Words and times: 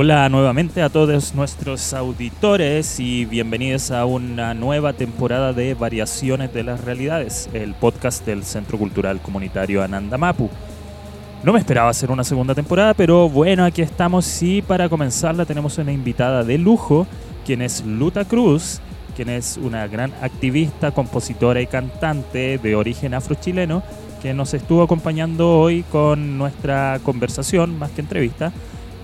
Hola 0.00 0.28
nuevamente 0.28 0.80
a 0.80 0.90
todos 0.90 1.34
nuestros 1.34 1.92
auditores 1.92 3.00
y 3.00 3.24
bienvenidos 3.24 3.90
a 3.90 4.04
una 4.04 4.54
nueva 4.54 4.92
temporada 4.92 5.52
de 5.52 5.74
Variaciones 5.74 6.54
de 6.54 6.62
las 6.62 6.84
Realidades, 6.84 7.50
el 7.52 7.74
podcast 7.74 8.24
del 8.24 8.44
Centro 8.44 8.78
Cultural 8.78 9.20
Comunitario 9.20 9.82
Anandamapu. 9.82 10.50
No 11.42 11.52
me 11.52 11.58
esperaba 11.58 11.90
hacer 11.90 12.12
una 12.12 12.22
segunda 12.22 12.54
temporada, 12.54 12.94
pero 12.94 13.28
bueno, 13.28 13.64
aquí 13.64 13.82
estamos 13.82 14.40
y 14.40 14.62
para 14.62 14.88
comenzarla 14.88 15.44
tenemos 15.44 15.78
una 15.78 15.90
invitada 15.90 16.44
de 16.44 16.58
lujo, 16.58 17.08
quien 17.44 17.60
es 17.60 17.84
Luta 17.84 18.24
Cruz, 18.24 18.80
quien 19.16 19.30
es 19.30 19.56
una 19.56 19.88
gran 19.88 20.12
activista, 20.22 20.92
compositora 20.92 21.60
y 21.60 21.66
cantante 21.66 22.58
de 22.58 22.76
origen 22.76 23.14
afrochileno, 23.14 23.82
que 24.22 24.32
nos 24.32 24.54
estuvo 24.54 24.84
acompañando 24.84 25.58
hoy 25.58 25.82
con 25.90 26.38
nuestra 26.38 27.00
conversación, 27.02 27.76
más 27.80 27.90
que 27.90 28.02
entrevista, 28.02 28.52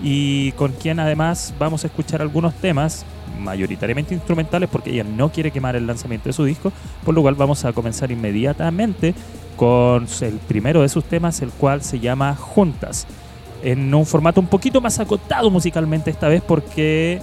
y 0.01 0.51
con 0.53 0.73
quien 0.73 0.99
además 0.99 1.53
vamos 1.57 1.83
a 1.83 1.87
escuchar 1.87 2.21
algunos 2.21 2.53
temas 2.55 3.05
mayoritariamente 3.39 4.13
instrumentales 4.13 4.69
porque 4.69 4.91
ella 4.91 5.03
no 5.03 5.31
quiere 5.31 5.51
quemar 5.51 5.75
el 5.75 5.87
lanzamiento 5.87 6.29
de 6.29 6.33
su 6.33 6.43
disco, 6.43 6.71
por 7.03 7.13
lo 7.13 7.21
cual 7.21 7.35
vamos 7.35 7.65
a 7.65 7.73
comenzar 7.73 8.11
inmediatamente 8.11 9.13
con 9.55 10.07
el 10.21 10.33
primero 10.47 10.81
de 10.81 10.89
sus 10.89 11.03
temas, 11.05 11.41
el 11.41 11.49
cual 11.49 11.81
se 11.81 11.99
llama 11.99 12.35
Juntas, 12.35 13.07
en 13.63 13.93
un 13.93 14.05
formato 14.05 14.41
un 14.41 14.47
poquito 14.47 14.81
más 14.81 14.99
acotado 14.99 15.49
musicalmente 15.49 16.11
esta 16.11 16.27
vez 16.27 16.41
porque 16.41 17.21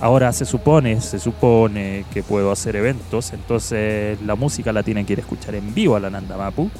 ahora 0.00 0.32
se 0.32 0.44
supone, 0.44 1.00
se 1.00 1.18
supone 1.18 2.04
que 2.12 2.22
puedo 2.22 2.52
hacer 2.52 2.76
eventos, 2.76 3.32
entonces 3.32 4.20
la 4.22 4.34
música 4.34 4.72
la 4.72 4.82
tienen 4.82 5.06
que 5.06 5.14
ir 5.14 5.18
a 5.20 5.22
escuchar 5.22 5.54
en 5.54 5.74
vivo 5.74 5.96
a 5.96 6.00
la 6.00 6.10
Nanda 6.10 6.36
Mapu 6.36 6.70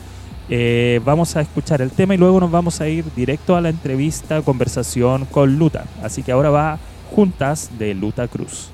eh, 0.48 1.00
vamos 1.04 1.36
a 1.36 1.40
escuchar 1.40 1.82
el 1.82 1.90
tema 1.90 2.14
y 2.14 2.18
luego 2.18 2.40
nos 2.40 2.50
vamos 2.50 2.80
a 2.80 2.88
ir 2.88 3.04
directo 3.14 3.56
a 3.56 3.60
la 3.60 3.68
entrevista, 3.68 4.42
conversación 4.42 5.26
con 5.26 5.58
Luta. 5.58 5.84
Así 6.02 6.22
que 6.22 6.32
ahora 6.32 6.50
va 6.50 6.78
Juntas 7.10 7.70
de 7.78 7.94
Luta 7.94 8.28
Cruz. 8.28 8.70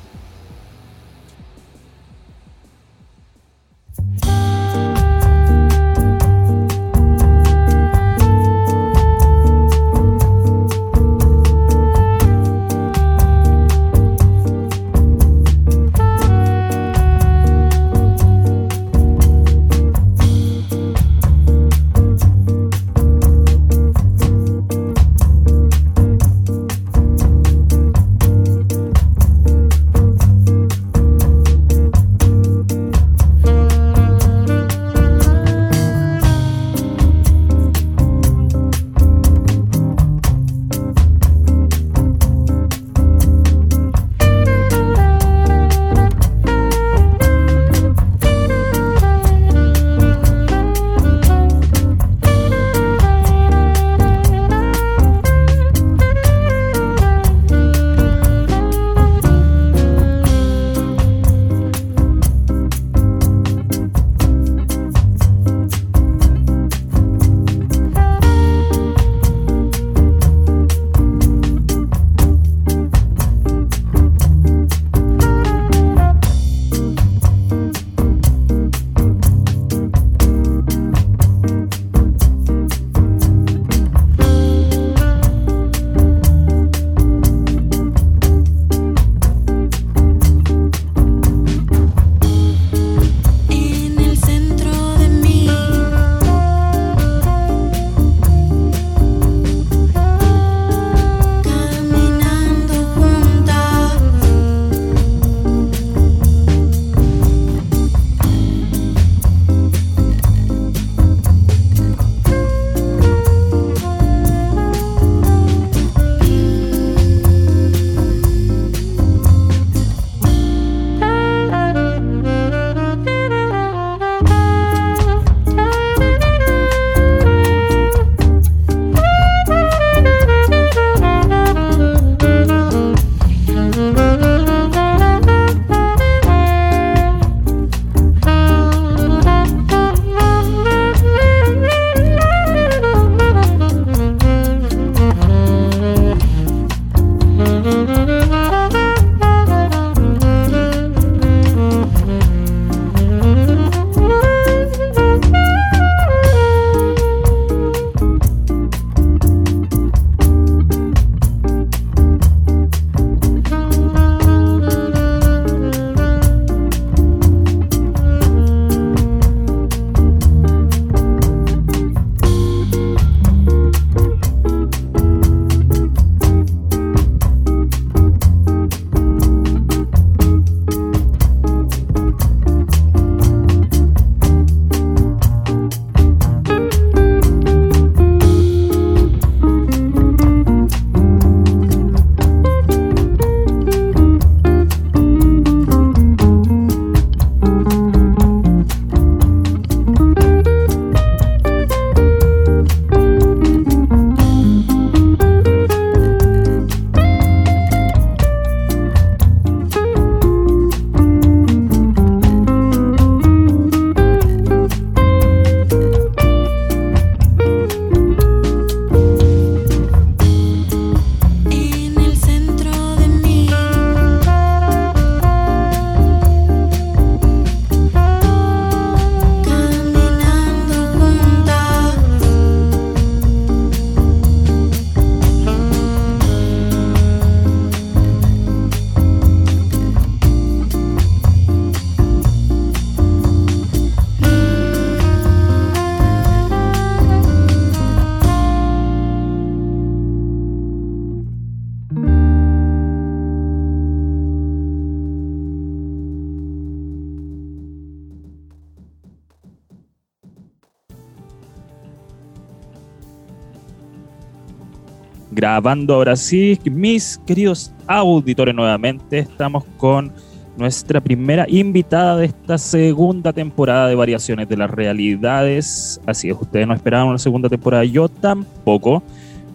Grabando 265.35 265.95
ahora 265.95 266.17
sí. 266.17 266.59
Mis 266.65 267.21
queridos 267.27 267.73
auditores, 267.87 268.55
nuevamente 268.55 269.19
estamos 269.19 269.65
con 269.77 270.13
nuestra 270.57 271.01
primera 271.01 271.47
invitada 271.49 272.17
de 272.17 272.27
esta 272.27 272.59
segunda 272.59 273.33
temporada 273.33 273.89
de 273.89 273.95
Variaciones 273.95 274.49
de 274.49 274.57
las 274.57 274.71
Realidades. 274.71 276.01
Así 276.07 276.31
es, 276.31 276.37
ustedes 276.41 276.67
no 276.67 276.75
esperaban 276.75 277.09
una 277.09 277.19
segunda 277.19 277.49
temporada, 277.49 277.85
yo 277.85 278.09
tampoco, 278.09 279.03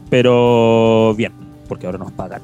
pero 0.09 1.13
bien, 1.15 1.31
porque 1.67 1.85
ahora 1.85 1.97
nos 1.97 2.11
pagan. 2.11 2.41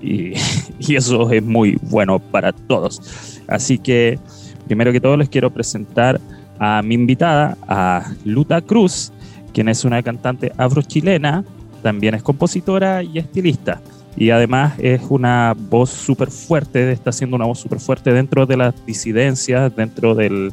Y, 0.00 0.34
y 0.78 0.96
eso 0.96 1.30
es 1.30 1.42
muy 1.42 1.78
bueno 1.82 2.18
para 2.18 2.52
todos. 2.52 3.42
Así 3.48 3.78
que, 3.78 4.18
primero 4.66 4.92
que 4.92 5.00
todo, 5.00 5.16
les 5.16 5.28
quiero 5.28 5.50
presentar 5.50 6.20
a 6.58 6.80
mi 6.82 6.94
invitada, 6.94 7.58
a 7.68 8.12
Luta 8.24 8.60
Cruz, 8.60 9.12
quien 9.52 9.68
es 9.68 9.84
una 9.84 10.02
cantante 10.02 10.52
afrochilena, 10.56 11.44
también 11.82 12.14
es 12.14 12.22
compositora 12.22 13.02
y 13.02 13.18
estilista. 13.18 13.80
Y 14.16 14.30
además 14.30 14.74
es 14.78 15.02
una 15.08 15.54
voz 15.56 15.90
súper 15.90 16.30
fuerte, 16.30 16.90
está 16.90 17.12
siendo 17.12 17.36
una 17.36 17.44
voz 17.44 17.58
súper 17.58 17.80
fuerte 17.80 18.12
dentro 18.12 18.46
de 18.46 18.56
las 18.56 18.86
disidencias, 18.86 19.74
dentro 19.76 20.14
del, 20.14 20.52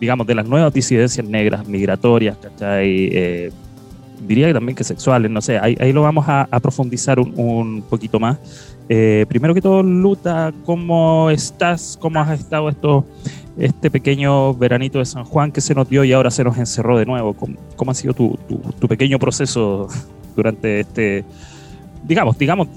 digamos, 0.00 0.26
de 0.26 0.34
las 0.34 0.46
nuevas 0.46 0.72
disidencias 0.72 1.26
negras, 1.26 1.66
migratorias, 1.68 2.36
¿cachai? 2.38 3.08
Eh, 3.12 3.52
diría 4.26 4.48
que 4.48 4.54
también 4.54 4.74
que 4.74 4.82
sexuales, 4.82 5.30
no 5.30 5.40
sé, 5.40 5.58
ahí, 5.58 5.76
ahí 5.80 5.92
lo 5.92 6.02
vamos 6.02 6.24
a, 6.28 6.48
profundizar 6.60 7.20
un, 7.20 7.32
un, 7.38 7.82
poquito 7.82 8.18
más. 8.18 8.38
Eh, 8.88 9.26
primero 9.28 9.54
que 9.54 9.60
todo, 9.60 9.82
Luta, 9.82 10.52
¿cómo 10.64 11.30
estás? 11.30 11.98
¿Cómo 12.00 12.20
has 12.20 12.38
estado 12.38 12.68
estos 12.68 13.04
este 13.58 13.90
pequeño 13.90 14.54
veranito 14.54 14.98
de 14.98 15.06
San 15.06 15.24
Juan 15.24 15.50
que 15.50 15.60
se 15.60 15.74
nos 15.74 15.88
dio 15.88 16.04
y 16.04 16.12
ahora 16.12 16.30
se 16.30 16.44
nos 16.44 16.58
encerró 16.58 16.98
de 16.98 17.06
nuevo. 17.06 17.34
¿Cómo, 17.34 17.90
ha 17.90 17.94
sido 17.94 18.14
tu, 18.14 18.38
pequeño 18.88 19.18
proceso 19.18 19.88
durante 20.34 20.80
este, 20.80 21.24
digamos, 22.04 22.38
digamos, 22.38 22.68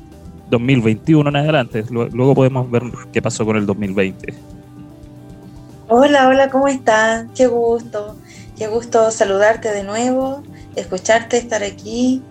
2021 0.50 1.30
en 1.30 1.36
adelante? 1.36 1.84
Luego 1.90 2.34
podemos 2.34 2.70
ver 2.72 2.84
qué 3.12 3.22
pasó 3.22 3.46
con 3.46 3.58
el 3.58 3.66
2020. 3.66 4.34
Hola, 5.90 6.28
hola, 6.28 6.50
¿cómo 6.50 6.68
estás? 6.68 7.26
Qué 7.36 7.48
gusto, 7.48 8.16
qué 8.58 8.68
gusto 8.68 9.12
saludarte 9.12 9.70
de 9.72 9.84
nuevo, 9.84 10.44
escucharte, 10.76 11.38
estar 11.38 11.64
aquí. 11.64 12.22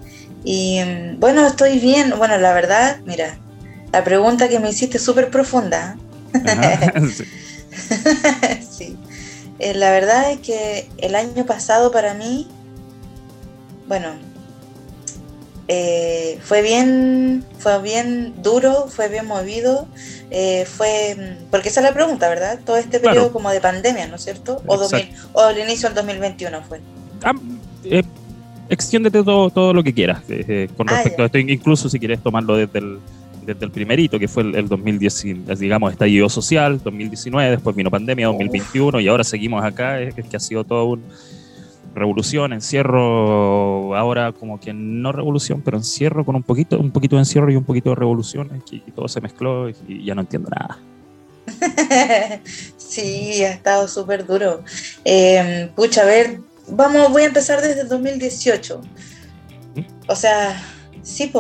Y 0.45 0.81
mm, 0.81 1.21
bueno, 1.21 1.47
estoy 1.47 1.81
bien. 1.81 2.15
Bueno, 2.17 2.39
la 2.39 2.55
verdad, 2.55 3.01
mira, 3.05 3.37
la 3.93 4.05
pregunta 4.05 4.49
que 4.49 4.61
me 4.61 4.71
hiciste 4.71 4.99
es 4.99 5.05
súper 5.05 5.31
profunda. 5.31 5.97
sí. 8.71 8.97
Eh, 9.59 9.75
la 9.75 9.91
verdad 9.91 10.31
es 10.31 10.41
que 10.41 10.89
el 10.99 11.15
año 11.15 11.47
pasado 11.47 11.91
para 11.91 12.15
mí, 12.15 12.47
bueno, 13.89 14.11
eh, 15.67 16.39
fue 16.43 16.63
bien, 16.63 17.45
fue 17.59 17.81
bien 17.83 18.35
duro, 18.43 18.87
fue 18.89 19.09
bien 19.09 19.27
movido, 19.27 19.89
eh, 20.31 20.65
fue, 20.65 21.37
porque 21.51 21.71
esa 21.71 21.81
es 21.81 21.85
la 21.85 21.93
pregunta, 21.93 22.29
¿verdad? 22.29 22.61
Todo 22.65 22.77
este 22.77 23.01
periodo 23.01 23.33
como 23.33 23.51
de 23.51 23.61
pandemia, 23.61 24.07
¿no 24.07 24.17
es 24.17 24.25
cierto? 24.25 24.63
O, 24.67 24.79
o 25.33 25.49
el 25.49 25.59
inicio 25.59 25.89
del 25.89 25.97
2021 25.97 26.63
fue. 26.63 26.81
Ah, 27.25 27.33
extiéndete 28.69 29.25
todo, 29.25 29.51
todo 29.51 29.73
lo 29.73 29.83
que 29.83 29.93
quieras 29.93 30.23
con 30.77 30.89
ah, 30.89 30.93
respecto 30.93 31.23
a 31.23 31.27
esto, 31.27 31.39
incluso 31.39 31.89
si 31.89 31.99
quieres 31.99 32.23
tomarlo 32.23 32.57
desde 32.57 32.79
el 32.79 33.01
desde 33.49 33.65
el 33.65 33.71
primerito, 33.71 34.19
que 34.19 34.29
fue 34.29 34.43
el, 34.43 34.69
2010, 34.69 35.59
digamos, 35.59 35.93
estallido 35.93 36.29
social, 36.29 36.81
2019, 36.85 37.51
después 37.53 37.75
vino 37.75 37.91
pandemia, 37.91 38.27
2021, 38.27 39.01
y 39.01 39.09
ahora 39.09 39.25
seguimos 39.25 39.65
acá, 39.65 40.01
es, 40.01 40.15
que 40.15 40.37
ha 40.37 40.41
sido 40.41 40.65
todo 40.65 40.85
un 40.85 41.03
revolución, 41.95 42.53
encierro, 42.53 43.97
ahora 43.97 44.33
como 44.33 44.61
que 44.61 44.75
no 44.75 45.13
revolución, 45.13 45.63
pero 45.65 45.79
encierro 45.79 46.25
con 46.25 46.37
un 46.37 46.43
poquito, 46.43 46.79
un 46.79 46.91
poquito 46.91 47.17
de 47.17 47.23
encierro 47.23 47.51
y 47.51 47.57
un 47.57 47.65
poquito 47.65 47.89
de 47.89 47.97
revolución, 47.97 48.63
y, 48.71 48.81
todo 48.93 49.09
se 49.09 49.23
mezcló 49.23 49.71
y, 49.71 50.05
ya 50.05 50.15
no 50.15 50.21
entiendo 50.21 50.51
nada. 50.51 50.79
sí, 52.77 53.43
ha 53.43 53.53
estado 53.53 53.89
súper 53.89 54.27
duro. 54.27 54.63
Eh, 55.07 55.71
pucha, 55.75 56.03
a 56.03 56.05
ver, 56.05 56.41
vamos, 56.69 57.11
voy 57.11 57.23
a 57.23 57.27
empezar 57.27 57.63
desde 57.63 57.81
el 57.81 57.89
2018. 57.89 58.83
¿Mm? 59.75 59.81
O 60.07 60.15
sea, 60.15 60.63
sí, 61.03 61.33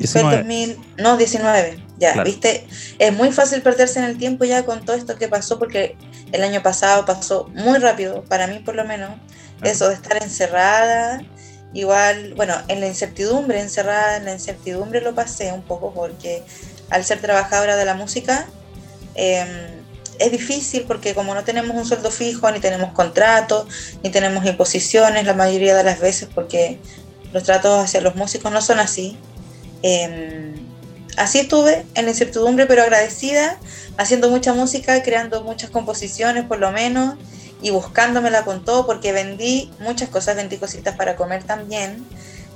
pues 0.00 0.12
fue 0.12 0.22
2000, 0.22 0.78
no, 0.96 1.16
19, 1.18 1.78
ya, 1.98 2.22
viste, 2.24 2.66
es 2.98 3.12
muy 3.12 3.32
fácil 3.32 3.60
perderse 3.60 3.98
en 3.98 4.06
el 4.06 4.16
tiempo 4.16 4.44
ya 4.46 4.64
con 4.64 4.82
todo 4.82 4.96
esto 4.96 5.16
que 5.16 5.28
pasó 5.28 5.58
porque 5.58 5.96
el 6.32 6.42
año 6.42 6.62
pasado 6.62 7.04
pasó 7.04 7.50
muy 7.54 7.78
rápido, 7.78 8.24
para 8.24 8.46
mí 8.46 8.60
por 8.60 8.74
lo 8.74 8.86
menos, 8.86 9.10
eso 9.62 9.88
de 9.88 9.94
estar 9.94 10.22
encerrada, 10.22 11.22
igual, 11.74 12.32
bueno, 12.34 12.54
en 12.68 12.80
la 12.80 12.86
incertidumbre, 12.86 13.60
encerrada 13.60 14.16
en 14.16 14.24
la 14.24 14.32
incertidumbre 14.32 15.02
lo 15.02 15.14
pasé 15.14 15.52
un 15.52 15.62
poco 15.62 15.92
porque 15.92 16.42
al 16.88 17.04
ser 17.04 17.20
trabajadora 17.20 17.76
de 17.76 17.84
la 17.84 17.92
música, 17.92 18.46
em, 19.14 19.80
es 20.18 20.32
difícil 20.32 20.84
porque 20.86 21.14
como 21.14 21.34
no 21.34 21.44
tenemos 21.44 21.76
un 21.76 21.84
sueldo 21.84 22.10
fijo, 22.10 22.50
ni 22.50 22.60
tenemos 22.60 22.92
contratos, 22.94 23.66
ni 24.02 24.08
tenemos 24.08 24.46
imposiciones 24.46 25.26
la 25.26 25.34
mayoría 25.34 25.76
de 25.76 25.84
las 25.84 26.00
veces 26.00 26.28
porque 26.34 26.78
los 27.32 27.42
tratos 27.44 27.84
hacia 27.84 28.00
los 28.00 28.16
músicos 28.16 28.50
no 28.50 28.62
son 28.62 28.80
así. 28.80 29.18
Em, 29.82 30.54
así 31.16 31.38
estuve 31.38 31.86
en 31.94 32.04
la 32.04 32.10
incertidumbre, 32.10 32.66
pero 32.66 32.82
agradecida, 32.82 33.58
haciendo 33.96 34.30
mucha 34.30 34.52
música, 34.52 35.02
creando 35.02 35.42
muchas 35.42 35.70
composiciones 35.70 36.44
por 36.44 36.58
lo 36.58 36.70
menos 36.72 37.16
y 37.62 37.70
buscándomela 37.70 38.44
con 38.44 38.64
todo 38.64 38.86
porque 38.86 39.12
vendí 39.12 39.70
muchas 39.80 40.08
cosas, 40.08 40.36
vendí 40.36 40.56
cositas 40.56 40.96
para 40.96 41.16
comer 41.16 41.44
también. 41.44 42.04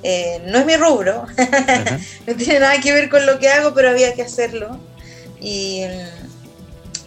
Eh, 0.02 0.42
no 0.46 0.58
es 0.58 0.66
mi 0.66 0.76
rubro, 0.76 1.26
no 2.26 2.36
tiene 2.36 2.60
nada 2.60 2.78
que 2.80 2.92
ver 2.92 3.08
con 3.08 3.24
lo 3.24 3.38
que 3.38 3.48
hago, 3.48 3.72
pero 3.74 3.90
había 3.90 4.14
que 4.14 4.22
hacerlo. 4.22 4.78
Y 5.40 5.82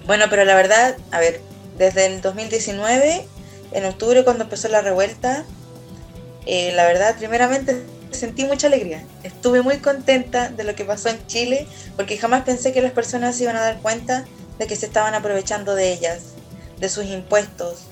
bueno, 0.08 0.26
pero 0.30 0.46
la 0.46 0.56
verdad, 0.56 0.96
a 1.12 1.20
ver, 1.20 1.42
desde 1.78 2.08
el 2.08 2.22
2019, 2.22 3.28
en 3.74 3.86
octubre 3.86 4.24
cuando 4.24 4.46
empezó 4.46 4.68
la 4.68 4.82
revuelta, 4.82 5.44
eh, 6.46 6.72
la 6.74 6.86
verdad, 6.86 7.16
primeramente 7.18 7.84
sentí 8.18 8.44
mucha 8.44 8.68
alegría. 8.68 9.04
Estuve 9.24 9.62
muy 9.62 9.78
contenta 9.78 10.50
de 10.50 10.64
lo 10.64 10.76
que 10.76 10.84
pasó 10.84 11.10
en 11.10 11.26
Chile 11.28 11.68
porque 11.96 12.18
jamás 12.18 12.44
pensé 12.44 12.74
que 12.74 12.82
las 12.82 12.92
personas 12.92 13.36
se 13.36 13.44
iban 13.44 13.56
a 13.56 13.62
dar 13.62 13.80
cuenta 13.82 14.26
de 14.60 14.68
que 14.68 14.76
se 14.76 14.88
estaban 14.88 15.14
aprovechando 15.14 15.76
de 15.76 15.94
ellas, 15.94 16.34
de 16.80 16.90
sus 16.90 17.06
impuestos, 17.06 17.84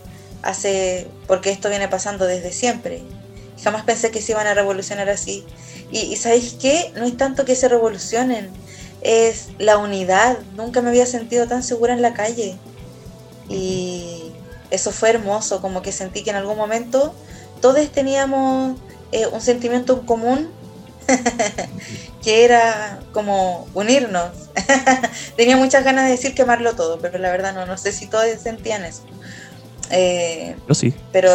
hace 0.42 1.08
porque 1.28 1.52
esto 1.52 1.70
viene 1.70 1.88
pasando 1.88 2.26
desde 2.26 2.52
siempre. 2.52 3.04
Jamás 3.64 3.84
pensé 3.84 4.12
que 4.12 4.22
se 4.22 4.34
iban 4.34 4.48
a 4.48 4.54
revolucionar 4.54 5.10
así. 5.10 5.46
Y, 5.92 6.00
y 6.00 6.16
¿sabéis 6.18 6.58
qué? 6.60 6.92
No 6.96 7.06
es 7.06 7.16
tanto 7.16 7.46
que 7.46 7.56
se 7.56 7.70
revolucionen, 7.70 8.50
es 9.02 9.50
la 9.60 9.78
unidad. 9.78 10.40
Nunca 10.56 10.82
me 10.82 10.90
había 10.90 11.06
sentido 11.06 11.48
tan 11.48 11.64
segura 11.64 11.94
en 11.94 12.02
la 12.02 12.14
calle. 12.14 12.58
Y 13.48 14.34
eso 14.72 14.92
fue 14.92 15.12
hermoso, 15.12 15.62
como 15.62 15.82
que 15.82 15.92
sentí 15.92 16.24
que 16.24 16.32
en 16.32 16.36
algún 16.36 16.58
momento 16.58 17.14
todos 17.62 17.90
teníamos 17.92 18.80
eh, 19.12 19.28
un 19.28 19.42
sentimiento 19.42 20.00
en 20.00 20.06
común 20.06 20.52
que 22.24 22.44
era 22.44 23.00
como 23.14 23.68
unirnos. 23.74 24.32
Tenía 25.38 25.58
muchas 25.58 25.84
ganas 25.84 26.06
de 26.06 26.12
decir 26.12 26.34
quemarlo 26.34 26.76
todo, 26.76 27.00
pero 27.00 27.18
la 27.18 27.32
verdad 27.32 27.54
no, 27.54 27.66
no 27.66 27.78
sé 27.78 27.92
si 27.92 28.08
todos 28.08 28.26
sentían 28.42 28.84
eso. 28.84 29.04
Eh, 29.92 30.56
Yo 30.68 30.74
sí. 30.74 30.94
Pero 31.12 31.30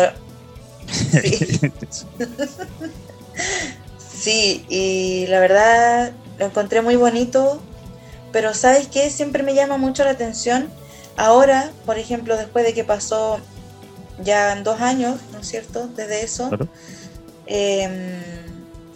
sí. 1.23 1.73
sí, 3.99 4.67
y 4.69 5.27
la 5.29 5.41
verdad 5.41 6.12
lo 6.39 6.47
encontré 6.47 6.83
muy 6.83 6.97
bonito, 6.97 7.61
pero 8.33 8.55
¿sabes 8.55 8.89
qué? 8.89 9.11
Siempre 9.11 9.43
me 9.43 9.55
llama 9.55 9.77
mucho 9.77 10.05
la 10.05 10.11
atención. 10.11 10.69
Ahora, 11.17 11.71
por 11.87 11.99
ejemplo, 11.99 12.37
después 12.37 12.65
de 12.65 12.75
que 12.75 12.83
pasó 12.83 13.39
ya 14.23 14.55
dos 14.57 14.81
años, 14.81 15.21
¿no 15.33 15.41
es 15.41 15.49
cierto? 15.49 15.89
Desde 15.89 16.23
eso. 16.23 16.50
Em, 17.52 18.23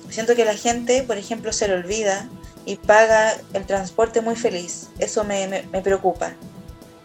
siento 0.09 0.37
que 0.37 0.45
la 0.45 0.55
gente, 0.55 1.03
por 1.03 1.19
ejemplo, 1.19 1.53
se 1.53 1.67
le 1.67 1.75
olvida 1.75 2.29
y 2.65 2.77
paga 2.77 3.35
el 3.53 3.67
transporte 3.67 4.21
muy 4.21 4.37
feliz. 4.37 4.91
Eso 5.01 5.25
me, 5.25 5.67
preocupa. 5.83 6.35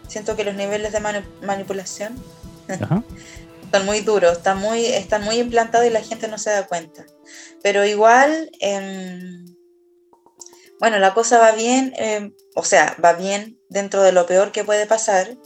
Siento 0.06 0.36
que 0.36 0.44
los 0.44 0.54
niveles 0.54 0.92
de 0.92 1.00
manipulación 1.42 2.22
son 3.72 3.84
muy 3.84 4.00
duros, 4.00 4.38
están 4.38 4.58
muy, 4.58 4.86
están 4.86 5.24
muy 5.24 5.38
implantados 5.38 5.88
y 5.88 5.90
la 5.90 6.02
gente 6.02 6.28
no 6.28 6.38
se 6.38 6.50
da 6.50 6.68
cuenta. 6.68 7.04
Pero 7.62 7.84
igual, 7.84 8.50
em, 8.60 9.44
bueno, 10.78 11.00
la 11.00 11.14
cosa 11.14 11.38
va 11.38 11.50
bien, 11.50 11.92
em, 11.96 12.32
o 12.54 12.64
sea, 12.64 12.96
va 13.04 13.14
bien 13.14 13.58
dentro 13.68 14.02
de 14.02 14.12
lo 14.12 14.24
peor 14.26 14.52
que 14.52 14.64
puede 14.64 14.86
pasar 14.86 15.36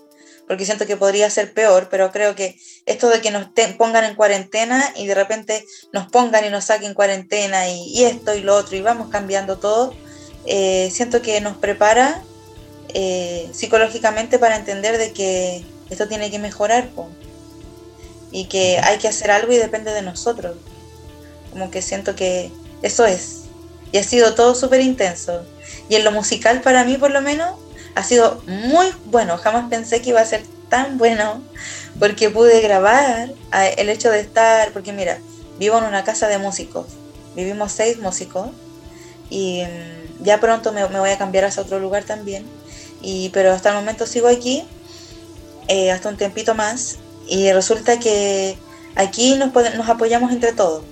porque 0.46 0.64
siento 0.64 0.86
que 0.86 0.96
podría 0.96 1.30
ser 1.30 1.52
peor, 1.52 1.88
pero 1.90 2.12
creo 2.12 2.34
que 2.34 2.58
esto 2.86 3.08
de 3.08 3.20
que 3.20 3.30
nos 3.30 3.48
pongan 3.78 4.04
en 4.04 4.14
cuarentena 4.14 4.92
y 4.96 5.06
de 5.06 5.14
repente 5.14 5.64
nos 5.92 6.06
pongan 6.08 6.44
y 6.44 6.50
nos 6.50 6.64
saquen 6.64 6.94
cuarentena 6.94 7.68
y, 7.68 8.04
esto 8.04 8.34
y 8.34 8.40
lo 8.40 8.54
otro 8.54 8.76
y 8.76 8.82
vamos 8.82 9.08
cambiando 9.08 9.58
todo, 9.58 9.94
eh, 10.46 10.90
siento 10.92 11.22
que 11.22 11.40
nos 11.40 11.56
prepara 11.56 12.22
eh, 12.92 13.48
psicológicamente 13.52 14.38
para 14.38 14.56
entender 14.56 14.98
de 14.98 15.12
que 15.12 15.64
esto 15.90 16.08
tiene 16.08 16.30
que 16.30 16.38
mejorar 16.38 16.90
y 18.30 18.46
que 18.46 18.78
hay 18.78 18.98
que 18.98 19.08
hacer 19.08 19.30
algo 19.30 19.52
y 19.52 19.56
depende 19.56 19.92
de 19.92 20.02
nosotros. 20.02 20.56
Como 21.50 21.70
que 21.70 21.82
siento 21.82 22.14
que 22.16 22.50
eso 22.82 23.06
es. 23.06 23.42
y 23.92 23.98
ha 23.98 24.02
sido 24.02 24.34
todo 24.34 24.54
súper 24.54 24.80
intenso. 24.80 25.44
Y 25.88 25.94
en 25.94 26.04
lo 26.04 26.10
musical 26.10 26.60
para 26.60 26.84
mí 26.84 26.96
por 26.96 27.10
lo 27.10 27.22
menos 27.22 27.52
ha 27.94 28.02
sido 28.02 28.42
muy 28.46 28.86
bueno, 29.06 29.38
jamás 29.38 29.68
pensé 29.68 30.02
que 30.02 30.10
iba 30.10 30.20
a 30.20 30.26
ser 30.26 30.42
tan 30.68 30.98
bueno 30.98 31.42
porque 31.98 32.30
pude 32.30 32.60
grabar 32.60 33.30
el 33.76 33.88
hecho 33.88 34.10
de 34.10 34.20
estar, 34.20 34.72
porque 34.72 34.92
mira, 34.92 35.18
vivo 35.58 35.78
en 35.78 35.84
una 35.84 36.04
casa 36.04 36.26
de 36.28 36.38
músicos, 36.38 36.86
vivimos 37.36 37.72
seis 37.72 37.98
músicos 37.98 38.48
y 39.30 39.62
mm, 39.62 40.24
ya 40.24 40.40
pronto 40.40 40.72
me, 40.72 40.84
voy 40.84 41.10
a 41.10 41.18
cambiar 41.18 41.44
hacia 41.44 41.62
otro 41.62 41.78
lugar 41.78 42.04
también, 42.04 42.44
y, 43.00 43.28
pero 43.30 43.52
hasta 43.52 43.70
el 43.70 43.76
momento 43.76 44.06
sigo 44.06 44.28
aquí, 44.28 44.64
eh, 45.68 45.92
hasta 45.92 46.08
un 46.08 46.16
tiempito 46.16 46.54
más, 46.54 46.96
y 47.28 47.52
resulta 47.52 47.98
que 47.98 48.56
aquí 48.96 49.36
nos, 49.36 49.52
nos 49.52 49.88
apoyamos 49.88 50.32
entre 50.32 50.52
todos. 50.52 50.82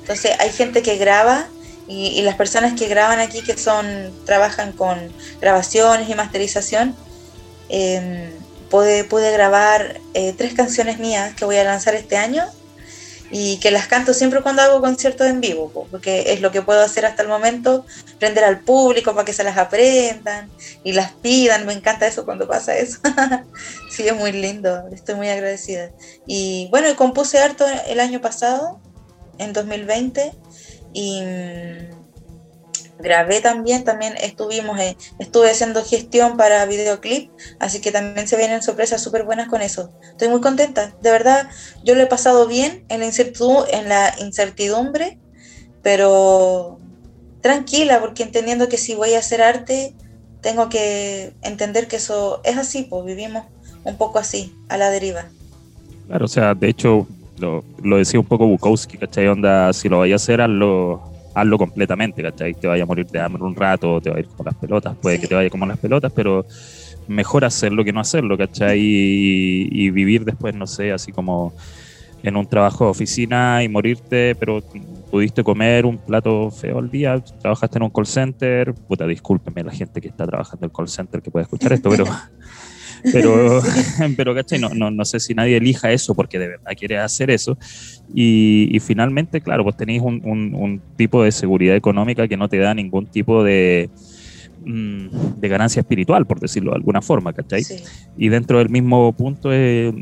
Entonces 0.00 0.32
hay 0.40 0.50
gente 0.50 0.82
que 0.82 0.96
graba 0.96 1.46
y, 1.90 2.22
las 2.22 2.36
personas 2.36 2.78
que 2.78 2.86
graban 2.86 3.18
aquí, 3.18 3.42
que 3.42 3.56
son 3.58 4.12
trabajan 4.24 4.72
con 4.72 5.12
grabaciones 5.40 6.08
y 6.08 6.14
masterización, 6.14 6.94
eh, 7.68 8.32
pude, 8.70 9.32
grabar 9.32 10.00
eh, 10.14 10.32
tres 10.38 10.54
canciones 10.54 11.00
mías 11.00 11.34
que 11.34 11.44
voy 11.44 11.56
a 11.56 11.64
lanzar 11.64 11.96
este 11.96 12.16
año 12.16 12.44
y 13.32 13.58
que 13.58 13.72
las 13.72 13.88
canto 13.88 14.14
siempre 14.14 14.40
cuando 14.40 14.62
hago 14.62 14.80
conciertos 14.80 15.26
en 15.26 15.40
vivo, 15.40 15.86
porque 15.90 16.32
es 16.32 16.40
lo 16.40 16.52
que 16.52 16.62
puedo 16.62 16.80
hacer 16.80 17.06
hasta 17.06 17.22
el 17.22 17.28
momento, 17.28 17.84
prender 18.20 18.44
al 18.44 18.60
público 18.60 19.12
para 19.12 19.24
que 19.24 19.32
se 19.32 19.42
las 19.42 19.56
aprendan 19.56 20.48
y 20.84 20.92
las 20.92 21.12
pidan, 21.12 21.66
me 21.66 21.72
encanta 21.72 22.06
eso 22.06 22.24
cuando 22.24 22.46
pasa 22.46 22.76
eso. 22.76 22.98
sí, 23.90 24.06
es 24.06 24.16
muy 24.16 24.32
lindo, 24.32 24.84
estoy 24.92 25.16
muy 25.16 25.28
agradecida. 25.28 25.90
Y 26.26 26.68
bueno, 26.70 26.94
compuse 26.96 27.38
harto 27.38 27.66
el 27.88 27.98
año 27.98 28.20
pasado, 28.20 28.80
en 29.38 29.52
2020, 29.54 30.32
y 30.92 31.22
grabé 33.00 33.40
también, 33.40 33.84
también 33.84 34.14
estuvimos, 34.20 34.78
estuve 35.18 35.50
haciendo 35.50 35.84
gestión 35.84 36.36
para 36.36 36.64
videoclip, 36.66 37.30
así 37.58 37.80
que 37.80 37.90
también 37.90 38.28
se 38.28 38.36
vienen 38.36 38.62
sorpresas 38.62 39.02
súper 39.02 39.24
buenas 39.24 39.48
con 39.48 39.62
eso. 39.62 39.90
Estoy 40.10 40.28
muy 40.28 40.40
contenta, 40.40 40.94
de 41.00 41.10
verdad, 41.10 41.48
yo 41.84 41.94
lo 41.94 42.02
he 42.02 42.06
pasado 42.06 42.46
bien 42.46 42.84
en 42.88 43.00
la, 43.00 43.06
incertidumbre, 43.06 43.76
en 43.76 43.88
la 43.88 44.14
incertidumbre, 44.20 45.18
pero 45.82 46.78
tranquila, 47.40 48.00
porque 48.00 48.22
entendiendo 48.22 48.68
que 48.68 48.76
si 48.76 48.94
voy 48.94 49.14
a 49.14 49.20
hacer 49.20 49.42
arte, 49.42 49.94
tengo 50.40 50.68
que 50.68 51.32
entender 51.42 51.88
que 51.88 51.96
eso 51.96 52.40
es 52.44 52.56
así, 52.56 52.82
pues 52.82 53.04
vivimos 53.04 53.46
un 53.84 53.96
poco 53.96 54.18
así, 54.18 54.54
a 54.68 54.76
la 54.76 54.90
deriva. 54.90 55.26
Claro, 56.06 56.24
o 56.24 56.28
sea, 56.28 56.54
de 56.54 56.68
hecho, 56.68 57.06
lo, 57.40 57.64
lo 57.82 57.96
decía 57.96 58.20
un 58.20 58.26
poco 58.26 58.46
Bukowski, 58.46 58.98
¿cachai? 58.98 59.26
Onda, 59.28 59.72
si 59.72 59.88
lo 59.88 59.98
vaya 59.98 60.14
a 60.14 60.16
hacer, 60.16 60.40
hazlo 60.40 61.10
hazlo 61.34 61.58
completamente, 61.58 62.22
¿cachai? 62.22 62.54
Te 62.54 62.66
vaya 62.66 62.82
a 62.82 62.86
morir 62.86 63.06
de 63.06 63.20
hambre 63.20 63.42
un 63.42 63.54
rato, 63.54 64.00
te 64.00 64.10
va 64.10 64.16
a 64.16 64.20
ir 64.20 64.26
como 64.26 64.44
las 64.44 64.54
pelotas, 64.54 64.96
puede 64.96 65.20
que 65.20 65.26
te 65.26 65.34
vaya 65.34 65.50
como 65.50 65.66
las 65.66 65.78
pelotas, 65.78 66.12
pero 66.12 66.44
mejor 67.08 67.44
hacerlo 67.44 67.84
que 67.84 67.92
no 67.92 68.00
hacerlo, 68.00 68.36
¿cachai? 68.36 68.78
Y, 68.80 69.90
vivir 69.90 70.24
después, 70.24 70.54
no 70.54 70.66
sé, 70.66 70.92
así 70.92 71.12
como 71.12 71.52
en 72.22 72.36
un 72.36 72.46
trabajo 72.46 72.84
de 72.84 72.90
oficina 72.90 73.62
y 73.62 73.68
morirte, 73.68 74.34
pero 74.34 74.62
pudiste 75.10 75.42
comer 75.42 75.86
un 75.86 75.98
plato 75.98 76.50
feo 76.50 76.78
al 76.78 76.90
día, 76.90 77.22
trabajaste 77.40 77.78
en 77.78 77.84
un 77.84 77.90
call 77.90 78.06
center, 78.06 78.74
puta, 78.74 79.06
discúlpeme 79.06 79.64
la 79.64 79.72
gente 79.72 80.00
que 80.00 80.08
está 80.08 80.26
trabajando 80.26 80.66
en 80.66 80.70
el 80.70 80.76
call 80.76 80.88
center 80.88 81.22
que 81.22 81.30
puede 81.30 81.44
escuchar 81.44 81.72
esto, 81.72 81.88
pero 81.90 82.04
pero, 83.12 83.62
pero 84.16 84.34
¿cachai? 84.34 84.58
No, 84.58 84.70
no, 84.70 84.90
no, 84.90 85.04
sé 85.04 85.20
si 85.20 85.34
nadie 85.34 85.56
elija 85.56 85.90
eso 85.90 86.14
porque 86.14 86.38
de 86.38 86.48
verdad 86.48 86.72
quiere 86.78 86.98
hacer 86.98 87.30
eso. 87.30 87.56
Y, 88.14 88.78
finalmente, 88.80 89.40
claro, 89.40 89.62
pues 89.62 89.76
tenéis 89.76 90.02
un, 90.02 90.20
un, 90.24 90.80
tipo 90.96 91.22
de 91.22 91.32
seguridad 91.32 91.76
económica 91.76 92.26
que 92.26 92.36
no 92.36 92.48
te 92.48 92.58
da 92.58 92.74
ningún 92.74 93.06
tipo 93.06 93.44
de, 93.44 93.88
mm, 94.64 95.38
de 95.38 95.48
ganancia 95.48 95.80
espiritual, 95.80 96.26
por 96.26 96.40
decirlo 96.40 96.72
de 96.72 96.76
alguna 96.76 97.02
forma, 97.02 97.32
¿cachai? 97.32 97.64
Y 98.18 98.28
dentro 98.28 98.58
del 98.58 98.68
mismo 98.68 99.12
punto, 99.12 99.52
es, 99.52 99.94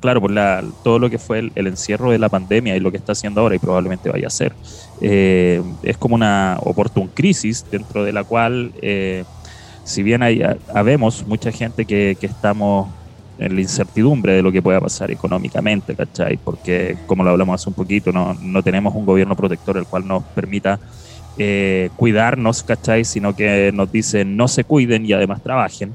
claro, 0.00 0.20
por 0.20 0.30
la, 0.30 0.62
todo 0.84 0.98
lo 0.98 1.10
que 1.10 1.18
fue 1.18 1.50
el, 1.54 1.66
encierro 1.66 2.10
de 2.10 2.18
la 2.18 2.28
pandemia 2.28 2.76
y 2.76 2.80
lo 2.80 2.90
que 2.90 2.98
está 2.98 3.12
haciendo 3.12 3.40
ahora 3.40 3.56
y 3.56 3.58
probablemente 3.58 4.10
vaya 4.10 4.26
a 4.26 4.30
ser, 4.30 4.52
eh, 5.00 5.62
es 5.82 5.96
como 5.96 6.14
una 6.14 6.58
oportun 6.60 7.08
crisis 7.08 7.64
dentro 7.70 8.04
de 8.04 8.12
la 8.12 8.24
cual... 8.24 8.72
Eh, 8.82 9.24
si 9.88 10.02
bien 10.02 10.22
hay, 10.22 10.42
habemos 10.74 11.26
mucha 11.26 11.50
gente 11.50 11.86
que, 11.86 12.16
que, 12.20 12.26
estamos 12.26 12.88
en 13.38 13.54
la 13.54 13.60
incertidumbre 13.62 14.34
de 14.34 14.42
lo 14.42 14.52
que 14.52 14.60
pueda 14.60 14.80
pasar 14.80 15.10
económicamente, 15.10 15.94
¿cachai? 15.94 16.36
Porque, 16.36 16.98
como 17.06 17.24
lo 17.24 17.30
hablamos 17.30 17.58
hace 17.58 17.70
un 17.70 17.74
poquito, 17.74 18.12
no, 18.12 18.34
no 18.34 18.62
tenemos 18.62 18.94
un 18.94 19.06
gobierno 19.06 19.34
protector 19.34 19.78
el 19.78 19.86
cual 19.86 20.06
nos 20.06 20.22
permita 20.24 20.78
eh, 21.38 21.88
cuidarnos, 21.96 22.62
¿cachai? 22.62 23.06
Sino 23.06 23.34
que 23.34 23.72
nos 23.72 23.90
dice 23.90 24.26
no 24.26 24.46
se 24.46 24.64
cuiden 24.64 25.06
y 25.06 25.14
además 25.14 25.42
trabajen. 25.42 25.94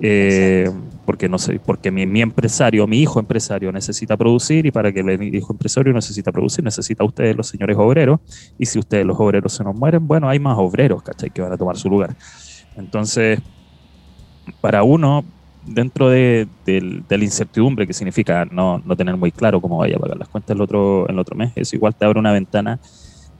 Eh, 0.00 0.68
porque 1.06 1.28
no 1.28 1.38
sé, 1.38 1.60
porque 1.64 1.92
mi, 1.92 2.06
mi, 2.06 2.22
empresario, 2.22 2.88
mi 2.88 2.98
hijo 2.98 3.20
empresario 3.20 3.70
necesita 3.70 4.16
producir 4.16 4.66
y 4.66 4.72
para 4.72 4.90
que 4.90 4.98
el 4.98 5.34
hijo 5.34 5.52
empresario 5.52 5.92
necesita 5.92 6.32
producir, 6.32 6.64
necesita 6.64 7.04
ustedes 7.04 7.36
los 7.36 7.46
señores 7.46 7.76
obreros 7.78 8.18
y 8.58 8.66
si 8.66 8.80
ustedes 8.80 9.06
los 9.06 9.20
obreros 9.20 9.52
se 9.52 9.62
nos 9.62 9.76
mueren, 9.76 10.08
bueno, 10.08 10.28
hay 10.28 10.40
más 10.40 10.56
obreros, 10.58 11.04
¿cachai? 11.04 11.30
Que 11.30 11.40
van 11.40 11.52
a 11.52 11.56
tomar 11.56 11.76
su 11.76 11.88
lugar. 11.88 12.16
Entonces, 12.76 13.40
para 14.60 14.82
uno, 14.82 15.24
dentro 15.66 16.08
de, 16.08 16.48
la 16.66 17.24
incertidumbre 17.24 17.86
que 17.86 17.92
significa 17.92 18.44
no, 18.46 18.82
tener 18.96 19.16
muy 19.16 19.32
claro 19.32 19.60
cómo 19.60 19.78
vaya 19.78 19.96
a 19.96 20.00
pagar 20.00 20.18
las 20.18 20.28
cuentas 20.28 20.54
el 20.54 20.62
otro, 20.62 21.08
el 21.08 21.18
otro 21.18 21.36
mes, 21.36 21.52
eso 21.56 21.76
igual 21.76 21.94
te 21.94 22.04
abre 22.04 22.18
una 22.18 22.32
ventana 22.32 22.80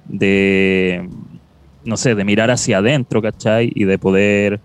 de, 0.04 1.08
no 1.84 1.96
sé, 1.96 2.14
de 2.14 2.24
mirar 2.24 2.50
hacia 2.50 2.78
adentro, 2.78 3.22
¿cachai? 3.22 3.70
Y 3.74 3.84
de 3.84 3.98
poder 3.98 4.60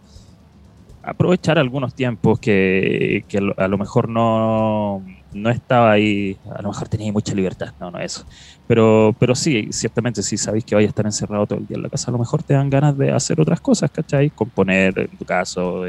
aprovechar 1.04 1.58
algunos 1.58 1.94
tiempos 1.94 2.40
que, 2.40 3.24
que 3.28 3.40
a 3.56 3.68
lo 3.68 3.78
mejor 3.78 4.10
no, 4.10 5.04
no 5.34 5.50
estaba 5.50 5.92
ahí, 5.92 6.38
a 6.56 6.62
lo 6.62 6.70
mejor 6.70 6.88
tenía 6.88 7.12
mucha 7.12 7.34
libertad, 7.34 7.74
no, 7.80 7.92
no 7.92 8.00
eso. 8.00 8.26
Pero, 8.68 9.16
pero 9.20 9.36
sí, 9.36 9.70
ciertamente, 9.72 10.22
si 10.22 10.38
sabéis 10.38 10.66
que 10.66 10.76
vais 10.76 10.86
a 10.86 10.90
estar 10.90 11.06
encerrado 11.06 11.46
todo 11.46 11.60
el 11.60 11.68
día 11.68 11.78
en 11.78 11.84
la 11.84 11.90
casa, 11.90 12.12
a 12.12 12.12
lo 12.12 12.18
mejor 12.18 12.44
te 12.44 12.54
dan 12.54 12.70
ganas 12.70 12.98
de 12.98 13.12
hacer 13.12 13.40
otras 13.40 13.62
cosas, 13.62 13.90
¿cachai? 13.92 14.30
Componer, 14.30 15.00
en 15.00 15.18
tu 15.18 15.26
caso, 15.26 15.84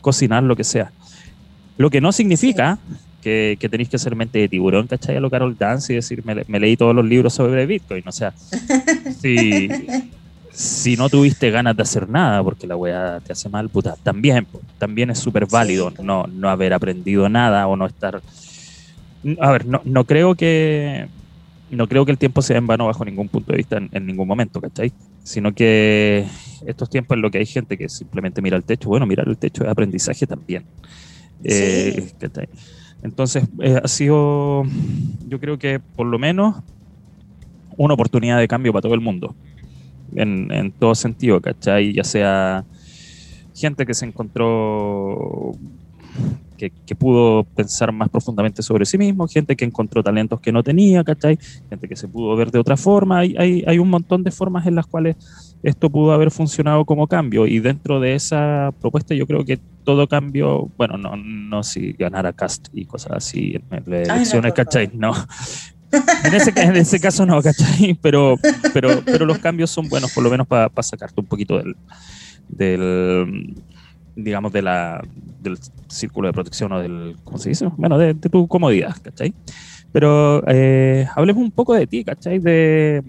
cocinar, 0.00 0.42
lo 0.42 0.56
que 0.56 0.64
sea. 0.64 0.90
Lo 1.76 1.90
que 1.90 2.00
no 2.00 2.12
significa 2.12 2.78
que, 3.22 3.56
que, 3.60 3.68
tenéis 3.68 3.88
que 3.88 3.98
ser 3.98 4.16
mente 4.16 4.38
de 4.38 4.48
tiburón, 4.48 4.86
¿cachai? 4.86 5.16
A 5.16 5.20
lo 5.20 5.30
Carol 5.30 5.56
Dance 5.56 5.92
y 5.92 5.96
decir, 5.96 6.24
me, 6.24 6.60
leí 6.60 6.76
todos 6.76 6.94
los 6.94 7.04
libros 7.04 7.34
sobre 7.34 7.66
Bitcoin. 7.66 8.04
O 8.06 8.12
sea, 8.12 8.32
si, 9.20 9.68
si 10.50 10.96
no 10.96 11.08
tuviste 11.08 11.50
ganas 11.50 11.76
de 11.76 11.82
hacer 11.82 12.08
nada 12.08 12.42
porque 12.42 12.66
la 12.66 12.74
weá 12.74 13.20
te 13.20 13.32
hace 13.32 13.48
mal, 13.48 13.68
puta, 13.68 13.96
también, 14.02 14.46
también 14.78 15.10
es 15.10 15.18
súper 15.18 15.46
válido 15.46 15.92
no, 16.02 16.26
no 16.26 16.48
haber 16.48 16.72
aprendido 16.72 17.28
nada 17.28 17.66
o 17.66 17.76
no 17.76 17.86
estar 17.86 18.22
a 19.40 19.50
ver, 19.52 19.66
no, 19.66 19.80
no 19.84 20.04
creo 20.04 20.34
que 20.34 21.08
no 21.70 21.86
creo 21.86 22.04
que 22.04 22.12
el 22.12 22.18
tiempo 22.18 22.42
sea 22.42 22.56
en 22.56 22.66
vano 22.66 22.86
bajo 22.86 23.04
ningún 23.04 23.28
punto 23.28 23.52
de 23.52 23.58
vista 23.58 23.76
en, 23.76 24.06
ningún 24.06 24.26
momento, 24.26 24.60
¿cachai? 24.60 24.92
Sino 25.22 25.52
que 25.52 26.26
estos 26.66 26.88
tiempos 26.88 27.16
en 27.16 27.22
los 27.22 27.30
que 27.30 27.38
hay 27.38 27.46
gente 27.46 27.76
que 27.76 27.88
simplemente 27.88 28.40
mira 28.40 28.56
el 28.56 28.64
techo, 28.64 28.88
bueno, 28.88 29.06
mirar 29.06 29.28
el 29.28 29.36
techo 29.36 29.64
es 29.64 29.70
aprendizaje 29.70 30.26
también. 30.26 30.64
Eh, 31.44 32.10
Entonces, 33.02 33.44
eh, 33.60 33.80
ha 33.82 33.88
sido, 33.88 34.64
yo 35.28 35.38
creo 35.38 35.58
que 35.58 35.78
por 35.78 36.06
lo 36.06 36.18
menos 36.18 36.56
una 37.76 37.94
oportunidad 37.94 38.38
de 38.38 38.48
cambio 38.48 38.72
para 38.72 38.82
todo 38.82 38.94
el 38.94 39.00
mundo, 39.00 39.34
en, 40.14 40.50
en 40.50 40.72
todo 40.72 40.94
sentido, 40.94 41.40
¿cachai? 41.40 41.92
Ya 41.92 42.04
sea 42.04 42.64
gente 43.54 43.84
que 43.84 43.94
se 43.94 44.06
encontró 44.06 45.52
que, 46.58 46.94
pudo 46.94 47.44
pensar 47.44 47.92
más 47.92 48.08
profundamente 48.08 48.62
sobre 48.62 48.84
sí 48.84 48.98
mismo, 48.98 49.26
gente 49.28 49.56
que 49.56 49.64
encontró 49.64 50.02
talentos 50.02 50.40
que 50.40 50.52
no 50.52 50.62
tenía, 50.62 51.04
¿cachai? 51.04 51.38
Gente 51.70 51.88
que 51.88 51.96
se 51.96 52.08
pudo 52.08 52.36
ver 52.36 52.50
de 52.50 52.58
otra 52.58 52.76
forma. 52.76 53.20
Hay, 53.20 53.34
hay, 53.38 53.64
hay 53.66 53.78
un 53.78 53.88
montón 53.88 54.24
de 54.24 54.30
formas 54.30 54.66
en 54.66 54.74
las 54.74 54.86
cuales 54.86 55.16
esto 55.62 55.90
pudo 55.90 56.12
haber 56.12 56.30
funcionado 56.30 56.84
como 56.84 57.06
cambio 57.06 57.46
y 57.46 57.60
dentro 57.60 58.00
de 58.00 58.14
esa 58.14 58.72
propuesta 58.80 59.14
yo 59.14 59.26
creo 59.26 59.44
que 59.44 59.58
todo 59.84 60.06
cambio, 60.06 60.70
bueno, 60.76 60.98
no, 60.98 61.16
no 61.16 61.62
si 61.62 61.92
ganara 61.92 62.32
cast 62.32 62.68
y 62.72 62.84
cosas 62.84 63.12
así 63.12 63.54
en 63.70 63.82
las 63.86 64.08
elecciones, 64.08 64.52
¿cachai? 64.52 64.90
No. 64.92 65.14
En 65.90 66.34
ese, 66.34 66.52
en 66.54 66.76
ese 66.76 67.00
caso 67.00 67.24
no, 67.24 67.40
¿cachai? 67.40 67.98
Pero, 68.02 68.36
pero, 68.74 69.02
pero 69.04 69.24
los 69.24 69.38
cambios 69.38 69.70
son 69.70 69.88
buenos 69.88 70.12
por 70.12 70.22
lo 70.22 70.30
menos 70.30 70.46
para 70.46 70.70
sacarte 70.82 71.20
un 71.20 71.26
poquito 71.26 71.56
del, 71.56 71.76
del 72.48 73.54
digamos, 74.18 74.52
de 74.52 74.62
la, 74.62 75.02
del 75.40 75.58
círculo 75.88 76.26
de 76.26 76.32
protección 76.32 76.72
o 76.72 76.80
del, 76.80 77.16
¿cómo 77.22 77.38
se 77.38 77.50
dice? 77.50 77.68
Bueno, 77.76 77.96
de, 77.98 78.14
tu 78.14 78.48
comodidad, 78.48 78.96
¿cachai? 79.00 79.32
Pero 79.92 80.42
eh, 80.48 81.06
hablemos 81.14 81.42
un 81.42 81.52
poco 81.52 81.74
de 81.74 81.86
ti, 81.86 82.04
¿cachai? 82.04 82.40
De, 82.40 83.02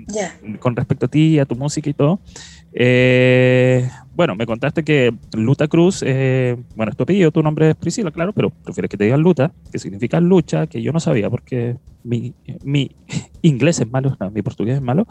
Con 0.60 0.76
respecto 0.76 1.08
a 1.08 1.10
ti, 1.10 1.40
a 1.40 1.46
tu 1.46 1.56
música 1.56 1.90
y 1.90 1.94
todo. 1.94 2.20
Eh, 2.72 3.90
bueno, 4.16 4.36
me 4.36 4.46
contaste 4.46 4.84
que 4.84 5.14
Luta 5.34 5.68
Cruz, 5.68 6.04
eh, 6.06 6.56
bueno, 6.76 6.92
es 6.92 6.96
tu 6.96 7.04
apellido, 7.04 7.32
tu 7.32 7.42
nombre 7.42 7.72
es 7.72 7.76
Priscila, 7.76 8.12
claro, 8.12 8.32
pero 8.32 8.52
prefieres 8.52 8.90
que 8.90 8.98
te 8.98 9.06
digan 9.06 9.22
Luta, 9.22 9.52
que 9.72 9.80
significa 9.80 10.20
lucha, 10.20 10.68
que 10.68 10.82
yo 10.82 10.92
no 10.92 11.00
sabía 11.00 11.30
porque 11.30 11.78
mi, 12.04 12.36
mi 12.64 12.92
inglés 13.42 13.80
es 13.80 13.90
malo, 13.90 14.16
no, 14.20 14.30
mi 14.30 14.44
portugués 14.44 14.76
es 14.76 14.82
malo. 14.82 15.08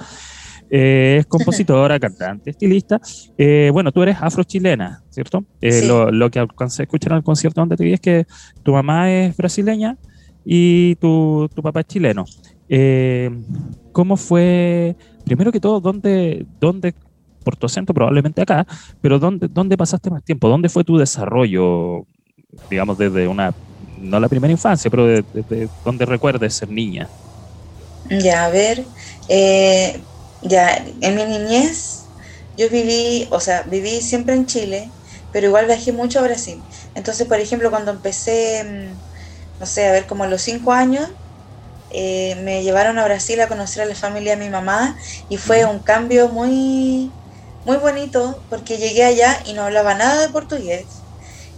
Eh, 0.71 1.19
es 1.21 1.27
compositora, 1.29 1.99
cantante, 1.99 2.51
estilista. 2.51 3.01
Eh, 3.37 3.71
bueno, 3.73 3.93
tú 3.93 4.03
eres 4.03 4.17
afrochilena, 4.21 5.03
¿cierto? 5.11 5.45
Eh, 5.61 5.87
lo, 5.87 6.11
lo, 6.11 6.31
que 6.31 6.39
alcancé 6.39 6.83
a 6.83 6.85
escuchar 6.85 7.13
en 7.13 7.19
el 7.19 7.25
concierto 7.25 7.61
donde 7.61 7.77
te 7.77 7.85
vi 7.85 7.95
es 7.95 8.01
que 8.01 8.27
tu 8.63 8.73
mamá 8.73 9.11
es 9.11 9.37
brasileña 9.37 9.97
y 10.45 10.95
tu, 10.97 11.49
tu 11.55 11.63
papá 11.63 11.81
es 11.81 11.87
chileno. 11.87 12.25
¿Cómo 13.93 14.17
fue, 14.17 14.95
primero 15.25 15.51
que 15.51 15.61
todo, 15.61 15.81
dónde, 15.81 16.47
dónde, 16.61 16.95
por 17.43 17.57
tu 17.57 17.67
acento 17.67 17.95
probablemente 17.95 18.43
acá, 18.43 18.67
pero 19.01 19.19
dónde, 19.19 19.49
dónde 19.49 19.77
pasaste 19.77 20.11
más 20.11 20.23
tiempo? 20.23 20.49
¿Dónde 20.49 20.69
fue 20.69 20.85
tu 20.85 20.99
desarrollo, 20.99 22.07
digamos, 22.71 22.99
desde 22.99 23.27
una, 23.27 23.55
no 24.01 24.21
la 24.21 24.29
primera 24.29 24.53
infancia, 24.53 24.91
pero 24.91 25.07
desde 25.07 25.43
de, 25.49 25.69
dónde 25.85 26.05
recuerdes 26.05 26.55
ser 26.55 26.69
niña? 26.69 27.09
Ya, 28.11 28.47
a 28.47 28.51
ver, 28.51 28.85
eh, 29.29 30.01
ya, 30.41 30.77
en 31.01 31.15
mi 31.17 31.25
niñez 31.25 32.13
yo 32.57 32.69
viví, 32.71 33.29
o 33.33 33.41
sea, 33.41 33.63
viví 33.65 34.01
siempre 34.01 34.35
en 34.35 34.47
Chile, 34.47 34.95
pero 35.31 35.47
igual 35.49 35.67
viajé 35.67 35.93
mucho 35.93 36.19
a 36.21 36.23
Brasil. 36.23 36.67
Entonces, 36.95 37.27
por 37.29 37.39
ejemplo, 37.41 37.71
cuando 37.71 37.93
empecé, 37.93 38.65
mm, 38.65 39.03
no 39.61 39.67
sé, 39.67 39.87
a 39.89 39.93
ver, 39.93 40.07
como 40.07 40.25
a 40.25 40.29
los 40.29 40.43
cinco 40.43 40.73
años, 40.73 41.09
eh, 41.91 42.37
me 42.45 42.63
llevaron 42.63 42.99
a 42.99 43.05
Brasil 43.05 43.41
a 43.41 43.49
conocer 43.49 43.83
a 43.83 43.87
la 43.87 43.95
familia 43.95 44.37
de 44.37 44.45
mi 44.45 44.51
mamá 44.51 44.97
y 45.29 45.39
fue 45.39 45.65
un 45.67 45.83
cambio 45.83 46.29
muy, 46.29 47.19
muy 47.65 47.77
bonito 47.79 48.47
porque 48.51 48.79
llegué 48.79 49.05
allá 49.05 49.43
y 49.47 49.55
no 49.55 49.65
hablaba 49.65 49.95
nada 49.95 50.23
de 50.27 50.33
portugués. 50.33 51.07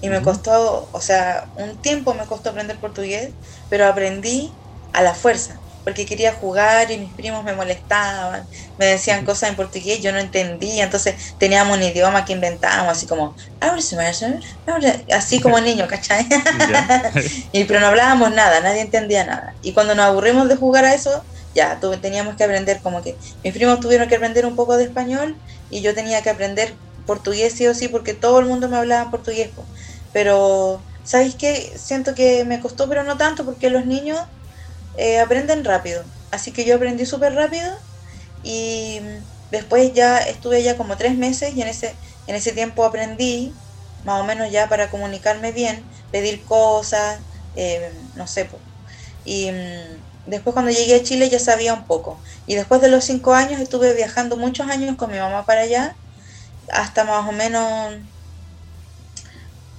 Y 0.00 0.08
me 0.10 0.22
costó, 0.22 0.90
o 0.92 1.00
sea, 1.00 1.50
un 1.56 1.80
tiempo 1.80 2.14
me 2.14 2.26
costó 2.26 2.50
aprender 2.50 2.80
portugués, 2.80 3.36
pero 3.68 3.86
aprendí 3.86 4.60
a 4.92 5.02
la 5.02 5.14
fuerza 5.14 5.62
porque 5.84 6.06
quería 6.06 6.34
jugar 6.34 6.90
y 6.90 6.98
mis 6.98 7.14
primos 7.14 7.44
me 7.44 7.54
molestaban, 7.54 8.48
me 8.76 8.86
decían 8.86 9.24
cosas 9.24 9.50
en 9.50 9.56
portugués, 9.56 10.00
yo 10.00 10.12
no 10.12 10.18
entendía, 10.18 10.84
entonces 10.84 11.34
teníamos 11.38 11.76
un 11.76 11.82
idioma 11.82 12.24
que 12.24 12.32
inventábamos, 12.34 12.92
así 12.92 13.06
como, 13.06 13.34
así 15.12 15.40
como 15.40 15.60
niño, 15.60 15.86
¿cachai? 15.88 16.26
y, 17.52 17.64
pero 17.64 17.80
no 17.80 17.86
hablábamos 17.88 18.32
nada, 18.32 18.60
nadie 18.60 18.82
entendía 18.82 19.24
nada. 19.24 19.56
Y 19.62 19.72
cuando 19.74 19.94
nos 19.94 20.06
aburrimos 20.06 20.48
de 20.48 20.56
jugar 20.56 20.84
a 20.84 20.94
eso, 20.94 21.26
ya 21.54 21.80
teníamos 22.00 22.36
que 22.36 22.44
aprender 22.44 22.80
como 22.82 23.02
que 23.02 23.18
mis 23.42 23.52
primos 23.54 23.80
tuvieron 23.80 24.08
que 24.08 24.16
aprender 24.16 24.46
un 24.46 24.56
poco 24.56 24.76
de 24.76 24.84
español 24.84 25.42
y 25.68 25.82
yo 25.82 25.94
tenía 25.94 26.22
que 26.22 26.30
aprender 26.30 26.78
portugués 27.06 27.54
sí 27.54 27.66
o 27.66 27.74
sí 27.74 27.88
porque 27.88 28.14
todo 28.14 28.38
el 28.40 28.46
mundo 28.46 28.68
me 28.68 28.76
hablaba 28.76 29.10
portugués. 29.10 29.50
Pero, 30.12 30.86
¿sabéis 31.02 31.36
qué? 31.36 31.72
Siento 31.78 32.14
que 32.14 32.44
me 32.44 32.60
costó, 32.60 32.88
pero 32.88 33.04
no 33.04 33.16
tanto 33.16 33.44
porque 33.44 33.70
los 33.70 33.86
niños 33.86 34.18
eh, 34.94 35.18
aprenden 35.20 35.64
rápido. 35.64 36.12
Así 36.30 36.52
que 36.52 36.64
yo 36.64 36.76
aprendí 36.76 37.06
súper 37.06 37.34
rápido 37.34 37.70
y 38.42 39.00
después 39.50 39.92
ya 39.94 40.18
estuve 40.20 40.62
ya 40.62 40.76
como 40.76 40.96
tres 40.96 41.16
meses 41.16 41.54
y 41.54 41.62
en 41.62 41.68
ese, 41.68 42.00
en 42.26 42.36
ese 42.36 42.52
tiempo 42.52 42.84
aprendí 42.84 43.62
más 44.02 44.20
o 44.22 44.24
menos 44.24 44.50
ya 44.50 44.68
para 44.68 44.90
comunicarme 44.90 45.52
bien, 45.52 45.90
pedir 46.10 46.44
cosas, 46.44 47.24
eh, 47.54 47.92
no 48.14 48.26
sé. 48.26 48.50
Y 49.24 49.50
mm, 49.52 50.06
después 50.26 50.54
cuando 50.54 50.70
llegué 50.72 50.96
a 50.96 51.02
Chile 51.02 51.28
ya 51.30 51.38
sabía 51.40 51.74
un 51.74 51.86
poco. 51.86 52.22
Y 52.46 52.56
después 52.56 52.80
de 52.80 52.88
los 52.90 53.04
cinco 53.04 53.34
años 53.34 53.60
estuve 53.60 53.94
viajando 53.94 54.36
muchos 54.36 54.68
años 54.68 54.96
con 54.96 55.10
mi 55.12 55.18
mamá 55.18 55.46
para 55.46 55.62
allá, 55.62 56.00
hasta 56.72 57.04
más 57.04 57.28
o 57.28 57.32
menos 57.32 57.94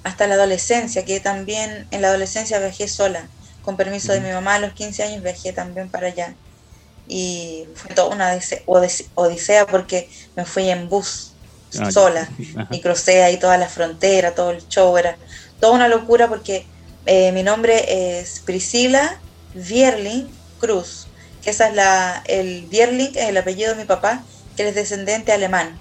hasta 0.04 0.26
la 0.26 0.34
adolescencia, 0.34 1.04
que 1.04 1.20
también 1.20 1.88
en 1.90 2.02
la 2.02 2.08
adolescencia 2.08 2.58
viajé 2.58 2.88
sola 2.88 3.32
con 3.62 3.76
permiso 3.76 4.12
de 4.12 4.20
mi 4.20 4.30
mamá 4.30 4.56
a 4.56 4.58
los 4.58 4.72
15 4.74 5.02
años 5.04 5.22
viajé 5.22 5.52
también 5.52 5.90
para 5.90 6.08
allá. 6.08 6.34
Y 7.06 7.66
fue 7.74 7.94
toda 7.94 8.14
una 8.14 8.38
odisea 9.14 9.66
porque 9.66 10.08
me 10.36 10.44
fui 10.44 10.68
en 10.68 10.88
bus 10.88 11.34
ah, 11.78 11.90
sola 11.90 12.28
y 12.70 12.80
crucé 12.80 13.22
ahí 13.22 13.38
toda 13.38 13.56
la 13.58 13.68
frontera, 13.68 14.34
todo 14.34 14.50
el 14.50 14.66
show, 14.68 14.96
era 14.96 15.16
toda 15.60 15.72
una 15.72 15.88
locura 15.88 16.28
porque 16.28 16.66
eh, 17.06 17.32
mi 17.32 17.42
nombre 17.42 18.20
es 18.20 18.40
Priscila 18.40 19.20
Vierling 19.54 20.30
Cruz, 20.58 21.08
que 21.42 21.50
esa 21.50 21.68
es 21.68 21.74
la, 21.74 22.22
el 22.26 22.66
Vierling 22.66 23.16
es 23.16 23.28
el 23.28 23.36
apellido 23.36 23.72
de 23.74 23.80
mi 23.80 23.84
papá, 23.84 24.24
que 24.56 24.68
es 24.68 24.74
descendente 24.74 25.32
alemán. 25.32 25.78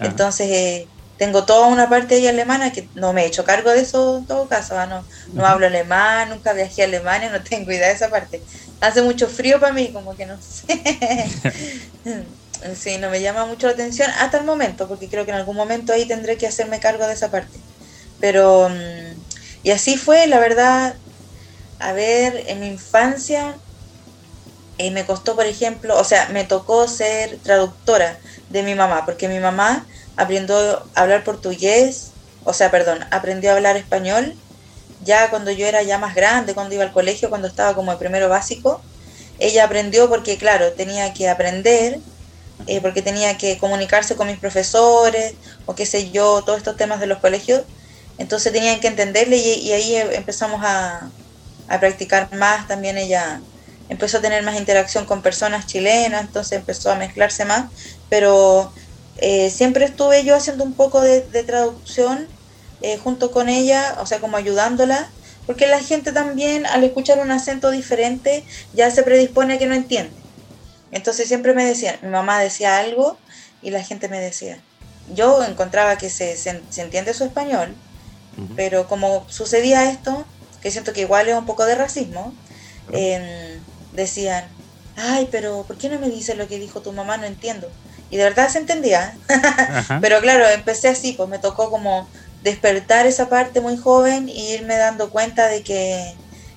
Entonces, 0.00 0.48
eh, 0.50 0.88
tengo 1.18 1.44
toda 1.46 1.66
una 1.68 1.88
parte 1.90 2.14
ahí 2.16 2.26
alemana 2.28 2.72
que 2.72 2.90
no 2.94 3.12
me 3.12 3.24
he 3.24 3.26
hecho 3.26 3.44
cargo 3.44 3.70
de 3.72 3.80
eso 3.80 4.18
en 4.18 4.26
todo 4.26 4.48
caso, 4.48 4.74
no, 4.86 5.06
no 5.34 5.46
hablo 5.46 5.66
alemán, 5.66 6.30
nunca 6.30 6.52
viajé 6.54 6.82
a 6.82 6.84
Alemania, 6.86 7.30
no 7.30 7.42
tengo 7.42 7.72
idea 7.72 7.88
de 7.88 7.94
esa 7.94 8.10
parte. 8.10 8.44
Hace 8.80 9.02
mucho 9.02 9.28
frío 9.28 9.60
para 9.60 9.72
mí, 9.74 9.92
como 9.92 10.16
que 10.16 10.26
no 10.26 10.40
sé. 10.40 10.64
sí, 12.76 12.98
no 12.98 13.10
me 13.10 13.20
llama 13.20 13.46
mucho 13.46 13.66
la 13.66 13.74
atención 13.74 14.10
hasta 14.18 14.38
el 14.38 14.44
momento, 14.44 14.88
porque 14.88 15.08
creo 15.10 15.24
que 15.24 15.32
en 15.32 15.38
algún 15.38 15.56
momento 15.56 15.92
ahí 15.92 16.06
tendré 16.08 16.36
que 16.38 16.46
hacerme 16.46 16.80
cargo 16.80 17.06
de 17.06 17.14
esa 17.14 17.30
parte. 17.30 17.64
Pero, 18.20 18.68
mm, 18.70 19.26
y 19.62 19.70
así 19.72 19.96
fue, 19.96 20.26
la 20.28 20.40
verdad, 20.40 21.00
a 21.78 21.92
ver, 21.92 22.44
en 22.48 22.60
mi 22.60 22.68
infancia 22.68 23.60
eh, 24.78 24.90
me 24.92 25.04
costó, 25.06 25.34
por 25.36 25.46
ejemplo, 25.46 25.98
o 25.98 26.04
sea, 26.04 26.28
me 26.30 26.44
tocó 26.44 26.86
ser 26.88 27.40
traductora 27.42 28.20
de 28.48 28.62
mi 28.62 28.74
mamá, 28.74 29.04
porque 29.04 29.28
mi 29.28 29.40
mamá 29.40 29.88
aprendió 30.18 30.56
a 30.94 31.02
hablar 31.02 31.24
portugués, 31.24 32.10
o 32.44 32.52
sea, 32.52 32.70
perdón, 32.70 32.98
aprendió 33.10 33.50
a 33.50 33.54
hablar 33.54 33.76
español 33.76 34.34
ya 35.04 35.30
cuando 35.30 35.50
yo 35.50 35.66
era 35.66 35.82
ya 35.82 35.98
más 35.98 36.14
grande, 36.14 36.54
cuando 36.54 36.74
iba 36.74 36.84
al 36.84 36.92
colegio, 36.92 37.28
cuando 37.30 37.48
estaba 37.48 37.74
como 37.74 37.92
el 37.92 37.98
primero 37.98 38.28
básico. 38.28 38.82
Ella 39.38 39.64
aprendió 39.64 40.08
porque, 40.08 40.36
claro, 40.36 40.72
tenía 40.72 41.12
que 41.14 41.28
aprender, 41.28 42.00
eh, 42.66 42.80
porque 42.80 43.02
tenía 43.02 43.38
que 43.38 43.58
comunicarse 43.58 44.16
con 44.16 44.26
mis 44.26 44.38
profesores, 44.38 45.34
o 45.66 45.74
qué 45.74 45.86
sé 45.86 46.10
yo, 46.10 46.42
todos 46.44 46.58
estos 46.58 46.76
temas 46.76 47.00
de 47.00 47.06
los 47.06 47.18
colegios. 47.20 47.62
Entonces 48.18 48.52
tenían 48.52 48.80
que 48.80 48.88
entenderle 48.88 49.36
y, 49.36 49.72
ahí 49.72 49.96
empezamos 49.96 50.60
a, 50.64 51.12
a 51.68 51.80
practicar 51.80 52.34
más. 52.34 52.66
También 52.66 52.98
ella 52.98 53.40
empezó 53.88 54.18
a 54.18 54.20
tener 54.20 54.42
más 54.42 54.58
interacción 54.58 55.06
con 55.06 55.22
personas 55.22 55.66
chilenas, 55.66 56.22
entonces 56.22 56.58
empezó 56.58 56.90
a 56.90 56.96
mezclarse 56.96 57.44
más. 57.44 57.70
Pero 58.08 58.74
eh, 59.18 59.50
siempre 59.50 59.84
estuve 59.84 60.24
yo 60.24 60.36
haciendo 60.36 60.64
un 60.64 60.74
poco 60.74 61.00
de, 61.00 61.20
traducción 61.44 62.28
eh, 62.82 62.98
junto 62.98 63.30
con 63.30 63.48
ella, 63.48 63.96
o 64.00 64.06
sea, 64.06 64.20
como 64.20 64.36
ayudándola, 64.36 65.10
porque 65.46 65.66
la 65.66 65.80
gente 65.80 66.12
también 66.12 66.66
al 66.66 66.84
escuchar 66.84 67.18
un 67.18 67.30
acento 67.30 67.70
diferente 67.70 68.44
ya 68.74 68.90
se 68.90 69.02
predispone 69.02 69.54
a 69.54 69.58
que 69.58 69.66
no 69.66 69.74
entiende. 69.74 70.12
Entonces 70.92 71.26
siempre 71.26 71.52
me 71.52 71.64
decían, 71.64 71.96
mi 72.02 72.08
mamá 72.08 72.40
decía 72.40 72.78
algo 72.78 73.18
y 73.62 73.70
la 73.70 73.82
gente 73.82 74.08
me 74.08 74.20
decía, 74.20 74.62
yo 75.14 75.42
encontraba 75.44 75.98
que 75.98 76.10
se, 76.10 76.36
se, 76.36 76.62
entiende 76.80 77.12
su 77.14 77.24
español, 77.24 77.74
pero 78.54 78.86
como 78.86 79.26
sucedía 79.28 79.90
esto, 79.90 80.24
que 80.62 80.70
siento 80.70 80.92
que 80.92 81.00
igual 81.00 81.28
es 81.28 81.34
un 81.34 81.46
poco 81.46 81.66
de 81.66 81.74
racismo, 81.74 82.32
em, 82.92 83.60
decían, 83.92 84.44
ay, 84.96 85.28
pero 85.30 85.64
¿por 85.66 85.76
qué 85.76 85.88
no 85.88 85.98
me 85.98 86.08
dice 86.08 86.34
lo 86.34 86.46
que 86.46 86.58
dijo 86.58 86.80
tu 86.80 86.92
mamá? 86.92 87.16
No 87.16 87.26
entiendo. 87.26 87.68
Y 88.10 88.16
de 88.16 88.24
verdad 88.24 88.48
se 88.48 88.58
entendía. 88.58 89.16
Pero 90.00 90.20
claro, 90.20 90.48
empecé 90.48 90.88
así, 90.88 91.12
pues 91.12 91.28
me 91.28 91.38
tocó 91.38 91.70
como 91.70 92.08
despertar 92.42 93.06
esa 93.06 93.28
parte 93.28 93.60
muy 93.60 93.76
joven 93.76 94.28
y 94.28 94.52
irme 94.52 94.76
dando 94.76 95.10
cuenta 95.10 95.48
de 95.48 95.62
que 95.62 96.14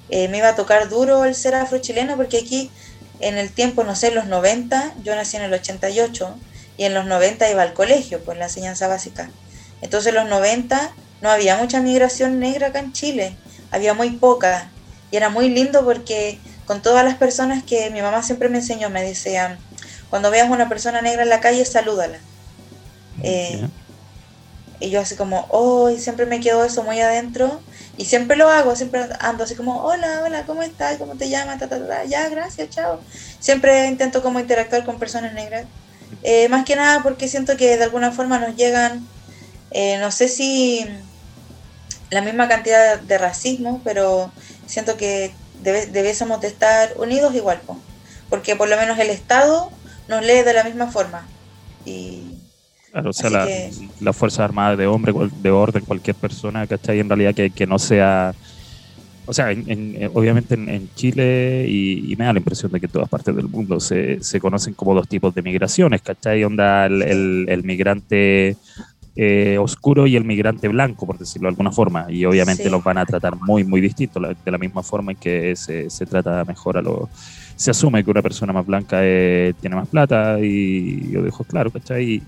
eh, 0.09 0.27
me 0.27 0.37
iba 0.37 0.49
a 0.49 0.55
tocar 0.55 0.89
duro 0.89 1.25
el 1.25 1.35
ser 1.35 1.55
afrochileno, 1.55 2.15
porque 2.15 2.39
aquí 2.39 2.71
en 3.19 3.37
el 3.37 3.51
tiempo, 3.51 3.83
no 3.83 3.95
sé, 3.95 4.07
en 4.07 4.15
los 4.15 4.27
90, 4.27 4.95
yo 5.03 5.15
nací 5.15 5.37
en 5.37 5.43
el 5.43 5.53
88, 5.53 6.35
y 6.77 6.85
en 6.85 6.93
los 6.93 7.05
90 7.05 7.49
iba 7.51 7.61
al 7.61 7.73
colegio, 7.73 8.23
pues 8.23 8.37
la 8.37 8.45
enseñanza 8.45 8.87
básica. 8.87 9.29
Entonces 9.81 10.09
en 10.09 10.15
los 10.15 10.29
90 10.29 10.91
no 11.21 11.29
había 11.29 11.57
mucha 11.57 11.79
migración 11.79 12.39
negra 12.39 12.67
acá 12.67 12.79
en 12.79 12.91
Chile, 12.93 13.37
había 13.71 13.93
muy 13.93 14.11
poca. 14.11 14.71
Y 15.11 15.17
era 15.17 15.29
muy 15.29 15.49
lindo 15.49 15.83
porque 15.83 16.39
con 16.65 16.81
todas 16.81 17.03
las 17.05 17.17
personas 17.17 17.63
que 17.63 17.89
mi 17.91 18.01
mamá 18.01 18.23
siempre 18.23 18.49
me 18.49 18.59
enseñó, 18.59 18.89
me 18.89 19.03
decían, 19.03 19.59
cuando 20.11 20.29
veas 20.29 20.49
una 20.49 20.69
persona 20.69 21.01
negra 21.01 21.23
en 21.23 21.29
la 21.29 21.39
calle, 21.39 21.65
salúdala. 21.65 22.19
Eh, 23.23 23.65
y 24.81 24.89
yo 24.89 24.99
así 24.99 25.15
como, 25.15 25.47
oh, 25.49 25.89
siempre 25.97 26.25
me 26.25 26.41
quedo 26.41 26.65
eso 26.65 26.83
muy 26.83 26.99
adentro. 26.99 27.61
Y 27.97 28.05
siempre 28.05 28.35
lo 28.35 28.49
hago, 28.49 28.75
siempre 28.75 29.07
ando 29.21 29.45
así 29.45 29.55
como, 29.55 29.83
hola, 29.83 30.21
hola, 30.25 30.43
¿cómo 30.45 30.63
estás? 30.63 30.97
¿Cómo 30.97 31.15
te 31.15 31.29
llamas? 31.29 31.61
Ya, 32.09 32.27
gracias, 32.27 32.69
chao. 32.71 32.99
Siempre 33.39 33.87
intento 33.87 34.21
como 34.21 34.39
interactuar 34.41 34.83
con 34.83 34.99
personas 34.99 35.33
negras. 35.33 35.65
Eh, 36.23 36.49
más 36.49 36.65
que 36.65 36.75
nada 36.75 37.01
porque 37.03 37.29
siento 37.29 37.55
que 37.55 37.77
de 37.77 37.83
alguna 37.85 38.11
forma 38.11 38.37
nos 38.37 38.57
llegan, 38.57 39.07
eh, 39.71 39.97
no 39.99 40.11
sé 40.11 40.27
si 40.27 40.85
la 42.09 42.21
misma 42.21 42.49
cantidad 42.49 42.99
de 42.99 43.17
racismo, 43.17 43.79
pero 43.85 44.29
siento 44.65 44.97
que 44.97 45.33
debe, 45.61 45.85
debiésemos 45.85 46.41
de 46.41 46.49
estar 46.49 46.93
unidos 46.97 47.33
igual, 47.33 47.61
porque 48.29 48.57
por 48.57 48.67
lo 48.67 48.75
menos 48.75 48.99
el 48.99 49.09
Estado 49.09 49.71
nos 50.11 50.21
lee 50.21 50.43
de 50.43 50.53
la 50.53 50.63
misma 50.63 50.87
forma. 50.87 51.25
Y, 51.85 52.35
claro, 52.91 53.09
o 53.09 53.13
sea, 53.13 53.31
la, 53.31 53.47
la, 53.99 54.13
Fuerza 54.13 54.43
Armada 54.45 54.75
de 54.75 54.85
hombre, 54.85 55.11
de 55.41 55.49
orden, 55.49 55.83
cualquier 55.85 56.15
persona, 56.15 56.67
¿cachai? 56.67 56.99
En 56.99 57.09
realidad 57.09 57.33
que, 57.33 57.49
que 57.49 57.65
no 57.65 57.79
sea 57.79 58.35
o 59.25 59.33
sea, 59.33 59.51
eh, 59.51 60.09
obviamente 60.13 60.55
en, 60.55 60.89
Chile 60.95 61.65
y, 61.65 62.15
me 62.17 62.25
da 62.25 62.33
la 62.33 62.39
impresión 62.39 62.71
de 62.71 62.79
que 62.79 62.87
en 62.87 62.91
todas 62.91 63.07
partes 63.07 63.35
del 63.35 63.47
mundo 63.47 63.79
se, 63.79 64.21
se 64.21 64.39
conocen 64.39 64.73
como 64.73 64.93
dos 64.93 65.07
tipos 65.07 65.33
de 65.33 65.41
migraciones, 65.41 66.01
¿cachai? 66.01 66.43
Onda 66.43 66.85
el, 66.87 67.45
el, 67.47 67.63
migrante 67.63 68.57
eh, 69.15 69.57
oscuro 69.57 70.07
y 70.07 70.15
el 70.15 70.25
migrante 70.25 70.67
blanco, 70.67 71.05
por 71.05 71.17
decirlo 71.17 71.47
de 71.47 71.51
alguna 71.51 71.71
forma, 71.71 72.07
y 72.09 72.25
obviamente 72.25 72.69
los 72.69 72.83
van 72.83 72.97
a 72.97 73.05
tratar 73.05 73.37
muy, 73.37 73.63
muy 73.63 73.79
distintos, 73.79 74.21
de 74.43 74.51
la 74.51 74.57
misma 74.57 74.83
forma 74.83 75.11
en 75.13 75.17
que 75.17 75.55
se, 75.55 75.89
se 75.89 76.05
trata 76.05 76.43
mejor 76.43 76.77
a 76.77 76.81
los... 76.81 77.07
Se 77.61 77.69
asume 77.69 78.03
que 78.03 78.09
una 78.09 78.23
persona 78.23 78.51
más 78.51 78.65
blanca 78.65 79.01
tiene 79.01 79.75
más 79.75 79.87
plata 79.87 80.39
y 80.39 81.11
yo 81.11 81.21
dejo 81.21 81.43
claro, 81.43 81.69
¿cachai? 81.69 82.23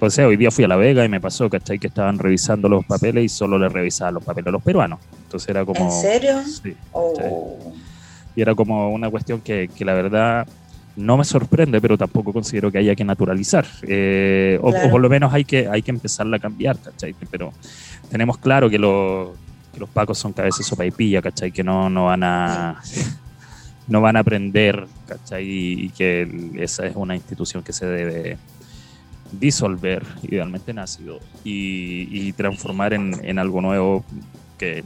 O, 0.00 0.10
sea, 0.10 0.28
hoy 0.28 0.36
día 0.36 0.52
fui 0.52 0.62
a 0.62 0.68
La 0.68 0.76
Vega 0.76 1.04
y 1.04 1.08
me 1.08 1.20
pasó, 1.20 1.50
¿cachai? 1.50 1.80
Que 1.80 1.88
estaban 1.88 2.20
revisando 2.20 2.68
los 2.68 2.84
papeles 2.84 3.24
y 3.24 3.28
solo 3.28 3.58
le 3.58 3.68
revisaban 3.68 4.14
los 4.14 4.22
papeles 4.22 4.46
a 4.46 4.50
los 4.52 4.62
peruanos. 4.62 5.00
Entonces 5.24 5.48
era 5.48 5.64
como... 5.64 5.84
¿En 5.84 5.90
serio? 5.90 6.40
Sí. 6.46 6.72
Oh. 6.92 7.58
Y 8.36 8.42
era 8.42 8.54
como 8.54 8.90
una 8.90 9.10
cuestión 9.10 9.40
que, 9.40 9.68
que, 9.76 9.84
la 9.84 9.92
verdad 9.92 10.46
no 10.94 11.16
me 11.16 11.24
sorprende, 11.24 11.80
pero 11.80 11.98
tampoco 11.98 12.32
considero 12.32 12.70
que 12.70 12.78
haya 12.78 12.94
que 12.94 13.04
naturalizar. 13.04 13.66
Eh, 13.82 14.60
o, 14.62 14.72
por 14.88 15.00
lo 15.00 15.08
menos 15.08 15.34
hay 15.34 15.44
que, 15.44 15.66
hay 15.66 15.82
que 15.82 15.90
empezarla 15.90 16.36
a 16.36 16.40
cambiar, 16.40 16.78
¿cachai? 16.78 17.12
Pero 17.28 17.52
tenemos 18.08 18.38
claro 18.38 18.70
que, 18.70 18.78
los, 18.78 19.30
que 19.72 19.80
los 19.80 19.88
pacos 19.88 20.16
son 20.16 20.32
cabezas 20.32 20.64
sopa 20.64 20.86
y 20.86 20.92
pilla, 20.92 21.20
¿cachai? 21.20 21.50
Que 21.50 21.64
no, 21.64 21.90
no 21.90 22.04
van 22.04 22.22
a... 22.22 22.80
no 23.86 24.00
van 24.00 24.16
a 24.16 24.20
aprender, 24.20 24.86
¿cachai? 25.06 25.44
Y 25.46 25.88
que 25.90 26.50
esa 26.56 26.86
es 26.86 26.96
una 26.96 27.14
institución 27.14 27.62
que 27.62 27.72
se 27.72 27.86
debe 27.86 28.38
disolver, 29.32 30.04
idealmente 30.22 30.70
en 30.70 30.78
ácido, 30.78 31.20
y, 31.44 32.32
transformar 32.32 32.94
en, 32.94 33.38
algo 33.38 33.60
nuevo 33.60 34.04
que 34.58 34.84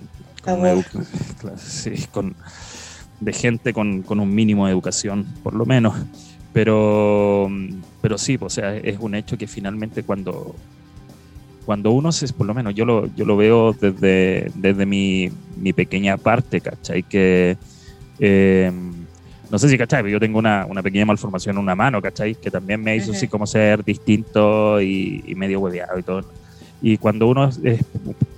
con, 2.13 2.35
de 3.21 3.33
gente 3.33 3.73
con, 3.73 4.05
un 4.09 4.35
mínimo 4.35 4.67
de 4.67 4.73
educación, 4.73 5.27
por 5.43 5.55
lo 5.55 5.67
menos. 5.67 5.95
Pero, 6.53 7.49
pero 8.01 8.19
sí, 8.19 8.39
o 8.41 8.51
sea, 8.51 8.75
es 8.75 8.99
un 8.99 9.15
hecho 9.15 9.37
que 9.37 9.47
finalmente 9.47 10.03
cuando, 10.03 10.57
cuando 11.67 11.93
uno 11.93 12.11
se, 12.11 12.33
por 12.33 12.47
lo 12.47 12.55
menos 12.55 12.75
yo 12.75 12.85
lo, 12.85 13.07
yo 13.15 13.25
lo 13.27 13.37
veo 13.37 13.75
desde, 13.75 14.51
desde 14.55 14.87
mi, 14.87 15.31
mi 15.57 15.73
pequeña 15.73 16.17
parte, 16.17 16.61
¿cachai? 16.61 17.03
Que 17.03 17.57
eh, 18.19 18.73
no 19.51 19.59
sé 19.59 19.69
si, 19.69 19.79
¿cachai? 19.79 20.03
Pero 20.03 20.13
yo 20.13 20.21
tengo 20.21 20.39
una, 20.39 20.67
una, 20.67 20.83
pequeña 20.83 21.07
malformación 21.07 21.57
en 21.57 21.63
una 21.63 21.75
mano, 21.75 22.03
¿cachai? 22.03 22.35
Que 22.35 22.51
también 22.51 22.83
me 22.83 22.97
hizo 22.97 23.13
así 23.13 23.29
como 23.29 23.47
ser 23.47 23.83
distinto 23.83 24.81
y, 24.81 25.35
medio 25.37 25.61
hueveado 25.61 25.99
y 25.99 26.03
todo. 26.03 26.25
Y 26.83 26.99
cuando 26.99 27.27
uno 27.27 27.49
es 27.49 27.85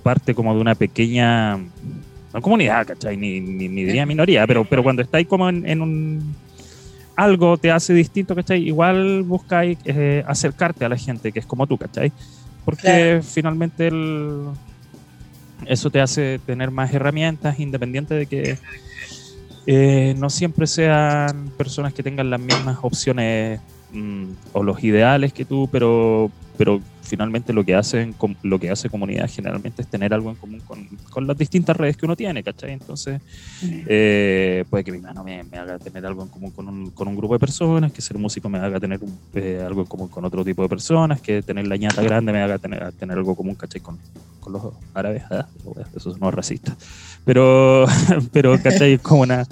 parte 0.03 0.33
como 0.33 0.55
de 0.55 0.61
una 0.61 0.75
pequeña, 0.75 1.57
no 1.57 2.41
comunidad, 2.41 2.87
¿cachai? 2.87 3.17
Ni, 3.17 3.41
ni, 3.41 3.67
diría 3.67 4.05
minoría, 4.05 4.47
pero, 4.47 4.63
pero 4.63 4.83
cuando 4.83 5.01
estáis 5.01 5.27
como 5.27 5.49
en, 5.49 5.81
un... 5.81 6.35
Algo 7.17 7.57
te 7.57 7.71
hace 7.71 7.93
distinto, 7.93 8.33
¿cachai? 8.33 8.65
Igual 8.65 9.23
buscáis 9.23 9.77
eh, 9.85 10.23
acercarte 10.25 10.85
a 10.85 10.89
la 10.89 10.97
gente 10.97 11.31
que 11.31 11.39
es 11.39 11.45
como 11.45 11.67
tú, 11.67 11.77
¿cachai? 11.77 12.11
Porque 12.63 13.21
finalmente 13.21 13.87
el, 13.87 14.45
eso 15.65 15.89
te 15.89 15.99
hace 15.99 16.39
tener 16.45 16.71
más 16.71 16.93
herramientas 16.93 17.59
independiente 17.59 18.13
de 18.13 18.25
que 18.25 18.57
eh, 19.65 20.15
no 20.17 20.29
siempre 20.29 20.67
sean 20.67 21.51
personas 21.57 21.93
que 21.93 22.03
tengan 22.03 22.29
las 22.29 22.39
mismas 22.39 22.79
opciones 22.81 23.59
mm, 23.91 24.25
o 24.53 24.63
los 24.63 24.83
ideales 24.83 25.33
que 25.33 25.45
tú, 25.45 25.69
pero, 25.71 26.31
pero 26.57 26.81
finalmente 27.11 27.51
lo 27.51 27.65
que 27.65 27.75
hacen 27.75 28.15
lo 28.41 28.57
que 28.57 28.71
hace 28.71 28.89
comunidad 28.89 29.29
generalmente 29.29 29.81
es 29.81 29.87
tener 29.89 30.13
algo 30.13 30.29
en 30.29 30.37
común 30.37 30.61
con, 31.09 31.27
las 31.27 31.37
distintas 31.37 31.75
redes 31.75 31.97
que 31.97 32.05
uno 32.05 32.15
tiene, 32.15 32.41
¿cachai? 32.41 32.71
Entonces, 32.71 33.19
eh, 33.61 34.63
puede 34.69 34.85
que 34.85 34.93
mi 34.93 34.99
mano 34.99 35.21
me, 35.21 35.41
haga 35.57 35.77
tener 35.77 36.05
algo 36.05 36.23
en 36.23 36.29
común 36.29 36.51
con 36.51 36.69
un, 36.69 36.91
con 36.91 37.09
un, 37.09 37.17
grupo 37.17 37.33
de 37.33 37.39
personas, 37.39 37.91
que 37.91 38.01
ser 38.01 38.17
músico 38.17 38.47
me 38.47 38.59
haga 38.59 38.79
tener 38.79 39.01
eh, 39.33 39.61
algo 39.65 39.81
en 39.81 39.87
común 39.87 40.07
con 40.07 40.23
otro 40.23 40.45
tipo 40.45 40.63
de 40.63 40.69
personas, 40.69 41.19
que 41.19 41.41
tener 41.41 41.67
la 41.67 41.75
ñata 41.75 42.01
grande 42.01 42.31
me 42.31 42.41
haga 42.41 42.57
tener, 42.57 42.93
tener 42.93 43.17
algo 43.17 43.35
común, 43.35 43.55
¿cachai? 43.55 43.81
Con, 43.81 43.99
con 44.39 44.53
los 44.53 44.63
árabes, 44.93 45.23
¿eh? 45.31 45.43
eso 45.93 46.15
no 46.17 46.29
es 46.29 46.33
racista. 46.33 46.77
Pero, 47.25 47.85
pero 48.31 48.57
¿cachai? 48.63 48.99
Como 48.99 49.23
una, 49.23 49.45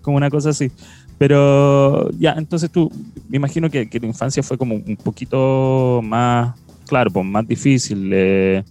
como 0.00 0.16
una 0.16 0.30
cosa 0.30 0.48
así. 0.48 0.72
Pero 1.18 2.10
ya, 2.12 2.32
entonces 2.32 2.70
tú, 2.70 2.90
me 3.28 3.36
imagino 3.36 3.68
que, 3.68 3.88
que 3.88 4.00
tu 4.00 4.06
infancia 4.06 4.42
fue 4.42 4.56
como 4.56 4.76
un 4.76 4.96
poquito 4.96 6.00
más, 6.02 6.56
claro, 6.86 7.10
pues 7.10 7.24
más 7.24 7.46
difícil. 7.46 8.10
Eh, 8.12 8.62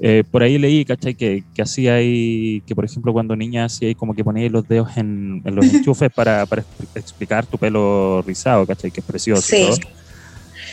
eh, 0.00 0.24
por 0.30 0.42
ahí 0.42 0.58
leí, 0.58 0.84
¿cachai? 0.84 1.14
Que, 1.14 1.44
que 1.54 1.62
hacía 1.62 1.94
ahí, 1.94 2.62
que 2.66 2.74
por 2.74 2.84
ejemplo 2.84 3.12
cuando 3.12 3.36
niña 3.36 3.66
hacía 3.66 3.88
ahí 3.88 3.94
como 3.94 4.14
que 4.14 4.24
ponía 4.24 4.48
los 4.50 4.66
dedos 4.66 4.96
en, 4.96 5.42
en 5.44 5.54
los 5.54 5.64
enchufes 5.72 6.10
para, 6.10 6.44
para, 6.46 6.64
explicar 6.94 7.46
tu 7.46 7.56
pelo 7.56 8.22
rizado, 8.26 8.66
¿cachai? 8.66 8.90
Que 8.90 9.00
es 9.00 9.06
precioso. 9.06 9.42
Sí. 9.42 9.68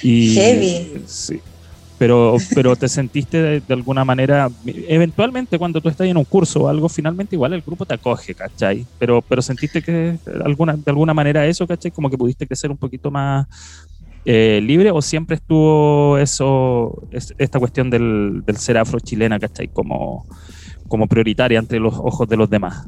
Y, 0.02 0.34
Heavy. 0.34 1.04
Sí 1.06 1.39
pero, 2.00 2.38
pero 2.56 2.78
te 2.78 2.88
sentiste 2.88 3.60
de, 3.60 3.74
alguna 3.74 4.06
manera, 4.06 4.50
eventualmente 4.65 5.60
cuando 5.60 5.82
tú 5.82 5.89
estás 5.89 6.08
en 6.08 6.15
un 6.15 6.24
curso 6.24 6.62
o 6.62 6.67
algo, 6.69 6.88
finalmente 6.88 7.36
igual 7.36 7.52
el 7.52 7.62
grupo 7.62 7.86
te 7.86 7.93
acoge, 7.93 8.34
¿cachai? 8.34 8.86
Pero, 8.98 9.22
pero 9.22 9.41
sentiste 9.41 9.82
que 9.82 10.17
alguna, 10.45 10.78
de 10.78 10.89
alguna 10.89 11.13
manera 11.13 11.45
eso, 11.45 11.67
¿cachai? 11.67 11.91
Como 11.91 12.10
que 12.10 12.17
pudiste 12.17 12.48
crecer 12.48 12.72
un 12.72 12.78
poquito 12.78 13.12
más 13.12 13.48
eh, 14.25 14.60
libre 14.62 14.91
o 14.91 15.01
siempre 15.01 15.36
estuvo 15.36 16.17
eso, 16.17 16.93
esta 17.38 17.60
cuestión 17.60 17.89
del, 17.89 18.41
del 18.45 18.58
ser 18.58 18.77
afro-chilena, 18.77 19.39
¿cachai? 19.39 19.69
Como, 19.69 20.25
como 20.88 21.08
prioritaria 21.08 21.60
ante 21.60 21.79
los 21.79 21.93
ojos 21.95 22.27
de 22.27 22.38
los 22.38 22.49
demás. 22.49 22.86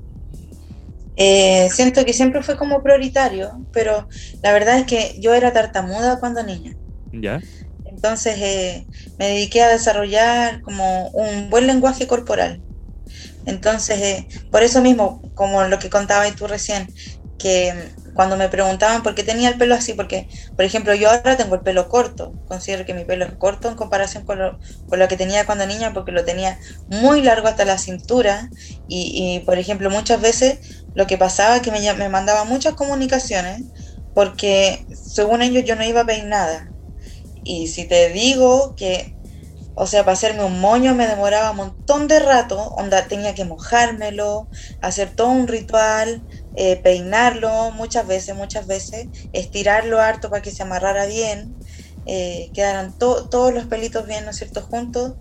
Eh, 1.16 1.70
siento 1.72 2.06
que 2.06 2.14
siempre 2.14 2.42
fue 2.42 2.58
como 2.58 2.82
prioritario, 2.82 3.52
pero 3.72 4.08
la 4.42 4.54
verdad 4.54 4.80
es 4.80 4.86
que 4.86 5.16
yo 5.20 5.34
era 5.34 5.54
tartamuda 5.54 6.20
cuando 6.20 6.44
niña. 6.44 6.74
¿Ya? 7.12 7.40
Entonces 7.86 8.38
eh, 8.40 8.88
me 9.18 9.28
dediqué 9.28 9.62
a 9.62 9.70
desarrollar 9.70 10.62
como 10.62 11.10
un 11.10 11.50
buen 11.50 11.68
lenguaje 11.68 12.08
corporal. 12.08 12.64
Entonces, 13.46 14.00
eh, 14.02 14.28
por 14.52 14.64
eso 14.64 14.82
mismo, 14.82 15.22
como 15.34 15.64
lo 15.64 15.80
que 15.80 15.90
contabas 15.90 16.36
tú 16.36 16.48
recién, 16.48 16.88
que 17.38 17.74
cuando 18.22 18.38
me 18.38 18.50
preguntaban 18.50 19.04
por 19.04 19.16
qué 19.16 19.24
tenía 19.24 19.50
el 19.50 19.58
pelo 19.58 19.76
así, 19.76 19.94
porque, 19.94 20.28
por 20.56 20.66
ejemplo, 20.66 20.94
yo 20.96 21.10
ahora 21.10 21.38
tengo 21.38 21.56
el 21.56 21.62
pelo 21.64 21.90
corto, 21.90 22.36
considero 22.46 22.86
que 22.86 22.94
mi 22.94 23.06
pelo 23.06 23.26
es 23.26 23.36
corto 23.38 23.68
en 23.70 23.76
comparación 23.76 24.24
con 24.26 24.40
lo, 24.40 24.60
con 24.88 25.00
lo 25.00 25.08
que 25.08 25.18
tenía 25.18 25.46
cuando 25.46 25.66
niña, 25.68 25.94
porque 25.94 26.12
lo 26.12 26.24
tenía 26.26 26.60
muy 26.88 27.22
largo 27.24 27.48
hasta 27.48 27.66
la 27.66 27.78
cintura, 27.80 28.50
y, 28.88 29.40
por 29.46 29.58
ejemplo, 29.58 29.90
muchas 29.90 30.22
veces 30.22 30.60
lo 30.94 31.08
que 31.08 31.18
pasaba 31.18 31.58
es 31.58 31.62
que 31.64 31.72
me, 31.72 31.94
me 31.96 32.10
mandaban 32.10 32.48
muchas 32.48 32.76
comunicaciones, 32.76 33.62
porque 34.14 34.86
según 34.94 35.42
ellos 35.42 35.64
yo 35.66 35.76
no 35.76 35.84
iba 35.86 36.06
peinada, 36.06 36.74
y 37.44 37.68
si 37.68 37.88
te 37.88 38.10
digo 38.10 38.76
que, 38.76 39.16
o 39.74 39.88
sea, 39.88 40.04
para 40.04 40.14
hacerme 40.14 40.44
un 40.46 40.60
moño 40.62 40.96
me 40.96 41.08
demoraba 41.08 41.52
un 41.52 41.58
montón 41.58 42.08
de 42.08 42.20
rato, 42.20 42.60
onda 42.76 43.08
tenía 43.08 43.36
que 43.36 43.46
mojármelo, 43.46 44.50
hacer 44.82 45.16
todo 45.16 45.30
un 45.30 45.48
ritual, 45.48 46.26
eh, 46.56 46.78
peinarlo 46.84 47.72
muchas 47.72 48.08
veces, 48.08 48.36
muchas 48.36 48.68
veces, 48.68 49.08
estirarlo 49.32 50.02
harto 50.02 50.30
para 50.30 50.42
que 50.42 50.52
se 50.52 50.64
amarrara 50.64 51.06
bien, 51.08 51.60
eh, 52.06 52.52
quedaran 52.54 52.98
todos 52.98 53.54
los 53.54 53.68
pelitos 53.68 54.08
bien, 54.08 54.26
¿no 54.26 54.32
es 54.32 54.38
cierto?, 54.38 54.62
juntos 54.64 55.14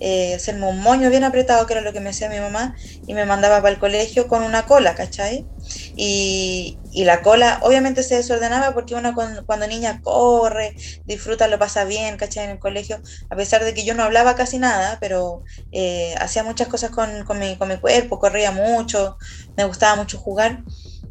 eh, 0.00 0.34
hacerme 0.34 0.66
un 0.68 0.80
moño 0.80 1.10
bien 1.10 1.24
apretado, 1.24 1.66
que 1.66 1.74
era 1.74 1.82
lo 1.82 1.92
que 1.92 2.00
me 2.00 2.10
hacía 2.10 2.28
mi 2.30 2.40
mamá, 2.40 2.74
y 3.06 3.14
me 3.14 3.26
mandaba 3.26 3.58
para 3.62 3.70
el 3.74 3.78
colegio 3.80 4.28
con 4.28 4.42
una 4.42 4.66
cola, 4.66 4.94
¿cachai? 4.94 5.48
Y, 5.94 6.80
la 7.04 7.22
cola 7.22 7.58
obviamente 7.62 8.02
se 8.04 8.16
desordenaba 8.16 8.72
porque 8.72 8.94
uno 8.94 9.14
cuando, 9.14 9.66
niña 9.66 10.00
corre, 10.02 10.74
disfruta, 11.04 11.48
lo 11.48 11.58
pasa 11.58 11.84
bien, 11.84 12.16
¿cachai? 12.16 12.44
En 12.44 12.50
el 12.52 12.58
colegio, 12.58 13.00
a 13.30 13.36
pesar 13.36 13.64
de 13.64 13.74
que 13.74 13.84
yo 13.84 13.94
no 13.94 14.04
hablaba 14.04 14.36
casi 14.36 14.58
nada, 14.58 14.98
pero 15.00 15.42
eh, 15.72 16.14
hacía 16.20 16.44
muchas 16.44 16.68
cosas 16.68 16.90
con, 16.90 17.24
con, 17.24 17.38
mi, 17.40 17.56
con, 17.56 17.68
mi, 17.68 17.78
cuerpo, 17.78 18.18
corría 18.18 18.52
mucho, 18.52 19.18
me 19.56 19.64
gustaba 19.64 19.96
mucho 19.96 20.18
jugar 20.18 20.60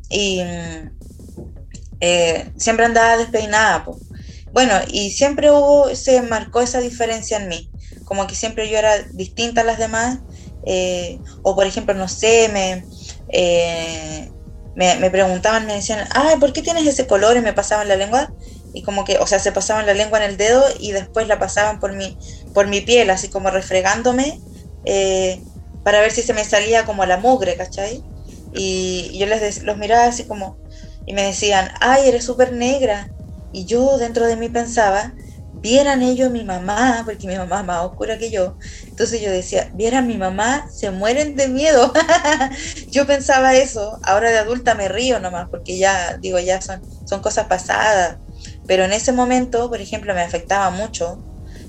y 0.10 0.41
eh, 1.99 2.52
siempre 2.58 2.86
andaba 2.86 3.17
despeinada. 3.17 3.86
Bueno, 4.52 4.73
y 4.88 5.12
siempre 5.12 5.52
hubo, 5.52 5.93
se 5.95 6.21
marcó 6.21 6.62
esa 6.62 6.80
diferencia 6.80 7.38
en 7.38 7.49
mí 7.49 7.73
como 8.04 8.28
que 8.28 8.36
siempre 8.36 8.69
yo 8.69 8.78
era 8.78 9.02
distinta 9.13 9.62
a 9.62 9.63
las 9.63 9.80
demás, 9.80 10.19
eh, 10.65 11.19
o 11.41 11.56
por 11.56 11.65
ejemplo, 11.65 11.93
no 11.93 12.08
sé, 12.08 12.86
eh, 13.28 14.33
me, 14.73 14.95
me, 14.97 15.12
preguntaban, 15.12 15.65
me 15.67 15.75
decían, 15.75 16.07
ay, 16.13 16.38
¿por 16.39 16.53
qué 16.53 16.62
tienes 16.62 16.88
ese 16.88 17.07
color? 17.07 17.38
Y 17.38 17.41
me 17.41 17.53
pasaban 17.53 17.88
la 17.88 17.95
lengua, 17.95 18.33
y 18.71 18.81
como 18.83 19.05
que, 19.05 19.17
o 19.19 19.27
sea, 19.27 19.39
se 19.39 19.51
pasaban 19.51 19.86
la 19.86 19.93
lengua 19.93 20.17
en 20.23 20.31
el 20.31 20.38
dedo 20.38 20.63
y 20.79 20.91
después 20.91 21.27
la 21.27 21.39
pasaban 21.39 21.79
por 21.79 21.93
mi, 21.93 22.17
por 22.53 22.67
mi 22.67 22.81
piel, 22.81 23.09
así 23.09 23.29
como 23.29 23.49
refregándome, 23.51 24.39
eh, 24.83 25.45
para 25.83 26.01
ver 26.01 26.12
si 26.12 26.23
se 26.23 26.33
me 26.33 26.43
salía 26.45 26.86
como 26.86 27.05
la 27.05 27.17
mugre, 27.17 27.55
¿cachai? 27.55 28.07
Y, 28.51 29.17
yo 29.17 29.25
les 29.27 29.63
los 29.63 29.77
miraba 29.77 30.05
así 30.05 30.25
como, 30.27 30.59
y 31.05 31.13
me 31.13 31.23
decían, 31.23 31.71
ay, 31.79 32.07
eres 32.07 32.25
súper 32.25 32.53
negra. 32.53 33.13
Y 33.51 33.65
yo 33.65 33.97
dentro 33.97 34.25
de 34.25 34.36
mí 34.38 34.49
pensaba, 34.49 35.13
vieran 35.63 36.02
ellos 36.04 36.32
mi 36.32 36.43
mamá, 36.43 37.04
porque 37.06 37.28
mi 37.28 37.38
mamá 37.38 37.62
es 37.62 37.65
más 37.65 37.86
oscura 37.86 38.17
que 38.19 38.32
yo. 38.32 38.58
Entonces 38.91 39.21
yo 39.21 39.32
decía, 39.32 39.69
vieran 39.73 40.08
mi 40.08 40.17
mamá, 40.17 40.67
se 40.71 40.91
mueren 40.91 41.36
de 41.36 41.47
miedo. 41.47 41.93
yo 42.91 43.08
pensaba 43.08 43.56
eso, 43.56 43.99
ahora 44.04 44.32
de 44.32 44.39
adulta 44.39 44.76
me 44.76 44.89
río 44.89 45.19
nomás, 45.19 45.47
porque 45.49 45.78
ya, 45.78 46.17
digo, 46.19 46.39
ya 46.39 46.62
son, 46.62 46.82
son 47.06 47.21
cosas 47.21 47.47
pasadas. 47.47 48.19
Pero 48.67 48.86
en 48.86 48.93
ese 48.93 49.12
momento, 49.13 49.69
por 49.69 49.82
ejemplo, 49.82 50.13
me 50.13 50.21
afectaba 50.21 50.69
mucho. 50.69 51.26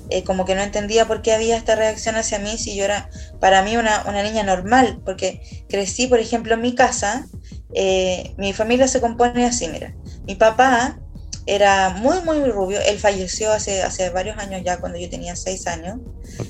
Eh, 0.09 0.23
como 0.23 0.45
que 0.45 0.55
no 0.55 0.61
entendía 0.61 1.07
por 1.07 1.21
qué 1.23 1.33
había 1.33 1.57
esta 1.57 1.75
reacción 1.75 2.15
hacia 2.15 2.37
mí 2.39 2.57
si 2.57 2.75
yo 2.75 2.85
era 2.85 3.09
para 3.39 3.63
mí 3.63 3.75
una, 3.77 4.03
una 4.05 4.21
niña 4.23 4.43
normal, 4.43 5.01
porque 5.03 5.41
crecí, 5.67 6.07
por 6.07 6.19
ejemplo, 6.19 6.53
en 6.55 6.61
mi 6.61 6.75
casa, 6.75 7.27
eh, 7.73 8.33
mi 8.37 8.53
familia 8.53 8.87
se 8.87 9.01
compone 9.01 9.45
así, 9.45 9.67
mira, 9.67 9.97
mi 10.27 10.35
papá 10.35 11.01
era 11.45 11.89
muy, 11.91 12.21
muy 12.21 12.43
rubio. 12.51 12.79
Él 12.81 12.99
falleció 12.99 13.51
hace, 13.51 13.83
hace 13.83 14.09
varios 14.09 14.37
años 14.37 14.61
ya, 14.65 14.79
cuando 14.79 14.97
yo 14.97 15.09
tenía 15.09 15.35
seis 15.35 15.67
años. 15.67 15.97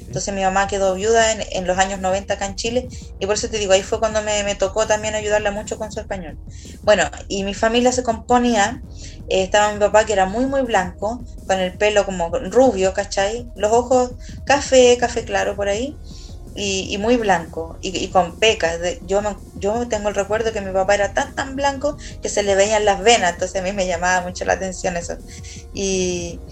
Entonces 0.07 0.33
mi 0.33 0.41
mamá 0.41 0.67
quedó 0.67 0.95
viuda 0.95 1.33
en, 1.33 1.43
en, 1.51 1.67
los 1.67 1.77
años 1.77 1.99
90 1.99 2.35
acá 2.35 2.45
en 2.45 2.55
Chile 2.55 2.87
y 3.19 3.25
por 3.25 3.35
eso 3.35 3.49
te 3.49 3.59
digo, 3.59 3.73
ahí 3.73 3.83
fue 3.83 3.99
cuando 3.99 4.21
me, 4.21 4.43
me 4.43 4.55
tocó 4.55 4.87
también 4.87 5.13
ayudarla 5.15 5.51
mucho 5.51 5.77
con 5.77 5.91
su 5.91 5.99
español. 5.99 6.39
Bueno, 6.83 7.03
y 7.27 7.43
mi 7.43 7.53
familia 7.53 7.91
se 7.91 8.03
componía, 8.03 8.81
eh, 9.27 9.43
estaba 9.43 9.73
mi 9.73 9.79
papá 9.79 10.05
que 10.05 10.13
era 10.13 10.25
muy, 10.25 10.45
muy 10.45 10.61
blanco, 10.61 11.21
con 11.45 11.59
el 11.59 11.77
pelo 11.77 12.05
como 12.05 12.29
rubio, 12.29 12.93
¿cachai? 12.93 13.51
Los 13.55 13.71
ojos 13.73 14.13
café, 14.45 14.97
café 14.97 15.25
claro 15.25 15.55
por 15.55 15.67
ahí 15.67 15.99
y, 16.55 16.97
muy 16.99 17.17
blanco 17.17 17.77
y, 17.81 18.09
con 18.09 18.39
pecas. 18.39 18.79
Yo, 19.01 19.21
yo 19.53 19.87
tengo 19.89 20.09
el 20.09 20.15
recuerdo 20.15 20.53
que 20.53 20.61
mi 20.61 20.71
papá 20.71 20.95
era 20.95 21.13
tan, 21.13 21.35
tan 21.35 21.55
blanco 21.55 21.97
que 22.21 22.29
se 22.29 22.43
le 22.43 22.55
veían 22.55 22.85
las 22.85 23.01
venas, 23.03 23.33
entonces 23.33 23.61
a 23.61 23.63
mí 23.63 23.73
me 23.73 23.87
llamaba 23.87 24.21
mucho 24.25 24.45
la 24.45 24.53
atención 24.53 24.97
eso. 24.97 25.17
Y, 25.73 26.43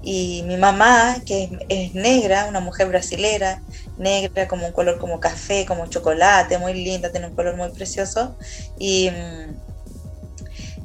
y 0.00 0.42
mi 0.46 0.56
mamá, 0.56 1.22
que 1.26 1.50
es, 1.68 1.94
negra, 1.94 2.46
una 2.46 2.60
mujer 2.60 2.88
brasilera, 2.88 3.64
negra, 3.96 4.46
como 4.48 4.66
un 4.66 4.72
color 4.72 4.98
como 4.98 5.20
café, 5.20 5.66
como 5.66 5.86
chocolate, 5.88 6.58
muy 6.58 6.74
linda, 6.74 7.10
tiene 7.10 7.26
un 7.28 7.34
color 7.34 7.56
muy 7.56 7.72
precioso. 7.72 8.36
Y, 8.76 9.10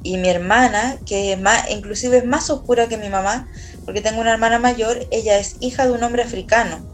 y 0.02 0.18
mi 0.18 0.30
hermana, 0.30 1.00
que 1.06 1.34
es 1.34 1.40
más, 1.40 1.70
inclusive 1.70 2.18
es 2.18 2.26
más 2.26 2.50
oscura 2.50 2.88
que 2.88 2.98
mi 2.98 3.10
mamá, 3.10 3.48
porque 3.86 4.02
tengo 4.02 4.22
una 4.22 4.34
hermana 4.34 4.60
mayor, 4.60 5.08
ella 5.12 5.38
es 5.40 5.56
hija 5.60 5.86
de 5.86 5.94
un 5.94 6.04
hombre 6.04 6.24
africano 6.24 6.88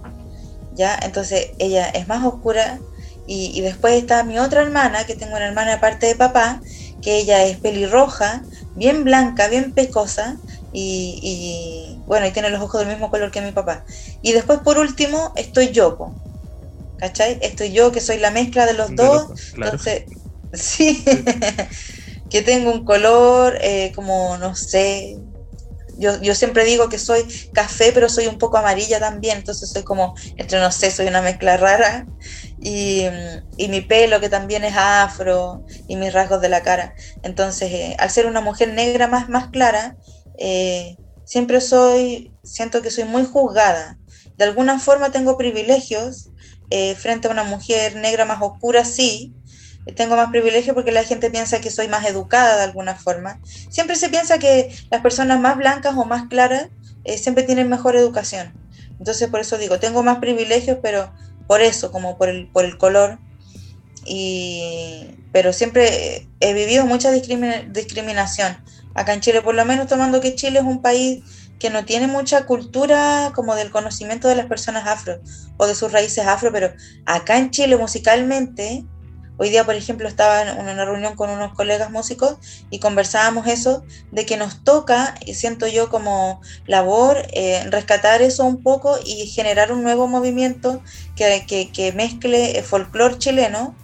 entonces 1.01 1.51
ella 1.59 1.89
es 1.89 2.07
más 2.07 2.25
oscura 2.25 2.81
y, 3.25 3.61
después 3.61 3.93
está 3.93 4.23
mi 4.23 4.39
otra 4.39 4.61
hermana, 4.63 5.05
que 5.05 5.15
tengo 5.15 5.35
una 5.35 5.45
hermana 5.45 5.73
aparte 5.75 6.07
de 6.07 6.15
papá, 6.15 6.61
que 6.99 7.17
ella 7.17 7.45
es 7.45 7.59
pelirroja, 7.59 8.43
bien 8.73 9.03
blanca, 9.03 9.47
bien 9.47 9.71
pecosa 9.73 10.39
y, 10.71 12.01
bueno, 12.07 12.25
y 12.25 12.31
tiene 12.31 12.49
los 12.49 12.61
ojos 12.61 12.81
del 12.81 12.89
mismo 12.89 13.11
color 13.11 13.29
que 13.29 13.41
mi 13.41 13.51
papá. 13.51 13.85
Y 14.21 14.31
después 14.31 14.61
por 14.61 14.79
último 14.79 15.31
estoy 15.35 15.69
yo, 15.69 16.15
¿cachai? 16.97 17.37
Estoy 17.41 17.71
yo 17.71 17.91
que 17.91 18.01
soy 18.01 18.17
la 18.17 18.31
mezcla 18.31 18.65
de 18.65 18.73
los 18.73 18.95
dos, 18.95 19.27
entonces 19.55 20.05
sí, 20.53 21.03
que 22.29 22.41
tengo 22.41 22.71
un 22.71 22.83
color 22.83 23.59
eh, 23.61 23.91
como, 23.95 24.37
no 24.37 24.55
sé, 24.55 25.17
yo, 25.99 26.35
siempre 26.35 26.63
digo 26.63 26.87
que 26.87 26.97
soy 26.97 27.25
café, 27.53 27.91
pero 27.93 28.09
soy 28.09 28.27
un 28.27 28.37
poco 28.37 28.57
amarilla 28.57 28.99
también, 28.99 29.37
entonces 29.37 29.69
soy 29.69 29.83
como, 29.83 30.15
entre 30.37 30.59
no 30.59 30.71
sé, 30.71 30.91
soy 30.91 31.07
una 31.07 31.21
mezcla 31.21 31.57
rara. 31.57 32.05
Y, 32.61 33.05
mi 33.69 33.81
pelo 33.81 34.19
que 34.19 34.29
también 34.29 34.63
es 34.63 34.75
afro 34.75 35.63
y 35.87 35.95
mis 35.95 36.13
rasgos 36.13 36.41
de 36.41 36.49
la 36.49 36.63
cara. 36.63 36.93
Entonces, 37.21 37.71
eh, 37.71 37.95
al 37.99 38.09
ser 38.09 38.25
una 38.25 38.41
mujer 38.41 38.73
negra 38.73 39.07
más, 39.07 39.29
más 39.29 39.49
clara, 39.49 39.97
eh, 40.37 40.95
siempre 41.25 41.61
soy, 41.61 42.33
siento 42.43 42.81
que 42.81 42.91
soy 42.91 43.03
muy 43.03 43.25
juzgada. 43.25 43.99
De 44.37 44.45
alguna 44.45 44.79
forma 44.79 45.11
tengo 45.11 45.37
privilegios 45.37 46.29
eh, 46.71 46.95
frente 46.95 47.27
a 47.27 47.31
una 47.31 47.43
mujer 47.43 47.95
negra 47.95 48.25
más 48.25 48.41
oscura, 48.41 48.85
sí, 48.85 49.33
tengo 49.95 50.15
más 50.15 50.29
privilegio 50.29 50.73
porque 50.73 50.91
la 50.91 51.03
gente 51.03 51.29
piensa 51.29 51.61
que 51.61 51.71
soy 51.71 51.87
más 51.87 52.05
educada 52.05 52.57
de 52.57 52.63
alguna 52.63 52.95
forma. 52.95 53.39
Siempre 53.69 53.95
se 53.95 54.09
piensa 54.09 54.39
que 54.39 54.75
las 54.89 55.01
personas 55.01 55.39
más 55.39 55.57
blancas 55.57 55.95
o 55.95 56.05
más 56.05 56.27
claras 56.27 56.67
eh, 57.03 57.17
siempre 57.17 57.43
tienen 57.43 57.69
mejor 57.69 57.95
educación. 57.95 58.53
Entonces 58.97 59.29
por 59.29 59.39
eso 59.39 59.57
digo, 59.57 59.79
tengo 59.79 60.03
más 60.03 60.19
privilegios, 60.19 60.79
pero 60.81 61.13
por 61.47 61.61
eso, 61.61 61.91
como 61.91 62.17
por 62.17 62.29
el, 62.29 62.47
por 62.51 62.65
el 62.65 62.77
color. 62.77 63.19
Y, 64.05 65.15
pero 65.31 65.53
siempre 65.53 66.27
he 66.39 66.53
vivido 66.53 66.85
mucha 66.85 67.11
discriminación. 67.11 68.57
Acá 68.95 69.13
en 69.13 69.21
Chile, 69.21 69.41
por 69.41 69.55
lo 69.55 69.65
menos 69.65 69.87
tomando 69.87 70.21
que 70.21 70.35
Chile 70.35 70.59
es 70.59 70.65
un 70.65 70.81
país 70.81 71.23
que 71.59 71.69
no 71.69 71.85
tiene 71.85 72.07
mucha 72.07 72.45
cultura 72.45 73.31
como 73.35 73.55
del 73.55 73.69
conocimiento 73.69 74.27
de 74.27 74.35
las 74.35 74.45
personas 74.47 74.87
afro 74.87 75.19
o 75.57 75.67
de 75.67 75.75
sus 75.75 75.91
raíces 75.91 76.25
afro, 76.25 76.51
pero 76.51 76.71
acá 77.05 77.37
en 77.37 77.51
Chile 77.51 77.77
musicalmente 77.77 78.85
Hoy 79.41 79.51
día, 79.51 79.63
por 79.63 79.75
ejemplo, 79.75 80.09
estaba 80.09 80.41
en 80.41 80.67
una 80.67 80.83
reunión 80.83 81.15
con 81.15 81.29
unos 81.29 81.53
colegas 81.53 81.89
músicos 81.91 82.35
y 82.69 82.79
conversábamos 82.79 83.47
eso, 83.47 83.85
de 84.11 84.25
que 84.25 84.35
nos 84.35 84.65
toca, 84.65 85.15
y 85.25 85.33
siento 85.33 85.65
yo 85.65 85.87
como 85.87 86.41
labor, 86.67 87.25
eh, 87.31 87.63
rescatar 87.69 88.21
eso 88.21 88.43
un 88.43 88.61
poco 88.61 88.99
y 89.01 89.27
generar 89.27 89.71
un 89.71 89.81
nuevo 89.81 90.09
movimiento 90.09 90.83
que, 91.15 91.45
que, 91.47 91.93
mezcle 91.93 92.57
el 92.57 92.65
folclore 92.65 93.17
chileno, 93.17 93.77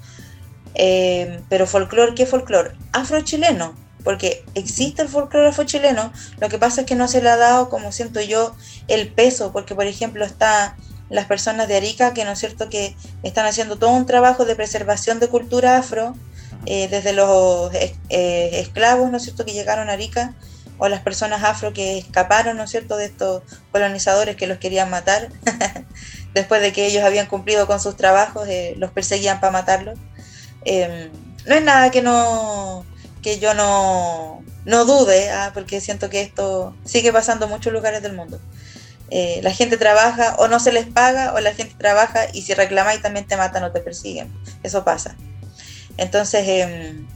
eh, 0.74 1.40
pero 1.48 1.68
folclore, 1.68 2.16
¿qué 2.16 2.26
folclore? 2.26 2.74
Afro-chileno, 2.92 3.76
porque 4.04 4.44
existe 4.56 5.04
el 5.04 5.08
folclore 5.08 5.48
afro-chileno, 5.48 6.12
lo 6.42 6.50
que 6.50 6.58
pasa 6.58 6.82
es 6.82 6.88
que 6.88 6.96
no 6.96 7.08
se 7.08 7.22
le 7.22 7.30
ha 7.30 7.38
dado, 7.38 7.70
como 7.70 7.94
siento 7.94 8.20
yo, 8.20 8.54
el 8.90 9.08
peso, 9.14 9.54
porque 9.54 9.74
por 9.74 9.86
ejemplo 9.86 10.26
está 10.26 10.76
las 11.10 11.26
personas 11.26 11.68
de 11.68 11.76
Arica, 11.76 12.14
que 12.14 12.26
no 12.26 12.32
es 12.32 12.40
cierto 12.40 12.70
que 12.70 12.96
están 13.24 13.46
haciendo 13.46 13.78
todo 13.78 13.92
un 13.92 14.06
trabajo 14.06 14.46
de 14.46 14.56
preservación 14.56 15.20
de 15.20 15.28
cultura 15.28 15.78
afro, 15.78 16.16
eh, 16.66 16.88
desde 16.88 17.14
los 17.14 17.74
eh, 17.74 18.60
esclavos, 18.60 19.12
¿no 19.12 19.18
es 19.18 19.24
cierto?, 19.24 19.46
que 19.46 19.54
llegaron 19.54 19.90
a 19.90 19.94
Arica, 19.94 20.34
o 20.78 20.88
las 20.90 21.02
personas 21.02 21.44
afro 21.44 21.74
que 21.74 21.98
escaparon, 21.98 22.58
¿no 22.58 22.64
es 22.64 22.72
cierto?, 22.72 22.98
de 22.98 23.06
estos 23.06 23.44
colonizadores 23.72 24.36
que 24.36 24.48
los 24.48 24.58
querían 24.58 24.90
matar, 24.90 25.30
después 26.34 26.62
de 26.62 26.74
que 26.74 26.86
ellos 26.88 27.04
habían 27.04 27.28
cumplido 27.28 27.68
con 27.68 27.80
sus 27.80 27.96
trabajos, 27.96 28.48
eh, 28.48 28.74
los 28.78 28.92
perseguían 28.92 29.40
para 29.40 29.52
matarlos. 29.52 30.00
Em, 30.66 31.12
no 31.46 31.56
es 31.56 31.64
nada 31.64 31.92
que 31.92 32.02
no 32.02 32.86
que 33.22 33.40
yo 33.40 33.56
no, 33.56 34.44
no 34.66 34.86
dude, 34.86 35.32
¿ah? 35.32 35.50
porque 35.52 35.82
siento 35.82 36.12
que 36.12 36.22
esto 36.22 36.76
sigue 36.86 37.12
pasando 37.12 37.46
en 37.46 37.52
muchos 37.52 37.74
lugares 37.74 38.04
del 38.04 38.14
mundo. 38.14 38.40
Eh, 39.12 39.40
la 39.44 39.52
gente 39.52 39.78
trabaja 39.78 40.36
o 40.40 40.48
no 40.48 40.60
se 40.60 40.72
les 40.72 40.88
paga 40.88 41.34
o 41.34 41.40
la 41.40 41.54
gente 41.54 41.76
trabaja 41.78 42.26
y 42.34 42.42
si 42.42 42.54
reclamáis 42.54 43.02
también 43.02 43.28
te 43.28 43.38
matan 43.38 43.64
o 43.64 43.72
te 43.72 43.80
persiguen. 43.80 44.34
Eso 44.64 44.84
pasa. 44.84 45.16
Entonces, 45.98 46.44
em, 46.48 47.08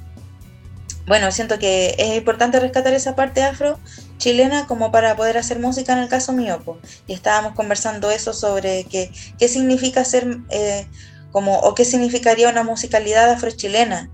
bueno, 1.08 1.32
siento 1.32 1.58
que 1.58 1.96
es 1.98 2.16
importante 2.16 2.60
rescatar 2.60 2.94
esa 2.94 3.16
parte 3.16 3.44
afro 3.44 3.80
chilena 4.18 4.68
como 4.68 4.92
para 4.92 5.16
poder 5.16 5.38
hacer 5.38 5.60
música 5.60 5.94
en 5.94 6.00
el 6.00 6.10
caso 6.10 6.34
mío. 6.34 6.62
Y 7.08 7.14
estábamos 7.14 7.54
conversando 7.56 8.12
eso 8.12 8.34
sobre 8.34 8.86
qué 8.86 9.48
significa 9.48 10.06
ser 10.06 10.38
eh, 10.50 10.86
como 11.32 11.60
o 11.60 11.74
qué 11.74 11.86
significaría 11.86 12.50
una 12.50 12.64
musicalidad 12.64 13.32
afro 13.32 13.50
chilena 13.52 14.10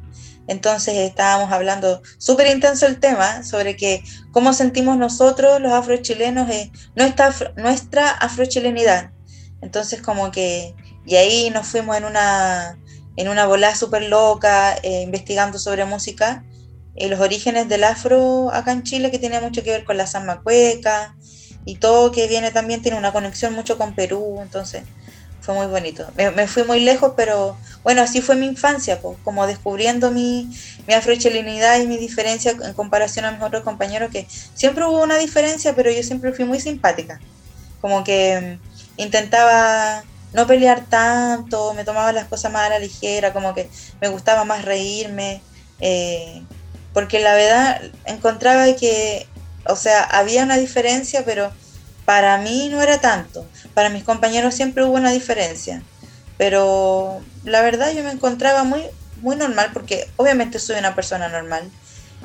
entonces 0.48 0.96
estábamos 0.96 1.52
hablando 1.52 2.02
súper 2.18 2.48
intenso 2.48 2.86
el 2.86 3.00
tema 3.00 3.44
sobre 3.44 3.76
que 3.76 4.04
cómo 4.32 4.54
sentimos 4.54 4.98
nosotros 4.98 5.60
los 5.60 5.72
afrochilenos 5.72 6.50
eh, 6.50 6.72
nuestra, 6.96 7.34
nuestra 7.56 8.12
afrochilenidad. 8.12 9.12
Entonces 9.62 10.02
como 10.02 10.32
que, 10.32 10.76
y 11.06 11.16
ahí 11.16 11.50
nos 11.50 11.68
fuimos 11.68 11.98
en 11.98 12.06
una, 12.06 12.78
en 13.16 13.30
una 13.30 13.48
volada 13.48 13.76
súper 13.76 14.04
loca, 14.04 14.76
eh, 14.84 15.02
investigando 15.02 15.58
sobre 15.58 15.86
música, 15.86 16.44
y 16.96 17.08
los 17.08 17.20
orígenes 17.20 17.68
del 17.68 17.84
afro 17.84 18.54
acá 18.54 18.72
en 18.72 18.84
Chile, 18.84 19.12
que 19.12 19.20
tiene 19.20 19.42
mucho 19.42 19.64
que 19.64 19.72
ver 19.72 19.84
con 19.84 19.98
la 19.98 20.08
samba 20.08 20.42
cueca, 20.42 21.16
y 21.66 21.76
todo 21.76 22.12
que 22.12 22.28
viene 22.28 22.52
también 22.52 22.82
tiene 22.82 22.98
una 22.98 23.12
conexión 23.12 23.54
mucho 23.54 23.78
con 23.78 23.96
Perú, 23.96 24.40
entonces 24.42 24.84
fue 25.46 25.54
muy 25.54 25.68
bonito. 25.68 26.08
Me, 26.16 26.48
fui 26.48 26.64
muy 26.64 26.80
lejos, 26.80 27.14
pero 27.16 27.56
bueno, 27.84 28.02
así 28.02 28.22
fue 28.22 28.36
mi 28.36 28.48
infancia, 28.48 29.00
pues, 29.00 29.18
como 29.24 29.46
descubriendo 29.46 30.10
mi, 30.10 30.50
mi 30.88 30.94
y 30.96 31.88
mi 31.88 31.98
diferencia 31.98 32.56
en 32.64 32.74
comparación 32.74 33.26
a 33.26 33.32
mis 33.32 33.42
otros 33.44 33.64
compañeros, 33.64 34.10
que 34.12 34.28
siempre 34.56 34.86
hubo 34.86 35.04
una 35.04 35.18
diferencia, 35.18 35.76
pero 35.76 35.92
yo 35.92 36.02
siempre 36.02 36.34
fui 36.34 36.46
muy 36.46 36.60
simpática. 36.60 37.20
Como 37.80 38.04
que 38.04 38.60
mm, 38.60 39.02
intentaba 39.02 40.04
no 40.34 40.48
pelear 40.48 40.86
tanto, 40.90 41.74
me 41.76 41.84
tomaba 41.84 42.12
las 42.12 42.26
cosas 42.26 42.52
más 42.52 42.66
a 42.66 42.70
la 42.70 42.80
ligera, 42.80 43.32
como 43.32 43.54
que 43.54 43.70
me 44.02 44.08
gustaba 44.08 44.46
más 44.46 44.66
reírme, 44.66 45.42
eh, 45.80 46.42
porque 46.92 47.20
la 47.20 47.36
verdad 47.36 47.82
encontraba 48.06 48.66
que, 48.76 49.28
o 49.68 49.76
sea, 49.76 50.04
había 50.04 50.44
una 50.44 50.58
diferencia, 50.58 51.24
pero 51.24 51.52
para 52.04 52.38
mí 52.40 52.70
no 52.72 52.82
era 52.82 53.00
tanto. 53.00 53.46
Para 53.76 53.90
mis 53.90 54.04
compañeros 54.04 54.56
siempre 54.56 54.84
hubo 54.84 54.94
una 54.94 55.12
diferencia. 55.12 55.84
Pero 56.38 57.22
la 57.44 57.62
verdad 57.62 57.94
yo 57.94 58.04
me 58.04 58.12
encontraba 58.12 58.64
muy, 58.64 58.82
muy 59.22 59.36
normal 59.36 59.70
porque 59.74 60.10
obviamente 60.18 60.58
soy 60.58 60.78
una 60.78 60.96
persona 60.96 61.28
normal. 61.28 61.70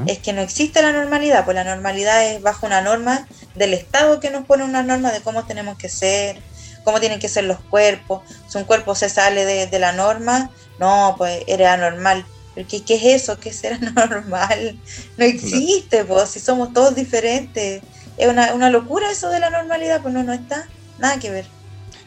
Es 0.06 0.18
que 0.18 0.32
no 0.32 0.40
existe 0.40 0.80
la 0.80 0.92
normalidad, 0.92 1.44
pues 1.44 1.54
la 1.54 1.64
normalidad 1.64 2.26
es 2.26 2.40
bajo 2.40 2.66
una 2.66 2.80
norma 2.80 3.28
del 3.54 3.74
Estado 3.74 4.18
que 4.18 4.30
nos 4.30 4.46
pone 4.46 4.64
una 4.64 4.82
norma 4.82 5.12
de 5.12 5.20
cómo 5.20 5.44
tenemos 5.44 5.76
que 5.76 5.90
ser, 5.90 6.40
cómo 6.84 7.00
tienen 7.00 7.18
que 7.18 7.28
ser 7.28 7.44
los 7.44 7.60
cuerpos. 7.60 8.22
Si 8.48 8.56
un 8.56 8.64
cuerpo 8.64 8.94
se 8.94 9.10
sale 9.10 9.44
de, 9.44 9.78
la 9.78 9.92
norma, 9.92 10.50
no, 10.78 11.16
pues 11.18 11.42
eres 11.46 11.66
anormal. 11.66 12.24
¿Qué, 12.54 12.82
¿Qué 12.82 12.94
es 12.94 13.22
eso? 13.22 13.38
¿Qué 13.38 13.52
será 13.52 13.78
normal? 14.08 14.78
No 15.18 15.24
existe, 15.24 16.04
pues, 16.06 16.30
si 16.30 16.40
somos 16.40 16.72
todos 16.72 16.94
diferentes. 16.94 17.82
Es 18.16 18.28
una, 18.28 18.54
una 18.54 18.70
locura 18.70 19.10
eso 19.10 19.28
de 19.28 19.40
la 19.40 19.50
normalidad, 19.50 20.00
pues 20.00 20.14
no, 20.14 20.22
no 20.22 20.32
está. 20.32 20.66
Nada 21.00 21.18
que 21.18 21.30
ver. 21.30 21.46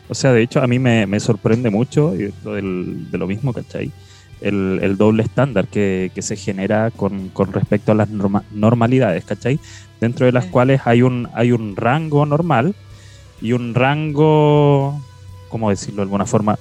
O 0.10 0.16
sea, 0.16 0.32
de 0.32 0.42
hecho, 0.42 0.62
a 0.62 0.68
mí 0.68 0.80
me, 0.80 1.08
me 1.08 1.20
sorprende 1.20 1.70
mucho 1.70 2.12
de 2.12 3.18
lo 3.18 3.28
mismo, 3.28 3.54
¿cachai? 3.54 3.92
El, 4.42 4.80
el 4.82 4.98
doble 4.98 5.24
estándar 5.24 5.68
que, 5.68 6.12
que, 6.14 6.22
se 6.22 6.36
genera 6.36 6.92
con, 6.92 7.30
con 7.30 7.54
respecto 7.54 7.94
a 7.94 7.96
las 7.96 8.10
normalidades, 8.10 9.24
¿cachai? 9.24 9.60
Dentro 10.02 10.26
de 10.26 10.34
las 10.34 10.46
cuales 10.46 10.82
hay 10.86 11.02
un, 11.02 11.30
hay 11.34 11.54
un 11.54 11.76
rango 11.78 12.26
normal 12.26 12.76
y 13.42 13.54
un 13.54 13.74
rango, 13.74 15.02
¿cómo 15.50 15.70
decirlo 15.70 15.98
de 15.98 16.04
alguna 16.04 16.26
forma? 16.26 16.60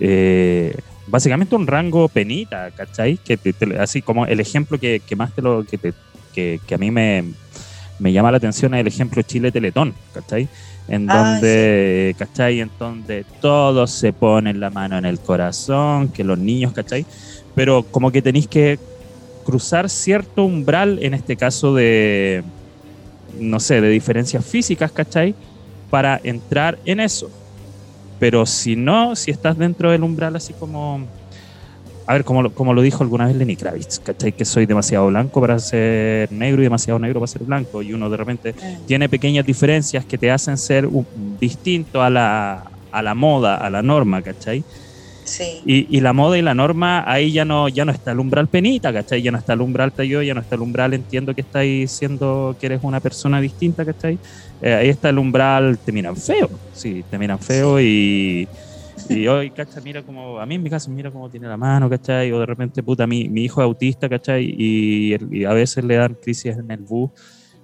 Eh, 0.00 0.74
básicamente 1.06 1.54
un 1.54 1.66
rango 1.66 2.08
penita, 2.08 2.70
¿cachai? 2.70 3.18
Que 3.18 3.38
así 3.78 4.00
como 4.00 4.24
el 4.24 4.40
ejemplo 4.40 4.78
que, 4.78 5.00
que 5.00 5.16
más 5.16 5.34
te 5.34 5.42
lo, 5.42 5.64
que, 5.64 5.76
te, 5.76 5.92
que, 6.34 6.58
que 6.66 6.74
a 6.74 6.78
mí 6.78 6.90
me, 6.90 7.24
me 7.98 8.12
llama 8.12 8.30
la 8.30 8.38
atención 8.38 8.74
es 8.74 8.80
el 8.80 8.86
ejemplo 8.86 9.22
Chile 9.22 9.52
Teletón, 9.52 9.94
¿cachai? 10.14 10.48
En 10.90 11.08
ah, 11.08 11.32
donde, 11.32 12.14
¿cachai? 12.18 12.60
En 12.60 12.70
donde 12.78 13.24
todos 13.40 13.90
se 13.92 14.12
ponen 14.12 14.60
la 14.60 14.70
mano 14.70 14.98
en 14.98 15.06
el 15.06 15.20
corazón, 15.20 16.08
que 16.08 16.24
los 16.24 16.36
niños, 16.36 16.72
¿cachai? 16.72 17.06
Pero 17.54 17.84
como 17.84 18.10
que 18.10 18.20
tenéis 18.20 18.48
que 18.48 18.78
cruzar 19.44 19.88
cierto 19.88 20.44
umbral, 20.44 20.98
en 21.00 21.14
este 21.14 21.36
caso 21.36 21.74
de, 21.74 22.42
no 23.38 23.60
sé, 23.60 23.80
de 23.80 23.88
diferencias 23.88 24.44
físicas, 24.44 24.90
¿cachai? 24.90 25.34
Para 25.90 26.20
entrar 26.24 26.78
en 26.84 27.00
eso. 27.00 27.30
Pero 28.18 28.44
si 28.44 28.74
no, 28.74 29.14
si 29.14 29.30
estás 29.30 29.56
dentro 29.56 29.92
del 29.92 30.02
umbral 30.02 30.34
así 30.36 30.52
como 30.52 31.06
a 32.10 32.14
ver, 32.14 32.24
como, 32.24 32.50
como 32.50 32.74
lo 32.74 32.82
dijo 32.82 33.04
alguna 33.04 33.26
vez 33.26 33.36
Lenny 33.36 33.54
Kravitz, 33.54 34.00
¿cachai? 34.00 34.32
Que 34.32 34.44
soy 34.44 34.66
demasiado 34.66 35.06
blanco 35.06 35.40
para 35.40 35.60
ser 35.60 36.32
negro 36.32 36.60
y 36.60 36.64
demasiado 36.64 36.98
negro 36.98 37.20
para 37.20 37.28
ser 37.28 37.44
blanco. 37.44 37.82
Y 37.82 37.92
uno 37.92 38.10
de 38.10 38.16
repente 38.16 38.52
mm. 38.52 38.86
tiene 38.86 39.08
pequeñas 39.08 39.46
diferencias 39.46 40.04
que 40.04 40.18
te 40.18 40.28
hacen 40.28 40.58
ser 40.58 40.88
distinto 41.38 42.02
a 42.02 42.10
la, 42.10 42.64
a 42.90 43.02
la 43.02 43.14
moda, 43.14 43.58
a 43.58 43.70
la 43.70 43.80
norma, 43.82 44.22
¿cachai? 44.22 44.64
Sí. 45.22 45.60
Y, 45.64 45.96
y, 45.96 46.00
la 46.00 46.12
moda 46.12 46.36
y 46.36 46.42
la 46.42 46.52
norma, 46.52 47.04
ahí 47.06 47.30
ya 47.30 47.44
no, 47.44 47.68
ya 47.68 47.84
no 47.84 47.92
está 47.92 48.10
el 48.10 48.18
umbral 48.18 48.48
penita, 48.48 48.92
¿cachai? 48.92 49.22
Ya 49.22 49.30
no 49.30 49.38
está 49.38 49.52
el 49.52 49.60
umbral 49.60 49.92
yo, 49.98 50.20
ya 50.20 50.34
no 50.34 50.40
está 50.40 50.56
el 50.56 50.62
umbral 50.62 50.94
entiendo 50.94 51.32
que 51.32 51.42
estáis 51.42 51.92
siendo 51.92 52.56
que 52.58 52.66
eres 52.66 52.80
una 52.82 52.98
persona 52.98 53.40
distinta, 53.40 53.84
¿cachai? 53.84 54.18
Eh, 54.62 54.74
ahí 54.74 54.88
está 54.88 55.10
el 55.10 55.18
umbral, 55.18 55.78
te 55.78 55.92
miran 55.92 56.16
feo, 56.16 56.50
sí, 56.74 57.04
te 57.08 57.18
miran 57.18 57.38
feo 57.38 57.80
y 57.80 58.48
y 59.08 59.26
hoy, 59.26 59.50
¿cachai? 59.50 59.82
Mira 59.82 60.02
como, 60.02 60.38
a 60.38 60.46
mí 60.46 60.54
en 60.56 60.62
mi 60.62 60.70
caso, 60.70 60.90
mira 60.90 61.10
cómo 61.10 61.28
tiene 61.30 61.48
la 61.48 61.56
mano, 61.56 61.88
¿cachai? 61.88 62.30
O 62.32 62.40
de 62.40 62.46
repente, 62.46 62.82
puta, 62.82 63.06
mi, 63.06 63.28
mi 63.28 63.44
hijo 63.44 63.60
es 63.60 63.64
autista, 63.64 64.08
¿cachai? 64.08 64.54
Y, 64.56 65.14
a 65.44 65.52
veces 65.52 65.84
le 65.84 65.96
dan 65.96 66.14
crisis 66.14 66.56
en 66.56 66.70
el 66.70 66.80
bus 66.80 67.10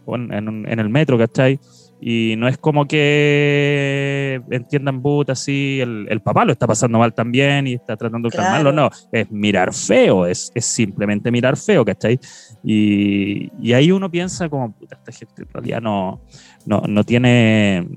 o 0.05 0.16
en, 0.16 0.33
en, 0.33 0.79
el 0.79 0.88
metro, 0.88 1.18
¿cachai? 1.18 1.59
Y 2.01 2.35
no 2.37 2.46
es 2.46 2.59
como 2.59 2.87
que 2.87 4.40
entiendan 4.51 5.01
puta 5.01 5.33
así, 5.33 5.81
el, 5.81 6.07
el, 6.11 6.20
papá 6.20 6.44
lo 6.44 6.53
está 6.53 6.66
pasando 6.66 6.99
mal 6.99 7.14
también 7.14 7.66
y 7.66 7.75
está 7.75 7.96
tratando 7.96 8.29
de 8.29 8.37
calmarlo, 8.37 8.70
no, 8.70 8.90
es 9.11 9.31
mirar 9.31 9.72
feo, 9.72 10.27
es, 10.27 10.53
es 10.55 10.66
simplemente 10.66 11.31
mirar 11.31 11.57
feo, 11.57 11.85
¿cachai? 11.85 12.20
Y, 12.62 13.51
y 13.61 13.72
ahí 13.72 13.90
uno 13.90 14.11
piensa 14.11 14.49
como, 14.49 14.72
puta, 14.72 14.96
esta 14.96 15.12
gente 15.12 15.42
en 15.42 15.49
realidad 15.49 15.81
no, 15.81 16.20
no, 16.66 16.83
no 16.87 17.05
tiene, 17.05 17.88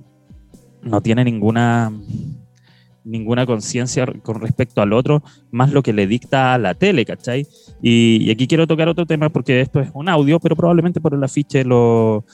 no 0.82 1.02
tiene 1.02 1.26
ninguna 1.26 1.92
ninguna 3.04 3.46
conciencia 3.46 4.06
con 4.24 4.42
respecto 4.42 4.82
al 4.82 4.94
otro, 4.94 5.24
más 5.52 5.72
lo 5.72 5.82
que 5.82 5.94
le 5.94 6.08
dicta 6.08 6.58
la 6.58 6.74
tele, 6.74 7.06
¿cachai? 7.06 7.48
Y, 7.82 8.30
aquí 8.32 8.48
quiero 8.48 8.68
tocar 8.68 8.88
otro 8.88 9.06
tema 9.06 9.30
porque 9.30 9.62
esto 9.62 9.80
es 9.80 9.90
un 9.94 10.10
audio, 10.10 10.40
pero 10.40 10.56
probablemente 10.56 11.02
por 11.02 11.14
el 11.14 11.24
afiche 11.24 11.64
lo, 11.64 12.26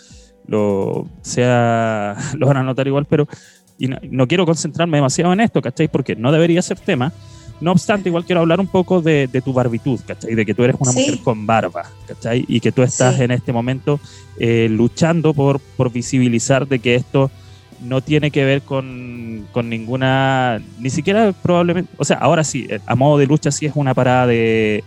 lo, 0.47 1.07
sea, 1.21 2.15
lo 2.37 2.47
van 2.47 2.57
a 2.57 2.63
notar 2.63 2.87
igual, 2.87 3.05
pero 3.05 3.27
y 3.77 3.87
no, 3.87 4.27
quiero 4.27 4.45
concentrarme 4.45 4.97
demasiado 4.97 5.33
en 5.33 5.41
esto, 5.41 5.61
¿cachai? 5.61 5.89
Porque 5.89 6.15
no 6.15 6.31
debería 6.31 6.61
ser 6.61 6.79
tema. 6.79 7.11
No 7.59 7.71
obstante, 7.71 8.09
igual 8.09 8.25
quiero 8.25 8.41
hablar 8.41 8.59
un 8.59 8.67
poco 8.67 9.01
de, 9.01 9.29
tu 9.43 9.53
barbitud, 9.53 9.99
¿cachai? 10.05 10.35
De 10.35 10.45
que 10.45 10.53
tú 10.53 10.63
eres 10.63 10.75
una 10.79 10.91
mujer 10.91 11.19
con 11.23 11.45
barba, 11.45 11.83
¿cachai? 12.07 12.45
Y 12.47 12.59
que 12.59 12.71
tú 12.71 12.83
estás 12.83 13.19
en 13.19 13.31
este 13.31 13.53
momento 13.53 13.99
eh, 14.39 14.67
luchando 14.69 15.33
por, 15.33 15.59
por 15.59 15.91
visibilizar 15.91 16.67
de 16.67 16.79
que 16.79 16.95
esto 16.95 17.31
no 17.85 18.01
tiene 18.01 18.31
que 18.31 18.43
ver 18.43 18.61
con, 18.61 19.47
ninguna, 19.63 20.61
ni 20.79 20.89
siquiera 20.89 21.33
probablemente, 21.33 21.91
o 21.97 22.03
sea, 22.05 22.17
ahora 22.17 22.43
sí, 22.43 22.65
eh, 22.69 22.79
a 22.85 22.95
modo 22.95 23.17
de 23.17 23.27
lucha 23.27 23.51
sí 23.51 23.65
es 23.65 23.73
una 23.75 23.93
parada 23.93 24.27
de, 24.27 24.83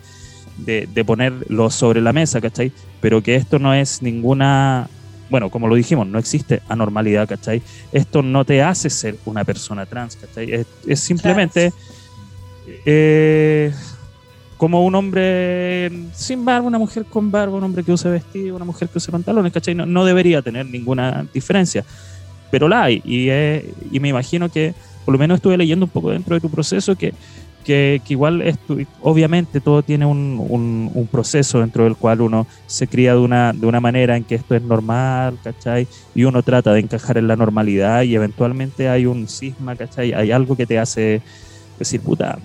de, 0.59 1.05
ponerlo 1.05 1.71
sobre 1.71 2.01
la 2.01 2.13
mesa, 2.13 2.41
¿cachai? 2.41 2.73
Pero 3.01 3.23
que 3.23 3.37
esto 3.37 3.59
no 3.59 3.73
es 3.73 4.03
ninguna, 4.03 4.89
bueno, 5.31 5.51
como 5.51 5.69
lo 5.69 5.75
dijimos, 5.75 6.07
no 6.07 6.19
existe 6.19 6.61
anormalidad, 6.69 7.29
¿cachai? 7.29 7.63
Esto 7.93 8.23
no 8.23 8.45
te 8.45 8.63
hace 8.63 8.91
ser 8.91 9.17
una 9.25 9.45
persona 9.45 9.87
trans, 9.87 10.17
¿cachai? 10.17 10.67
Es, 10.87 11.01
simplemente 11.01 11.73
eh, 12.85 13.73
como 14.57 14.85
un 14.85 14.95
hombre 14.97 15.91
sin 16.15 16.45
barba, 16.45 16.67
una 16.67 16.79
mujer 16.79 17.05
con 17.05 17.31
barba, 17.31 17.57
un 17.57 17.65
hombre 17.65 17.85
que 17.85 17.93
use 17.93 18.09
vestido, 18.09 18.57
una 18.57 18.65
mujer 18.65 18.89
que 18.89 18.99
use 18.99 19.13
pantalones, 19.13 19.53
¿cachai? 19.53 19.75
no 19.75 20.05
debería 20.05 20.43
tener 20.43 20.67
ninguna 20.67 21.27
diferencia 21.33 21.85
pero 22.51 22.69
la 22.69 22.85
hay. 22.85 23.03
Y, 23.05 23.29
y 23.95 24.01
me 24.01 24.09
imagino 24.09 24.49
que, 24.49 24.75
por 25.05 25.13
lo 25.13 25.19
menos 25.19 25.37
estuve 25.37 25.57
leyendo 25.57 25.87
un 25.87 25.91
poco 25.91 26.11
dentro 26.11 26.35
de 26.35 26.41
tu 26.41 26.51
proceso, 26.51 26.97
que, 26.97 27.15
que, 27.69 28.01
igual 28.09 28.43
obviamente 29.03 29.61
todo 29.61 29.83
tiene 29.83 30.07
un, 30.07 30.91
un, 30.95 31.07
proceso 31.07 31.61
dentro 31.61 31.85
del 31.85 31.97
cual 31.97 32.23
uno 32.23 32.47
se 32.67 32.87
cría 32.87 33.13
de 33.13 33.21
una, 33.21 33.53
de 33.53 33.67
una 33.67 33.79
manera 33.79 34.17
en 34.17 34.25
que 34.25 34.37
esto 34.37 34.55
es 34.55 34.63
normal, 34.63 35.39
¿cachai? 35.45 35.87
Y 36.15 36.25
uno 36.25 36.43
trata 36.43 36.73
de 36.73 36.81
encajar 36.81 37.19
en 37.19 37.29
la 37.29 37.37
normalidad 37.37 38.03
y 38.03 38.15
eventualmente 38.15 38.89
hay 38.89 39.05
un 39.05 39.29
cisma, 39.29 39.77
¿cachai? 39.77 40.15
Hay 40.15 40.33
algo 40.33 40.57
que 40.57 40.65
te 40.65 40.79
hace 40.79 41.21
decir, 41.79 42.01
puta, 42.01 42.39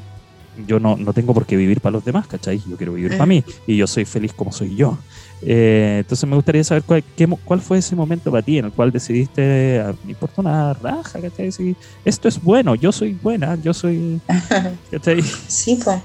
yo 0.67 0.79
no, 0.79 0.97
no 0.97 1.13
tengo 1.13 1.33
por 1.33 1.45
qué 1.45 1.55
vivir 1.55 1.79
para 1.79 1.93
los 1.93 2.05
demás, 2.05 2.27
¿cachai? 2.27 2.61
Yo 2.69 2.75
quiero 2.75 2.93
vivir 2.93 3.11
para 3.11 3.25
mí 3.25 3.43
y 3.65 3.77
yo 3.77 3.87
soy 3.87 4.03
feliz 4.03 4.33
como 4.33 4.51
soy 4.51 4.75
yo. 4.75 4.97
Eh, 5.45 5.97
entonces 5.99 6.27
me 6.27 6.35
gustaría 6.35 6.63
saber 6.63 6.83
cuál, 6.83 7.03
cuál, 7.43 7.61
fue 7.61 7.77
ese 7.79 7.95
momento 7.95 8.31
para 8.31 8.43
ti 8.43 8.57
en 8.57 8.65
el 8.65 8.71
cual 8.71 8.91
decidiste, 8.91 9.81
ah, 9.81 9.93
me 10.03 10.11
importa 10.11 10.41
una 10.41 10.73
raja, 10.73 11.19
¿cachai? 11.19 11.49
esto 12.05 12.27
es 12.27 12.41
bueno, 12.41 12.75
yo 12.75 12.91
soy 12.91 13.13
buena, 13.13 13.57
yo 13.61 13.73
soy... 13.73 14.21
Sí, 15.47 15.79
pues. 15.83 15.99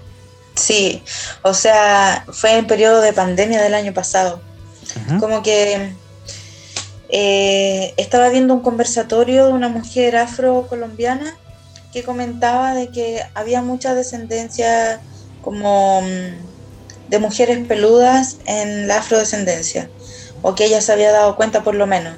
Sí, 0.54 1.02
o 1.42 1.54
sea, 1.54 2.24
fue 2.32 2.58
en 2.58 2.66
periodo 2.66 3.00
de 3.00 3.12
pandemia 3.12 3.62
del 3.62 3.74
año 3.74 3.94
pasado. 3.94 4.40
Como 5.20 5.42
que 5.42 5.92
eh, 7.10 7.94
estaba 7.96 8.28
viendo 8.30 8.54
un 8.54 8.60
conversatorio 8.60 9.46
de 9.46 9.52
una 9.52 9.68
mujer 9.68 10.16
afro-colombiana 10.16 11.36
que 11.92 12.02
comentaba 12.02 12.74
de 12.74 12.88
que 12.88 13.20
había 13.34 13.62
mucha 13.62 13.94
descendencia 13.94 15.00
como 15.42 16.02
mm, 16.02 16.57
de 17.08 17.18
mujeres 17.18 17.66
peludas 17.66 18.38
en 18.46 18.88
la 18.88 18.98
afrodescendencia, 18.98 19.90
o 20.42 20.54
que 20.54 20.66
ella 20.66 20.80
se 20.80 20.92
había 20.92 21.12
dado 21.12 21.36
cuenta 21.36 21.62
por 21.62 21.74
lo 21.74 21.86
menos, 21.86 22.16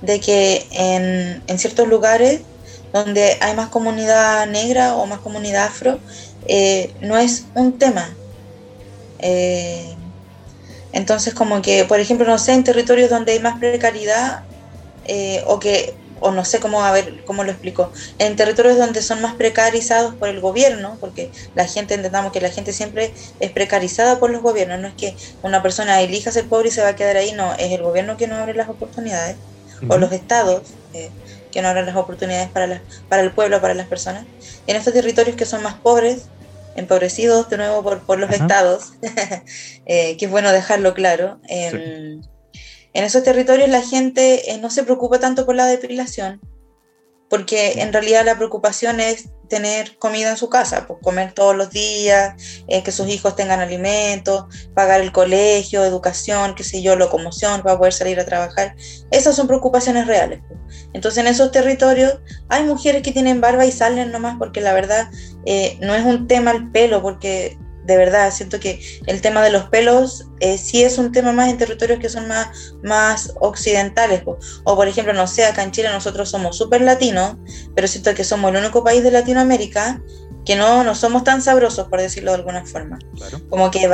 de 0.00 0.20
que 0.20 0.66
en, 0.70 1.58
ciertos 1.58 1.88
lugares 1.88 2.42
donde 2.92 3.36
hay 3.40 3.54
más 3.54 3.68
comunidad 3.68 4.46
negra 4.46 4.94
o 4.96 5.06
más 5.06 5.18
comunidad 5.20 5.66
afro, 5.66 5.98
eh, 6.46 6.92
no 7.00 7.18
es 7.18 7.44
un 7.54 7.78
tema. 7.78 8.14
Eh, 9.18 9.94
entonces, 10.92 11.34
como 11.34 11.60
que, 11.60 11.84
por 11.84 12.00
ejemplo, 12.00 12.26
no 12.26 12.38
sé, 12.38 12.54
en 12.54 12.64
territorios 12.64 13.10
donde 13.10 13.32
hay 13.32 13.40
más 13.40 13.58
precariedad 13.58 14.44
eh, 15.04 15.42
o 15.46 15.58
que 15.58 15.94
o 16.20 16.30
no 16.30 16.44
sé 16.44 16.60
cómo, 16.60 16.84
a 16.84 16.92
ver, 16.92 17.24
cómo 17.24 17.44
lo 17.44 17.50
explico, 17.50 17.92
en 18.18 18.36
territorios 18.36 18.78
donde 18.78 19.02
son 19.02 19.20
más 19.22 19.34
precarizados 19.34 20.14
por 20.14 20.28
el 20.28 20.40
gobierno, 20.40 20.96
porque 21.00 21.30
la 21.54 21.66
gente, 21.66 21.94
entendamos 21.94 22.32
que 22.32 22.40
la 22.40 22.50
gente 22.50 22.72
siempre 22.72 23.12
es 23.40 23.50
precarizada 23.50 24.18
por 24.18 24.30
los 24.30 24.42
gobiernos, 24.42 24.80
no 24.80 24.88
es 24.88 24.94
que 24.94 25.16
una 25.42 25.62
persona 25.62 26.00
elija 26.00 26.32
ser 26.32 26.46
pobre 26.46 26.68
y 26.68 26.72
se 26.72 26.82
va 26.82 26.88
a 26.88 26.96
quedar 26.96 27.16
ahí, 27.16 27.32
no, 27.32 27.54
es 27.54 27.72
el 27.72 27.82
gobierno 27.82 28.16
que 28.16 28.26
no 28.26 28.36
abre 28.36 28.54
las 28.54 28.68
oportunidades, 28.68 29.36
o 29.88 29.96
los 29.96 30.10
estados 30.10 30.62
eh, 30.92 31.10
que 31.52 31.62
no 31.62 31.68
abren 31.68 31.86
las 31.86 31.96
oportunidades 31.96 32.48
para, 32.48 32.82
para 33.08 33.22
el 33.22 33.32
pueblo, 33.32 33.60
para 33.60 33.74
las 33.74 33.86
personas. 33.86 34.24
en 34.66 34.76
estos 34.76 34.92
territorios 34.92 35.36
que 35.36 35.44
son 35.44 35.62
más 35.62 35.74
pobres, 35.74 36.28
empobrecidos 36.76 37.48
de 37.50 37.56
nuevo 37.58 37.82
por, 37.82 38.00
por 38.00 38.18
los 38.18 38.30
estados, 38.30 38.92
eh, 39.86 40.16
que 40.16 40.24
es 40.24 40.30
bueno 40.30 40.52
dejarlo 40.52 40.94
claro. 40.94 41.40
Em, 41.48 42.22
en 42.98 43.04
esos 43.04 43.22
territorios 43.22 43.68
la 43.68 43.80
gente 43.80 44.50
eh, 44.50 44.58
no 44.58 44.70
se 44.70 44.82
preocupa 44.82 45.20
tanto 45.20 45.46
por 45.46 45.54
la 45.54 45.66
depilación, 45.66 46.40
porque 47.30 47.80
en 47.80 47.92
realidad 47.92 48.24
la 48.24 48.36
preocupación 48.36 48.98
es 48.98 49.28
tener 49.48 49.96
comida 49.98 50.30
en 50.30 50.36
su 50.36 50.48
casa, 50.48 50.88
pues 50.88 50.98
comer 51.00 51.32
todos 51.32 51.54
los 51.54 51.70
días, 51.70 52.34
eh, 52.66 52.82
que 52.82 52.90
sus 52.90 53.06
hijos 53.06 53.36
tengan 53.36 53.60
alimentos, 53.60 54.46
pagar 54.74 55.00
el 55.00 55.12
colegio, 55.12 55.84
educación, 55.84 56.56
qué 56.56 56.64
sé 56.64 56.82
yo, 56.82 56.96
locomoción 56.96 57.62
para 57.62 57.78
poder 57.78 57.92
salir 57.92 58.18
a 58.18 58.24
trabajar. 58.24 58.74
Esas 59.12 59.36
son 59.36 59.46
preocupaciones 59.46 60.08
reales. 60.08 60.40
Pues. 60.48 60.58
Entonces 60.92 61.18
en 61.18 61.28
esos 61.28 61.52
territorios 61.52 62.18
hay 62.48 62.64
mujeres 62.64 63.02
que 63.02 63.12
tienen 63.12 63.40
barba 63.40 63.64
y 63.64 63.70
salen 63.70 64.10
nomás 64.10 64.38
porque 64.40 64.60
la 64.60 64.72
verdad 64.72 65.08
eh, 65.46 65.78
no 65.80 65.94
es 65.94 66.04
un 66.04 66.26
tema 66.26 66.50
el 66.50 66.68
pelo, 66.72 67.00
porque 67.00 67.58
de 67.88 67.96
verdad, 67.96 68.30
siento 68.30 68.60
que 68.60 68.80
el 69.06 69.22
tema 69.22 69.42
de 69.42 69.50
los 69.50 69.64
pelos 69.70 70.26
eh, 70.40 70.58
sí 70.58 70.84
es 70.84 70.98
un 70.98 71.10
tema 71.10 71.32
más 71.32 71.48
en 71.48 71.56
territorios 71.56 71.98
que 71.98 72.10
son 72.10 72.28
más, 72.28 72.74
más 72.82 73.32
occidentales. 73.40 74.22
O 74.64 74.76
por 74.76 74.86
ejemplo, 74.86 75.14
no 75.14 75.26
sé, 75.26 75.46
acá 75.46 75.62
en 75.62 75.72
Chile 75.72 75.88
nosotros 75.90 76.28
somos 76.28 76.58
súper 76.58 76.82
latinos, 76.82 77.36
pero 77.74 77.88
siento 77.88 78.14
que 78.14 78.24
somos 78.24 78.50
el 78.50 78.58
único 78.58 78.84
país 78.84 79.02
de 79.02 79.10
Latinoamérica 79.10 80.02
que 80.44 80.54
no, 80.54 80.84
no 80.84 80.94
somos 80.94 81.24
tan 81.24 81.40
sabrosos, 81.40 81.88
por 81.88 81.98
decirlo 82.00 82.32
de 82.32 82.36
alguna 82.36 82.66
forma. 82.66 82.98
Como 83.48 83.70
que 83.70 83.88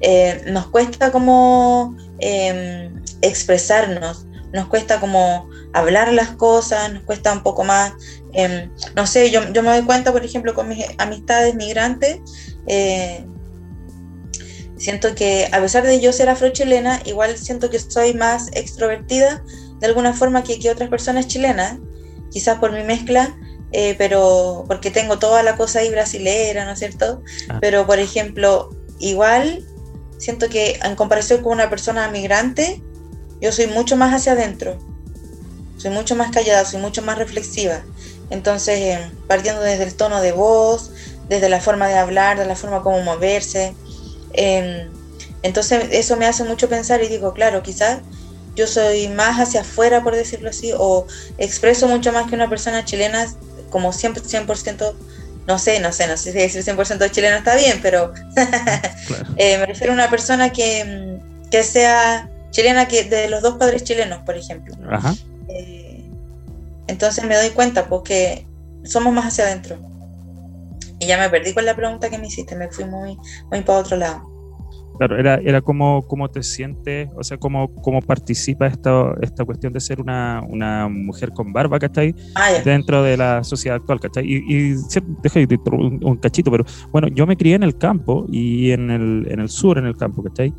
eh, 0.00 0.42
nos 0.46 0.66
cuesta 0.66 1.12
como 1.12 1.96
em, 2.18 3.00
expresarnos, 3.22 4.26
nos 4.52 4.66
cuesta 4.66 4.98
como 4.98 5.48
hablar 5.72 6.12
las 6.12 6.30
cosas, 6.30 6.92
nos 6.92 7.04
cuesta 7.04 7.32
un 7.32 7.44
poco 7.44 7.62
más, 7.62 7.92
em, 8.32 8.70
no 8.96 9.06
sé, 9.06 9.30
yo, 9.30 9.52
yo, 9.52 9.62
me 9.62 9.70
doy 9.70 9.82
cuenta, 9.82 10.10
por 10.10 10.24
ejemplo, 10.24 10.54
con 10.54 10.68
mis 10.68 10.84
amistades 10.98 11.54
migrantes, 11.54 12.20
eh, 12.66 13.24
Siento 14.76 15.14
que 15.14 15.48
a 15.52 15.60
pesar 15.60 15.84
de 15.84 16.00
yo 16.00 16.12
ser 16.12 16.28
afrochilena, 16.28 17.00
igual 17.06 17.36
siento 17.38 17.70
que 17.70 17.78
soy 17.78 18.14
más 18.14 18.48
extrovertida 18.52 19.42
de 19.80 19.86
alguna 19.86 20.12
forma 20.12 20.42
que, 20.42 20.58
que 20.58 20.70
otras 20.70 20.90
personas 20.90 21.26
chilenas, 21.26 21.78
quizás 22.30 22.58
por 22.58 22.72
mi 22.72 22.82
mezcla, 22.82 23.36
eh, 23.72 23.94
pero 23.98 24.64
porque 24.68 24.90
tengo 24.90 25.18
toda 25.18 25.42
la 25.42 25.56
cosa 25.56 25.80
ahí 25.80 25.90
brasilera, 25.90 26.64
¿no 26.64 26.72
es 26.72 26.78
cierto? 26.78 27.22
Ah. 27.48 27.58
Pero 27.60 27.86
por 27.86 27.98
ejemplo, 27.98 28.70
igual 28.98 29.66
siento 30.18 30.48
que 30.48 30.78
en 30.82 30.96
comparación 30.96 31.42
con 31.42 31.52
una 31.52 31.70
persona 31.70 32.08
migrante, 32.10 32.82
yo 33.40 33.52
soy 33.52 33.66
mucho 33.66 33.96
más 33.96 34.14
hacia 34.14 34.32
adentro, 34.32 34.78
soy 35.76 35.90
mucho 35.90 36.16
más 36.16 36.30
callada, 36.30 36.64
soy 36.64 36.80
mucho 36.80 37.02
más 37.02 37.18
reflexiva. 37.18 37.82
Entonces, 38.30 38.78
eh, 38.78 39.10
partiendo 39.28 39.60
desde 39.62 39.84
el 39.84 39.94
tono 39.94 40.20
de 40.20 40.32
voz, 40.32 40.90
desde 41.28 41.48
la 41.48 41.60
forma 41.60 41.86
de 41.88 41.96
hablar, 41.96 42.38
de 42.38 42.46
la 42.46 42.56
forma 42.56 42.82
como 42.82 43.00
moverse, 43.02 43.74
Em, 44.32 44.90
entonces 45.42 45.88
eso 45.92 46.16
me 46.16 46.26
hace 46.26 46.44
mucho 46.44 46.68
pensar 46.68 47.02
y 47.02 47.08
digo, 47.08 47.32
claro, 47.32 47.62
quizás 47.62 48.00
yo 48.54 48.66
soy 48.66 49.08
más 49.08 49.38
hacia 49.38 49.60
afuera, 49.60 50.02
por 50.02 50.14
decirlo 50.16 50.50
así, 50.50 50.72
o 50.76 51.06
expreso 51.38 51.88
mucho 51.88 52.12
más 52.12 52.28
que 52.28 52.34
una 52.34 52.48
persona 52.48 52.84
chilena, 52.84 53.26
como 53.70 53.92
100%, 53.92 54.22
100% 54.22 54.94
no 55.46 55.58
sé, 55.58 55.78
no 55.78 55.92
sé, 55.92 56.08
no 56.08 56.16
sé 56.16 56.32
si 56.32 56.38
decir 56.38 56.62
100% 56.62 57.10
chileno 57.10 57.36
está 57.36 57.54
bien, 57.54 57.78
pero 57.80 58.12
eh, 59.36 59.58
me 59.58 59.66
refiero 59.66 59.92
a 59.92 59.94
una 59.94 60.10
persona 60.10 60.50
que, 60.50 61.20
que, 61.50 61.62
sea 61.62 62.28
chilena, 62.50 62.88
que 62.88 63.04
de 63.04 63.28
los 63.28 63.42
dos 63.42 63.56
padres 63.56 63.84
chilenos, 63.84 64.22
por 64.24 64.36
ejemplo. 64.36 64.74
Eh, 65.48 66.04
entonces 66.88 67.24
me 67.24 67.36
doy 67.36 67.50
cuenta, 67.50 67.88
porque 67.88 68.46
somos 68.84 69.12
más 69.12 69.26
hacia 69.26 69.44
adentro. 69.44 69.78
Y 70.98 71.06
ya 71.06 71.18
me 71.18 71.28
perdí 71.28 71.52
con 71.52 71.64
la 71.64 71.76
pregunta 71.76 72.08
que 72.08 72.18
me 72.18 72.26
hiciste, 72.26 72.56
me 72.56 72.68
fui 72.68 72.84
muy, 72.84 73.16
muy 73.50 73.60
para 73.62 73.80
otro 73.80 73.96
lado. 73.96 74.36
Claro, 74.98 75.18
era, 75.18 75.34
era 75.36 75.60
cómo, 75.60 76.06
cómo 76.06 76.28
te 76.30 76.42
sientes, 76.42 77.10
o 77.16 77.22
sea, 77.22 77.36
cómo, 77.36 77.74
cómo 77.82 78.00
participa 78.00 78.66
esta, 78.66 79.14
esta 79.20 79.44
cuestión 79.44 79.72
de 79.72 79.80
ser 79.80 80.00
una, 80.00 80.42
una 80.48 80.88
mujer 80.88 81.32
con 81.32 81.52
barba, 81.52 81.78
¿cachai? 81.78 82.14
Ah, 82.34 82.48
Dentro 82.64 83.02
de 83.02 83.16
la 83.16 83.44
sociedad 83.44 83.76
actual, 83.76 84.00
¿cachai? 84.00 84.24
Y, 84.24 84.36
y 84.48 84.74
deja 85.22 85.40
un, 85.72 86.00
un 86.02 86.16
cachito, 86.16 86.50
pero 86.50 86.64
bueno, 86.90 87.08
yo 87.08 87.26
me 87.26 87.36
crié 87.36 87.56
en 87.56 87.62
el 87.62 87.76
campo 87.76 88.24
y 88.30 88.70
en 88.70 88.90
el, 88.90 89.26
en 89.30 89.40
el 89.40 89.50
sur, 89.50 89.76
en 89.76 89.84
el 89.84 89.96
campo, 89.96 90.22
¿cachai? 90.22 90.54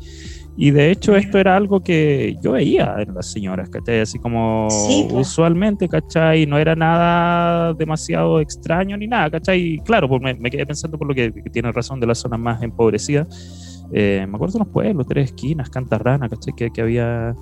Y 0.60 0.72
de 0.72 0.90
hecho 0.90 1.14
esto 1.14 1.38
era 1.38 1.54
algo 1.54 1.84
que 1.84 2.36
yo 2.42 2.52
veía 2.52 2.96
en 2.98 3.14
las 3.14 3.30
señoras, 3.30 3.70
¿cachai? 3.70 4.00
Así 4.00 4.18
como 4.18 4.66
usualmente, 5.12 5.88
¿cachai? 5.88 6.46
No 6.46 6.58
era 6.58 6.74
nada 6.74 7.74
demasiado 7.74 8.40
extraño 8.40 8.96
ni 8.96 9.06
nada, 9.06 9.30
¿cachai? 9.30 9.80
Claro, 9.84 10.08
pues 10.08 10.20
me, 10.20 10.50
quedé 10.50 10.66
pensando 10.66 10.98
por 10.98 11.06
lo 11.06 11.14
que, 11.14 11.30
tiene 11.52 11.70
razón 11.70 12.00
de 12.00 12.08
las 12.08 12.18
zonas 12.18 12.40
más 12.40 12.60
empobrecidas. 12.60 13.86
Eh, 13.92 14.26
me 14.28 14.34
acuerdo 14.34 14.54
de 14.54 14.64
los 14.64 14.68
pueblos, 14.68 15.06
tres 15.06 15.26
esquinas, 15.26 15.70
Cantarrana, 15.70 16.28
¿cachai? 16.28 16.52
Que, 16.56 16.72
que 16.72 16.80
había 16.80 17.36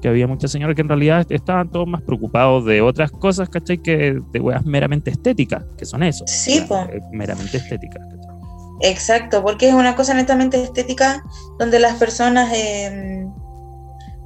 que 0.00 0.08
había 0.08 0.26
muchas 0.26 0.50
señoras 0.50 0.74
que 0.74 0.82
en 0.82 0.88
realidad 0.88 1.26
estaban 1.30 1.70
todos 1.70 1.86
más 1.86 2.02
preocupados 2.02 2.64
de 2.64 2.80
otras 2.80 3.10
cosas, 3.10 3.48
¿cachai? 3.48 3.78
Que 3.78 4.20
de 4.32 4.40
weas 4.40 4.64
meramente 4.64 5.10
estéticas, 5.10 5.64
que 5.76 5.84
son 5.84 6.02
eso. 6.02 6.24
Sí, 6.26 6.62
pues. 6.66 6.88
Meramente 7.12 7.58
estéticas, 7.58 8.06
Exacto, 8.80 9.42
porque 9.42 9.68
es 9.68 9.74
una 9.74 9.96
cosa 9.96 10.14
netamente 10.14 10.62
estética 10.62 11.24
donde 11.58 11.78
las 11.78 11.94
personas... 11.94 12.52
Eh, 12.52 13.26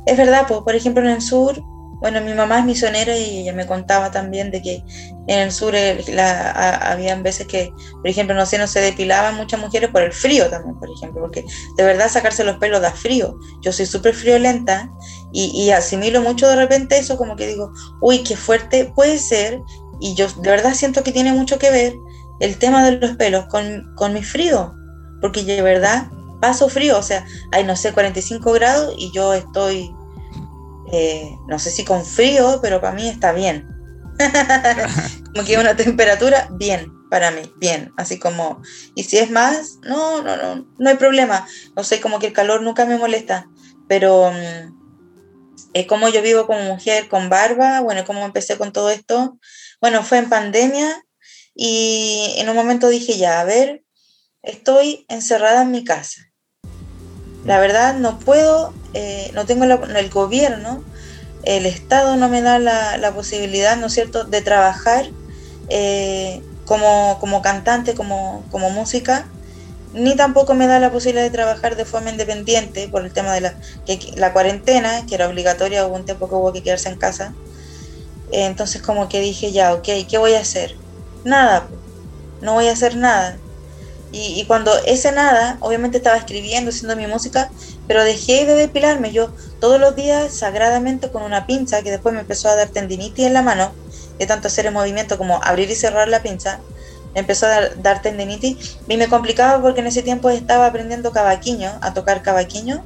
es 0.07 0.17
verdad, 0.17 0.47
pues, 0.49 0.61
por 0.61 0.75
ejemplo 0.75 1.03
en 1.03 1.11
el 1.11 1.21
sur, 1.21 1.63
bueno, 2.01 2.21
mi 2.21 2.33
mamá 2.33 2.61
es 2.61 2.65
misionera 2.65 3.17
y 3.17 3.41
ella 3.41 3.53
me 3.53 3.67
contaba 3.67 4.11
también 4.11 4.51
de 4.51 4.63
que 4.63 4.85
en 5.27 5.39
el 5.41 5.53
sur 5.53 5.75
eh, 5.75 6.03
habían 6.17 7.23
veces 7.23 7.47
que, 7.47 7.73
por 7.93 8.07
ejemplo, 8.07 8.35
no 8.35 8.47
sé, 8.47 8.57
no 8.57 8.69
se 8.69 8.81
depilaban 8.81 9.35
muchas 9.37 9.61
mujeres 9.61 9.91
por 9.91 10.03
el 10.03 10.13
frío 10.13 10.49
también, 10.49 10.79
por 10.79 10.89
ejemplo, 10.91 11.21
porque 11.21 11.45
de 11.77 11.85
verdad 11.85 12.09
sacarse 12.09 12.45
los 12.45 12.57
pelos 12.59 12.81
da 12.81 12.93
frío. 12.93 13.39
Yo 13.63 13.73
soy 13.73 13.85
súper 13.85 14.15
friolenta 14.15 14.91
y, 15.33 15.51
y 15.61 15.73
asimilo 15.73 16.23
mucho 16.23 16.49
de 16.49 16.57
repente 16.57 16.97
eso, 16.99 17.17
como 17.19 17.35
que 17.37 17.49
digo, 17.49 17.73
uy, 18.01 18.23
qué 18.23 18.37
fuerte 18.37 18.93
puede 18.95 19.19
ser, 19.19 19.61
y 20.01 20.15
yo 20.15 20.29
de 20.29 20.51
verdad 20.51 20.75
siento 20.75 21.03
que 21.03 21.13
tiene 21.13 21.33
mucho 21.33 21.59
que 21.59 21.71
ver 21.71 21.95
el 22.41 22.59
tema 22.59 22.85
de 22.85 22.99
los 22.99 23.17
pelos 23.17 23.47
con, 23.47 23.95
con 23.95 24.13
mi 24.13 24.23
frío, 24.23 24.75
porque 25.21 25.43
de 25.43 25.63
verdad 25.63 26.09
paso 26.41 26.69
frío, 26.69 26.99
o 26.99 27.03
sea, 27.03 27.27
hay 27.53 27.65
no 27.65 27.77
sé, 27.77 27.93
45 27.93 28.53
grados 28.53 28.95
y 28.97 29.11
yo 29.13 29.35
estoy, 29.35 29.91
eh, 30.93 31.31
no 31.49 31.59
sé 31.59 31.71
si 31.71 31.85
con 31.85 32.05
frío, 32.05 32.61
pero 32.63 32.81
para 32.81 32.95
mí 32.95 33.09
está 33.09 33.33
bien. 33.33 33.69
como 35.33 35.45
que 35.45 35.59
una 35.59 35.77
temperatura 35.77 36.49
bien 36.53 36.93
para 37.11 37.31
mí, 37.31 37.53
bien, 37.57 37.93
así 37.97 38.19
como, 38.19 38.61
y 38.95 39.05
si 39.05 39.19
es 39.19 39.31
más, 39.31 39.79
no, 39.83 40.23
no, 40.23 40.37
no, 40.37 40.67
no 40.79 40.91
hay 40.91 40.97
problema, 40.97 41.47
no 41.75 41.85
sé, 41.85 42.01
como 42.01 42.19
que 42.19 42.29
el 42.29 42.33
calor 42.33 42.63
nunca 42.63 42.85
me 42.85 42.99
molesta, 42.99 43.49
pero 43.89 44.31
mm, 44.31 45.87
como 45.87 46.09
yo 46.09 46.23
vivo 46.23 46.47
como 46.47 46.63
mujer 46.63 47.09
con 47.09 47.29
barba, 47.31 47.81
bueno, 47.81 48.05
como 48.05 48.25
empecé 48.25 48.59
con 48.59 48.73
todo 48.73 48.91
esto, 48.91 49.39
bueno, 49.81 50.03
fue 50.03 50.19
en 50.19 50.29
pandemia 50.29 51.03
y 51.61 52.35
en 52.37 52.49
un 52.49 52.55
momento 52.55 52.89
dije, 52.89 53.19
ya, 53.19 53.41
a 53.41 53.45
ver, 53.45 53.83
estoy 54.45 55.05
encerrada 55.09 55.63
en 55.63 55.73
mi 55.73 55.83
casa. 55.83 56.31
La 57.45 57.59
verdad 57.59 57.97
no 57.97 58.21
puedo, 58.21 58.73
eh, 58.95 59.33
no 59.35 59.45
tengo 59.45 59.65
el 59.65 60.11
gobierno, 60.11 60.85
el 61.43 61.67
Estado 61.67 62.15
no 62.15 62.29
me 62.29 62.43
da 62.43 62.61
la, 62.61 63.13
posibilidad, 63.13 63.77
¿no 63.77 63.87
es 63.87 63.95
cierto?, 63.95 64.23
de 64.23 64.41
trabajar 64.41 65.11
eh, 65.69 66.41
como, 66.65 67.19
como, 67.19 67.43
cantante, 67.43 67.95
como, 67.95 68.45
como 68.53 68.71
música, 68.71 69.29
ni 69.93 70.15
tampoco 70.15 70.55
me 70.55 70.69
da 70.69 70.79
la 70.79 70.93
posibilidad 70.93 71.25
de 71.25 71.31
trabajar 71.31 71.75
de 71.75 71.85
forma 71.85 72.11
independiente 72.11 72.87
por 72.87 73.05
el 73.05 73.13
tema 73.13 73.35
de 73.35 73.41
la, 73.41 73.59
que, 73.85 73.99
la 74.15 74.33
cuarentena, 74.33 75.07
que 75.07 75.17
era 75.17 75.27
obligatoria, 75.27 75.89
hubo 75.89 75.97
un 75.97 76.05
tiempo 76.05 76.29
que 76.29 76.37
hubo 76.37 76.53
que 76.53 76.63
quedarse 76.63 76.89
en 76.89 76.99
casa. 76.99 77.35
entonces 78.31 78.81
como 78.81 79.09
que 79.09 79.21
dije, 79.21 79.51
ya, 79.51 79.75
ok, 79.75 79.89
¿qué 80.09 80.19
voy 80.19 80.35
a 80.35 80.41
hacer? 80.41 80.77
Nada, 81.29 81.69
no 82.41 82.55
voy 82.55 82.69
a 82.69 82.73
hacer 82.73 82.97
nada. 82.97 83.39
Y, 84.11 84.45
cuando 84.47 84.73
ese 84.87 85.13
nada, 85.13 85.59
obviamente 85.61 85.99
estaba 85.99 86.17
escribiendo, 86.17 86.71
haciendo 86.71 86.97
mi 86.97 87.07
música, 87.07 87.51
pero 87.87 88.05
dejé 88.05 88.47
de 88.47 88.55
depilarme. 88.55 89.13
Yo 89.13 89.31
todos 89.61 89.79
los 89.79 89.97
días, 89.97 90.33
sagradamente, 90.33 91.11
con 91.11 91.23
una 91.23 91.47
pinza, 91.47 91.83
que 91.83 91.91
después 91.91 92.15
me 92.15 92.23
empezó 92.23 92.49
a 92.49 92.57
dar 92.57 92.69
tendinitis 92.69 93.27
en 93.27 93.35
la 93.35 93.43
mano, 93.43 93.71
de 94.19 94.27
tanto 94.27 94.49
hacer 94.49 94.65
el 94.65 94.73
movimiento 94.73 95.19
como 95.19 95.43
abrir 95.45 95.71
y 95.71 95.75
cerrar 95.75 96.09
la 96.09 96.23
pinza, 96.23 96.61
empezó 97.15 97.47
a 97.47 97.69
dar, 97.77 98.01
tendinitis. 98.01 98.79
Y 98.89 98.97
me 98.97 99.09
complicaba 99.09 99.61
porque 99.61 99.81
en 99.81 99.89
ese 99.89 100.03
tiempo 100.03 100.31
estaba 100.31 100.67
aprendiendo 100.67 101.13
cavaquinho, 101.13 101.71
a 101.83 101.93
tocar 101.93 102.23
cavaquinho. 102.23 102.83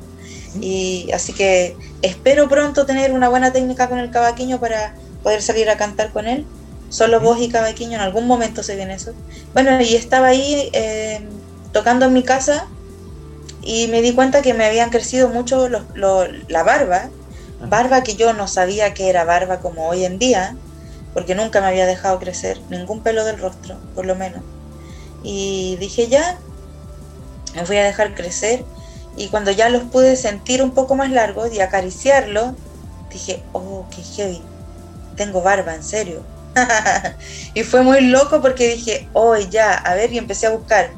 Y 0.61 1.09
así 1.14 1.32
que 1.32 1.76
espero 2.03 2.49
pronto 2.49 2.84
tener 2.84 3.12
una 3.12 3.28
buena 3.28 3.53
técnica 3.53 3.88
con 3.88 4.01
el 4.01 4.11
cavaquinho 4.11 4.59
para 4.59 4.95
poder 5.22 5.40
salir 5.40 5.70
a 5.70 5.76
cantar 5.76 6.11
con 6.11 6.26
él. 6.26 6.47
Solo 6.93 7.20
vos 7.20 7.40
y 7.40 7.49
Cabaquiño, 7.49 7.95
en 7.95 8.03
algún 8.03 8.26
momento 8.26 8.62
se 8.62 8.76
viene 8.76 8.93
eso. 8.93 9.14
Bueno, 9.55 9.80
y 9.80 9.97
estaba 9.97 10.26
ahí 10.26 10.68
eh, 10.74 11.26
tocando 11.72 12.05
en 12.05 12.12
mi 12.12 12.22
casa 12.22 12.66
y 13.62 13.88
me 13.88 14.03
di 14.03 14.12
cuenta 14.12 14.43
que 14.43 14.53
me 14.53 14.66
habían 14.66 14.90
crecido 14.90 15.30
mucho 15.30 15.70
la 15.70 16.62
barba, 16.62 17.09
barba 17.66 18.03
que 18.03 18.14
yo 18.14 18.34
no 18.34 18.47
sabía 18.47 18.93
que 18.93 19.09
era 19.09 19.24
barba 19.24 19.61
como 19.61 19.88
hoy 19.88 20.05
en 20.05 20.18
día, 20.18 20.55
porque 21.14 21.34
nunca 21.34 21.62
me 21.62 21.68
había 21.68 21.86
dejado 21.86 22.18
crecer 22.18 22.61
ningún 22.68 23.03
pelo 23.03 23.24
del 23.24 23.38
rostro, 23.38 23.78
por 23.95 24.05
lo 24.05 24.14
menos. 24.14 24.43
Y 25.22 25.76
dije 25.76 26.09
ya, 26.09 26.36
me 27.55 27.64
voy 27.64 27.78
a 27.78 27.84
dejar 27.84 28.14
crecer 28.14 28.66
y 29.16 29.28
cuando 29.28 29.51
ya 29.51 29.70
los 29.70 29.84
pude 29.84 30.14
sentir 30.16 30.62
un 30.62 30.72
poco 30.72 30.95
más 30.95 31.11
largos 31.11 31.55
y 31.55 31.61
acariciarlos, 31.62 32.53
dije, 33.11 33.43
oh, 33.53 33.86
qué 33.97 34.03
heavy, 34.03 34.43
tengo 35.16 35.40
barba, 35.40 35.74
en 35.74 35.82
serio 35.82 36.32
y 37.55 37.63
fue 37.65 37.83
muy 37.83 38.01
loco 38.03 38.41
porque 38.43 38.69
dije, 38.75 39.09
oh, 39.13 39.37
ya, 39.37 39.75
a 39.75 39.95
ver, 39.95 40.13
y 40.13 40.19
empecé 40.19 40.47
a 40.47 40.51
buscar 40.51 40.97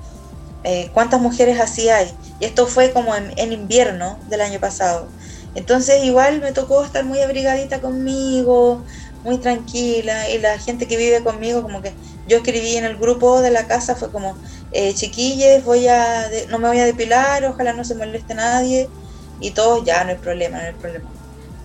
eh, 0.64 0.90
cuántas 0.92 1.20
mujeres 1.20 1.60
así 1.60 1.88
hay. 1.88 2.18
Y 2.38 2.46
esto 2.46 2.66
fue 2.66 2.92
como 2.92 3.14
en, 3.16 3.32
en, 3.36 3.52
invierno 3.52 4.22
del 4.26 4.40
año 4.42 4.60
pasado. 4.60 5.14
Entonces 5.54 6.04
igual 6.04 6.40
me 6.40 6.52
tocó 6.52 6.84
estar 6.84 7.04
muy 7.04 7.20
abrigadita 7.20 7.80
conmigo, 7.80 8.84
muy 9.22 9.40
tranquila, 9.40 10.28
y 10.30 10.38
la 10.38 10.58
gente 10.58 10.86
que 10.88 10.96
vive 10.96 11.22
conmigo, 11.22 11.62
como 11.62 11.82
que 11.82 11.96
yo 12.26 12.38
escribí 12.38 12.76
en 12.76 12.84
el 12.84 12.98
grupo 12.98 13.40
de 13.40 13.50
la 13.50 13.66
casa, 13.66 13.96
fue 13.96 14.10
como, 14.12 14.40
eh, 14.70 14.94
chiquilles, 14.94 15.64
voy 15.64 15.88
a, 15.88 16.28
no 16.50 16.58
me 16.58 16.68
voy 16.68 16.78
a 16.80 16.84
depilar, 16.86 17.44
ojalá 17.44 17.72
no 17.72 17.84
se 17.84 17.94
moleste 17.96 18.34
nadie, 18.34 18.92
y 19.38 19.54
todos, 19.54 19.84
ya, 19.84 20.04
no 20.04 20.10
hay 20.10 20.18
problema, 20.18 20.58
no 20.60 20.66
hay 20.66 20.74
problema. 20.76 21.06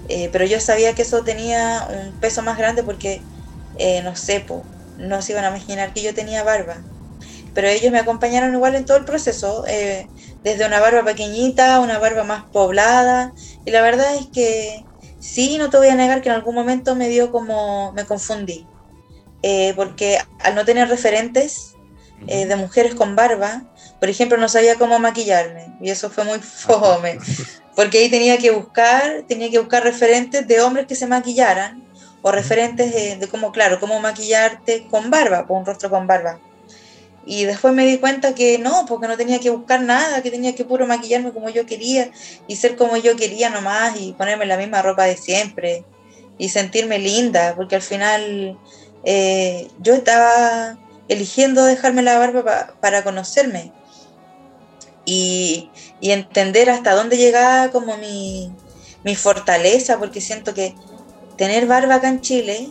Eh, 0.07 0.29
pero 0.31 0.45
yo 0.45 0.59
sabía 0.59 0.95
que 0.95 1.03
eso 1.03 1.23
tenía 1.23 1.87
un 1.89 2.19
peso 2.19 2.41
más 2.43 2.57
grande 2.57 2.83
porque, 2.83 3.27
eh, 3.79 4.01
no 4.03 4.15
sé, 4.15 4.45
no 4.97 5.21
se 5.21 5.31
iban 5.31 5.45
a 5.45 5.49
imaginar 5.49 5.93
que 5.93 6.01
yo 6.01 6.13
tenía 6.13 6.43
barba. 6.43 6.77
Pero 7.53 7.67
ellos 7.67 7.91
me 7.91 7.99
acompañaron 7.99 8.53
igual 8.53 8.75
en 8.75 8.85
todo 8.85 8.97
el 8.97 9.05
proceso, 9.05 9.65
eh, 9.67 10.07
desde 10.43 10.65
una 10.65 10.79
barba 10.79 11.03
pequeñita, 11.03 11.79
una 11.79 11.97
barba 11.97 12.23
más 12.23 12.45
poblada, 12.51 13.33
y 13.65 13.71
la 13.71 13.81
verdad 13.81 14.15
es 14.15 14.27
que 14.27 14.85
sí, 15.19 15.57
no 15.57 15.69
te 15.69 15.77
voy 15.77 15.87
a 15.87 15.95
negar 15.95 16.21
que 16.21 16.29
en 16.29 16.35
algún 16.35 16.55
momento 16.55 16.95
me 16.95 17.09
dio 17.09 17.31
como, 17.31 17.91
me 17.93 18.05
confundí, 18.05 18.67
porque 19.75 20.19
al 20.39 20.55
no 20.55 20.63
tener 20.63 20.87
referentes 20.87 21.73
de 22.25 22.55
mujeres 22.55 22.93
con 22.95 23.15
barba, 23.15 23.63
por 23.99 24.09
ejemplo, 24.09 24.37
no 24.37 24.47
sabía 24.47 24.75
cómo 24.75 24.99
maquillarme, 24.99 25.75
y 25.81 25.89
eso 25.89 26.09
fue 26.09 26.23
muy 26.23 26.39
fome 26.39 27.17
porque 27.79 27.99
ahí 27.99 28.09
tenía 28.09 28.37
que 28.37 28.51
buscar, 28.51 29.23
tenía 29.25 29.49
que 29.49 29.57
buscar 29.57 29.81
referentes 29.81 30.45
de 30.45 30.59
hombres 30.59 30.85
que 30.85 30.95
se 30.95 31.07
maquillaran 31.07 31.81
o 32.21 32.31
referentes 32.31 33.19
de, 33.19 33.27
cómo, 33.27 33.51
claro, 33.51 33.79
cómo 33.79 33.99
maquillarte 33.99 34.87
con 34.89 35.09
barba, 35.09 35.47
con 35.47 35.57
un 35.57 35.65
rostro 35.65 35.89
con 35.89 36.07
barba. 36.07 36.39
Y 37.25 37.45
después 37.45 37.73
me 37.73 37.85
di 37.85 37.97
cuenta 37.97 38.33
que 38.33 38.57
no, 38.57 38.85
porque 38.87 39.07
no 39.07 39.17
tenía 39.17 39.39
que 39.39 39.49
buscar 39.49 39.81
nada, 39.81 40.21
que 40.23 40.31
tenía 40.31 40.55
que 40.55 40.65
puro 40.65 40.87
maquillarme 40.87 41.31
como 41.31 41.49
yo 41.49 41.65
quería 41.65 42.11
y 42.47 42.55
ser 42.55 42.75
como 42.75 42.97
yo 42.97 43.15
quería 43.15 43.49
nomás 43.49 43.99
y 43.99 44.13
ponerme 44.13 44.45
la 44.45 44.57
misma 44.57 44.81
ropa 44.81 45.03
de 45.03 45.15
siempre 45.15 45.83
y 46.37 46.49
sentirme 46.49 46.97
linda, 46.97 47.53
porque 47.55 47.75
al 47.75 47.81
final 47.81 48.57
eh, 49.03 49.67
yo 49.79 49.93
estaba 49.93 50.77
eligiendo 51.07 51.65
dejarme 51.65 52.01
la 52.01 52.17
barba 52.17 52.73
para 52.79 53.03
conocerme 53.03 53.73
y, 55.05 55.69
entender 56.01 56.69
hasta 56.69 56.95
dónde 56.95 57.17
llegaba 57.17 57.71
como 57.71 57.97
mi, 57.97 58.51
fortaleza, 59.15 59.97
porque 59.97 60.21
siento 60.21 60.53
que 60.53 60.75
tener 61.39 61.65
barba 61.65 61.95
acá 61.95 62.09
en 62.09 62.19
Chile, 62.19 62.69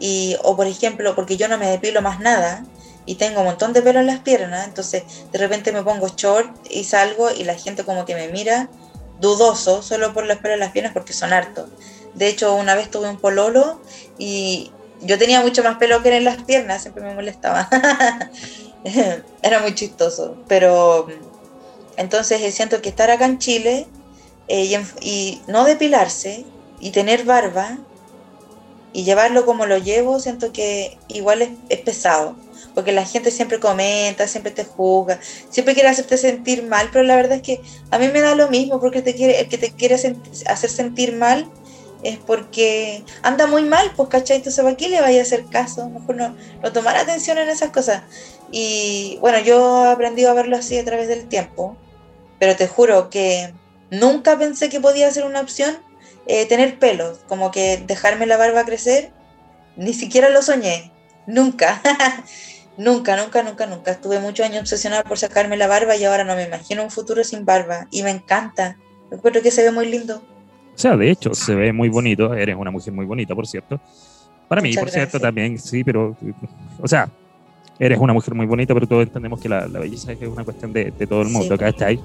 y, 0.00 0.36
o 0.42 0.56
por 0.56 0.66
ejemplo, 0.66 1.14
porque 1.14 1.36
yo 1.36 1.46
no 1.48 1.58
me 1.58 1.68
depilo 1.68 2.02
más 2.02 2.18
nada, 2.18 2.64
y 3.04 3.16
tengo 3.16 3.40
un 3.40 3.46
montón 3.46 3.72
de 3.74 3.82
pelo 3.82 4.00
en 4.00 4.06
las 4.06 4.20
piernas, 4.20 4.66
entonces 4.66 5.04
de 5.30 5.38
repente 5.38 5.70
me 5.70 5.82
pongo 5.82 6.08
short 6.08 6.50
y 6.68 6.84
salgo 6.84 7.30
y 7.30 7.44
la 7.44 7.54
gente 7.54 7.84
como 7.84 8.04
que 8.04 8.14
me 8.14 8.28
mira 8.28 8.68
dudoso 9.20 9.82
solo 9.82 10.12
por 10.12 10.26
los 10.26 10.38
pelos 10.38 10.54
en 10.54 10.60
las 10.60 10.72
piernas 10.72 10.92
porque 10.92 11.12
son 11.12 11.32
hartos. 11.32 11.70
De 12.14 12.26
hecho, 12.26 12.54
una 12.54 12.74
vez 12.74 12.90
tuve 12.90 13.08
un 13.08 13.18
pololo 13.18 13.80
y 14.18 14.72
yo 15.02 15.18
tenía 15.18 15.40
mucho 15.40 15.62
más 15.62 15.76
pelo 15.76 16.02
que 16.02 16.16
en 16.16 16.24
las 16.24 16.42
piernas, 16.42 16.82
siempre 16.82 17.04
me 17.04 17.14
molestaba. 17.14 17.68
Era 19.42 19.60
muy 19.60 19.74
chistoso, 19.74 20.36
pero 20.48 21.06
entonces 21.96 22.40
eh, 22.42 22.50
siento 22.50 22.82
que 22.82 22.88
estar 22.88 23.10
acá 23.10 23.26
en 23.26 23.38
Chile 23.38 23.86
eh, 24.48 24.82
y, 25.00 25.42
no 25.46 25.64
depilarse 25.64 26.44
y 26.80 26.90
tener 26.90 27.24
barba 27.24 27.78
y 28.96 29.04
llevarlo 29.04 29.44
como 29.44 29.66
lo 29.66 29.78
llevo, 29.78 30.20
siento 30.20 30.52
que 30.52 30.96
igual 31.08 31.42
es, 31.68 31.78
pesado, 31.80 32.34
porque 32.74 32.92
la 32.92 33.04
gente 33.04 33.30
siempre 33.30 33.60
comenta, 33.60 34.26
siempre 34.26 34.52
te 34.52 34.64
juzga, 34.64 35.20
siempre 35.50 35.74
quiere 35.74 35.88
hacerte 35.90 36.16
sentir 36.16 36.62
mal, 36.62 36.88
pero 36.92 37.04
la 37.04 37.16
verdad 37.16 37.36
es 37.36 37.42
que 37.42 37.60
a 37.90 37.98
mí 37.98 38.08
me 38.08 38.20
da 38.20 38.34
lo 38.34 38.48
mismo, 38.48 38.80
porque 38.80 39.02
te 39.02 39.14
quiere, 39.14 39.40
el 39.40 39.48
que 39.48 39.58
te 39.58 39.72
quiere 39.72 39.94
hacer 39.94 40.70
sentir 40.70 41.14
mal 41.14 41.46
es 42.02 42.18
porque 42.18 43.04
anda 43.22 43.46
muy 43.46 43.64
mal, 43.64 43.92
pues 43.96 44.08
cachai, 44.08 44.38
entonces 44.38 44.64
¿para 44.64 44.76
qué 44.76 44.88
le 44.88 45.00
vaya 45.00 45.20
a 45.20 45.22
hacer 45.22 45.44
caso? 45.46 45.88
Mejor 45.90 46.16
no, 46.16 46.36
no 46.62 46.72
tomar 46.72 46.96
atención 46.96 47.36
en 47.38 47.48
esas 47.48 47.70
cosas. 47.70 48.02
Y 48.50 49.18
bueno, 49.20 49.40
yo 49.40 49.84
he 49.84 49.88
aprendido 49.90 50.30
a 50.30 50.34
verlo 50.34 50.56
así 50.56 50.78
a 50.78 50.84
través 50.84 51.08
del 51.08 51.26
tiempo 51.28 51.76
pero 52.38 52.56
te 52.56 52.68
juro 52.68 53.10
que 53.10 53.52
nunca 53.90 54.38
pensé 54.38 54.68
que 54.68 54.80
podía 54.80 55.10
ser 55.10 55.24
una 55.24 55.40
opción 55.40 55.76
eh, 56.26 56.46
tener 56.46 56.78
pelos, 56.78 57.18
como 57.28 57.50
que 57.50 57.82
dejarme 57.86 58.26
la 58.26 58.36
barba 58.36 58.64
crecer, 58.64 59.12
ni 59.76 59.92
siquiera 59.92 60.28
lo 60.30 60.42
soñé, 60.42 60.92
nunca, 61.26 61.80
nunca, 62.76 63.16
nunca, 63.16 63.42
nunca, 63.42 63.66
nunca. 63.66 63.90
Estuve 63.92 64.18
muchos 64.18 64.46
años 64.46 64.60
obsesionada 64.60 65.04
por 65.04 65.18
sacarme 65.18 65.56
la 65.56 65.66
barba 65.66 65.96
y 65.96 66.04
ahora 66.04 66.24
no 66.24 66.34
me 66.34 66.44
imagino 66.44 66.82
un 66.82 66.90
futuro 66.90 67.22
sin 67.24 67.44
barba 67.44 67.86
y 67.90 68.02
me 68.02 68.10
encanta, 68.10 68.76
recuerdo 69.10 69.42
que 69.42 69.50
se 69.50 69.62
ve 69.62 69.70
muy 69.70 69.86
lindo. 69.86 70.22
O 70.74 70.78
sea, 70.78 70.96
de 70.96 71.10
hecho, 71.10 71.34
se 71.34 71.54
ve 71.54 71.72
muy 71.72 71.88
bonito, 71.88 72.34
eres 72.34 72.56
una 72.56 72.70
mujer 72.70 72.92
muy 72.92 73.06
bonita, 73.06 73.34
por 73.34 73.46
cierto. 73.46 73.80
Para 74.48 74.60
mí, 74.60 74.74
por 74.74 74.90
cierto, 74.90 75.18
también, 75.18 75.58
sí, 75.58 75.82
pero, 75.82 76.16
o 76.80 76.86
sea, 76.86 77.08
eres 77.78 77.98
una 77.98 78.12
mujer 78.12 78.34
muy 78.34 78.46
bonita, 78.46 78.74
pero 78.74 78.86
todos 78.86 79.04
entendemos 79.04 79.40
que 79.40 79.48
la, 79.48 79.66
belleza 79.66 80.12
es 80.12 80.20
una 80.22 80.44
cuestión 80.44 80.72
de, 80.72 80.90
todo 81.08 81.22
el 81.22 81.28
mundo. 81.28 81.54
Acá 81.54 81.68
está 81.68 81.86
ahí. 81.86 82.00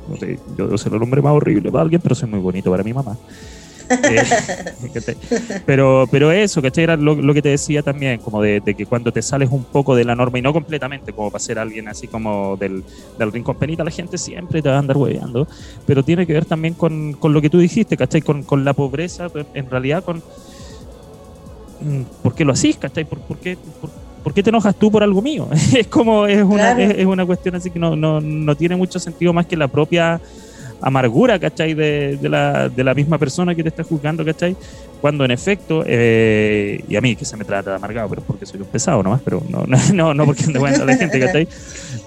Yo 0.57 0.65
debo 0.65 0.77
ser 0.77 0.93
el 0.93 1.01
hombre 1.01 1.21
más 1.21 1.33
horrible 1.33 1.71
para 1.71 1.83
alguien, 1.83 2.01
pero 2.01 2.15
soy 2.15 2.29
muy 2.29 2.39
bonito 2.39 2.71
para 2.71 2.83
mi 2.83 2.93
mamá. 2.93 3.17
Eh, 4.93 5.15
pero, 5.65 6.07
pero 6.09 6.31
eso, 6.31 6.61
¿cachai? 6.61 6.83
Era 6.83 6.97
lo, 6.97 7.33
que 7.33 7.41
te 7.41 7.49
decía 7.49 7.81
también, 7.81 8.19
como 8.19 8.41
de, 8.41 8.61
que 8.61 8.85
cuando 8.85 9.11
te 9.11 9.21
sales 9.21 9.49
un 9.51 9.63
poco 9.63 9.95
de 9.95 10.03
la 10.03 10.15
norma 10.15 10.39
y 10.39 10.41
no 10.41 10.53
completamente, 10.53 11.13
como 11.13 11.31
para 11.31 11.43
ser 11.43 11.59
alguien 11.59 11.87
así 11.87 12.07
como 12.07 12.57
del, 12.57 12.83
del 13.17 13.31
rincón 13.31 13.57
penita, 13.57 13.83
la 13.83 13.91
gente 13.91 14.17
siempre 14.17 14.61
te 14.61 14.69
va 14.69 14.75
a 14.75 14.79
andar 14.79 14.97
hueveando, 14.97 15.47
pero 15.85 16.03
tiene 16.03 16.25
que 16.25 16.33
ver 16.33 16.45
también 16.45 16.73
con, 16.73 17.13
con 17.13 17.33
lo 17.33 17.41
que 17.41 17.49
tú 17.49 17.59
dijiste, 17.59 17.97
¿cachai? 17.97 18.21
Con, 18.21 18.43
con 18.43 18.65
la 18.65 18.73
pobreza, 18.73 19.27
en 19.53 19.69
realidad 19.69 20.03
con... 20.03 20.17
Mm, 21.81 22.03
¿Por 22.21 22.35
qué 22.35 22.45
lo 22.45 22.53
hacís, 22.53 22.77
cachai? 22.77 23.05
¿Por, 23.05 23.19
por 23.19 23.37
qué, 23.37 23.57
¿por 24.23 24.33
qué 24.33 24.43
te 24.43 24.49
enojas 24.49 24.75
tú 24.75 24.91
por 24.91 25.03
algo 25.03 25.21
mío? 25.21 25.47
es 25.75 25.87
como, 25.87 26.25
es 26.27 26.43
una, 26.43 26.81
es, 26.81 27.05
una 27.05 27.25
cuestión 27.25 27.55
así 27.55 27.69
que 27.69 27.79
no, 27.79 27.95
no, 27.95 28.21
no, 28.21 28.55
tiene 28.55 28.75
mucho 28.75 28.99
sentido 28.99 29.33
más 29.33 29.45
que 29.45 29.57
la 29.57 29.67
propia 29.67 30.21
amargura, 30.81 31.39
¿cachai? 31.39 31.73
De, 31.73 32.17
de, 32.17 32.29
la, 32.29 32.69
de 32.69 32.83
la 32.83 32.93
misma 32.93 33.17
persona 33.17 33.55
que 33.55 33.63
te 33.63 33.69
está 33.69 33.83
juzgando, 33.83 34.25
¿cachai? 34.25 34.55
Cuando 35.01 35.25
en 35.25 35.31
efecto, 35.31 35.83
eh, 35.87 36.83
y 36.87 36.95
a 36.95 37.01
mí 37.01 37.15
que 37.15 37.25
se 37.25 37.35
me 37.35 37.43
trata 37.43 37.71
de 37.71 37.75
amargado, 37.75 38.07
pero 38.07 38.21
porque 38.21 38.45
soy 38.45 38.61
un 38.61 38.67
pesado 38.67 39.01
nomás, 39.01 39.21
pero 39.23 39.41
no, 39.49 39.65
no, 39.65 40.13
no, 40.13 40.25
porque 40.25 40.43
ande 40.43 40.59
bueno 40.59 40.85
la 40.85 40.95
gente, 40.95 41.19
¿cachai? 41.19 41.47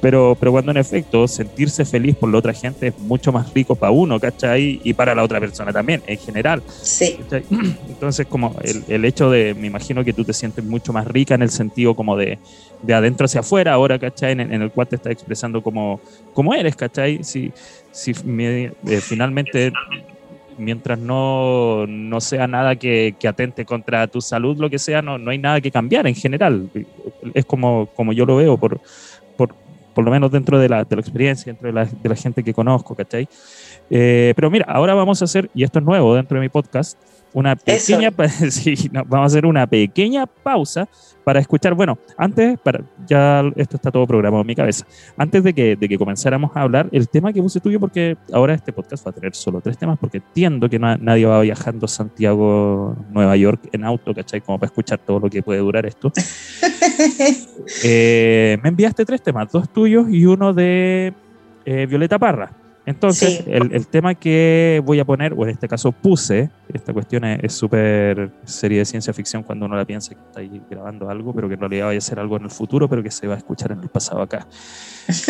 Pero, 0.00 0.36
pero 0.38 0.52
cuando 0.52 0.70
en 0.70 0.76
efecto 0.76 1.26
sentirse 1.26 1.84
feliz 1.84 2.14
por 2.14 2.30
la 2.30 2.38
otra 2.38 2.52
gente 2.52 2.88
es 2.88 2.98
mucho 3.00 3.32
más 3.32 3.52
rico 3.52 3.74
para 3.74 3.90
uno, 3.90 4.20
¿cachai? 4.20 4.80
Y 4.84 4.94
para 4.94 5.12
la 5.14 5.24
otra 5.24 5.40
persona 5.40 5.72
también, 5.72 6.02
en 6.06 6.18
general. 6.18 6.62
Sí. 6.82 7.18
Entonces, 7.88 8.26
como 8.26 8.54
el, 8.62 8.84
el, 8.86 9.04
hecho 9.04 9.28
de, 9.28 9.54
me 9.54 9.66
imagino 9.66 10.04
que 10.04 10.12
tú 10.12 10.24
te 10.24 10.32
sientes 10.32 10.64
mucho 10.64 10.92
más 10.92 11.06
rica 11.06 11.34
en 11.34 11.42
el 11.42 11.50
sentido 11.50 11.96
como 11.96 12.16
de, 12.16 12.38
de 12.82 12.94
adentro 12.94 13.24
hacia 13.24 13.40
afuera, 13.40 13.72
ahora, 13.72 13.98
¿cachai? 13.98 14.32
En, 14.32 14.40
en 14.40 14.62
el 14.62 14.70
cual 14.70 14.86
te 14.86 14.96
estás 14.96 15.12
expresando 15.12 15.62
como, 15.62 16.00
como 16.32 16.54
eres, 16.54 16.76
¿cachai? 16.76 17.24
Si, 17.24 17.52
si 17.90 18.12
eh, 18.38 19.00
finalmente 19.00 19.72
mientras 20.58 20.98
no, 20.98 21.86
no 21.86 22.20
sea 22.20 22.46
nada 22.46 22.76
que, 22.76 23.14
que, 23.18 23.28
atente 23.28 23.64
contra 23.64 24.06
tu 24.06 24.20
salud, 24.20 24.56
lo 24.58 24.70
que 24.70 24.78
sea, 24.78 25.02
no, 25.02 25.18
no 25.18 25.30
hay 25.30 25.38
nada 25.38 25.60
que 25.60 25.70
cambiar 25.70 26.06
en 26.06 26.14
general. 26.14 26.68
Es 27.34 27.44
como, 27.44 27.86
como 27.94 28.12
yo 28.12 28.26
lo 28.26 28.36
veo, 28.36 28.56
por, 28.56 28.80
por, 29.36 29.54
por 29.94 30.04
lo 30.04 30.10
menos 30.10 30.30
dentro 30.30 30.58
de 30.58 30.68
la, 30.68 30.84
de 30.84 30.96
la 30.96 31.00
experiencia, 31.00 31.52
dentro 31.52 31.68
de 31.68 31.72
la, 31.72 31.84
de 31.84 32.08
la, 32.08 32.16
gente 32.16 32.42
que 32.42 32.54
conozco, 32.54 32.94
¿cachai? 32.94 33.28
Eh, 33.90 34.32
pero 34.36 34.50
mira, 34.50 34.66
ahora 34.68 34.94
vamos 34.94 35.22
a 35.22 35.24
hacer, 35.26 35.50
y 35.54 35.64
esto 35.64 35.78
es 35.78 35.84
nuevo 35.84 36.14
dentro 36.14 36.36
de 36.36 36.42
mi 36.42 36.48
podcast, 36.48 36.98
una 37.34 37.56
pequeña, 37.56 38.10
sí, 38.50 38.88
vamos 38.92 39.24
a 39.24 39.24
hacer 39.24 39.44
una 39.44 39.66
pequeña 39.66 40.24
pausa 40.24 40.88
para 41.24 41.40
escuchar, 41.40 41.74
bueno, 41.74 41.98
antes, 42.16 42.58
para, 42.60 42.82
ya 43.06 43.42
esto 43.56 43.76
está 43.76 43.90
todo 43.90 44.06
programado 44.06 44.42
en 44.42 44.46
mi 44.46 44.54
cabeza, 44.54 44.86
antes 45.16 45.42
de 45.42 45.52
que, 45.52 45.74
de 45.74 45.88
que 45.88 45.98
comenzáramos 45.98 46.52
a 46.54 46.62
hablar, 46.62 46.88
el 46.92 47.08
tema 47.08 47.32
que 47.32 47.42
puse 47.42 47.60
tuyo, 47.60 47.80
porque 47.80 48.16
ahora 48.32 48.54
este 48.54 48.72
podcast 48.72 49.04
va 49.04 49.10
a 49.10 49.14
tener 49.14 49.34
solo 49.34 49.60
tres 49.60 49.76
temas, 49.76 49.98
porque 49.98 50.18
entiendo 50.18 50.70
que 50.70 50.78
nadie 50.78 51.26
va 51.26 51.40
viajando 51.40 51.86
a 51.86 51.88
Santiago, 51.88 52.96
Nueva 53.10 53.36
York 53.36 53.68
en 53.72 53.84
auto, 53.84 54.14
¿cachai? 54.14 54.40
Como 54.40 54.58
para 54.58 54.68
escuchar 54.68 54.98
todo 54.98 55.18
lo 55.18 55.28
que 55.28 55.42
puede 55.42 55.60
durar 55.60 55.84
esto. 55.86 56.12
Eh, 57.82 58.58
me 58.62 58.68
enviaste 58.68 59.04
tres 59.04 59.22
temas, 59.22 59.50
dos 59.50 59.68
tuyos 59.70 60.06
y 60.10 60.26
uno 60.26 60.52
de 60.52 61.14
eh, 61.64 61.86
Violeta 61.86 62.18
Parra. 62.18 62.63
Entonces, 62.86 63.44
el, 63.46 63.86
tema 63.86 64.14
que 64.14 64.82
voy 64.84 65.00
a 65.00 65.06
poner, 65.06 65.32
o 65.32 65.44
en 65.44 65.50
este 65.50 65.68
caso 65.68 65.90
puse, 65.90 66.50
esta 66.72 66.92
cuestión 66.92 67.24
es 67.24 67.54
súper 67.54 68.30
serie 68.44 68.78
de 68.78 68.84
ciencia 68.84 69.12
ficción 69.14 69.42
cuando 69.42 69.64
uno 69.64 69.74
la 69.74 69.86
piensa 69.86 70.14
que 70.14 70.20
está 70.20 70.40
ahí 70.40 70.60
grabando 70.70 71.08
algo, 71.08 71.32
pero 71.34 71.48
que 71.48 71.54
en 71.54 71.60
realidad 71.60 71.86
vaya 71.86 71.98
a 71.98 72.02
ser 72.02 72.18
algo 72.18 72.36
en 72.36 72.44
el 72.44 72.50
futuro, 72.50 72.86
pero 72.88 73.02
que 73.02 73.10
se 73.10 73.26
va 73.26 73.34
a 73.34 73.38
escuchar 73.38 73.72
en 73.72 73.80
el 73.80 73.88
pasado 73.88 74.20
acá. 74.20 74.46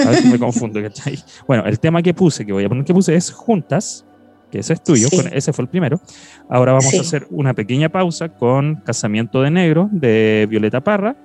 A 0.04 0.10
ver 0.10 0.16
si 0.16 0.28
me 0.28 0.38
confundo, 0.40 0.82
¿cachai? 0.82 1.16
Bueno, 1.46 1.64
el 1.66 1.78
tema 1.78 2.02
que 2.02 2.12
puse, 2.12 2.44
que 2.44 2.52
voy 2.52 2.64
a 2.64 2.68
poner 2.68 2.84
que 2.84 2.94
puse 2.94 3.14
es 3.14 3.30
juntas, 3.30 4.04
que 4.50 4.58
ese 4.58 4.72
es 4.72 4.82
tuyo, 4.82 5.08
ese 5.32 5.52
fue 5.52 5.62
el 5.62 5.68
primero. 5.68 6.00
Ahora 6.48 6.72
vamos 6.72 6.92
a 6.94 7.00
hacer 7.02 7.26
una 7.30 7.54
pequeña 7.54 7.88
pausa 7.88 8.30
con 8.30 8.76
Casamiento 8.76 9.42
de 9.42 9.50
Negro 9.50 9.88
de 9.92 10.48
Violeta 10.50 10.80
Parra 10.82 11.16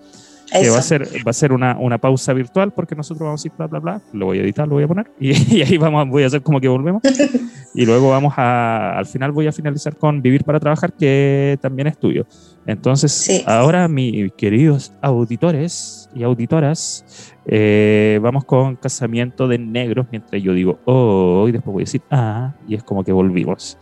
que 0.52 0.70
va 0.70 0.80
a 0.80 0.82
ser, 0.82 1.08
va 1.26 1.30
a 1.30 1.34
ser 1.34 1.52
una, 1.52 1.78
una, 1.78 1.98
pausa 1.98 2.34
virtual 2.34 2.72
porque 2.72 2.96
nosotros 2.96 3.26
vamos 3.26 3.44
a 3.44 3.48
ir 3.48 3.54
bla, 3.58 3.68
bla, 3.68 3.80
bla, 3.80 4.02
lo 4.14 4.28
voy 4.28 4.40
a 4.40 4.42
editar, 4.42 4.68
lo 4.68 4.76
voy 4.76 4.84
a 4.84 4.88
poner. 4.88 5.12
Y, 5.20 5.62
ahí 5.62 5.78
vamos, 5.78 6.08
voy 6.10 6.24
a 6.24 6.28
hacer 6.28 6.42
como 6.42 6.60
que 6.60 6.68
volvemos. 6.68 7.02
Y 7.76 7.86
luego 7.86 8.10
vamos 8.10 8.34
a, 8.36 8.98
al 8.98 9.06
final 9.06 9.32
voy 9.32 9.46
a 9.46 9.52
finalizar 9.52 9.96
con 9.96 10.24
Vivir 10.24 10.44
para 10.44 10.60
Trabajar 10.60 10.92
que 10.92 11.58
también 11.62 11.88
es 11.88 12.00
tuyo. 12.00 12.26
Entonces, 12.66 13.44
ahora 13.46 13.88
mis 13.88 14.34
queridos 14.34 14.92
auditores 15.02 16.10
y 16.16 16.24
auditoras, 16.24 17.36
eh, 17.46 18.20
vamos 18.22 18.46
con 18.46 18.76
Casamiento 18.76 19.48
de 19.48 19.60
Negros 19.60 20.08
mientras 20.12 20.42
yo 20.42 20.54
digo, 20.54 20.80
oh, 20.86 21.46
y 21.48 21.52
después 21.52 21.74
voy 21.74 21.82
a 21.82 21.86
decir, 21.86 22.02
ah, 22.10 22.54
y 22.68 22.76
es 22.76 22.84
como 22.84 23.04
que 23.04 23.12
volvimos. 23.12 23.78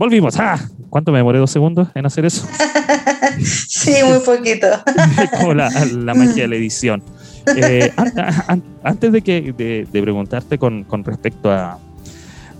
Volvimos. 0.00 0.34
¡Ah! 0.38 0.58
¿Cuánto 0.88 1.12
me 1.12 1.18
demoré? 1.18 1.38
¿Dos 1.38 1.50
segundos 1.50 1.88
en 1.94 2.06
hacer 2.06 2.24
eso? 2.24 2.48
sí, 3.44 3.96
muy 4.02 4.20
poquito. 4.20 4.66
Como 5.38 5.52
la, 5.52 5.68
magia 6.16 6.44
de 6.44 6.48
la 6.48 6.56
edición. 6.56 7.02
Eh, 7.54 7.92
antes 8.82 9.12
de, 9.12 9.20
que, 9.20 9.52
de, 9.52 10.00
preguntarte 10.00 10.56
con, 10.56 10.84
con 10.84 11.04
respecto 11.04 11.52
a, 11.52 11.78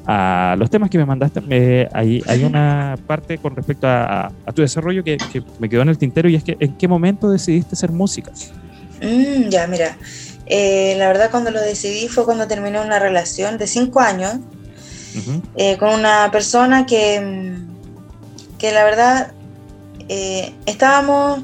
a, 0.04 0.54
los 0.58 0.68
temas 0.68 0.90
que 0.90 0.98
me 0.98 1.06
mandaste, 1.06 1.40
eh, 1.48 1.88
hay, 1.94 2.22
hay, 2.26 2.44
una 2.44 2.98
parte 3.06 3.38
con 3.38 3.56
respecto 3.56 3.86
a, 3.88 4.30
tu 4.54 4.60
desarrollo 4.60 5.02
que, 5.02 5.16
que, 5.32 5.42
me 5.58 5.70
quedó 5.70 5.80
en 5.80 5.88
el 5.88 5.96
tintero 5.96 6.28
y 6.28 6.34
es 6.34 6.44
que 6.44 6.58
¿en 6.60 6.76
qué 6.76 6.88
momento 6.88 7.30
decidiste 7.30 7.74
hacer 7.74 7.90
música? 7.90 8.32
Mm, 9.00 9.48
ya, 9.48 9.66
mira, 9.66 9.96
eh, 10.44 10.94
la 10.98 11.08
verdad 11.08 11.30
cuando 11.30 11.50
lo 11.50 11.62
decidí 11.62 12.06
fue 12.08 12.26
cuando 12.26 12.46
terminé 12.46 12.82
una 12.82 12.98
relación 12.98 13.56
de 13.56 13.66
cinco 13.66 14.00
años 14.00 14.40
eh, 15.56 15.76
con 15.78 15.90
una 15.90 16.30
persona 16.30 16.86
que, 16.86 17.56
que 18.58 18.72
la 18.72 18.84
verdad 18.84 19.32
eh, 20.08 20.54
estábamos, 20.66 21.42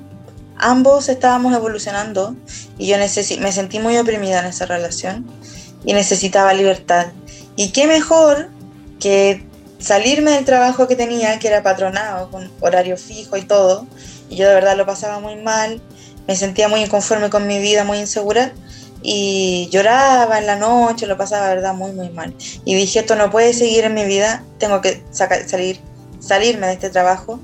ambos 0.56 1.08
estábamos 1.08 1.54
evolucionando 1.54 2.36
y 2.78 2.88
yo 2.88 2.96
me 2.98 3.52
sentí 3.52 3.78
muy 3.78 3.96
oprimida 3.96 4.40
en 4.40 4.46
esa 4.46 4.66
relación 4.66 5.26
y 5.84 5.92
necesitaba 5.92 6.52
libertad. 6.52 7.06
Y 7.56 7.70
qué 7.70 7.86
mejor 7.86 8.50
que 9.00 9.46
salirme 9.78 10.32
del 10.32 10.44
trabajo 10.44 10.88
que 10.88 10.96
tenía, 10.96 11.38
que 11.38 11.48
era 11.48 11.62
patronado, 11.62 12.30
con 12.30 12.50
horario 12.60 12.96
fijo 12.96 13.36
y 13.36 13.42
todo, 13.42 13.86
y 14.28 14.36
yo 14.36 14.48
de 14.48 14.54
verdad 14.54 14.76
lo 14.76 14.86
pasaba 14.86 15.20
muy 15.20 15.36
mal, 15.36 15.80
me 16.26 16.34
sentía 16.34 16.68
muy 16.68 16.82
inconforme 16.82 17.30
con 17.30 17.46
mi 17.46 17.60
vida, 17.60 17.84
muy 17.84 17.98
insegura, 17.98 18.52
y 19.08 19.68
lloraba 19.70 20.36
en 20.36 20.46
la 20.46 20.56
noche, 20.56 21.06
lo 21.06 21.16
pasaba, 21.16 21.46
verdad, 21.46 21.74
muy, 21.74 21.92
muy 21.92 22.10
mal. 22.10 22.34
Y 22.64 22.74
dije, 22.74 22.98
esto 22.98 23.14
no 23.14 23.30
puede 23.30 23.54
seguir 23.54 23.84
en 23.84 23.94
mi 23.94 24.04
vida, 24.04 24.42
tengo 24.58 24.80
que 24.80 25.00
salir, 25.12 25.78
salirme 26.18 26.66
de 26.66 26.72
este 26.72 26.90
trabajo. 26.90 27.38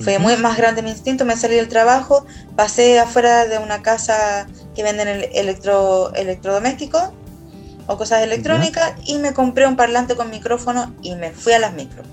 Fue 0.00 0.18
muy 0.18 0.38
más 0.38 0.56
grande 0.56 0.80
mi 0.80 0.88
instinto, 0.88 1.26
me 1.26 1.36
salí 1.36 1.56
del 1.56 1.68
trabajo, 1.68 2.24
pasé 2.56 2.98
afuera 2.98 3.44
de 3.44 3.58
una 3.58 3.82
casa 3.82 4.46
que 4.74 4.82
venden 4.82 5.08
el 5.08 5.28
electro, 5.34 6.10
electrodomésticos 6.14 7.10
o 7.86 7.98
cosas 7.98 8.22
electrónicas 8.22 8.94
y 9.04 9.18
me 9.18 9.34
compré 9.34 9.66
un 9.66 9.76
parlante 9.76 10.16
con 10.16 10.30
micrófono 10.30 10.94
y 11.02 11.16
me 11.16 11.32
fui 11.32 11.52
a 11.52 11.58
las 11.58 11.74
micros. 11.74 12.06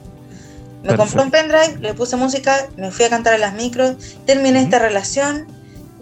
Me 0.84 0.98
compré 0.98 1.22
un 1.22 1.32
pendrive, 1.32 1.78
le 1.80 1.94
puse 1.94 2.18
música, 2.18 2.68
me 2.76 2.92
fui 2.92 3.06
a 3.06 3.10
cantar 3.10 3.36
a 3.36 3.38
las 3.38 3.54
micros, 3.54 3.96
terminé 4.26 4.62
esta 4.62 4.80
relación 4.80 5.48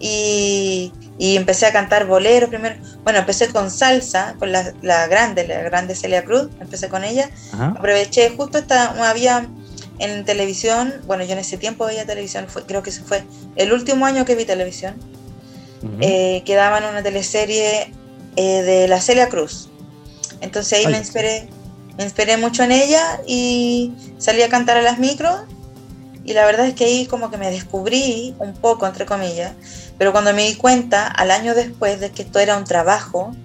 y 0.00 0.92
y 1.20 1.36
empecé 1.36 1.66
a 1.66 1.72
cantar 1.72 2.06
boleros 2.06 2.48
primero. 2.48 2.76
Bueno, 3.04 3.18
empecé 3.18 3.48
con 3.48 3.70
salsa, 3.70 4.36
con 4.38 4.50
la, 4.52 4.72
grande, 5.06 5.46
la 5.46 5.60
grande 5.60 5.94
Celia 5.94 6.24
Cruz, 6.24 6.48
empecé 6.60 6.88
con 6.88 7.04
ella. 7.04 7.28
Aproveché, 7.52 8.30
justo 8.30 8.56
esta, 8.56 8.86
había 9.06 9.46
en 9.98 10.24
televisión, 10.24 10.94
bueno, 11.06 11.22
yo 11.24 11.32
en 11.32 11.40
ese 11.40 11.58
tiempo 11.58 11.84
veía 11.84 12.06
televisión, 12.06 12.46
fue, 12.48 12.64
creo 12.64 12.82
que 12.82 12.88
ese 12.88 13.02
fue 13.02 13.22
el 13.56 13.74
último 13.74 14.06
año 14.06 14.24
que 14.24 14.34
vi 14.34 14.46
televisión, 14.46 14.94
eh, 16.00 16.42
que 16.46 16.54
daban 16.54 16.84
una 16.84 17.02
teleserie 17.02 17.92
eh, 18.36 18.62
de 18.62 18.88
la 18.88 18.98
Celia 18.98 19.28
Cruz. 19.28 19.68
Entonces 20.40 20.78
ahí 20.78 20.86
me 20.90 20.96
inspiré, 20.96 21.50
me 21.98 22.04
inspiré 22.04 22.38
mucho 22.38 22.62
en 22.62 22.72
ella 22.72 23.20
y 23.26 23.92
salí 24.16 24.40
a 24.40 24.48
cantar 24.48 24.78
a 24.78 24.82
las 24.82 24.98
micros 24.98 25.42
y 26.24 26.32
la 26.32 26.46
verdad 26.46 26.66
es 26.66 26.74
que 26.74 26.86
ahí 26.86 27.04
como 27.04 27.30
que 27.30 27.36
me 27.36 27.50
descubrí 27.50 28.34
un 28.38 28.54
poco, 28.54 28.86
entre 28.86 29.04
comillas, 29.04 29.52
pero 30.00 30.12
cuando 30.12 30.32
me 30.32 30.46
di 30.46 30.54
cuenta, 30.54 31.06
al 31.06 31.30
año 31.30 31.54
después 31.54 32.00
de 32.00 32.10
que 32.10 32.22
esto 32.22 32.38
era 32.38 32.56
un 32.56 32.64
trabajo, 32.64 33.36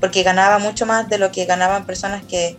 porque 0.00 0.22
ganaba 0.22 0.58
mucho 0.58 0.86
más 0.86 1.10
de 1.10 1.18
lo 1.18 1.30
que 1.30 1.44
ganaban 1.44 1.84
personas 1.84 2.24
que 2.24 2.56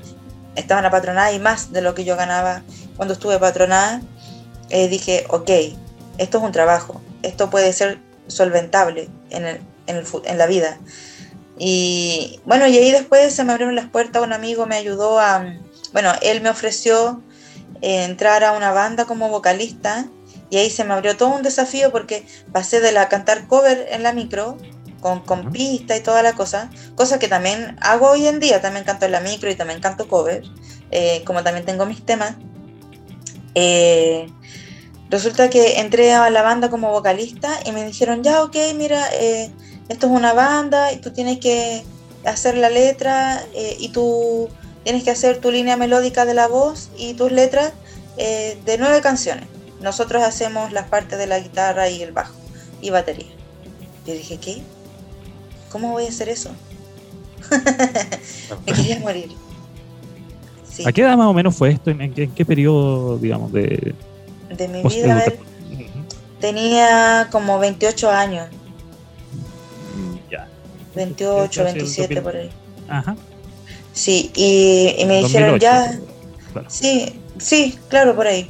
estaban 0.55 0.85
apatronadas 0.85 1.33
y 1.33 1.39
más 1.39 1.71
de 1.71 1.81
lo 1.81 1.95
que 1.95 2.03
yo 2.03 2.15
ganaba 2.15 2.61
cuando 2.97 3.15
estuve 3.15 3.39
patronada, 3.39 3.99
eh, 4.69 4.89
dije, 4.89 5.25
ok, 5.29 5.49
esto 6.19 6.37
es 6.37 6.43
un 6.43 6.51
trabajo, 6.51 7.01
esto 7.23 7.49
puede 7.49 7.73
ser 7.73 7.97
solventable 8.27 9.09
en, 9.31 10.37
la 10.37 10.45
vida. 10.45 10.77
Y 11.57 12.39
bueno, 12.45 12.67
y 12.67 12.77
ahí 12.77 12.91
después 12.91 13.33
se 13.33 13.43
me 13.43 13.53
abrieron 13.53 13.73
las 13.73 13.89
puertas, 13.89 14.21
un 14.21 14.33
amigo 14.33 14.67
me 14.67 14.75
ayudó 14.75 15.19
a, 15.19 15.51
bueno, 15.93 16.11
él 16.21 16.41
me 16.41 16.51
ofreció 16.51 17.23
eh, 17.81 18.03
entrar 18.03 18.43
a 18.43 18.51
una 18.51 18.71
banda 18.71 19.05
como 19.05 19.29
vocalista 19.29 20.05
y 20.49 20.57
ahí 20.57 20.69
se 20.69 20.83
me 20.83 20.93
abrió 20.93 21.17
todo 21.17 21.29
un 21.29 21.43
desafío 21.43 21.91
porque 21.91 22.25
pasé 22.51 22.79
de 22.79 22.91
la 22.91 23.09
cantar 23.09 23.47
cover 23.47 23.87
en 23.89 24.03
la 24.03 24.13
micro 24.13 24.57
con, 25.01 25.21
con 25.21 25.51
pista 25.51 25.95
y 25.95 26.01
toda 26.01 26.23
la 26.23 26.33
cosa, 26.33 26.69
cosa 26.95 27.19
que 27.19 27.27
también 27.27 27.77
hago 27.81 28.09
hoy 28.09 28.27
en 28.27 28.39
día, 28.39 28.61
también 28.61 28.85
canto 28.85 29.05
en 29.05 29.11
la 29.11 29.19
micro 29.19 29.49
y 29.49 29.55
también 29.55 29.79
canto 29.79 30.07
cover, 30.07 30.43
eh, 30.91 31.23
como 31.25 31.43
también 31.43 31.65
tengo 31.65 31.85
mis 31.85 32.05
temas. 32.05 32.35
Eh, 33.53 34.27
resulta 35.09 35.49
que 35.49 35.79
entré 35.79 36.13
a 36.13 36.29
la 36.29 36.41
banda 36.41 36.69
como 36.69 36.91
vocalista 36.91 37.51
y 37.65 37.71
me 37.71 37.85
dijeron, 37.85 38.23
ya, 38.23 38.43
ok, 38.43 38.55
mira, 38.75 39.05
esto 39.89 40.07
es 40.07 40.11
una 40.11 40.33
banda 40.33 40.91
y 40.91 40.97
tú 40.97 41.11
tienes 41.11 41.39
que 41.39 41.83
hacer 42.25 42.57
la 42.57 42.69
letra 42.69 43.43
y 43.77 43.89
tú 43.89 44.49
tienes 44.85 45.03
que 45.03 45.11
hacer 45.11 45.41
tu 45.41 45.51
línea 45.51 45.75
melódica 45.77 46.25
de 46.25 46.35
la 46.35 46.47
voz 46.47 46.89
y 46.95 47.15
tus 47.15 47.31
letras 47.31 47.73
eh, 48.17 48.57
de 48.65 48.77
nueve 48.77 49.01
canciones. 49.01 49.47
Nosotros 49.85 50.23
hacemos 50.23 50.71
las 50.71 50.87
partes 50.87 51.19
de 51.19 51.27
la 51.27 51.37
guitarra 51.37 51.87
y 51.91 52.01
el 52.01 52.11
bajo 52.11 52.33
y 52.81 52.89
batería. 52.89 53.27
Yo 54.07 54.13
dije, 54.13 54.39
¿qué? 54.39 54.63
¿Cómo 55.69 55.91
voy 55.91 56.07
a 56.07 56.09
hacer 56.09 56.27
eso? 56.27 56.49
Me 58.65 58.73
quería 58.73 58.99
morir. 58.99 59.29
¿A 60.83 60.91
qué 60.91 61.01
edad 61.01 61.15
más 61.15 61.27
o 61.27 61.33
menos 61.35 61.55
fue 61.55 61.69
esto? 61.69 61.91
¿En, 61.91 62.11
qué, 62.11 62.45
periodo, 62.45 63.19
digamos, 63.19 63.53
de... 63.53 63.93
De 64.57 64.67
mi 64.67 64.81
vida, 64.81 65.13
a 65.13 65.15
ver, 65.17 65.37
tenía 66.39 67.27
como 67.31 67.59
28 67.59 68.09
años. 68.09 68.47
Mm, 69.95 70.31
ya. 70.31 70.47
28, 70.95 71.63
27 71.63 72.21
por 72.23 72.35
ahí. 72.35 72.49
Ajá. 72.89 73.15
Sí, 73.93 74.31
y, 74.33 75.05
me 75.05 75.19
dijeron 75.19 75.59
ya. 75.59 75.99
Sí, 76.69 77.21
sí, 77.37 77.77
claro, 77.87 78.15
por 78.15 78.25
ahí. 78.25 78.49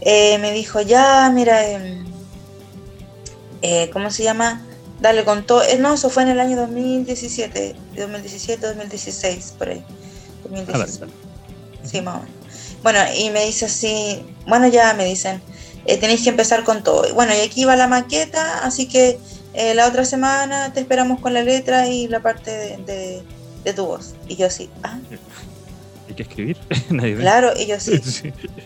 Eh, 0.00 0.38
me 0.38 0.52
dijo, 0.52 0.80
ya, 0.80 1.30
mira, 1.30 1.68
em, 1.68 2.04
eh, 3.62 3.90
¿cómo 3.92 4.10
se 4.10 4.22
llama? 4.22 4.62
Dale 5.00 5.24
con 5.24 5.46
todo. 5.46 5.62
Eh, 5.62 5.78
no, 5.78 5.94
eso 5.94 6.10
fue 6.10 6.22
en 6.24 6.30
el 6.30 6.40
año 6.40 6.56
2017, 6.56 7.74
2017, 7.96 8.66
2016, 8.66 9.54
por 9.58 9.68
ahí. 9.68 9.84
2016. 10.44 11.00
Ah, 11.02 11.86
sí, 11.86 12.00
más 12.00 12.16
o 12.16 12.18
menos. 12.20 12.34
Bueno, 12.82 13.00
y 13.16 13.30
me 13.30 13.44
dice 13.44 13.64
así, 13.66 14.24
bueno, 14.46 14.68
ya 14.68 14.94
me 14.94 15.04
dicen, 15.04 15.42
tenéis 15.84 16.22
que 16.22 16.30
empezar 16.30 16.64
con 16.64 16.82
todo. 16.82 17.12
Bueno, 17.14 17.34
y 17.34 17.40
aquí 17.40 17.64
va 17.64 17.74
la 17.74 17.88
maqueta, 17.88 18.60
así 18.64 18.86
que 18.86 19.18
la 19.74 19.88
otra 19.88 20.04
semana 20.04 20.72
te 20.72 20.80
esperamos 20.80 21.20
con 21.20 21.34
la 21.34 21.42
letra 21.42 21.88
y 21.88 22.06
la 22.06 22.20
parte 22.20 22.78
de 22.86 23.24
de 23.64 23.72
tu 23.74 23.86
voz. 23.86 24.14
Y 24.28 24.36
yo 24.36 24.46
así, 24.46 24.70
ah. 24.82 24.98
Hay 26.08 26.14
que 26.14 26.22
escribir. 26.22 26.56
claro, 27.18 27.52
y 27.56 27.66
yo 27.66 27.76
así, 27.76 28.00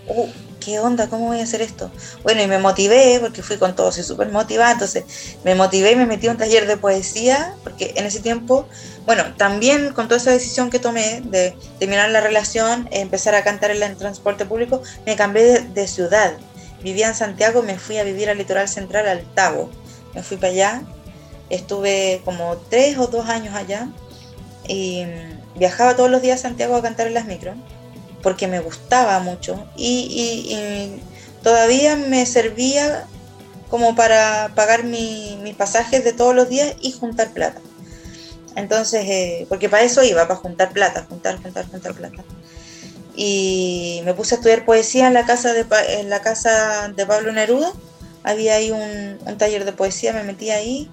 uh, 0.06 0.26
¿qué 0.60 0.78
onda? 0.78 1.08
¿Cómo 1.08 1.26
voy 1.26 1.40
a 1.40 1.42
hacer 1.42 1.60
esto? 1.60 1.90
Bueno, 2.22 2.42
y 2.42 2.46
me 2.46 2.58
motivé, 2.58 3.18
porque 3.20 3.42
fui 3.42 3.56
con 3.58 3.74
todo, 3.74 3.90
soy 3.90 4.04
súper 4.04 4.30
motivada, 4.30 4.72
entonces 4.72 5.36
me 5.44 5.54
motivé 5.54 5.92
y 5.92 5.96
me 5.96 6.06
metí 6.06 6.28
a 6.28 6.30
un 6.30 6.36
taller 6.36 6.66
de 6.66 6.76
poesía, 6.76 7.54
porque 7.64 7.94
en 7.96 8.06
ese 8.06 8.20
tiempo, 8.20 8.68
bueno, 9.06 9.34
también 9.36 9.92
con 9.92 10.06
toda 10.06 10.20
esa 10.20 10.30
decisión 10.30 10.70
que 10.70 10.78
tomé 10.78 11.20
de 11.24 11.56
terminar 11.78 12.10
la 12.10 12.20
relación, 12.20 12.88
empezar 12.92 13.34
a 13.34 13.42
cantar 13.42 13.72
en 13.72 13.82
el 13.82 13.96
transporte 13.96 14.44
público, 14.44 14.82
me 15.04 15.16
cambié 15.16 15.44
de, 15.44 15.60
de 15.60 15.88
ciudad. 15.88 16.34
Vivía 16.82 17.08
en 17.08 17.14
Santiago, 17.14 17.62
me 17.62 17.78
fui 17.78 17.98
a 17.98 18.04
vivir 18.04 18.30
al 18.30 18.38
litoral 18.38 18.68
central, 18.68 19.06
al 19.08 19.22
Tabo. 19.34 19.70
Me 20.14 20.22
fui 20.22 20.36
para 20.36 20.52
allá, 20.52 20.82
estuve 21.48 22.20
como 22.24 22.56
tres 22.70 22.98
o 22.98 23.06
dos 23.06 23.28
años 23.28 23.54
allá 23.54 23.88
y 24.66 25.04
viajaba 25.56 25.96
todos 25.96 26.10
los 26.10 26.22
días 26.22 26.40
a 26.40 26.48
Santiago 26.48 26.76
a 26.76 26.82
cantar 26.82 27.06
en 27.06 27.14
las 27.14 27.26
micros 27.26 27.56
porque 28.22 28.46
me 28.46 28.60
gustaba 28.60 29.18
mucho 29.18 29.66
y, 29.76 30.98
todavía 31.42 31.96
me 31.96 32.24
servía 32.24 33.04
como 33.68 33.96
para 33.96 34.52
pagar 34.54 34.84
mis 34.84 35.54
pasajes 35.56 36.04
de 36.04 36.12
todos 36.12 36.34
los 36.34 36.48
días 36.48 36.76
y 36.80 36.92
juntar 36.92 37.32
plata. 37.32 37.60
Entonces, 38.54 39.04
eh, 39.08 39.46
porque 39.48 39.68
para 39.68 39.82
eso 39.82 40.02
iba, 40.04 40.28
para 40.28 40.38
juntar 40.38 40.72
plata, 40.72 41.06
juntar, 41.08 41.42
juntar, 41.42 41.66
juntar 41.68 41.94
plata. 41.94 42.22
Y 43.16 44.02
me 44.04 44.14
puse 44.14 44.34
a 44.34 44.38
estudiar 44.38 44.64
poesía 44.64 45.06
en 45.06 45.14
la 45.14 45.26
casa 45.26 45.52
de, 45.52 45.66
en 46.00 46.10
la 46.10 46.20
casa 46.20 46.88
de 46.94 47.06
Pablo 47.06 47.32
Neruda. 47.32 47.72
Había 48.22 48.54
ahí 48.54 48.70
un, 48.70 49.18
taller 49.36 49.64
de 49.64 49.72
poesía, 49.72 50.12
me 50.12 50.22
metí 50.22 50.50
ahí 50.50 50.90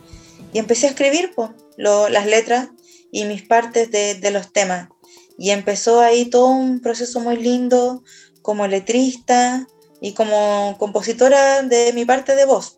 y 0.51 0.60
empecé 0.60 0.88
a 0.88 0.89
escribir 0.89 1.32
pues, 1.36 1.51
las 1.78 2.26
letras 2.26 2.70
y 3.12 3.26
mis 3.26 3.43
partes 3.43 3.91
de, 3.91 4.32
los 4.32 4.51
temas. 4.53 4.89
Y 5.38 5.51
empezó 5.51 6.01
ahí 6.01 6.26
todo 6.26 6.47
un 6.47 6.82
proceso 6.82 7.20
muy 7.20 7.38
lindo 7.38 8.03
como 8.41 8.68
letrista 8.68 9.68
y 10.01 10.14
como 10.14 10.76
compositora 10.78 11.64
de 11.64 11.93
mi 11.93 12.05
parte 12.05 12.36
de 12.36 12.45
voz. 12.45 12.76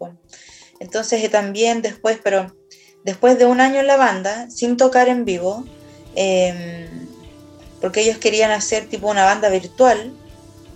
Entonces 0.79 1.23
eh, 1.23 1.29
también 1.29 1.81
después, 1.81 2.19
pero 2.23 2.55
después 3.03 3.37
de 3.37 3.45
un 3.45 3.61
año 3.61 3.79
en 3.79 3.87
la 3.87 3.97
banda, 3.97 4.49
sin 4.49 4.77
tocar 4.77 5.09
en 5.09 5.25
vivo, 5.25 5.65
em, 6.15 7.07
porque 7.79 8.01
ellos 8.01 8.17
querían 8.17 8.51
hacer 8.51 8.87
tipo 8.87 9.09
una 9.09 9.25
banda 9.25 9.49
virtual, 9.49 10.13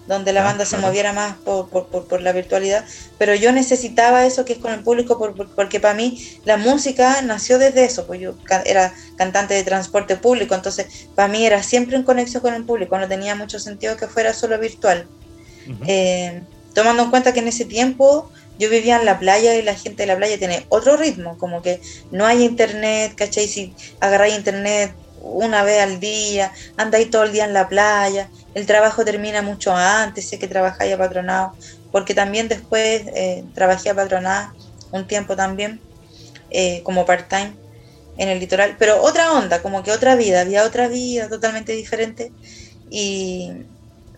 donde 0.07 0.33
la 0.33 0.41
ah, 0.41 0.45
banda 0.45 0.65
se 0.65 0.77
moviera 0.77 1.13
más 1.13 1.35
por, 1.37 1.69
por, 1.69 1.87
por, 1.87 2.21
la 2.21 2.31
virtualidad, 2.31 2.85
pero 3.17 3.33
yo 3.33 3.51
necesitaba 3.51 4.25
eso 4.25 4.45
que 4.45 4.53
es 4.53 4.59
con 4.59 4.73
el 4.73 4.81
público 4.81 5.17
porque 5.55 5.79
para 5.79 5.93
mí 5.93 6.39
la 6.45 6.57
música 6.57 7.21
nació 7.23 7.57
desde 7.57 7.85
eso, 7.85 8.05
pues 8.05 8.21
yo 8.21 8.35
era 8.65 8.93
cantante 9.17 9.53
de 9.53 9.63
transporte 9.63 10.15
público, 10.15 10.53
entonces 10.53 11.07
para 11.15 11.27
mí 11.27 11.45
era 11.45 11.63
siempre 11.63 11.95
en 11.95 12.03
conexión 12.03 12.41
con 12.41 12.53
el 12.53 12.65
público, 12.65 12.97
no 12.97 13.07
tenía 13.07 13.35
mucho 13.35 13.59
sentido 13.59 13.97
que 13.97 14.07
fuera 14.07 14.33
solo 14.33 14.59
virtual. 14.59 15.07
Eh, 15.87 16.43
tomando 16.75 17.03
en 17.03 17.09
cuenta 17.09 17.33
que 17.33 17.39
en 17.39 17.47
ese 17.47 17.65
tiempo 17.65 18.29
yo 18.59 18.69
vivía 18.69 18.97
en 18.97 19.05
la 19.05 19.19
playa 19.19 19.55
y 19.55 19.61
la 19.61 19.75
gente 19.75 20.03
de 20.03 20.07
la 20.07 20.17
playa 20.17 20.37
tiene 20.37 20.65
otro 20.69 20.95
ritmo, 20.97 21.37
como 21.37 21.61
que 21.61 21.81
no 22.11 22.25
hay 22.25 22.43
internet, 22.43 23.13
¿cachai? 23.15 23.47
Si 23.47 23.73
agarráis 23.99 24.35
internet 24.35 24.93
una 25.21 25.63
vez 25.63 25.81
al 25.81 25.99
día, 25.99 26.53
andáis 26.77 27.09
todo 27.09 27.23
el 27.23 27.31
día 27.31 27.45
en 27.45 27.53
la 27.53 27.67
playa, 27.67 28.29
el 28.55 28.65
trabajo 28.65 29.05
termina 29.05 29.41
mucho 29.41 29.75
antes, 29.75 30.29
sé 30.29 30.39
que 30.39 30.47
trabajáis 30.47 30.93
apatronado, 30.93 31.53
porque 31.91 32.15
también 32.15 32.47
después 32.47 33.03
eh, 33.13 33.43
trabajé 33.53 33.89
apatronada 33.91 34.55
un 34.91 35.05
tiempo 35.05 35.35
también, 35.35 35.81
eh, 36.49 36.81
como 36.83 37.05
part-time 37.05 37.53
en 38.17 38.29
el 38.29 38.39
litoral, 38.39 38.77
pero 38.79 39.01
otra 39.01 39.33
onda, 39.33 39.61
como 39.61 39.83
que 39.83 39.91
otra 39.91 40.15
vida, 40.15 40.41
había 40.41 40.63
otra 40.63 40.87
vida 40.87 41.27
totalmente 41.27 41.73
diferente. 41.73 42.31
Y 42.89 43.51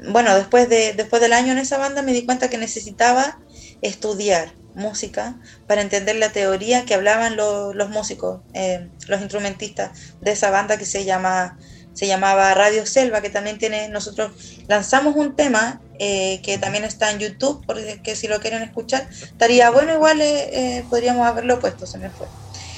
bueno, 0.07 0.35
después, 0.35 0.69
de, 0.69 0.93
después 0.93 1.19
del 1.19 1.33
año 1.33 1.53
en 1.53 1.57
esa 1.57 1.79
banda 1.79 2.03
me 2.03 2.13
di 2.13 2.23
cuenta 2.23 2.49
que 2.49 2.59
necesitaba 2.59 3.39
estudiar 3.81 4.53
música 4.75 5.35
para 5.65 5.81
entender 5.81 6.17
la 6.17 6.31
teoría 6.31 6.85
que 6.85 6.93
hablaban 6.93 7.35
los 7.35 7.89
músicos, 7.89 8.41
eh, 8.53 8.87
los 9.07 9.19
instrumentistas 9.21 10.13
de 10.21 10.31
esa 10.31 10.51
banda 10.51 10.77
que 10.77 10.85
se 10.85 11.03
llama 11.03 11.57
se 11.97 12.05
llamaba 12.05 12.53
Radio 12.53 12.85
Selva, 12.85 13.21
que 13.21 13.31
también 13.31 13.57
tiene, 13.57 13.89
nosotros 13.89 14.31
lanzamos 14.67 15.15
un 15.15 15.35
tema 15.35 15.81
eh, 15.97 16.39
que 16.43 16.59
también 16.59 16.83
está 16.83 17.09
en 17.09 17.17
YouTube, 17.17 17.63
porque 17.65 18.15
si 18.15 18.27
lo 18.27 18.39
quieren 18.39 18.61
escuchar, 18.61 19.09
estaría 19.09 19.71
bueno, 19.71 19.95
igual 19.95 20.21
eh, 20.21 20.85
podríamos 20.91 21.25
haberlo 21.25 21.59
puesto, 21.59 21.87
se 21.87 21.97
me 21.97 22.11
fue. 22.11 22.27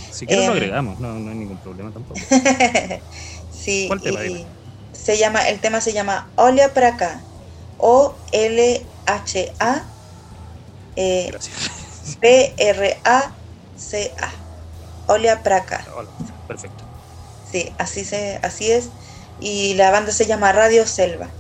Si 0.10 0.26
quieren 0.26 0.48
lo 0.48 0.54
agregamos, 0.54 0.98
no, 1.00 1.20
no, 1.20 1.32
hay 1.32 1.36
ningún 1.36 1.60
problema 1.60 1.92
tampoco. 1.92 2.18
sí, 3.52 3.88
¿Cuál 3.90 4.02
tema, 4.02 4.22
se 4.94 5.18
llama, 5.18 5.50
el 5.50 5.60
tema 5.60 5.82
se 5.82 5.92
llama 5.92 6.32
Olia 6.38 6.74
Praca, 6.74 7.26
O-L-H-A. 7.76 8.80
P-R-A-C-A. 12.22 13.30
Olia 15.08 15.44
Praca. 15.44 15.84
Perfecto. 16.48 16.89
Sí, 17.52 17.76
así, 17.80 18.06
se, 18.06 18.40
así 18.44 18.72
es. 18.72 18.94
Y 19.38 19.74
la 19.76 19.92
banda 19.92 20.12
se 20.12 20.26
llama 20.26 20.52
Radio 20.54 20.86
Selva. 20.88 21.36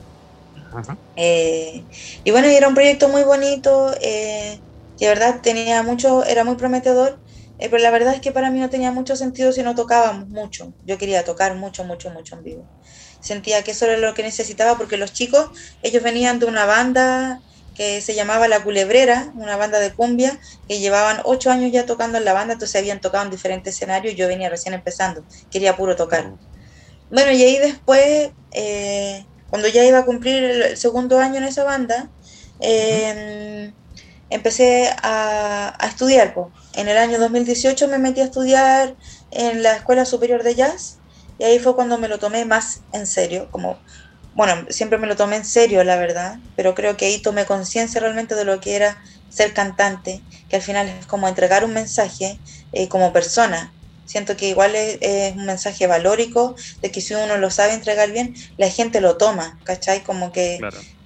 Eh, 1.15 1.87
y 2.23 2.31
bueno, 2.31 2.47
era 2.47 2.67
un 2.67 2.75
proyecto 2.75 3.09
muy 3.09 3.23
bonito, 3.23 3.93
eh, 4.01 4.61
de 4.99 5.07
verdad 5.07 5.41
tenía 5.41 5.83
mucho, 5.83 6.23
era 6.23 6.43
muy 6.45 6.55
prometedor, 6.55 7.21
eh, 7.57 7.67
pero 7.69 7.83
la 7.83 7.91
verdad 7.91 8.13
es 8.15 8.21
que 8.21 8.31
para 8.31 8.51
mí 8.51 8.59
no 8.59 8.69
tenía 8.69 8.91
mucho 8.91 9.15
sentido 9.17 9.51
si 9.51 9.61
no 9.63 9.75
tocábamos 9.75 10.29
mucho. 10.29 10.73
Yo 10.81 10.97
quería 10.97 11.25
tocar 11.25 11.55
mucho, 11.55 11.83
mucho, 11.83 12.09
mucho 12.11 12.35
en 12.37 12.43
vivo. 12.43 12.69
Sentía 13.21 13.63
que 13.63 13.71
eso 13.71 13.85
era 13.85 13.97
lo 13.97 14.13
que 14.13 14.23
necesitaba 14.23 14.77
porque 14.77 14.95
los 14.97 15.11
chicos, 15.13 15.49
ellos 15.81 16.03
venían 16.03 16.39
de 16.39 16.45
una 16.45 16.65
banda 16.65 17.41
que 17.75 18.01
se 18.01 18.15
llamaba 18.15 18.47
La 18.47 18.63
Culebrera, 18.63 19.31
una 19.35 19.55
banda 19.55 19.79
de 19.79 19.93
cumbia, 19.93 20.39
que 20.67 20.79
llevaban 20.79 21.21
ocho 21.23 21.51
años 21.51 21.71
ya 21.71 21.85
tocando 21.85 22.17
en 22.17 22.25
la 22.25 22.33
banda, 22.33 22.53
entonces 22.53 22.75
habían 22.79 23.01
tocado 23.01 23.25
en 23.25 23.31
diferentes 23.31 23.75
escenarios, 23.75 24.15
yo 24.15 24.27
venía 24.27 24.49
recién 24.49 24.73
empezando, 24.73 25.23
quería 25.49 25.77
puro 25.77 25.95
tocar. 25.95 26.25
Oh. 26.27 26.37
Bueno, 27.11 27.31
y 27.31 27.41
ahí 27.41 27.57
después, 27.57 28.31
eh, 28.51 29.25
cuando 29.49 29.67
ya 29.67 29.83
iba 29.83 29.99
a 29.99 30.05
cumplir 30.05 30.43
el 30.43 30.77
segundo 30.77 31.19
año 31.19 31.37
en 31.37 31.45
esa 31.45 31.63
banda, 31.63 32.09
em, 32.59 33.73
empecé 34.29 34.93
a, 35.01 35.75
estudiar. 35.87 36.35
En 36.73 36.87
el 36.87 36.97
año 36.97 37.19
2018 37.19 37.87
me 37.87 37.97
metí 37.97 38.21
a 38.21 38.25
estudiar 38.25 38.95
en 39.31 39.63
la 39.63 39.73
Escuela 39.73 40.05
Superior 40.05 40.43
de 40.43 40.55
Jazz 40.55 40.99
y 41.39 41.45
ahí 41.45 41.59
fue 41.59 41.75
cuando 41.75 41.97
me 41.97 42.07
lo 42.07 42.19
tomé 42.19 42.45
más 42.45 42.81
en 42.93 43.07
serio, 43.07 43.47
como, 43.49 43.79
bueno, 44.33 44.65
siempre 44.69 44.97
me 44.97 45.07
lo 45.07 45.15
tomé 45.15 45.37
en 45.37 45.45
serio, 45.45 45.83
la 45.83 45.97
verdad, 45.97 46.37
pero 46.55 46.75
creo 46.75 46.97
que 46.97 47.05
ahí 47.05 47.21
tomé 47.21 47.45
conciencia 47.45 47.99
realmente 48.01 48.35
de 48.35 48.45
lo 48.45 48.59
que 48.59 48.75
era 48.75 49.01
ser 49.27 49.53
cantante, 49.53 50.25
que 50.47 50.55
al 50.57 50.61
final 50.61 50.87
es 50.87 51.05
como 51.05 51.27
entregar 51.27 51.63
un 51.63 51.73
mensaje 51.73 52.41
eh, 52.71 52.87
como 52.89 53.13
persona. 53.13 53.75
Siento 54.05 54.35
que 54.37 54.49
igual 54.49 54.75
es, 54.75 55.35
un 55.35 55.45
mensaje 55.45 55.87
valórico, 55.87 56.55
de 56.81 56.91
que 56.91 57.01
si 57.01 57.13
uno 57.13 57.37
lo 57.37 57.51
sabe 57.51 57.73
entregar 57.73 58.11
bien, 58.11 58.33
la 58.57 58.69
gente 58.69 59.01
lo 59.01 59.17
toma, 59.17 59.59
¿cachai? 59.63 60.03
Como 60.03 60.31
que 60.31 60.59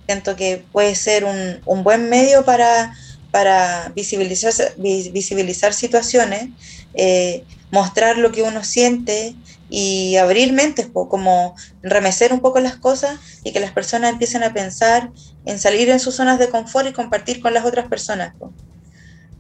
siento 0.08 0.36
que 0.36 0.68
puede 0.72 0.96
ser 0.96 1.26
un, 1.26 1.62
un 1.66 1.84
buen 1.84 2.10
medio 2.10 2.46
para 2.46 2.94
para 3.34 3.92
visibilizar, 3.96 4.54
visibilizar 4.78 5.74
situaciones, 5.74 6.50
eh, 6.94 7.48
mostrar 7.72 8.20
lo 8.20 8.32
que 8.32 8.44
uno 8.44 8.64
siente 8.64 9.38
y 9.76 10.18
abrir 10.18 10.54
mentes, 10.54 10.88
como 10.94 11.56
remecer 11.82 12.32
un 12.32 12.42
poco 12.42 12.60
las 12.60 12.76
cosas 12.76 13.18
y 13.44 13.52
que 13.52 13.60
las 13.60 13.72
personas 13.72 14.12
empiecen 14.12 14.44
a 14.44 14.54
pensar 14.54 15.10
en 15.46 15.58
salir 15.58 15.90
en 15.90 16.00
sus 16.00 16.14
zonas 16.14 16.38
de 16.38 16.50
confort 16.50 16.88
y 16.88 16.94
compartir 16.94 17.42
con 17.42 17.56
las 17.56 17.66
otras 17.66 17.88
personas. 17.88 18.36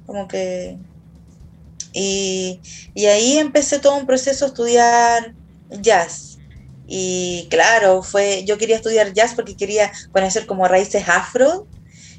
Como 0.07 0.27
que... 0.27 0.79
Y, 1.93 2.59
y 2.95 3.05
ahí 3.05 3.38
empecé 3.38 3.77
todo 3.77 3.95
un 3.95 4.07
proceso 4.07 4.45
a 4.45 4.47
estudiar 4.47 5.36
jazz. 5.69 6.39
Y 6.88 7.45
claro, 7.51 8.01
fue, 8.01 8.43
yo 8.43 8.57
quería 8.57 8.77
estudiar 8.77 9.13
jazz 9.13 9.36
porque 9.36 9.55
quería 9.55 9.91
conocer 10.11 10.47
como 10.47 10.67
raíces 10.67 11.07
afro 11.09 11.67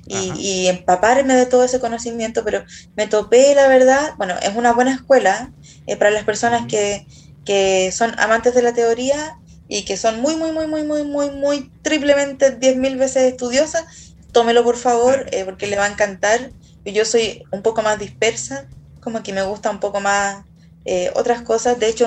y, 0.06 0.68
empaparme 0.68 1.34
de 1.34 1.46
todo 1.46 1.64
ese 1.64 1.80
conocimiento, 1.80 2.44
pero 2.44 2.62
me 2.94 3.08
topé, 3.08 3.56
la 3.56 3.66
verdad, 3.66 4.12
bueno, 4.18 4.34
es 4.40 4.54
una 4.54 4.72
buena 4.72 4.94
escuela 4.94 5.52
eh, 5.88 5.96
para 5.96 6.10
las 6.10 6.22
personas 6.22 6.66
que, 6.68 7.06
que, 7.44 7.92
son 7.92 8.18
amantes 8.18 8.54
de 8.54 8.62
la 8.62 8.72
teoría 8.72 9.38
y 9.68 9.84
que 9.84 9.96
son 9.96 10.20
muy, 10.20 10.36
muy, 10.36 10.52
muy, 10.52 10.66
muy, 10.66 10.82
muy, 10.82 11.04
muy, 11.04 11.30
muy, 11.30 11.70
triplemente, 11.82 12.52
diez 12.52 12.76
mil 12.76 12.96
veces 12.96 13.24
estudiosas, 13.24 14.14
tómelo 14.32 14.62
por 14.64 14.76
favor, 14.76 15.26
eh, 15.32 15.44
porque 15.44 15.66
le 15.66 15.76
va 15.76 15.84
a 15.84 15.90
encantar. 15.90 16.52
Yo 16.84 17.04
soy 17.04 17.44
un 17.50 17.62
poco 17.62 17.82
más 17.82 17.98
dispersa, 17.98 18.68
como 19.00 19.22
que 19.22 19.32
me 19.32 19.42
gusta 19.42 19.70
un 19.70 19.80
poco 19.80 20.00
más 20.00 20.44
eh, 20.84 21.10
otras 21.14 21.42
cosas. 21.42 21.78
De 21.78 21.88
hecho, 21.88 22.06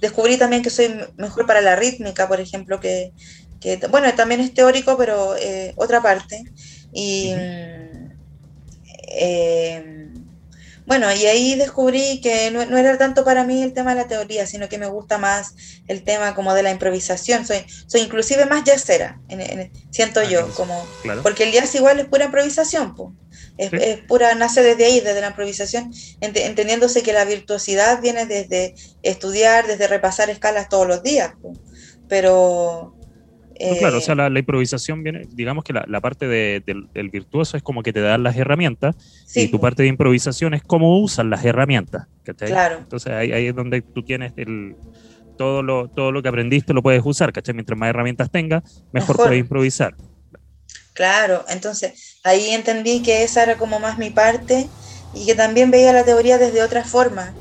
descubrí 0.00 0.36
también 0.36 0.62
que 0.62 0.70
soy 0.70 0.94
mejor 1.16 1.46
para 1.46 1.60
la 1.60 1.76
rítmica, 1.76 2.26
por 2.26 2.40
ejemplo, 2.40 2.80
que, 2.80 3.12
que 3.60 3.76
bueno, 3.88 4.12
también 4.14 4.40
es 4.40 4.52
teórico, 4.52 4.96
pero 4.96 5.34
otra 5.76 6.02
parte. 6.02 6.42
Y 6.92 7.32
eh, 9.08 10.12
bueno, 10.86 11.12
y 11.12 11.26
ahí 11.26 11.56
descubrí 11.56 12.20
que 12.20 12.50
no, 12.52 12.62
era 12.62 12.96
tanto 12.96 13.24
para 13.24 13.44
mí 13.44 13.62
el 13.62 13.72
tema 13.72 13.94
de 13.94 14.02
la 14.02 14.08
teoría, 14.08 14.46
sino 14.46 14.68
que 14.68 14.78
me 14.78 14.86
gusta 14.86 15.18
más 15.18 15.54
el 15.88 16.04
tema 16.04 16.34
como 16.34 16.54
de 16.54 16.62
la 16.62 16.70
improvisación. 16.70 17.44
Soy, 17.44 17.64
soy 17.86 18.02
inclusive 18.02 18.46
más 18.46 18.64
jazzera, 18.64 19.20
siento 19.90 20.20
ah, 20.20 20.24
yo, 20.24 20.48
como 20.54 20.86
porque 21.22 21.44
el 21.44 21.52
jazz 21.52 21.74
igual 21.74 21.98
es 21.98 22.06
pura 22.06 22.26
improvisación, 22.26 22.94
Es, 23.58 24.00
pura, 24.06 24.34
nace 24.36 24.62
desde 24.62 24.84
ahí, 24.84 25.00
desde 25.00 25.20
la 25.20 25.28
improvisación, 25.28 25.92
entendiéndose 26.20 27.02
que 27.02 27.12
la 27.12 27.24
virtuosidad 27.24 28.00
viene 28.00 28.26
desde 28.26 28.74
estudiar, 29.02 29.66
desde 29.66 29.88
repasar 29.88 30.30
escalas 30.30 30.68
todos 30.68 30.86
los 30.86 31.02
días. 31.02 31.32
Pero 32.08 32.95
claro, 33.78 33.98
o 33.98 34.00
sea, 34.00 34.14
eh, 34.14 34.30
la, 34.30 34.38
improvisación 34.38 35.02
viene, 35.02 35.26
digamos 35.30 35.64
que 35.64 35.72
la, 35.72 36.00
parte 36.00 36.26
del, 36.26 37.10
virtuoso 37.10 37.56
es 37.56 37.62
como 37.62 37.82
que 37.82 37.92
te 37.92 38.00
dan 38.00 38.22
las 38.22 38.36
herramientas 38.36 38.96
y 39.34 39.48
tu 39.48 39.60
parte 39.60 39.82
de 39.82 39.88
improvisación 39.88 40.54
es 40.54 40.62
cómo 40.62 41.00
usan 41.00 41.30
las 41.30 41.44
herramientas. 41.44 42.06
Claro. 42.38 42.78
Entonces 42.78 43.12
ahí, 43.12 43.46
es 43.46 43.54
donde 43.54 43.82
tú 43.82 44.02
tienes 44.02 44.32
el, 44.36 44.76
todo, 45.36 45.62
lo, 45.62 45.88
todo 45.88 46.12
lo 46.12 46.22
que 46.22 46.28
aprendiste 46.28 46.74
lo 46.74 46.82
puedes 46.82 47.02
usar, 47.04 47.32
¿cachai? 47.32 47.54
Mientras 47.54 47.78
más 47.78 47.90
herramientas 47.90 48.30
tengas, 48.30 48.82
mejor, 48.92 49.16
puedes 49.16 49.38
improvisar. 49.38 49.94
Claro, 50.92 51.44
entonces 51.48 52.18
ahí 52.24 52.50
entendí 52.50 53.02
que 53.02 53.22
esa 53.22 53.42
era 53.42 53.56
como 53.56 53.78
más 53.78 53.98
mi 53.98 54.10
parte 54.10 54.66
y 55.14 55.26
que 55.26 55.34
también 55.34 55.70
veía 55.70 55.92
la 55.92 56.04
teoría 56.04 56.38
desde 56.38 56.62
otra 56.62 56.84
forma, 56.84 57.34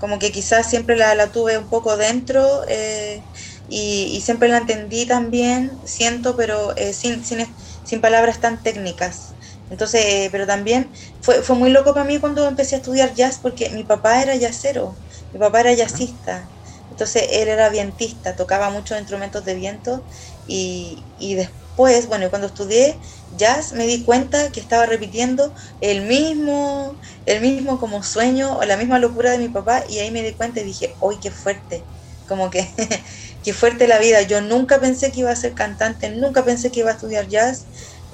como 0.00 0.18
que 0.18 0.32
quizás 0.32 0.68
siempre 0.68 0.96
la, 0.96 1.14
la 1.14 1.28
tuve 1.28 1.56
un 1.56 1.68
poco 1.68 1.96
dentro. 1.96 2.62
Eh, 2.68 3.20
y, 3.68 4.20
siempre 4.20 4.48
la 4.48 4.58
entendí 4.58 5.06
también, 5.06 5.80
siento, 5.84 6.36
pero 6.36 6.76
eh, 6.76 6.92
sin, 6.92 7.24
sin, 7.24 7.56
sin, 7.82 8.00
palabras 8.00 8.40
tan 8.40 8.62
técnicas. 8.62 9.36
Entonces, 9.68 10.04
eh, 10.04 10.28
pero 10.30 10.46
también 10.46 10.92
fue, 11.20 11.42
fue 11.42 11.56
muy 11.56 11.70
loco 11.70 11.92
para 11.94 12.06
mí 12.06 12.18
cuando 12.20 12.46
empecé 12.46 12.76
a 12.76 12.78
estudiar 12.78 13.14
jazz 13.14 13.40
porque 13.42 13.70
mi 13.70 13.84
papá 13.84 14.22
era 14.22 14.36
jazzero, 14.36 15.00
mi 15.32 15.40
papá 15.40 15.60
era 15.60 15.72
jazzista. 15.74 16.52
Entonces 16.90 17.24
él 17.32 17.48
era 17.48 17.68
vientista, 17.68 18.36
tocaba 18.36 18.70
muchos 18.70 18.98
instrumentos 18.98 19.44
de 19.44 19.54
viento 19.54 20.06
y, 20.44 21.08
y 21.16 21.34
después, 21.34 22.06
bueno, 22.06 22.30
cuando 22.30 22.46
estudié 22.46 23.00
jazz 23.30 23.72
me 23.72 23.86
di 23.86 24.04
cuenta 24.04 24.52
que 24.52 24.60
estaba 24.60 24.86
repitiendo 24.86 25.52
el 25.80 26.02
mismo, 26.02 26.98
el 27.24 27.40
mismo 27.40 27.78
como 27.80 28.02
sueño 28.04 28.56
o 28.58 28.64
la 28.64 28.76
misma 28.76 28.98
locura 29.00 29.32
de 29.32 29.38
mi 29.38 29.48
papá 29.48 29.84
y 29.88 29.98
ahí 29.98 30.10
me 30.12 30.22
di 30.22 30.36
cuenta 30.36 30.60
y 30.60 30.64
dije, 30.64 30.96
¡uy, 31.00 31.18
qué 31.20 31.30
fuerte! 31.32 31.88
Como 32.26 32.50
que 32.50 32.68
qué 33.46 33.54
fuerte 33.54 33.86
la 33.86 34.00
vida. 34.00 34.22
Yo 34.22 34.40
nunca 34.40 34.80
pensé 34.80 35.12
que 35.12 35.20
iba 35.20 35.30
a 35.30 35.36
ser 35.36 35.54
cantante, 35.54 36.10
nunca 36.10 36.44
pensé 36.44 36.72
que 36.72 36.80
iba 36.80 36.90
a 36.90 36.94
estudiar 36.94 37.28
jazz. 37.28 37.68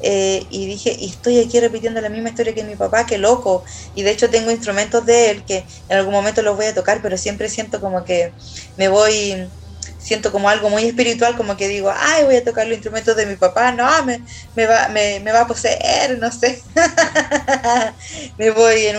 Eh, 0.04 0.46
y 0.50 0.66
dije, 0.66 0.94
y 0.98 1.08
estoy 1.08 1.38
aquí 1.40 1.58
repitiendo 1.58 2.00
la 2.02 2.10
misma 2.10 2.28
historia 2.30 2.54
que 2.54 2.64
mi 2.64 2.76
papá, 2.76 3.06
qué 3.06 3.16
loco. 3.16 3.64
Y 3.94 4.02
de 4.02 4.10
hecho 4.10 4.28
tengo 4.28 4.50
instrumentos 4.50 5.06
de 5.06 5.30
él 5.30 5.44
que 5.46 5.66
en 5.88 5.96
algún 5.96 6.12
momento 6.12 6.42
los 6.42 6.54
voy 6.56 6.66
a 6.66 6.74
tocar, 6.74 7.00
pero 7.02 7.16
siempre 7.16 7.48
siento 7.48 7.80
como 7.80 8.04
que 8.04 8.34
me 8.76 8.88
voy, 8.88 9.50
siento 9.98 10.32
como 10.32 10.50
algo 10.50 10.68
muy 10.68 10.84
espiritual, 10.84 11.34
como 11.36 11.56
que 11.56 11.68
digo, 11.68 11.90
ay, 11.96 12.24
voy 12.24 12.36
a 12.36 12.44
tocar 12.44 12.66
los 12.66 12.74
instrumentos 12.76 13.16
de 13.16 13.24
mi 13.26 13.36
papá, 13.36 13.72
no, 13.72 13.88
me, 14.54 14.66
va, 14.66 14.88
me, 14.88 15.32
va 15.32 15.40
a 15.42 15.46
poseer, 15.46 16.18
no 16.18 16.30
sé. 16.30 16.62
me 18.36 18.50
voy 18.50 18.84
en 18.86 18.98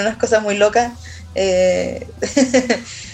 unas 0.00 0.16
cosas 0.18 0.42
muy 0.42 0.58
locas. 0.58 0.92
Eh, 1.34 2.12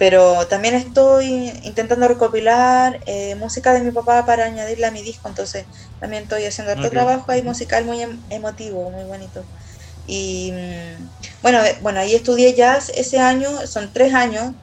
pero 0.00 0.48
también 0.48 0.74
estoy 0.76 1.52
intentando 1.64 2.08
recopilar 2.08 3.00
eh, 3.06 3.36
música 3.36 3.74
de 3.74 3.82
mi 3.82 3.92
papá 3.92 4.26
para 4.26 4.46
añadirla 4.46 4.88
a 4.88 4.92
mi 4.92 5.04
disco, 5.04 5.28
entonces 5.28 5.68
también 6.00 6.24
estoy 6.24 6.46
haciendo 6.46 6.74
otro 6.74 6.90
trabajo 6.90 7.26
ahí 7.32 7.44
musical 7.44 7.86
muy 7.86 8.02
em, 8.02 8.24
emotivo, 8.30 8.90
muy 8.92 9.04
bonito. 9.06 9.48
Y 10.04 10.52
mm, 10.52 11.12
bueno, 11.42 11.60
bueno, 11.82 12.00
ahí 12.00 12.14
estudié 12.14 12.54
jazz 12.54 12.90
ese 12.96 13.18
año, 13.20 13.66
son 13.66 13.92
tres 13.92 14.14
años, 14.14 14.54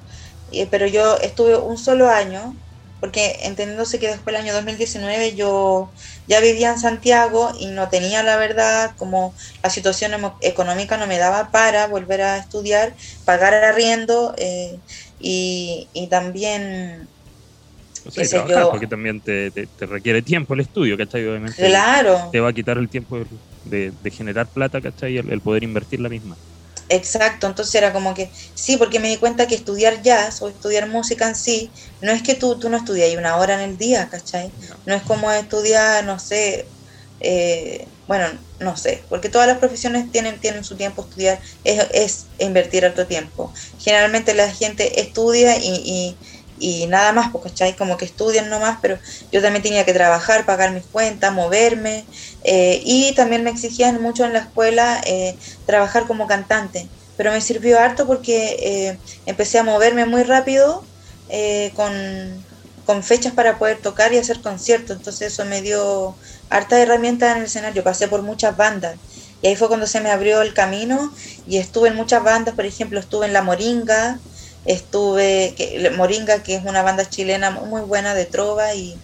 pero 0.71 0.88
yo 0.88 1.17
estuve 1.19 1.57
un 1.57 1.77
solo 1.77 2.09
año, 2.09 2.57
porque 2.99 3.39
entendiéndose 3.43 3.99
que 3.99 4.07
después 4.07 4.33
del 4.35 4.43
año 4.43 4.53
2019 4.53 5.35
yo 5.35 5.93
ya 6.25 6.39
vivía 6.39 6.71
en 6.71 6.79
Santiago 6.79 7.51
y 7.59 7.67
no 7.67 7.89
tenía 7.89 8.23
la 8.23 8.38
verdad, 8.38 8.91
como 8.97 9.35
la 9.63 9.69
situación 9.69 10.13
económica 10.41 10.97
no 10.97 11.05
me 11.07 11.19
daba 11.19 11.51
para 11.51 11.88
volver 11.88 12.21
a 12.23 12.38
estudiar, 12.38 12.95
pagar 13.25 13.53
arriendo. 13.55 14.33
Eh, 14.38 14.81
y, 15.20 15.89
y 15.93 16.07
también... 16.07 17.07
O 18.05 18.11
sea, 18.11 18.70
porque 18.72 18.88
también 18.88 19.22
te, 19.22 19.51
te, 19.51 19.86
requiere 19.86 20.22
tiempo 20.22 20.53
el 20.53 20.61
estudio, 20.61 20.97
¿cachai? 20.97 21.28
Obviamente 21.28 21.55
claro. 21.57 22.30
te 22.32 22.39
va 22.39 22.49
a 22.49 22.53
quitar 22.53 22.78
el 22.78 22.88
tiempo 22.88 23.18
de, 23.63 23.91
de 23.99 24.11
generar 24.11 24.49
plata, 24.49 24.82
¿cachai? 24.82 25.18
El, 25.18 25.30
el 25.30 25.41
poder 25.41 25.63
invertir 25.63 25.99
la 25.99 26.07
misma. 26.07 26.38
Exacto, 26.89 27.47
entonces 27.47 27.76
era 27.76 27.91
como 27.91 28.13
que, 28.13 28.32
sí, 28.53 28.78
porque 28.78 28.99
me 28.99 29.09
di 29.09 29.18
cuenta 29.18 29.47
que 29.47 29.55
estudiar 29.55 30.01
jazz 30.01 30.41
o 30.41 30.47
estudiar 30.47 30.88
música 30.88 31.28
en 31.28 31.36
sí, 31.36 31.74
no 32.01 32.11
es 32.11 32.24
que 32.24 32.36
tú, 32.36 32.57
tú 32.59 32.70
no 32.70 32.78
estudias 32.78 33.13
una 33.18 33.36
hora 33.36 33.55
en 33.61 33.72
el 33.72 33.78
día, 33.78 34.07
¿cachai? 34.09 34.53
No, 34.86 34.95
es 34.95 35.03
como 35.03 35.30
estudiar, 35.32 36.05
no 36.05 36.18
sé, 36.18 36.72
eh, 37.20 37.88
bueno, 38.08 38.26
no 38.60 38.78
sé, 38.78 39.05
porque 39.10 39.30
todas 39.30 39.47
las 39.47 39.58
profesiones 39.60 40.10
tienen, 40.12 40.39
tienen 40.39 40.64
su 40.64 40.78
tiempo 40.78 41.03
estudiar, 41.03 41.41
es, 41.64 41.88
es 41.91 42.32
invertir 42.39 42.86
alto 42.86 43.05
tiempo. 43.05 43.53
Generalmente 43.78 44.34
la 44.34 44.49
gente 44.49 45.01
estudia 45.01 45.58
y, 45.58 46.18
y, 46.60 46.88
nada 46.88 47.12
más, 47.14 47.32
porque 47.32 47.49
¿cachai? 47.49 47.76
Como 47.76 47.97
que 47.97 48.05
estudian 48.05 48.49
nomás, 48.49 48.80
pero 48.82 48.97
yo 49.32 49.41
también 49.41 49.62
tenía 49.64 49.86
que 49.86 49.93
trabajar, 49.93 50.45
pagar 50.45 50.72
mis 50.72 50.88
cuentas, 50.88 51.34
moverme, 51.34 52.10
eh, 52.43 52.82
y 52.84 53.14
también 53.16 53.43
me 53.43 53.51
exigían 53.51 54.01
mucho 54.01 54.26
en 54.26 54.34
la 54.34 54.39
escuela 54.39 55.01
eh, 55.05 55.38
trabajar 55.66 56.08
como 56.08 56.28
cantante, 56.28 56.93
pero 57.18 57.32
me 57.32 57.41
sirvió 57.41 57.80
harto 57.80 58.08
porque 58.08 59.01
empecé 59.26 59.60
a 59.60 59.64
moverme 59.64 60.05
muy 60.05 60.24
rápido 60.24 60.89
con 61.76 62.46
con 62.88 63.03
fechas 63.03 63.33
para 63.33 63.59
poder 63.59 63.81
tocar 63.81 64.13
y 64.13 64.17
hacer 64.17 64.41
conciertos. 64.41 64.95
Entonces 64.97 65.33
eso 65.33 65.45
me 65.45 65.61
dio 65.61 66.15
harta 66.49 66.81
herramientas 66.81 67.33
en 67.33 67.39
el 67.39 67.43
escenario. 67.45 67.83
Pasé 67.83 68.07
por 68.07 68.23
muchas 68.23 68.55
bandas. 68.57 68.97
Y 69.41 69.47
ahí 69.47 69.55
fue 69.57 69.67
cuando 69.67 69.88
se 69.88 70.01
me 70.01 70.09
abrió 70.09 70.41
el 70.41 70.53
camino 70.53 71.13
y 71.45 71.57
estuve 71.57 71.89
en 71.89 71.95
muchas 71.95 72.23
bandas, 72.23 72.55
por 72.55 72.65
ejemplo, 72.65 72.99
estuve 72.99 73.27
en 73.27 73.33
La 73.33 73.43
Moringa, 73.43 74.23
estuve, 74.65 75.55
Moringa, 75.95 76.41
que 76.43 76.55
es 76.55 76.65
una 76.65 76.81
banda 76.81 77.07
chilena 77.09 77.51
muy 77.51 77.81
buena 77.81 78.15
de 78.15 78.25
trova 78.25 78.73
y, 78.73 79.03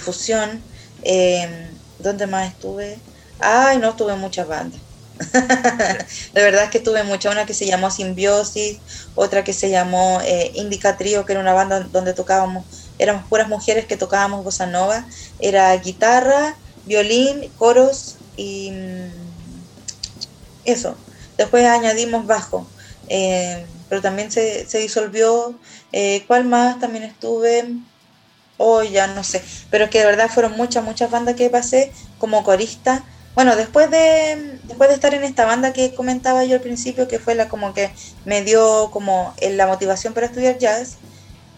fusión. 0.00 0.66
Eh, 1.02 1.70
¿Dónde 1.98 2.26
más 2.26 2.48
estuve? 2.52 3.04
Ay, 3.38 3.78
no, 3.78 3.90
estuve 3.90 4.14
en 4.14 4.20
muchas 4.20 4.48
bandas. 4.48 4.85
de 6.34 6.42
verdad 6.42 6.64
es 6.64 6.70
que 6.70 6.80
tuve 6.80 7.02
mucha, 7.02 7.30
una 7.30 7.46
que 7.46 7.54
se 7.54 7.66
llamó 7.66 7.90
Simbiosis, 7.90 8.82
otra 9.14 9.44
que 9.44 9.54
se 9.54 9.70
llamó 9.70 10.20
eh, 10.22 10.52
Indica 10.54 10.96
Trio, 10.96 11.24
que 11.24 11.32
era 11.32 11.40
una 11.40 11.54
banda 11.54 11.88
donde 11.90 12.12
tocábamos, 12.12 12.94
éramos 12.98 13.26
puras 13.28 13.48
mujeres 13.48 13.86
que 13.86 13.96
tocábamos 13.96 14.44
bossa 14.44 14.66
nova, 14.66 15.06
era 15.38 15.74
guitarra, 15.78 16.58
violín, 16.84 17.52
coros 17.56 18.18
y 18.36 18.70
mm, 18.72 19.66
eso. 20.64 20.96
Después 21.38 21.64
añadimos 21.66 22.26
bajo, 22.26 22.72
eh, 23.06 23.66
pero 23.88 24.02
también 24.02 24.30
se, 24.30 24.66
disolvió. 24.78 25.60
Eh, 25.92 26.24
¿Cuál 26.26 26.44
más? 26.44 26.78
También 26.78 27.04
estuve, 27.04 27.64
oh 28.58 28.82
ya 28.82 29.06
no 29.06 29.24
sé, 29.24 29.42
pero 29.70 29.90
que 29.90 30.00
de 30.00 30.06
verdad 30.06 30.30
fueron 30.30 30.52
muchas, 30.56 30.84
muchas 30.84 31.10
bandas 31.10 31.36
que 31.36 31.50
pasé 31.50 31.92
como 32.18 32.42
corista 32.44 33.04
bueno, 33.36 33.56
después 33.56 33.90
de, 33.90 34.60
después 34.64 34.88
de 34.90 34.94
estar 34.96 35.14
en 35.14 35.24
esta 35.24 35.46
banda 35.46 35.72
que 35.74 35.94
comentaba 35.94 36.44
yo 36.46 36.56
al 36.56 36.62
principio, 36.62 37.08
que 37.08 37.20
fue 37.20 37.36
la 37.36 37.48
como 37.48 37.74
que 37.74 37.94
me 38.24 38.42
dio 38.42 38.90
como 38.92 39.34
la 39.42 39.68
motivación 39.68 40.14
para 40.14 40.26
estudiar 40.26 40.58
jazz, 40.58 41.02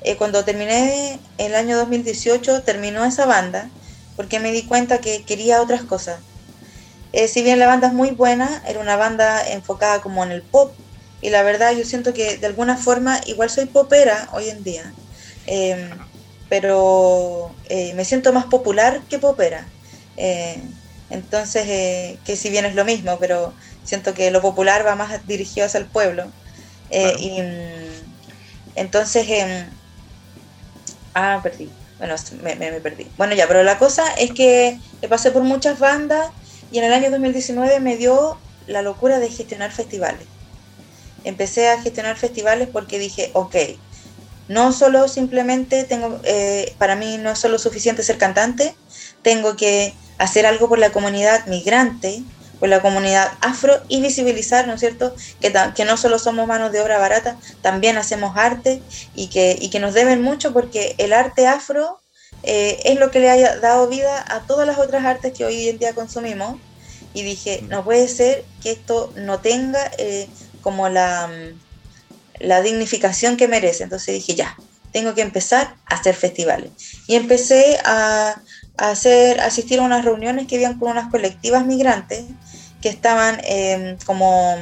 eh, 0.00 0.16
cuando 0.16 0.44
terminé 0.44 1.24
el 1.38 1.54
año 1.56 1.76
2018, 1.78 2.64
terminó 2.64 3.04
esa 3.04 3.26
banda, 3.26 3.74
porque 4.16 4.40
me 4.40 4.52
di 4.52 4.66
cuenta 4.66 5.00
que 5.00 5.24
quería 5.26 5.62
otras 5.62 5.84
cosas. 5.84 6.24
Eh, 7.12 7.28
si 7.28 7.42
bien 7.42 7.58
la 7.60 7.66
banda 7.68 7.88
es 7.88 7.94
muy 7.94 8.10
buena, 8.12 8.62
era 8.66 8.80
una 8.80 8.96
banda 8.96 9.48
enfocada 9.50 10.02
como 10.02 10.24
en 10.24 10.32
el 10.32 10.48
pop, 10.48 10.78
y 11.20 11.30
la 11.30 11.42
verdad 11.44 11.72
yo 11.72 11.84
siento 11.84 12.14
que 12.14 12.38
de 12.38 12.46
alguna 12.46 12.76
forma 12.78 13.20
igual 13.26 13.50
soy 13.50 13.66
popera 13.66 14.28
hoy 14.32 14.50
en 14.50 14.64
día, 14.64 14.98
pero 16.48 17.60
eh, 17.64 17.94
me 17.94 18.04
siento 18.04 18.32
más 18.32 18.46
popular 18.46 19.06
que 19.08 19.18
popera. 19.18 19.74
Entonces, 21.08 21.66
eh, 21.68 22.20
que 22.24 22.36
si 22.36 22.50
bien 22.50 22.64
es 22.66 22.74
lo 22.74 22.84
mismo, 22.84 23.18
pero 23.20 23.56
siento 23.82 24.14
que 24.14 24.30
lo 24.30 24.42
popular 24.42 24.86
va 24.86 24.96
más 24.96 25.26
dirigido 25.26 25.66
hacia 25.66 25.80
el 25.80 25.90
pueblo. 25.90 26.34
Eh, 26.90 27.14
y 27.18 27.42
mm, 27.42 28.18
entonces, 28.74 29.26
em, 29.30 29.78
ah, 31.14 31.40
perdí. 31.42 31.78
Bueno, 31.98 32.14
me, 32.42 32.80
perdí. 32.80 33.14
Bueno, 33.16 33.34
ya, 33.34 33.48
pero 33.48 33.62
la 33.64 33.78
cosa 33.78 34.04
es 34.14 34.32
que 34.32 34.78
pasé 35.08 35.30
por 35.32 35.42
muchas 35.42 35.78
bandas 35.78 36.30
y 36.70 36.78
en 36.78 36.84
el 36.84 36.92
año 36.92 37.10
2019 37.10 37.80
me 37.80 37.96
dio 37.96 38.44
la 38.66 38.82
locura 38.82 39.18
de 39.18 39.30
gestionar 39.30 39.72
festivales. 39.72 40.28
Empecé 41.22 41.68
a 41.70 41.82
gestionar 41.82 42.16
festivales 42.18 42.68
porque 42.72 42.98
dije, 42.98 43.30
ok, 43.34 43.56
no 44.48 44.72
solo 44.72 45.08
simplemente 45.08 45.84
tengo, 45.84 46.20
eh, 46.24 46.76
para 46.78 46.96
mí 46.96 47.18
no 47.18 47.30
es 47.32 47.38
solo 47.38 47.58
suficiente 47.58 48.02
ser 48.02 48.18
cantante, 48.18 48.76
tengo 49.22 49.56
que 49.56 49.94
hacer 50.18 50.46
algo 50.46 50.68
por 50.68 50.78
la 50.78 50.90
comunidad 50.90 51.46
migrante, 51.46 52.22
por 52.58 52.68
la 52.68 52.82
comunidad 52.82 53.30
afro 53.40 53.80
y 53.88 54.00
visibilizar, 54.00 54.66
¿no 54.66 54.74
es 54.74 54.80
cierto?, 54.80 55.14
que, 55.40 55.52
que 55.76 55.84
no 55.84 55.96
solo 55.96 56.18
somos 56.18 56.46
manos 56.46 56.72
de 56.72 56.80
obra 56.80 56.98
barata, 56.98 57.36
también 57.62 57.96
hacemos 57.96 58.36
arte 58.36 58.82
y 59.14 59.28
que, 59.28 59.56
y 59.60 59.70
que 59.70 59.80
nos 59.80 59.94
deben 59.94 60.22
mucho 60.22 60.52
porque 60.52 60.94
el 60.98 61.12
arte 61.12 61.46
afro 61.46 62.00
eh, 62.42 62.80
es 62.84 62.98
lo 62.98 63.10
que 63.10 63.20
le 63.20 63.30
ha 63.30 63.56
dado 63.56 63.88
vida 63.88 64.24
a 64.28 64.40
todas 64.40 64.66
las 64.66 64.78
otras 64.78 65.04
artes 65.04 65.32
que 65.32 65.44
hoy 65.44 65.68
en 65.68 65.78
día 65.78 65.94
consumimos. 65.94 66.60
Y 67.14 67.22
dije, 67.22 67.64
no 67.68 67.84
puede 67.84 68.06
ser 68.06 68.44
que 68.62 68.70
esto 68.70 69.12
no 69.16 69.40
tenga 69.40 69.90
eh, 69.98 70.28
como 70.60 70.88
la, 70.88 71.30
la 72.38 72.62
dignificación 72.62 73.36
que 73.36 73.48
merece. 73.48 73.84
Entonces 73.84 74.14
dije, 74.14 74.34
ya, 74.34 74.56
tengo 74.92 75.14
que 75.14 75.22
empezar 75.22 75.74
a 75.86 75.94
hacer 75.96 76.14
festivales. 76.14 76.70
Y 77.06 77.16
empecé 77.16 77.78
a, 77.84 78.40
hacer, 78.78 79.40
asistir 79.40 79.80
a 79.80 79.82
unas 79.82 80.04
reuniones 80.04 80.46
que 80.46 80.56
habían 80.56 80.78
con 80.78 80.90
unas 80.90 81.10
colectivas 81.10 81.66
migrantes 81.66 82.24
que 82.80 82.88
estaban 82.88 83.40
em, 83.44 83.98
como, 84.06 84.56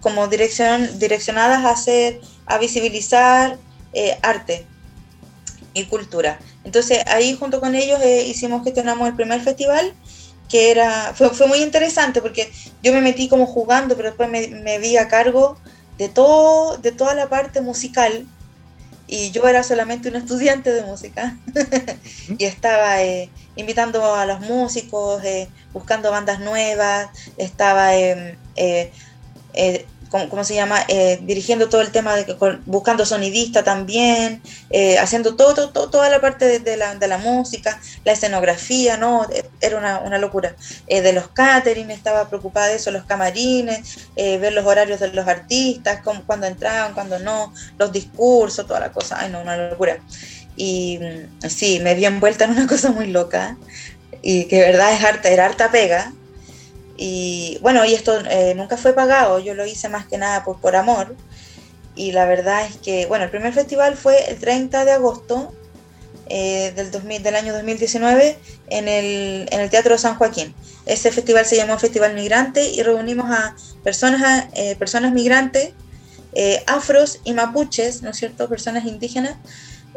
como 0.00 0.28
direccionadas 0.28 1.64
a 1.64 1.70
hacer, 1.70 2.20
a 2.46 2.58
visibilizar 2.58 3.58
eh, 3.92 4.18
arte 4.22 4.66
y 5.74 5.84
cultura. 5.84 6.38
Entonces 6.64 7.00
ahí 7.06 7.36
junto 7.38 7.60
con 7.60 7.74
ellos 7.74 8.00
eh, 8.02 8.26
hicimos, 8.26 8.64
gestionamos 8.64 9.08
el 9.08 9.14
primer 9.14 9.40
festival 9.40 9.92
que 10.48 10.70
era, 10.70 11.12
fue, 11.14 11.30
fue, 11.30 11.46
muy 11.46 11.62
interesante 11.62 12.20
porque 12.20 12.52
yo 12.82 12.92
me 12.92 13.00
metí 13.00 13.28
como 13.28 13.46
jugando, 13.46 13.96
pero 13.96 14.08
después 14.08 14.28
me, 14.28 14.48
me 14.48 14.78
vi 14.78 14.98
a 14.98 15.08
cargo 15.08 15.56
de, 15.96 16.08
todo, 16.08 16.76
de 16.76 16.92
toda 16.92 17.14
la 17.14 17.28
parte 17.28 17.60
musical 17.62 18.26
y 19.14 19.30
yo 19.30 19.46
era 19.46 19.62
solamente 19.62 20.08
un 20.08 20.16
estudiante 20.16 20.72
de 20.72 20.84
música. 20.84 21.36
Y 22.38 22.44
estaba 22.46 23.02
eh, 23.02 23.30
invitando 23.56 24.14
a 24.14 24.24
los 24.24 24.40
músicos, 24.40 25.22
eh, 25.22 25.48
buscando 25.74 26.10
bandas 26.10 26.40
nuevas, 26.40 27.10
estaba 27.36 27.94
em, 27.94 28.38
eh, 28.56 28.90
¿cómo, 30.28 30.44
se 30.44 30.54
llama? 30.54 30.84
Eh, 30.88 31.18
dirigiendo 31.22 31.68
todo 31.68 31.80
el 31.80 31.90
tema, 31.90 32.14
de, 32.16 32.36
buscando 32.66 33.06
sonidista 33.06 33.64
también, 33.64 34.42
eh, 34.70 34.98
haciendo 34.98 35.34
todo, 35.34 35.70
todo, 35.70 35.90
toda 35.90 36.08
la 36.10 36.20
parte 36.20 36.60
de, 36.60 36.76
la, 36.76 36.94
de, 36.94 37.08
la, 37.08 37.18
música, 37.18 37.80
la 38.04 38.12
escenografía, 38.12 38.96
¿no? 38.96 39.26
Eh, 39.32 39.48
era 39.60 39.78
una, 39.78 40.00
una 40.00 40.18
locura. 40.18 40.54
de 40.86 41.12
los 41.12 41.28
catering, 41.28 41.90
estaba 41.90 42.28
preocupada 42.28 42.68
de 42.68 42.76
eso, 42.76 42.90
los 42.90 43.04
camarines, 43.04 44.08
ver 44.16 44.52
los 44.52 44.66
horarios 44.66 45.00
de 45.00 45.08
los 45.08 45.26
artistas, 45.26 46.00
cómo, 46.04 46.24
cuándo 46.26 46.46
entraban, 46.46 46.94
cuándo 46.94 47.18
no, 47.18 47.52
los 47.78 47.92
discursos, 47.92 48.66
toda 48.66 48.80
la 48.80 48.92
cosa, 48.92 49.18
ay 49.18 49.30
no, 49.30 49.40
una 49.40 49.56
locura. 49.56 49.98
Y 50.56 50.98
mm, 50.98 51.48
sí, 51.48 51.80
me 51.80 51.94
vi 51.94 52.04
envuelta 52.04 52.44
en 52.44 52.52
una 52.52 52.66
cosa 52.68 52.90
muy 52.90 53.06
loca 53.06 53.56
y 54.22 54.44
que 54.44 54.60
verdad 54.60 54.92
es 54.92 55.02
harta, 55.02 55.28
era 55.30 55.46
harta 55.46 55.70
pega, 55.70 56.12
y 57.04 57.58
bueno, 57.60 57.84
y 57.84 57.94
esto 57.94 58.16
eh, 58.30 58.54
nunca 58.54 58.76
fue 58.76 58.92
pagado, 58.92 59.40
yo 59.40 59.54
lo 59.54 59.66
hice 59.66 59.88
más 59.88 60.06
que 60.06 60.18
nada 60.18 60.44
por, 60.44 60.60
por 60.60 60.76
amor. 60.76 61.16
Y 61.96 62.12
la 62.12 62.26
verdad 62.26 62.64
es 62.64 62.76
que, 62.76 63.06
bueno, 63.06 63.24
el 63.24 63.30
primer 63.32 63.52
festival 63.52 63.96
fue 63.96 64.30
el 64.30 64.38
30 64.38 64.84
de 64.84 64.92
agosto 64.92 65.52
eh, 66.28 66.72
del, 66.76 66.92
2000, 66.92 67.24
del 67.24 67.34
año 67.34 67.54
2019 67.54 68.38
en 68.68 68.86
el, 68.86 69.48
en 69.50 69.60
el 69.60 69.68
Teatro 69.68 69.98
San 69.98 70.14
Joaquín. 70.14 70.54
Ese 70.86 71.10
festival 71.10 71.44
se 71.44 71.56
llamó 71.56 71.76
Festival 71.76 72.14
Migrante 72.14 72.70
y 72.70 72.84
reunimos 72.84 73.28
a 73.32 73.56
personas, 73.82 74.46
eh, 74.54 74.76
personas 74.76 75.12
migrantes, 75.12 75.72
afros 76.68 77.18
y 77.24 77.32
mapuches, 77.32 78.02
¿no 78.02 78.10
es 78.10 78.16
cierto? 78.16 78.48
Personas 78.48 78.84
indígenas 78.84 79.38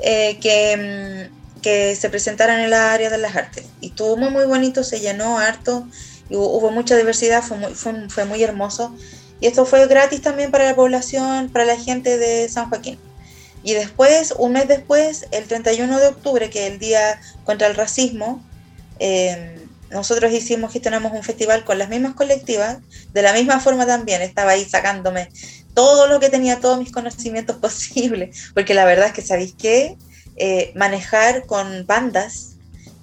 que, 0.02 1.30
mm, 1.30 1.62
que 1.62 1.96
se 1.96 2.10
presentaran 2.10 2.62
en 2.62 2.72
la 2.72 2.94
área 2.94 3.12
de 3.12 3.20
las 3.20 3.36
artes. 3.36 3.66
Y 3.80 3.90
estuvo 3.90 4.18
muy, 4.18 4.32
muy 4.32 4.46
bonito, 4.46 4.84
se 4.84 5.00
llenó 5.00 5.38
harto 5.38 5.88
hubo, 6.30 6.72
mucha 6.72 6.96
diversidad, 6.96 7.44
fue 7.44 7.58
muy, 7.58 7.74
fue, 7.74 8.26
muy 8.26 8.44
hermoso. 8.44 8.96
Y 9.40 9.48
esto 9.48 9.66
fue 9.66 9.86
gratis 9.88 10.22
también 10.22 10.52
para 10.52 10.66
la 10.66 10.76
población, 10.76 11.50
para 11.50 11.66
la 11.66 11.78
gente 11.78 12.18
de 12.18 12.48
San 12.50 12.70
Joaquín. 12.70 12.98
Y 13.64 13.74
después, 13.74 14.34
un 14.38 14.54
mes 14.54 14.68
después, 14.68 15.26
el 15.32 15.46
31 15.46 16.00
de 16.00 16.08
octubre, 16.08 16.50
que 16.50 16.68
es 16.68 16.74
el 16.74 16.80
Día 16.80 17.20
contra 17.44 17.68
el 17.68 17.76
Racismo, 17.76 18.44
em, 19.00 19.56
nosotros 19.90 20.32
hicimos, 20.32 20.72
gestionamos 20.72 21.14
un 21.14 21.24
festival 21.24 21.64
con 21.64 21.78
las 21.78 21.90
mismas 21.90 22.16
colectivas, 22.16 22.78
de 23.14 23.22
la 23.22 23.34
misma 23.34 23.60
forma 23.60 23.86
también, 23.86 24.22
estaba 24.22 24.52
ahí 24.52 24.66
sacándome 24.66 25.30
todo 25.74 26.08
lo 26.08 26.20
que 26.20 26.30
tenía, 26.30 26.60
todos 26.60 26.80
mis 26.80 26.92
conocimientos 26.92 27.56
posibles, 27.62 28.52
porque 28.54 28.74
la 28.74 28.86
verdad 28.86 29.08
es 29.08 29.14
que, 29.14 29.22
¿sabéis 29.22 29.56
qué? 29.58 29.98
Eh, 30.38 30.72
manejar 30.76 31.46
con 31.46 31.86
bandas 31.86 32.56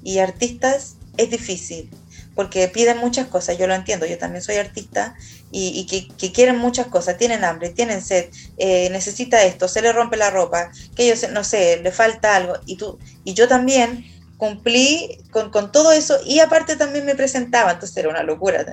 y 0.02 0.18
artistas 0.18 0.96
es 1.16 1.30
difícil 1.30 1.88
porque 2.34 2.68
piden 2.68 2.98
muchas 2.98 3.26
cosas, 3.26 3.58
yo 3.58 3.66
lo 3.66 3.74
entiendo, 3.74 4.06
yo 4.06 4.18
también 4.18 4.42
soy 4.42 4.56
artista 4.56 5.14
y, 5.50 5.86
que, 5.86 6.32
quieren 6.32 6.56
muchas 6.56 6.86
cosas, 6.86 7.18
tienen 7.18 7.44
hambre, 7.44 7.70
tienen 7.70 8.02
sed, 8.02 8.30
eh, 8.56 8.88
necesita 8.90 9.42
esto, 9.44 9.68
se 9.68 9.82
le 9.82 9.92
rompe 9.92 10.16
la 10.16 10.30
ropa, 10.30 10.70
que 10.96 11.04
ellos, 11.04 11.28
no 11.30 11.44
sé, 11.44 11.80
le 11.82 11.92
falta 11.92 12.36
algo, 12.36 12.54
y, 12.64 12.76
tú, 12.76 12.98
y 13.24 13.34
yo 13.34 13.48
también 13.48 14.06
cumplí 14.38 15.18
con, 15.30 15.70
todo 15.70 15.92
eso 15.92 16.18
y 16.26 16.40
aparte 16.40 16.74
también 16.74 17.06
me 17.06 17.14
presentaba, 17.14 17.70
entonces 17.70 17.96
era 17.96 18.08
una 18.08 18.24
locura, 18.24 18.66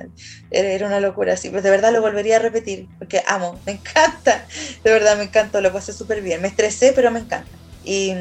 era 0.50 0.86
una 0.86 0.98
locura, 0.98 1.36
sí, 1.36 1.48
pues 1.50 1.62
de 1.62 1.70
verdad 1.70 1.92
lo 1.92 2.00
volvería 2.00 2.36
a 2.36 2.40
repetir, 2.40 2.88
porque 2.98 3.22
amo, 3.26 3.60
me 3.66 3.72
encanta, 3.72 4.46
de 4.82 4.90
verdad 4.90 5.16
me 5.16 5.24
encantó, 5.24 5.60
lo 5.60 5.72
pasé 5.72 5.92
súper 5.92 6.22
bien, 6.22 6.42
me 6.42 6.48
estresé, 6.48 6.92
pero 6.92 7.10
me 7.10 7.20
encanta. 7.20 7.50
Y, 7.84 8.12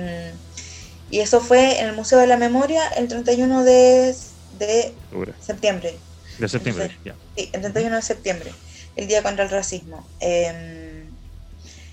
y 1.10 1.20
eso 1.22 1.42
fue 1.42 1.80
en 1.80 1.88
el 1.88 1.96
Museo 1.96 2.20
de 2.20 2.28
la 2.28 2.38
Memoria 2.38 2.88
el 2.90 3.08
31 3.08 3.64
de 3.64 4.16
de 4.60 5.02
septiembre. 5.40 6.06
De 6.38 6.48
septiembre, 6.48 7.00
ya. 7.04 7.16
Sí, 7.36 7.50
el 7.54 7.62
31 7.62 7.96
de 7.98 8.02
septiembre, 8.02 8.62
el 8.96 9.08
Día 9.08 9.24
contra 9.24 9.44
el 9.46 9.50
Racismo. 9.52 10.14
Em, 10.20 11.18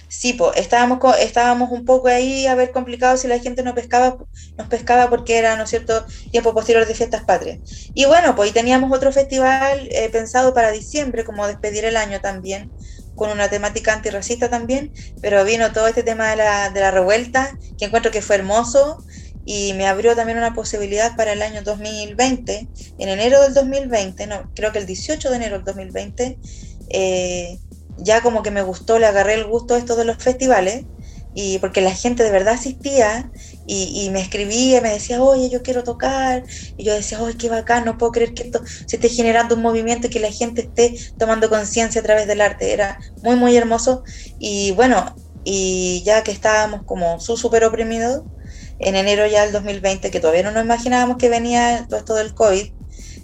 Sí, 0.09 0.35
pues 0.35 0.57
estábamos, 0.57 1.01
estábamos 1.19 1.71
un 1.73 1.85
poco 1.85 2.09
ahí 2.09 2.47
a 2.47 2.55
ver 2.55 2.71
complicado 2.73 3.17
si 3.17 3.27
la 3.29 3.41
gente 3.41 3.63
no 3.65 3.75
pescaba, 3.75 4.17
nos 4.57 4.69
pescaba 4.69 5.11
porque 5.11 5.37
era, 5.39 5.57
¿no 5.57 5.65
es 5.65 5.71
cierto?, 5.71 6.07
tiempo 6.31 6.55
posterior 6.55 6.87
de 6.87 6.95
fiestas 6.95 7.25
patrias. 7.25 7.59
Y 7.93 8.07
bueno, 8.07 8.37
pues 8.37 8.53
teníamos 8.53 8.93
otro 8.93 9.13
festival 9.13 9.89
eh, 9.91 10.09
pensado 10.11 10.55
para 10.55 10.71
diciembre, 10.71 11.25
como 11.25 11.47
despedir 11.49 11.85
el 11.85 11.97
año 11.97 12.21
también, 12.21 12.73
con 13.15 13.31
una 13.31 13.49
temática 13.51 13.93
antirracista 13.95 14.49
también, 14.51 14.93
pero 15.21 15.45
vino 15.45 15.73
todo 15.73 15.89
este 15.89 16.03
tema 16.05 16.31
de 16.31 16.37
la, 16.37 16.71
de 16.71 16.81
la 16.81 16.91
revuelta, 16.93 17.51
que 17.79 17.87
encuentro 17.87 18.13
que 18.13 18.23
fue 18.23 18.37
hermoso 18.37 19.05
y 19.49 19.75
me 19.75 19.87
abrió 19.87 20.17
también 20.17 20.39
una 20.39 20.55
posibilidad 20.55 21.15
para 21.17 21.33
el 21.33 21.41
año 21.41 21.63
2020, 21.63 22.69
en 22.99 23.09
enero 23.09 23.41
del 23.43 23.55
2020, 23.55 24.27
no, 24.27 24.51
creo 24.57 24.73
que 24.73 24.81
el 24.81 24.87
18 24.87 25.31
de 25.31 25.37
enero 25.37 25.55
del 25.57 25.65
2020, 25.65 26.41
eh, 26.91 27.59
ya 27.97 28.23
como 28.23 28.43
que 28.43 28.51
me 28.51 28.63
gustó, 28.63 28.99
le 28.99 29.07
agarré 29.07 29.35
el 29.35 29.47
gusto 29.47 29.77
a 29.77 29.79
esto 29.79 29.95
de 29.95 30.05
los 30.05 30.17
festivales, 30.17 30.87
y 31.33 31.59
porque 31.59 31.81
la 31.81 31.95
gente 31.95 32.25
de 32.25 32.31
verdad 32.33 32.55
asistía 32.55 33.31
y, 33.67 34.11
me 34.11 34.21
escribía, 34.21 34.81
me 34.81 34.91
decía, 34.91 35.23
oye, 35.23 35.49
yo 35.49 35.63
quiero 35.63 35.85
tocar, 35.85 36.43
y 36.77 36.85
yo 36.85 36.95
decía, 36.95 37.23
oye, 37.23 37.37
qué 37.37 37.49
bacán, 37.49 37.85
no 37.85 37.99
puedo 37.99 38.11
creer 38.11 38.35
que 38.35 38.45
esto 38.45 38.63
se 38.87 38.97
esté 38.97 39.11
generando 39.11 39.55
un 39.55 39.63
movimiento 39.63 40.09
y 40.09 40.11
que 40.11 40.19
la 40.19 40.33
gente 40.33 40.63
esté 40.63 40.99
tomando 41.19 41.49
conciencia 41.49 42.01
a 42.01 42.05
través 42.05 42.27
del 42.27 42.41
arte, 42.41 42.73
era 42.73 42.99
muy, 43.23 43.37
muy 43.37 43.57
hermoso, 43.57 44.03
y 44.41 44.73
bueno, 44.73 45.15
y 45.45 46.03
ya 46.05 46.25
que 46.25 46.33
estábamos 46.33 46.81
como 46.85 47.21
súper 47.21 47.65
oprimidos, 47.65 48.23
en 48.79 48.97
enero 48.97 49.27
ya 49.27 49.43
del 49.43 49.53
2020, 49.53 50.11
que 50.11 50.21
todavía 50.21 50.43
no 50.43 50.51
nos 50.51 50.65
imaginábamos 50.65 51.17
que 51.17 51.29
venía 51.29 51.87
todo 51.89 51.99
esto 51.99 52.15
del 52.15 52.35
COVID, 52.35 52.73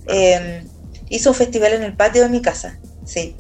eh, 0.09 0.64
hizo 1.09 1.30
un 1.30 1.36
festival 1.36 1.74
en 1.74 1.82
el 1.82 1.96
patio 1.96 2.22
de 2.22 2.28
mi 2.28 2.40
casa, 2.42 2.78
sí, 3.05 3.36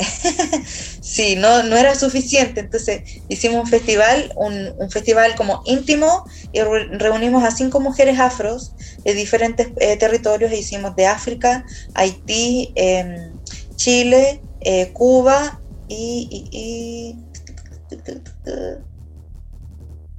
sí, 1.00 1.36
no, 1.36 1.62
no 1.62 1.76
era 1.76 1.94
suficiente. 1.94 2.60
Entonces 2.60 3.02
hicimos 3.28 3.64
un 3.64 3.66
festival, 3.66 4.32
un, 4.36 4.90
festival 4.90 5.34
como 5.34 5.62
íntimo 5.64 6.24
y 6.52 6.60
reunimos 6.60 7.44
a 7.44 7.50
cinco 7.50 7.80
mujeres 7.80 8.18
afros 8.18 8.74
de 9.04 9.14
diferentes 9.14 9.68
eh, 9.78 9.96
territorios. 9.96 10.52
E 10.52 10.58
hicimos 10.58 10.96
de 10.96 11.06
África, 11.06 11.64
Haití, 11.94 12.72
em, 12.74 13.32
Chile, 13.76 14.42
eh, 14.60 14.92
Cuba 14.92 15.60
y, 15.88 17.16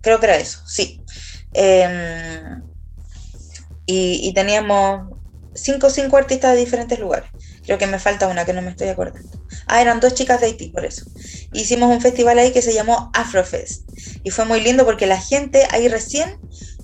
Creo 0.02 0.20
que 0.20 0.26
era 0.26 0.38
eso, 0.38 0.60
sí. 0.66 1.04
Em, 1.54 2.62
y, 3.86 4.34
teníamos 4.34 5.18
cinco, 5.54 5.90
cinco 5.90 6.18
artistas 6.18 6.54
de 6.54 6.60
diferentes 6.60 7.00
lugares. 7.00 7.30
Creo 7.64 7.78
que 7.78 7.88
me 7.88 8.00
falta 8.00 8.28
una 8.28 8.46
que 8.46 8.54
no 8.54 8.62
me 8.62 8.72
estoy 8.72 8.88
acordando. 8.90 9.30
Ah, 9.68 9.82
eran 9.82 10.00
dos 10.00 10.14
chicas 10.16 10.40
de 10.40 10.48
Haití, 10.48 10.70
por 10.70 10.86
eso. 10.86 11.04
Hicimos 11.54 11.90
un 11.94 12.02
festival 12.02 12.40
ahí 12.40 12.52
que 12.52 12.62
se 12.62 12.74
llamó 12.74 13.12
Afrofest. 13.14 13.90
Y 14.24 14.32
fue 14.32 14.46
muy 14.46 14.62
lindo 14.62 14.86
porque 14.86 15.06
la 15.06 15.20
gente 15.20 15.68
ahí 15.72 15.88
recién 15.88 16.38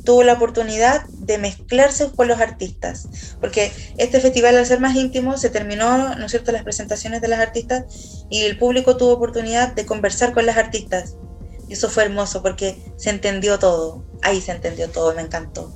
tuvo 0.04 0.24
la 0.24 0.34
oportunidad 0.34 1.06
de 1.20 1.38
mezclarse 1.38 2.12
con 2.16 2.28
los 2.28 2.40
artistas. 2.40 3.10
Porque 3.42 3.72
este 3.98 4.20
festival, 4.20 4.56
al 4.58 4.66
ser 4.66 4.80
más 4.80 4.96
íntimo, 4.96 5.38
se 5.38 5.50
terminó, 5.50 6.16
¿no 6.16 6.26
es 6.26 6.32
cierto?, 6.32 6.52
las 6.52 6.64
presentaciones 6.64 7.22
de 7.22 7.28
las 7.28 7.40
artistas 7.40 7.86
y 8.30 8.44
el 8.44 8.58
público 8.58 8.98
tuvo 8.98 9.14
oportunidad 9.14 9.74
de 9.74 9.86
conversar 9.86 10.34
con 10.34 10.46
las 10.46 10.58
artistas. 10.58 11.18
Y 11.68 11.74
eso 11.74 11.90
fue 11.90 12.06
hermoso 12.06 12.42
porque 12.42 12.78
se 12.98 13.10
entendió 13.10 13.60
todo. 13.60 14.06
Ahí 14.22 14.42
se 14.42 14.52
entendió 14.52 14.90
todo, 14.90 15.14
me 15.14 15.22
encantó. 15.22 15.74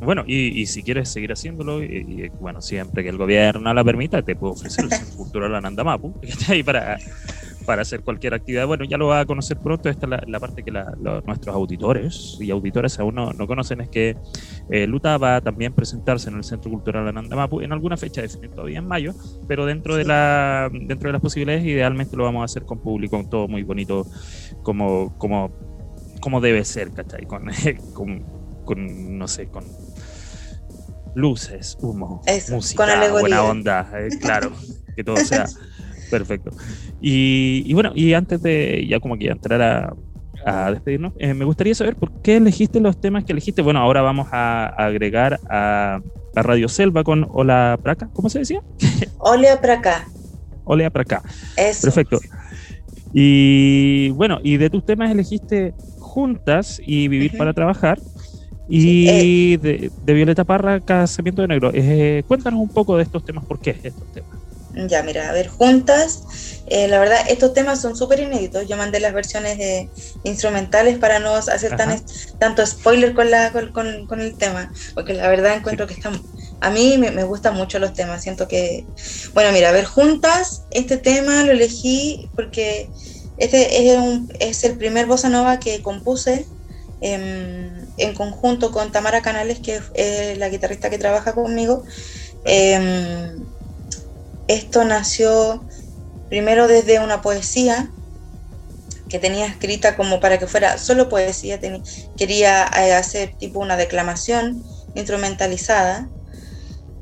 Bueno, 0.00 0.22
y, 0.26 0.66
si 0.66 0.82
quieres 0.82 1.08
seguir 1.08 1.32
haciéndolo, 1.32 1.82
y, 1.82 2.30
bueno, 2.38 2.62
siempre 2.62 3.02
que 3.02 3.08
el 3.08 3.16
gobierno 3.16 3.74
la 3.74 3.82
permita, 3.82 4.22
te 4.22 4.36
puedo 4.36 4.52
ofrecer 4.52 4.84
el 4.84 4.90
Centro 4.92 5.16
Cultural 5.16 5.54
Anandamapu, 5.54 6.18
que 6.20 6.28
está 6.28 6.52
ahí 6.52 6.62
para, 6.62 6.98
para 7.68 7.82
hacer 7.82 8.00
cualquier 8.00 8.32
actividad. 8.32 8.66
Bueno, 8.66 8.86
ya 8.86 8.96
lo 8.96 9.08
va 9.08 9.20
a 9.20 9.26
conocer 9.26 9.58
pronto. 9.58 9.90
Esta 9.90 10.06
es 10.06 10.26
la, 10.26 10.40
parte 10.40 10.62
que 10.62 10.70
nuestros 10.70 11.54
auditores 11.54 12.38
y 12.40 12.50
auditores 12.50 12.98
aún 12.98 13.16
no, 13.16 13.46
conocen, 13.46 13.82
es 13.82 13.90
que 13.90 14.16
eh, 14.70 14.86
Luta 14.86 15.18
va 15.18 15.36
a 15.36 15.40
también 15.42 15.74
presentarse 15.74 16.30
en 16.30 16.36
el 16.36 16.44
Centro 16.44 16.70
Cultural 16.70 17.06
Anandamapu 17.06 17.60
en 17.60 17.74
alguna 17.74 17.98
fecha 17.98 18.22
definida 18.22 18.54
todavía 18.54 18.78
en 18.78 18.88
mayo, 18.88 19.12
pero 19.46 19.66
dentro 19.66 19.96
de, 19.96 20.04
la, 20.04 20.70
dentro 20.72 21.10
de 21.10 21.12
las 21.12 21.20
posibilidades, 21.20 21.62
idealmente 21.66 22.16
lo 22.16 22.24
vamos 22.24 22.40
a 22.40 22.46
hacer 22.46 22.64
con 22.64 22.78
público, 22.78 23.22
todo 23.30 23.48
muy 23.48 23.64
bonito, 23.64 24.06
como, 24.62 25.18
como, 25.18 25.52
como 26.22 26.40
debe 26.40 26.64
ser, 26.64 26.90
¿cachai? 26.92 27.26
Con, 27.26 27.50
con 27.92 28.24
con, 28.64 29.18
no 29.18 29.28
sé, 29.28 29.48
con 29.48 29.64
luces, 31.14 31.76
humo, 31.80 32.22
música, 32.50 33.10
buena 33.10 33.42
onda, 33.42 33.90
eh, 33.94 34.08
claro, 34.20 34.52
que 34.94 35.04
todo 35.04 35.16
sea 35.16 35.46
perfecto. 36.10 36.50
Y, 37.00 37.72
bueno, 37.74 37.92
y 37.94 38.12
antes 38.14 38.42
de 38.42 38.86
ya 38.88 39.00
como 39.00 39.16
que 39.16 39.28
entrar 39.28 39.62
a, 39.62 39.94
a 40.44 40.70
despedirnos, 40.70 41.12
eh, 41.18 41.34
me 41.34 41.44
gustaría 41.44 41.74
saber 41.74 41.96
por 41.96 42.22
qué 42.22 42.36
elegiste 42.36 42.80
los 42.80 43.00
temas 43.00 43.24
que 43.24 43.32
elegiste. 43.32 43.62
Bueno, 43.62 43.80
ahora 43.80 44.02
vamos 44.02 44.28
a, 44.32 44.66
agregar 44.66 45.38
a, 45.48 46.00
a, 46.34 46.42
Radio 46.42 46.68
Selva 46.68 47.04
con 47.04 47.26
Hola 47.30 47.78
Praca, 47.82 48.08
¿cómo 48.12 48.28
se 48.28 48.40
decía? 48.40 48.62
Olea 49.18 49.60
Praca. 49.60 50.08
Olea 50.64 50.90
Praca. 50.90 51.22
Eso. 51.56 51.82
Perfecto. 51.82 52.18
Y 53.12 54.10
bueno, 54.10 54.38
y 54.42 54.58
de 54.58 54.70
tus 54.70 54.84
temas 54.84 55.10
elegiste 55.10 55.74
Juntas 55.98 56.80
y 56.84 57.08
Vivir 57.08 57.36
para 57.36 57.52
Trabajar. 57.52 57.98
Y 58.68 59.08
eh, 59.08 59.90
de, 60.04 60.12
Violeta 60.12 60.44
Parra, 60.44 60.80
Casamiento 60.80 61.40
de 61.40 61.48
Negro. 61.48 61.70
Eh, 61.72 62.22
cuéntanos 62.28 62.60
un 62.60 62.68
poco 62.68 62.96
de 62.98 63.02
estos 63.02 63.24
temas, 63.24 63.44
¿por 63.46 63.58
qué 63.60 63.70
estos 63.82 64.12
temas? 64.12 64.30
Ya, 64.86 65.02
mira, 65.02 65.28
a 65.28 65.32
ver, 65.32 65.48
juntas, 65.48 66.22
eh, 66.66 66.86
la 66.86 67.00
verdad, 67.00 67.18
estos 67.28 67.52
temas 67.52 67.80
son 67.80 67.96
súper 67.96 68.20
inéditos. 68.20 68.68
Yo 68.68 68.76
mandé 68.76 69.00
las 69.00 69.12
versiones 69.12 69.58
de 69.58 69.88
instrumentales 70.22 70.98
para 70.98 71.18
no 71.18 71.34
hacer 71.34 71.76
tan, 71.76 72.00
tanto 72.38 72.64
spoiler 72.64 73.12
con, 73.12 73.28
la, 73.30 73.50
con, 73.50 74.20
el 74.20 74.36
tema, 74.36 74.72
porque 74.94 75.14
la 75.14 75.28
verdad 75.28 75.56
encuentro 75.56 75.86
que 75.88 75.94
están... 75.94 76.20
A 76.60 76.70
mí 76.70 76.96
me, 76.98 77.10
me, 77.10 77.24
gustan 77.24 77.54
mucho 77.54 77.78
los 77.78 77.92
temas, 77.92 78.22
siento 78.22 78.46
que... 78.46 78.84
Bueno, 79.34 79.50
mira, 79.52 79.70
a 79.70 79.72
ver, 79.72 79.84
juntas, 79.84 80.62
este 80.70 80.96
tema 80.96 81.42
lo 81.42 81.52
elegí 81.52 82.30
porque 82.36 82.88
este 83.38 83.90
es, 83.90 83.98
un, 83.98 84.32
es 84.38 84.62
el 84.64 84.76
primer 84.76 85.06
bossa 85.06 85.28
nova 85.28 85.58
que 85.58 85.82
compuse 85.82 86.46
en, 87.00 87.88
conjunto 88.16 88.70
con 88.70 88.92
Tamara 88.92 89.22
Canales, 89.22 89.58
que 89.60 89.80
es 89.94 90.38
la 90.38 90.48
guitarrista 90.48 90.90
que 90.90 90.98
trabaja 90.98 91.32
conmigo. 91.32 91.84
Em, 92.44 93.44
esto 94.48 94.84
nació 94.84 95.66
primero 96.28 96.66
desde 96.66 97.00
una 97.00 97.22
poesía 97.22 97.92
que 99.08 99.18
tenía 99.18 99.46
escrita 99.46 99.96
como 99.96 100.20
para 100.20 100.38
que 100.38 100.46
fuera 100.46 100.76
solo 100.76 101.08
poesía, 101.08 101.58
quería 102.16 102.68
eh, 102.76 102.92
hacer 102.92 103.34
tipo 103.38 103.60
una 103.60 103.76
declamación 103.76 104.62
instrumentalizada 104.94 106.10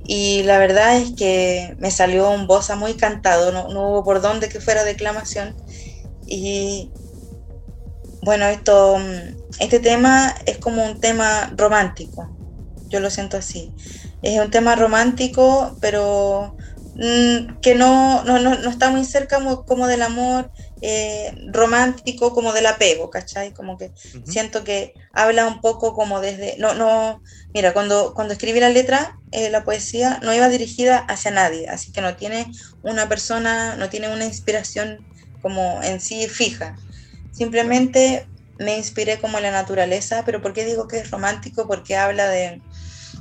y 0.05 0.45
la 0.45 0.59
verdad 0.59 0.97
es 0.99 1.15
que 1.17 1.75
me 1.79 1.91
salió 1.91 2.31
un 2.31 2.47
bossa 2.47 2.77
muy 2.77 2.95
cantado, 2.95 3.51
no, 3.51 3.69
no 3.69 3.91
hubo 3.91 4.05
por 4.05 4.21
dónde 4.21 4.49
que 4.49 4.61
fuera 4.61 4.85
declamación 4.85 5.57
y 6.27 6.93
bueno, 8.23 8.47
esto, 8.47 8.99
mm, 8.99 9.37
este 9.61 9.81
tema 9.81 10.35
es 10.47 10.59
como 10.59 10.85
un 10.85 11.01
tema 11.01 11.53
romántico, 11.57 12.29
yo 12.89 13.01
lo 13.01 13.11
siento 13.11 13.37
así. 13.37 13.73
Es 14.23 14.41
un 14.41 14.51
tema 14.51 14.75
romántico, 14.75 15.77
pero 15.81 16.57
mm, 16.97 17.61
que 17.61 17.75
no, 17.75 18.25
no, 18.25 18.53
está 18.69 18.91
muy 18.91 19.05
cerca 19.05 19.39
como, 19.67 19.87
del 19.87 20.03
amor 20.03 20.51
eh, 20.83 21.33
romántico, 21.53 22.33
como 22.33 22.53
del 22.53 22.67
apego, 22.67 23.11
¿cachai? 23.11 23.53
Como 23.53 23.79
que 23.79 23.93
siento 24.25 24.65
que 24.65 24.95
habla 25.13 25.47
un 25.47 25.61
poco 25.61 25.95
como 25.95 26.21
desde... 26.21 26.57
No, 26.59 26.75
no, 26.75 27.23
mira, 27.55 27.73
cuando, 27.73 28.15
cuando 28.15 28.33
escribí 28.33 28.61
la 28.61 28.71
letra, 28.71 29.19
eh, 29.33 29.51
la 29.51 29.65
poesía 29.65 30.21
no 30.23 30.35
iba 30.35 30.49
dirigida 30.49 30.99
hacia 30.99 31.31
nadie, 31.31 31.69
así 31.69 31.93
que 31.93 32.01
no 32.01 32.17
tiene 32.17 32.47
una 32.83 33.09
persona, 33.09 33.77
no 33.77 33.89
tiene 33.89 34.13
una 34.13 34.25
inspiración 34.25 35.07
como 35.43 35.81
en 35.83 36.01
sí 36.01 36.27
fija. 36.29 36.77
Simplemente 37.33 38.27
me 38.59 38.77
inspiré 38.77 39.19
como 39.19 39.37
en 39.37 39.45
la 39.45 39.51
naturaleza, 39.51 40.23
pero 40.25 40.41
¿por 40.41 40.53
qué 40.53 40.65
digo 40.65 40.89
que 40.89 40.99
es 40.99 41.11
romántico? 41.11 41.67
Porque 41.67 41.97
habla 41.97 42.29
de 42.29 42.63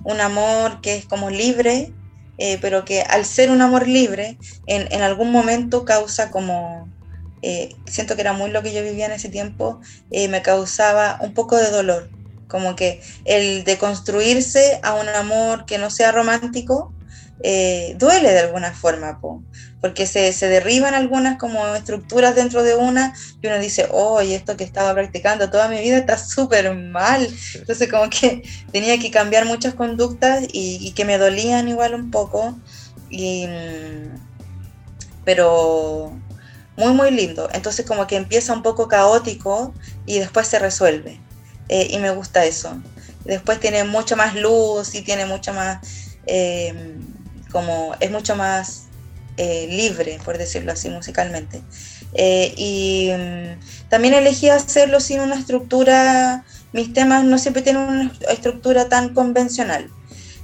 un 0.04 0.22
amor 0.22 0.82
que 0.82 0.96
es 0.96 1.06
como 1.06 1.30
libre, 1.30 1.94
eh, 2.38 2.58
pero 2.62 2.86
que 2.86 3.02
al 3.02 3.26
ser 3.26 3.52
un 3.52 3.62
amor 3.62 3.88
libre, 3.88 4.38
en, 4.68 5.02
algún 5.02 5.32
momento 5.32 5.86
causa 5.86 6.32
como, 6.32 6.90
eh, 7.42 7.76
siento 7.86 8.16
que 8.16 8.22
era 8.22 8.34
muy 8.34 8.52
lo 8.52 8.62
que 8.62 8.74
yo 8.74 8.84
vivía 8.84 9.06
en 9.06 9.14
ese 9.14 9.30
tiempo, 9.30 9.80
eh, 10.12 10.28
me 10.28 10.42
causaba 10.42 11.18
un 11.22 11.34
poco 11.34 11.58
de 11.58 11.72
dolor, 11.72 12.10
como 12.48 12.76
que 12.76 13.02
el 13.26 13.64
de 13.64 13.78
construirse 13.78 14.80
a 14.84 14.96
un 14.96 15.08
amor 15.10 15.66
que 15.66 15.78
no 15.78 15.90
sea 15.90 16.12
romántico, 16.12 16.94
duele 17.40 18.32
de 18.32 18.40
alguna 18.40 18.74
forma, 18.74 19.20
porque 19.82 20.08
se, 20.08 20.34
se, 20.34 20.48
derriban 20.48 20.94
algunas 20.94 21.38
como 21.38 21.68
estructuras 21.76 22.36
dentro 22.36 22.64
de 22.64 22.76
una 22.76 23.14
y 23.42 23.48
uno 23.48 23.60
dice, 23.60 23.88
oye, 23.92 24.36
esto 24.36 24.58
que 24.58 24.64
estaba 24.64 24.94
practicando 24.94 25.50
toda 25.50 25.68
mi 25.68 25.80
vida 25.80 25.98
está 25.98 26.18
súper 26.18 26.74
mal. 26.74 27.28
Entonces 27.54 27.90
como 27.90 28.10
que 28.10 28.42
tenía 28.72 28.98
que 29.00 29.12
cambiar 29.12 29.46
muchas 29.46 29.76
conductas 29.76 30.46
y, 30.52 30.92
que 30.94 31.06
me 31.06 31.18
dolían 31.18 31.68
igual 31.68 31.94
un 31.94 32.10
poco. 32.10 32.58
Y, 33.10 33.48
pero, 35.24 36.14
muy, 36.78 36.94
muy 36.94 37.12
lindo. 37.12 37.50
Entonces 37.54 37.86
como 37.86 38.08
que 38.08 38.16
empieza 38.16 38.54
un 38.54 38.64
poco 38.64 38.88
caótico 38.88 39.74
y 40.06 40.20
después 40.20 40.48
se 40.48 40.60
resuelve. 40.60 41.20
Eh, 41.70 41.88
y 41.92 41.98
me 41.98 42.12
gusta 42.12 42.46
eso. 42.46 42.82
Después 43.24 43.60
tiene 43.60 43.84
mucha 43.84 44.16
más 44.16 44.36
luz 44.36 44.94
y 44.94 45.02
tiene 45.02 45.26
mucha 45.26 45.52
más, 45.52 45.80
eh, 46.28 46.96
como 47.56 47.96
es 48.02 48.12
mucho 48.12 48.36
más 48.36 48.88
eh, 49.38 49.68
libre, 49.70 50.20
por 50.26 50.38
decirlo 50.38 50.74
así, 50.74 50.90
musicalmente. 50.90 51.62
y 52.58 53.12
mm, 53.18 53.90
también 53.90 54.14
elegí 54.14 54.50
hacerlo 54.50 55.00
sin 55.00 55.22
una 55.22 55.36
estructura, 55.36 56.44
mis 56.74 56.92
temas 56.92 57.24
no 57.24 57.38
siempre 57.38 57.62
tienen 57.62 57.84
una 57.84 58.12
estructura 58.30 58.90
tan 58.90 59.14
convencional. 59.14 59.90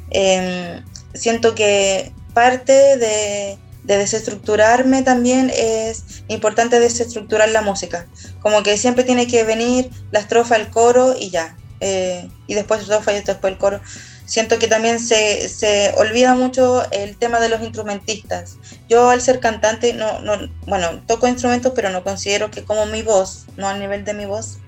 Em, 0.10 0.84
siento 1.14 1.54
que 1.54 2.14
parte 2.34 2.74
de 2.98 3.58
de 3.84 3.98
desestructurarme 3.98 5.02
también 5.02 5.52
es 5.56 6.24
importante 6.28 6.80
desestructurar 6.80 7.50
la 7.50 7.62
música. 7.62 8.08
Como 8.40 8.64
que 8.64 8.78
siempre 8.78 9.04
tiene 9.04 9.28
que 9.28 9.44
venir 9.44 9.90
la 10.12 10.20
estrofa, 10.20 10.56
el 10.56 10.70
coro 10.70 11.16
y 11.20 11.30
ya. 11.30 11.58
Eh, 11.80 12.30
y 12.48 12.54
después 12.54 12.80
la 12.80 12.84
estrofa 12.84 13.12
y 13.12 13.22
después 13.22 13.54
el 13.54 13.58
coro. 13.58 13.82
Siento 14.32 14.60
que 14.60 14.70
también 14.70 14.98
se, 14.98 15.50
se, 15.50 15.94
olvida 15.98 16.36
mucho 16.36 16.90
el 16.92 17.18
tema 17.18 17.42
de 17.42 17.50
los 17.50 17.60
instrumentistas. 17.60 18.56
Yo 18.88 19.10
al 19.10 19.20
ser 19.20 19.42
cantante, 19.42 19.92
no, 19.92 20.22
no, 20.22 20.50
bueno, 20.68 21.04
toco 21.06 21.28
instrumentos, 21.28 21.74
pero 21.76 21.90
no 21.90 22.02
considero 22.02 22.50
que 22.50 22.64
como 22.64 22.86
mi 22.86 23.02
voz, 23.02 23.48
no 23.58 23.68
al 23.68 23.78
nivel 23.82 24.06
de 24.06 24.14
mi 24.14 24.24
voz, 24.24 24.60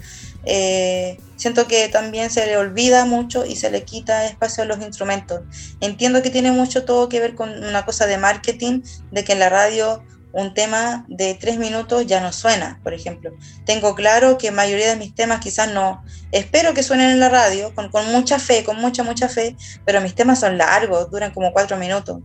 eh, 0.43 1.17
siento 1.37 1.65
que 1.65 1.87
también 1.87 2.29
se 2.29 2.45
le 2.45 2.57
olvida 2.57 3.05
mucho 3.05 3.45
y 3.45 3.55
se 3.55 3.71
le 3.71 3.83
quita 3.83 4.25
espacio 4.25 4.65
a 4.65 4.67
los 4.67 4.81
instrumentos. 4.81 5.43
Entiendo 5.79 6.21
que 6.21 6.29
tiene 6.29 6.51
mucho 6.51 6.83
todo 6.83 7.07
que 7.07 7.21
ver 7.21 7.33
con 7.33 7.63
una 7.63 7.85
cosa 7.85 8.05
de 8.05 8.17
marketing, 8.17 8.81
de 9.11 9.23
que 9.23 9.31
en 9.31 9.39
la 9.39 9.47
radio 9.47 10.03
un 10.33 10.53
tema 10.55 11.05
de 11.07 11.35
tres 11.35 11.57
minutos 11.57 12.05
ya 12.07 12.19
no 12.19 12.33
suena, 12.33 12.79
por 12.83 12.93
ejemplo. 12.93 13.31
Tengo 13.65 13.93
claro 13.93 14.37
que 14.37 14.51
mayoría 14.51 14.89
de 14.89 14.95
mis 14.95 15.13
temas 15.13 15.39
quizás 15.39 15.71
no, 15.71 16.03
espero 16.31 16.73
que 16.73 16.81
suenen 16.81 17.11
en 17.11 17.19
la 17.19 17.29
radio, 17.29 17.73
con, 17.75 17.89
con 17.89 18.11
mucha 18.11 18.39
fe, 18.39 18.63
con 18.63 18.77
mucha, 18.77 19.03
mucha 19.03 19.29
fe, 19.29 19.55
pero 19.85 20.01
mis 20.01 20.15
temas 20.15 20.39
son 20.39 20.57
largos, 20.57 21.09
duran 21.11 21.31
como 21.31 21.53
cuatro 21.53 21.77
minutos. 21.77 22.19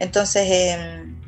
Entonces, 0.00 0.48
em, 0.50 1.20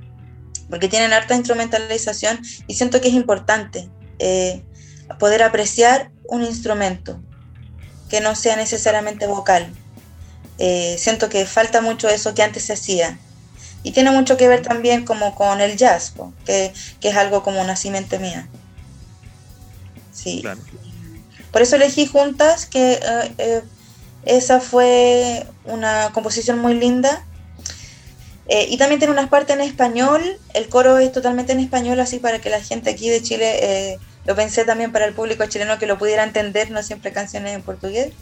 porque 0.69 0.89
tienen 0.89 1.13
harta 1.13 1.37
instrumentalización 1.37 2.41
y 2.67 2.75
siento 2.75 3.01
que 3.01 3.09
es 3.09 3.15
importante 3.15 3.89
eh, 4.19 4.65
poder 5.21 5.45
apreciar 5.45 6.11
un 6.25 6.43
instrumento 6.43 7.21
que 8.09 8.21
no 8.21 8.35
sea 8.35 8.57
necesariamente 8.57 9.29
vocal. 9.29 9.73
Eh, 10.59 10.97
siento 10.99 11.29
que 11.29 11.47
falta 11.47 11.81
mucho 11.81 12.09
eso 12.09 12.35
que 12.35 12.43
antes 12.43 12.65
se 12.65 12.73
hacía. 12.73 13.19
Y 13.87 13.93
tiene 13.93 14.11
mucho 14.11 14.37
que 14.37 14.49
ver 14.49 14.63
también 14.63 15.05
como 15.05 15.37
con 15.37 15.61
el 15.61 15.77
jazz, 15.77 16.13
que, 16.45 16.73
es 17.01 17.17
algo 17.17 17.45
como 17.45 17.63
nacimiento 17.63 18.19
mía. 18.19 18.49
Sí. 20.13 20.43
Por 21.53 21.63
eso 21.63 21.77
elegí 21.77 22.05
Juntas, 22.05 22.67
que 22.67 22.95
eh, 22.95 23.35
eh, 23.39 23.63
esa 24.25 24.59
fue 24.59 25.47
una 25.63 26.11
composición 26.13 26.59
muy 26.59 26.75
linda. 26.75 27.25
y 28.49 28.77
también 28.77 28.99
tiene 28.99 29.13
unas 29.13 29.29
partes 29.29 29.55
en 29.55 29.63
español, 29.63 30.21
el 30.53 30.69
coro 30.69 30.99
es 30.99 31.13
totalmente 31.13 31.53
en 31.53 31.61
español, 31.61 32.01
así 32.01 32.19
para 32.19 32.41
que 32.41 32.51
la 32.51 32.61
gente 32.61 32.91
aquí 32.91 33.09
de 33.09 33.23
Chile 33.23 34.01
lo 34.25 34.35
pensé 34.35 34.65
también 34.65 34.91
para 34.91 35.05
el 35.05 35.15
público 35.15 35.47
chileno 35.47 35.79
que 35.79 35.87
lo 35.87 35.97
pudiera 35.97 36.25
entender, 36.25 36.73
no 36.73 36.83
siempre 36.83 37.13
canciones 37.13 37.55
en 37.55 37.63
portugués, 37.63 38.13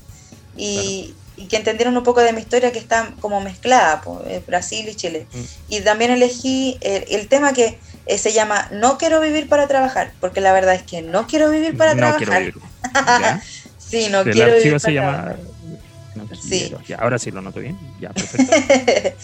y, 0.59 1.15
que 1.37 1.57
entendieran 1.57 1.97
un 1.97 2.05
poco 2.05 2.21
de 2.21 2.33
mi 2.33 2.41
historia 2.41 2.73
que 2.73 2.79
está 2.79 3.13
como 3.21 3.41
mezclada, 3.41 4.01
pues, 4.03 4.45
Brasil 4.47 4.89
y 4.89 4.95
Chile. 4.95 5.27
Mm. 5.33 5.41
Y 5.69 5.81
también 5.81 6.11
elegí 6.13 6.79
el, 6.81 7.29
tema 7.29 7.53
que 7.53 7.79
eh, 8.07 8.19
se 8.19 8.33
llama 8.33 8.69
No 8.73 8.99
quiero 8.99 9.21
vivir 9.21 9.49
para 9.49 9.67
trabajar, 9.67 10.13
porque 10.21 10.41
la 10.41 10.53
verdad 10.53 10.75
es 10.75 10.83
que 10.83 11.03
no 11.03 11.27
quiero 11.27 11.51
vivir 11.51 11.77
para 11.77 11.95
trabajar. 11.97 12.19
Quiero 12.19 12.41
vivir. 12.41 12.55
sí, 13.79 14.09
no 14.11 14.23
quiero 14.23 14.55
vivir 14.55 14.81
para 14.81 14.93
trabajar. 14.93 15.37
sí. 16.41 16.75
ahora 16.99 17.19
sí 17.19 17.31
lo 17.33 17.43
noto 17.43 17.61
bien. 17.61 17.77
Ya, 18.01 18.13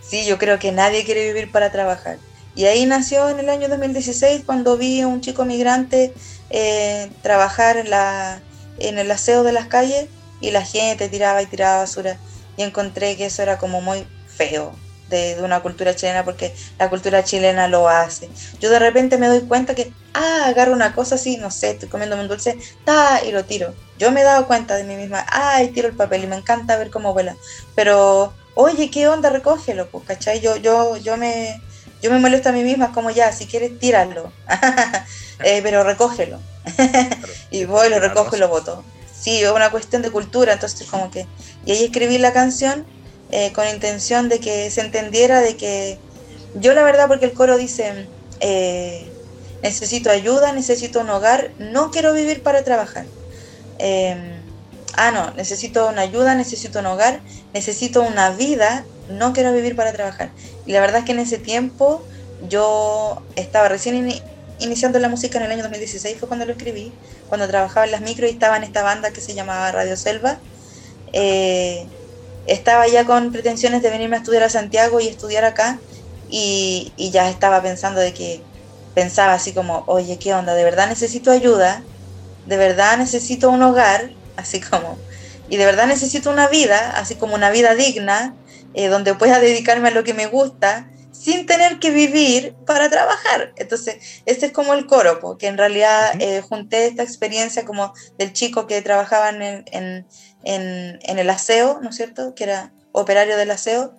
sí, 0.00 0.26
yo 0.26 0.38
creo 0.38 0.58
que 0.58 0.72
nadie 0.72 1.04
quiere 1.04 1.26
vivir 1.26 1.52
para 1.52 1.70
trabajar. 1.70 2.18
Y 2.56 2.64
ahí 2.64 2.84
nació 2.84 3.28
en 3.28 3.38
el 3.38 3.48
año 3.48 3.68
2016 3.68 4.42
cuando 4.44 4.76
vi 4.76 5.00
a 5.00 5.06
un 5.06 5.20
chico 5.20 5.44
migrante 5.44 6.12
eh, 6.50 7.08
trabajar 7.22 7.76
en, 7.76 7.90
la, 7.90 8.40
en 8.80 8.98
el 8.98 9.08
aseo 9.12 9.44
de 9.44 9.52
las 9.52 9.66
calles 9.66 10.08
y 10.40 10.50
la 10.50 10.64
gente 10.64 11.08
tiraba 11.08 11.42
y 11.42 11.46
tiraba 11.46 11.78
basura. 11.78 12.18
Y 12.56 12.62
encontré 12.62 13.16
que 13.16 13.26
eso 13.26 13.42
era 13.42 13.58
como 13.58 13.80
muy 13.80 14.06
feo 14.26 14.74
de, 15.08 15.38
una 15.42 15.60
cultura 15.60 15.94
chilena 15.94 16.24
porque 16.24 16.54
la 16.78 16.88
cultura 16.88 17.24
chilena 17.24 17.68
lo 17.68 17.88
hace. 17.88 18.30
Yo 18.60 18.70
de 18.70 18.78
repente 18.78 19.18
me 19.18 19.28
doy 19.28 19.40
cuenta 19.42 19.74
que, 19.74 19.92
ah, 20.14 20.44
agarro 20.46 20.72
una 20.72 20.94
cosa 20.94 21.16
así, 21.16 21.36
no 21.36 21.50
sé, 21.50 21.72
estoy 21.72 21.88
comiéndome 21.88 22.22
un 22.22 22.28
dulce, 22.28 22.58
ta, 22.84 23.20
y 23.24 23.32
lo 23.32 23.44
tiro. 23.44 23.74
Yo 23.98 24.12
me 24.12 24.20
he 24.22 24.24
dado 24.24 24.46
cuenta 24.46 24.76
de 24.76 24.84
mí 24.84 24.96
misma, 24.96 25.26
ah, 25.30 25.62
y 25.62 25.68
tiro 25.68 25.88
el 25.88 25.96
papel 25.96 26.24
y 26.24 26.26
me 26.26 26.36
encanta 26.36 26.76
ver 26.76 26.90
cómo 26.90 27.12
vuela. 27.12 27.36
Pero, 27.74 28.32
oye, 28.54 28.90
¿qué 28.90 29.08
onda? 29.08 29.30
Recógelo, 29.30 29.88
pues, 29.90 30.04
¿cachai? 30.06 30.40
Yo, 30.40 30.56
yo, 30.56 30.96
yo 30.96 31.16
me 31.16 31.60
yo 32.02 32.10
me 32.10 32.18
molesto 32.18 32.48
a 32.48 32.52
mí 32.52 32.62
misma, 32.62 32.92
como 32.92 33.10
ya, 33.10 33.30
si 33.32 33.46
quieres, 33.46 33.78
tíralo, 33.78 34.32
eh, 35.44 35.60
pero 35.62 35.84
recógelo. 35.84 36.38
y 37.50 37.64
voy, 37.64 37.90
lo 37.90 38.00
recojo 38.00 38.36
y 38.36 38.38
lo 38.38 38.48
voto. 38.48 38.84
Sí, 39.20 39.42
es 39.42 39.50
una 39.50 39.70
cuestión 39.70 40.00
de 40.02 40.10
cultura, 40.10 40.54
entonces 40.54 40.88
como 40.88 41.10
que... 41.10 41.26
Y 41.66 41.72
ahí 41.72 41.84
escribí 41.84 42.16
la 42.16 42.32
canción 42.32 42.86
eh, 43.30 43.52
con 43.52 43.68
intención 43.68 44.28
de 44.28 44.40
que 44.40 44.70
se 44.70 44.80
entendiera 44.80 45.40
de 45.40 45.56
que... 45.56 45.98
Yo 46.54 46.72
la 46.72 46.82
verdad, 46.82 47.06
porque 47.06 47.26
el 47.26 47.32
coro 47.34 47.58
dice, 47.58 48.06
eh, 48.40 49.06
necesito 49.62 50.10
ayuda, 50.10 50.52
necesito 50.52 51.00
un 51.00 51.10
hogar, 51.10 51.52
no 51.58 51.90
quiero 51.90 52.12
vivir 52.12 52.42
para 52.42 52.64
trabajar. 52.64 53.04
Em, 53.78 54.40
ah, 54.94 55.10
no, 55.10 55.30
necesito 55.32 55.88
una 55.88 56.02
ayuda, 56.02 56.34
necesito 56.34 56.80
un 56.80 56.86
hogar, 56.86 57.20
necesito 57.52 58.02
una 58.02 58.30
vida, 58.30 58.84
no 59.10 59.32
quiero 59.32 59.52
vivir 59.52 59.76
para 59.76 59.92
trabajar. 59.92 60.30
Y 60.66 60.72
la 60.72 60.80
verdad 60.80 61.00
es 61.00 61.04
que 61.04 61.12
en 61.12 61.20
ese 61.20 61.38
tiempo 61.38 62.02
yo 62.48 63.22
estaba 63.36 63.68
recién 63.68 64.10
iniciando 64.60 64.98
la 64.98 65.08
música 65.08 65.38
en 65.38 65.44
el 65.44 65.52
año 65.52 65.62
2016, 65.62 66.18
fue 66.18 66.28
cuando 66.28 66.46
lo 66.46 66.52
escribí, 66.52 66.92
cuando 67.28 67.48
trabajaba 67.48 67.86
en 67.86 67.92
las 67.92 68.00
micro 68.00 68.26
y 68.26 68.30
estaba 68.30 68.56
en 68.56 68.64
esta 68.64 68.82
banda 68.82 69.10
que 69.10 69.20
se 69.20 69.34
llamaba 69.34 69.72
Radio 69.72 69.96
Selva. 69.96 70.38
Eh, 71.12 71.86
estaba 72.46 72.86
ya 72.88 73.04
con 73.04 73.32
pretensiones 73.32 73.82
de 73.82 73.90
venirme 73.90 74.16
a 74.16 74.18
estudiar 74.20 74.42
a 74.44 74.48
Santiago 74.48 75.00
y 75.00 75.08
estudiar 75.08 75.44
acá 75.44 75.78
y, 76.30 76.92
ya 76.96 77.28
estaba 77.28 77.60
pensando 77.62 78.00
de 78.00 78.14
que 78.14 78.42
pensaba 78.94 79.34
así 79.34 79.52
como, 79.52 79.84
oye, 79.86 80.18
¿qué 80.18 80.34
onda? 80.34 80.54
¿De 80.54 80.64
verdad 80.64 80.88
necesito 80.88 81.30
ayuda? 81.30 81.82
¿De 82.46 82.56
verdad 82.56 82.98
necesito 82.98 83.50
un 83.50 83.62
hogar? 83.62 84.10
Así 84.36 84.58
como, 84.58 84.96
y 85.50 85.58
de 85.58 85.66
verdad 85.66 85.86
necesito 85.86 86.30
una 86.30 86.48
vida, 86.48 86.94
así 86.96 87.16
como 87.16 87.34
una 87.34 87.50
vida 87.50 87.74
digna, 87.74 88.34
eh, 88.72 88.86
donde 88.86 89.14
pueda 89.14 89.38
dedicarme 89.38 89.88
a 89.88 89.90
lo 89.90 90.02
que 90.02 90.14
me 90.14 90.26
gusta 90.28 90.88
sin 91.20 91.44
tener 91.44 91.78
que 91.78 91.90
vivir 91.90 92.54
para 92.66 92.88
trabajar. 92.88 93.52
Entonces, 93.56 94.22
este 94.24 94.46
es 94.46 94.52
como 94.52 94.72
el 94.72 94.86
coro, 94.86 95.20
porque 95.20 95.48
en 95.48 95.58
realidad 95.58 96.12
eh, 96.18 96.40
junté 96.40 96.86
esta 96.86 97.02
experiencia 97.02 97.64
como 97.64 97.92
del 98.18 98.32
chico 98.32 98.66
que 98.66 98.80
trabajaba 98.80 99.28
en, 99.28 99.64
en, 99.70 100.06
en, 100.44 101.18
el 101.18 101.30
aseo, 101.30 101.80
¿no 101.82 101.90
es 101.90 101.96
cierto? 101.96 102.34
Que 102.34 102.44
era 102.44 102.72
operario 102.92 103.36
del 103.36 103.50
aseo, 103.50 103.94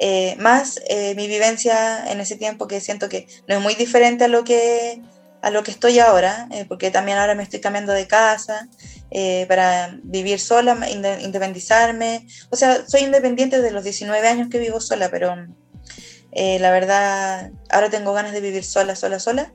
eh, 0.00 0.34
más 0.40 0.80
mi 1.14 1.28
vivencia 1.28 2.10
en 2.10 2.20
ese 2.20 2.34
tiempo 2.36 2.66
que 2.66 2.80
siento 2.80 3.08
que 3.08 3.28
no 3.46 3.54
es 3.54 3.60
muy 3.60 3.76
diferente 3.76 4.24
a 4.24 4.28
lo 4.28 4.42
que, 4.42 5.00
a 5.42 5.50
lo 5.50 5.62
que 5.62 5.70
estoy 5.70 6.00
ahora, 6.00 6.48
porque 6.66 6.90
también 6.90 7.18
ahora 7.18 7.36
me 7.36 7.44
estoy 7.44 7.60
cambiando 7.60 7.92
de 7.92 8.08
casa, 8.08 8.68
eh, 9.16 9.46
para 9.46 9.96
vivir 10.02 10.40
sola, 10.40 10.76
independizarme. 10.90 12.26
O 12.50 12.56
sea, 12.56 12.84
soy 12.84 13.02
independiente 13.02 13.60
desde 13.60 13.70
los 13.70 13.84
19 13.84 14.26
años 14.26 14.48
que 14.50 14.58
vivo 14.58 14.80
sola, 14.80 15.08
pero 15.08 15.36
eh, 16.34 16.58
la 16.58 16.70
verdad, 16.70 17.50
ahora 17.70 17.90
tengo 17.90 18.12
ganas 18.12 18.32
de 18.32 18.40
vivir 18.40 18.64
sola, 18.64 18.96
sola, 18.96 19.20
sola. 19.20 19.52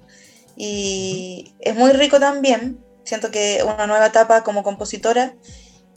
Y 0.55 1.53
es 1.59 1.75
muy 1.75 1.91
rico 1.91 2.19
también. 2.19 2.79
Siento 3.03 3.31
que 3.31 3.63
una 3.63 3.87
nueva 3.87 4.07
etapa 4.07 4.43
como 4.43 4.63
compositora, 4.63 5.33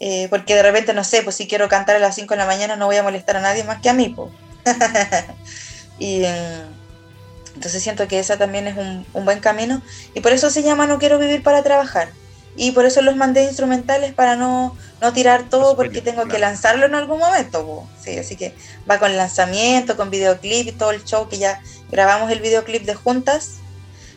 eh, 0.00 0.28
porque 0.30 0.54
de 0.54 0.62
repente, 0.62 0.94
no 0.94 1.04
sé, 1.04 1.22
pues 1.22 1.36
si 1.36 1.46
quiero 1.46 1.68
cantar 1.68 1.96
a 1.96 1.98
las 1.98 2.14
5 2.14 2.34
de 2.34 2.38
la 2.38 2.46
mañana 2.46 2.76
no 2.76 2.86
voy 2.86 2.96
a 2.96 3.02
molestar 3.02 3.36
a 3.36 3.40
nadie 3.40 3.64
más 3.64 3.80
que 3.80 3.90
a 3.90 3.92
mí. 3.92 4.08
Pues. 4.08 4.30
y 5.98 6.24
entonces 7.54 7.82
siento 7.82 8.08
que 8.08 8.18
esa 8.18 8.38
también 8.38 8.66
es 8.66 8.76
un, 8.76 9.06
un 9.12 9.24
buen 9.24 9.40
camino. 9.40 9.82
Y 10.14 10.20
por 10.20 10.32
eso 10.32 10.50
se 10.50 10.62
llama 10.62 10.86
No 10.86 10.98
quiero 10.98 11.18
vivir 11.18 11.42
para 11.42 11.62
trabajar 11.62 12.08
y 12.56 12.72
por 12.72 12.84
eso 12.84 13.00
los 13.00 13.16
mandé 13.16 13.44
instrumentales 13.44 14.12
para 14.12 14.36
no, 14.36 14.76
no 15.00 15.12
tirar 15.12 15.48
todo 15.48 15.74
porque 15.74 16.02
tengo 16.02 16.26
que 16.26 16.38
lanzarlo 16.38 16.86
en 16.86 16.94
algún 16.94 17.18
momento. 17.18 17.88
Sí, 18.02 18.18
así 18.18 18.36
que 18.36 18.54
va 18.90 18.98
con 18.98 19.16
lanzamiento, 19.16 19.96
con 19.96 20.10
videoclip 20.10 20.68
y 20.68 20.72
todo 20.72 20.90
el 20.90 21.02
show 21.04 21.28
que 21.28 21.38
ya 21.38 21.62
grabamos 21.90 22.30
el 22.30 22.40
videoclip 22.40 22.84
de 22.84 22.94
juntas. 22.94 23.58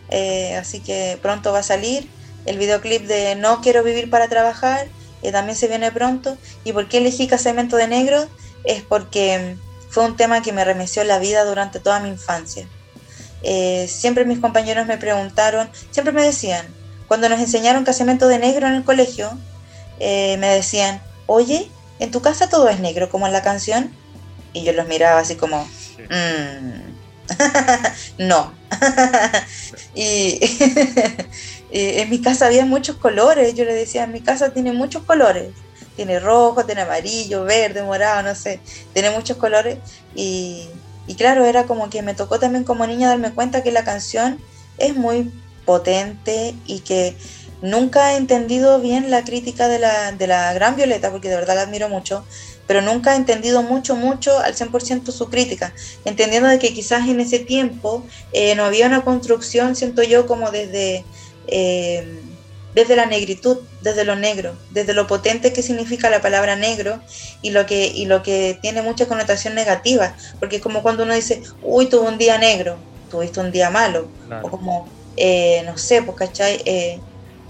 Eh, 0.09 0.55
así 0.55 0.81
que 0.81 1.17
pronto 1.21 1.51
va 1.53 1.59
a 1.59 1.63
salir 1.63 2.09
el 2.45 2.57
videoclip 2.57 3.07
de 3.07 3.35
No 3.35 3.61
quiero 3.61 3.83
vivir 3.83 4.09
para 4.09 4.27
trabajar, 4.27 4.87
que 5.21 5.31
también 5.31 5.57
se 5.57 5.67
viene 5.67 5.91
pronto. 5.91 6.37
¿Y 6.65 6.73
por 6.73 6.89
qué 6.89 6.97
elegí 6.97 7.27
Casamiento 7.27 7.77
de 7.77 7.87
Negro? 7.87 8.27
Es 8.65 8.83
porque 8.83 9.55
fue 9.89 10.03
un 10.03 10.17
tema 10.17 10.41
que 10.41 10.51
me 10.51 10.65
remeció 10.65 11.03
la 11.05 11.19
vida 11.19 11.45
durante 11.45 11.79
toda 11.79 11.99
mi 12.01 12.09
infancia. 12.09 12.67
eh, 13.43 13.87
siempre 13.87 14.25
mis 14.25 14.39
compañeros 14.39 14.87
me 14.87 14.97
preguntaron, 14.97 15.69
siempre 15.91 16.11
me 16.11 16.23
decían, 16.23 16.65
cuando 17.07 17.29
nos 17.29 17.39
enseñaron 17.39 17.83
casamiento 17.83 18.27
de 18.27 18.39
negro 18.39 18.67
en 18.67 18.73
el 18.73 18.83
colegio, 18.83 19.29
eh, 19.99 20.37
me 20.37 20.47
decían, 20.47 21.01
oye, 21.27 21.69
¿en 21.99 22.11
tu 22.11 22.21
casa 22.21 22.49
todo 22.49 22.69
es 22.69 22.79
negro 22.79 23.09
como 23.09 23.27
en 23.27 23.33
la 23.33 23.43
canción? 23.43 23.91
Y 24.53 24.63
yo 24.63 24.73
los 24.73 24.87
miraba 24.87 25.19
así 25.19 25.35
como, 25.35 25.63
mm, 26.09 26.95
no. 28.19 28.53
y, 29.95 30.39
en 31.71 32.09
mi 32.09 32.21
casa 32.21 32.47
había 32.47 32.65
muchos 32.65 32.97
colores, 32.97 33.53
yo 33.53 33.65
le 33.65 33.73
decía, 33.73 34.07
mi 34.07 34.21
casa 34.21 34.53
tiene 34.53 34.71
muchos 34.71 35.03
colores. 35.03 35.51
Tiene 35.95 36.19
rojo, 36.19 36.65
tiene 36.65 36.81
amarillo, 36.81 37.45
verde, 37.45 37.81
morado, 37.81 38.21
no 38.21 38.35
sé, 38.35 38.59
tiene 38.93 39.11
muchos 39.11 39.37
colores. 39.37 39.77
Y, 40.13 40.67
y 41.07 41.15
claro, 41.15 41.45
era 41.45 41.65
como 41.65 41.89
que 41.89 42.01
me 42.01 42.13
tocó 42.13 42.37
también 42.37 42.65
como 42.65 42.85
niña 42.85 43.07
darme 43.07 43.31
cuenta 43.31 43.63
que 43.63 43.71
la 43.71 43.85
canción 43.85 44.39
es 44.77 44.93
muy 44.95 45.31
potente 45.65 46.55
y 46.65 46.79
que 46.79 47.15
nunca 47.61 48.13
he 48.13 48.17
entendido 48.17 48.79
bien 48.79 49.11
la 49.11 49.23
crítica 49.23 49.67
de 49.67 49.79
la, 49.79 50.11
de 50.11 50.27
la 50.27 50.53
gran 50.53 50.75
Violeta, 50.75 51.11
porque 51.11 51.29
de 51.29 51.35
verdad 51.35 51.55
la 51.55 51.61
admiro 51.63 51.89
mucho, 51.89 52.23
pero 52.67 52.81
nunca 52.81 53.13
he 53.13 53.17
entendido 53.17 53.63
mucho, 53.63 53.95
mucho 53.95 54.39
al 54.39 54.55
100% 54.55 55.11
su 55.11 55.29
crítica, 55.29 55.73
entendiendo 56.03 56.49
de 56.49 56.59
que 56.59 56.73
quizás 56.73 57.07
en 57.07 57.19
ese 57.19 57.39
tiempo 57.39 58.03
eh, 58.33 58.55
no 58.55 58.65
había 58.65 58.87
una 58.87 59.03
construcción, 59.03 59.75
siento 59.75 60.03
yo, 60.03 60.25
como 60.25 60.51
desde, 60.51 61.03
eh, 61.47 62.19
desde 62.73 62.95
la 62.95 63.05
negritud, 63.05 63.57
desde 63.81 64.03
lo 64.03 64.15
negro, 64.15 64.55
desde 64.71 64.93
lo 64.93 65.07
potente 65.07 65.53
que 65.53 65.61
significa 65.61 66.09
la 66.09 66.21
palabra 66.21 66.55
negro 66.55 66.99
y 67.41 67.51
lo 67.51 67.65
que, 67.65 67.87
y 67.87 68.05
lo 68.05 68.23
que 68.23 68.57
tiene 68.61 68.81
mucha 68.81 69.07
connotación 69.07 69.55
negativa, 69.55 70.15
porque 70.39 70.57
es 70.57 70.61
como 70.61 70.81
cuando 70.81 71.03
uno 71.03 71.13
dice, 71.13 71.41
uy, 71.61 71.87
tuvo 71.87 72.07
un 72.07 72.17
día 72.17 72.37
negro, 72.37 72.77
tuviste 73.11 73.39
un 73.39 73.51
día 73.51 73.69
malo, 73.69 74.09
o 74.41 74.49
como, 74.49 74.87
eh, 75.15 75.63
no 75.65 75.77
sé, 75.77 76.03
pues, 76.03 76.17
¿cachai? 76.17 76.61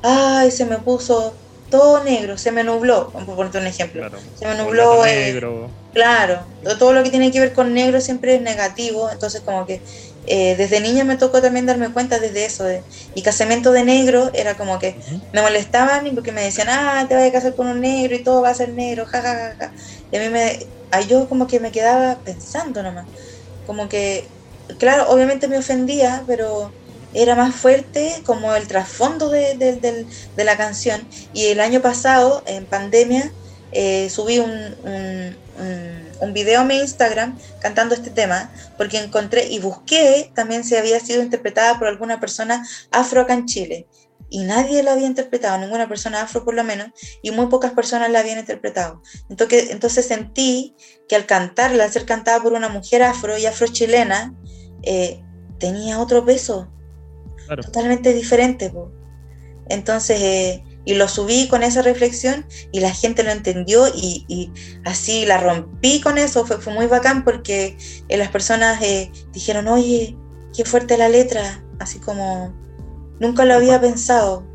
ay, 0.02 0.52
se 0.52 0.66
me 0.66 0.80
puso 0.80 1.42
todo 1.70 2.04
negro, 2.04 2.38
se 2.38 2.52
me 2.52 2.64
nubló, 2.64 3.12
por 3.12 3.26
ponerte 3.26 3.58
un 3.58 3.68
ejemplo. 3.68 4.08
se 4.34 4.48
me 4.48 4.56
nubló. 4.56 5.06
Eh, 5.06 5.34
negro. 5.34 5.74
Claro, 5.92 6.54
todo 6.78 6.92
lo 6.92 7.04
que 7.04 7.10
tiene 7.10 7.32
que 7.32 7.40
ver 7.40 7.54
con 7.54 7.74
negro 7.74 8.02
siempre 8.02 8.36
es 8.36 8.42
negativo, 8.42 9.10
entonces 9.12 9.42
como 9.44 9.66
que 9.66 9.82
eh, 10.24 10.56
desde 10.58 10.82
niña 10.82 11.06
me 11.06 11.16
tocó 11.18 11.42
también 11.42 11.66
darme 11.66 11.94
cuenta 11.94 12.20
desde 12.20 12.46
eso. 12.46 12.66
De, 12.66 12.86
y 13.14 13.24
casamiento 13.24 13.72
de 13.72 13.86
negro 13.86 14.30
era 14.34 14.58
como 14.58 14.78
que 14.78 15.00
me 15.32 15.42
molestaban 15.42 16.14
porque 16.14 16.34
me 16.34 16.42
decían, 16.44 16.68
ah, 16.70 17.06
te 17.08 17.16
vas 17.16 17.26
a 17.28 17.32
casar 17.32 17.56
con 17.56 17.68
un 17.68 17.80
negro 17.82 18.14
y 18.16 18.24
todo 18.24 18.42
va 18.42 18.50
a 18.50 18.54
ser 18.56 18.74
negro, 18.74 19.06
jajaja. 19.06 19.56
Ja, 19.58 19.68
ja, 19.68 19.74
Y 20.12 20.18
a 20.18 20.20
mí 20.22 20.30
me, 20.30 20.60
a 20.92 21.00
yo 21.02 21.30
como 21.30 21.48
que 21.48 21.62
me 21.62 21.72
quedaba 21.72 22.22
pensando 22.24 22.84
nomás. 22.84 23.08
Como 23.64 23.90
que, 23.90 24.34
claro, 24.80 25.10
obviamente 25.10 25.48
me 25.48 25.58
ofendía, 25.58 26.24
pero 26.28 26.78
era 27.16 27.36
más 27.36 27.56
fuerte 27.56 28.22
como 28.26 28.54
el 28.56 28.68
trasfondo 28.68 29.30
de, 29.30 30.06
la 30.36 30.58
canción. 30.58 31.08
Y 31.34 31.46
el 31.46 31.62
año 31.62 31.82
pasado, 31.82 32.44
en 32.46 32.66
pandemia, 32.66 33.32
eh, 33.72 34.10
subí 34.10 34.40
un, 34.40 34.76
un, 36.22 36.34
video 36.34 36.62
a 36.62 36.66
mi 36.66 36.78
Instagram 36.78 37.38
cantando 37.62 37.96
este 37.96 38.10
tema, 38.10 38.52
porque 38.78 38.98
encontré 38.98 39.48
y 39.48 39.60
busqué 39.60 40.32
también 40.36 40.64
si 40.66 40.76
había 40.76 41.00
sido 41.00 41.22
interpretada 41.22 41.80
por 41.80 41.88
alguna 41.88 42.20
persona 42.20 42.68
afro 42.92 43.22
acá 43.22 43.34
en 43.34 43.46
Chile. 43.46 43.88
Y 44.30 44.44
nadie 44.44 44.84
la 44.84 44.94
había 44.94 45.08
interpretado, 45.08 45.58
ninguna 45.60 45.88
persona 45.88 46.22
afro 46.22 46.44
por 46.44 46.56
lo 46.56 46.64
menos, 46.64 46.90
y 47.22 47.32
muy 47.32 47.46
pocas 47.48 47.72
personas 47.72 48.10
la 48.12 48.20
habían 48.20 48.40
interpretado. 48.40 49.02
Entonces, 49.30 49.70
entonces 49.70 50.08
sentí 50.08 50.76
que 51.08 51.16
al 51.16 51.26
cantarla, 51.26 51.86
al 51.86 51.92
ser 51.92 52.06
cantada 52.06 52.42
por 52.42 52.54
una 52.54 52.68
mujer 52.68 53.04
afro 53.04 53.38
y 53.38 53.46
afro 53.46 53.68
chilena, 53.68 54.34
eh, 54.82 55.22
tenía 55.60 56.00
otro 56.00 56.26
peso, 56.26 56.70
totalmente 57.47 58.13
diferente. 58.13 58.72
Entonces, 59.69 60.22
eh, 60.22 60.63
y 60.85 60.93
lo 60.93 61.07
subí 61.07 61.47
con 61.47 61.63
esa 61.63 61.81
reflexión 61.81 62.45
y 62.72 62.80
la 62.80 62.91
gente 62.91 63.23
lo 63.23 63.31
entendió 63.31 63.88
y, 63.88 64.51
así 64.85 65.26
la 65.26 65.39
rompí 65.39 65.99
con 66.01 66.17
eso, 66.17 66.45
fue, 66.45 66.61
fue 66.61 66.73
muy 66.73 66.85
bacán 66.85 67.23
porque 67.23 67.76
eh, 68.07 68.17
las 68.17 68.30
personas 68.30 68.81
eh, 68.84 69.11
dijeron, 69.34 69.67
oye, 69.67 70.15
qué 70.55 70.63
fuerte 70.63 70.97
la 70.97 71.09
letra, 71.09 71.63
así 71.80 71.99
como 71.99 72.53
nunca 73.19 73.45
lo 73.45 73.55
había 73.55 73.81
pensado. 73.81 74.45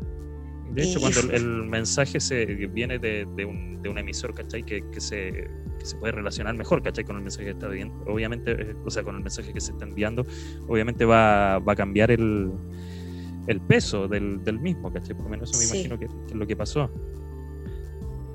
De 0.71 0.83
hecho, 0.83 1.01
cuando 1.01 1.19
el, 1.31 1.45
mensaje 1.65 2.19
se 2.21 2.45
viene 2.45 2.97
de, 2.97 3.25
un, 3.45 3.81
de 3.81 3.89
un, 3.89 3.97
emisor, 3.97 4.33
¿cachai? 4.33 4.63
Que, 4.63 4.89
que, 4.89 5.01
se, 5.01 5.49
que, 5.81 5.89
se, 5.89 5.97
puede 5.97 6.13
relacionar 6.13 6.55
mejor, 6.55 6.81
¿cachai? 6.81 7.03
Con 7.03 7.17
el 7.17 7.23
mensaje 7.23 7.45
que 7.45 7.51
está 7.51 7.67
viendo. 7.67 8.03
Obviamente, 8.05 8.75
o 8.85 8.89
sea, 8.89 9.03
con 9.03 9.15
el 9.15 9.21
mensaje 9.21 9.53
que 9.53 9.61
se 9.61 9.71
está 9.71 9.85
enviando, 9.85 10.25
obviamente 10.67 11.05
va, 11.05 11.59
va 11.59 11.73
a 11.73 11.75
cambiar 11.75 12.11
el, 12.11 12.51
el 13.47 13.61
peso 13.61 14.07
del, 14.07 14.43
del, 14.43 14.59
mismo, 14.59 14.91
¿cachai? 14.91 15.15
Por 15.15 15.25
lo 15.25 15.29
menos 15.31 15.49
eso 15.49 15.59
me 15.59 15.65
imagino 15.65 15.99
que, 15.99 16.05
es 16.05 16.35
lo 16.35 16.47
que 16.47 16.55
pasó. 16.55 16.89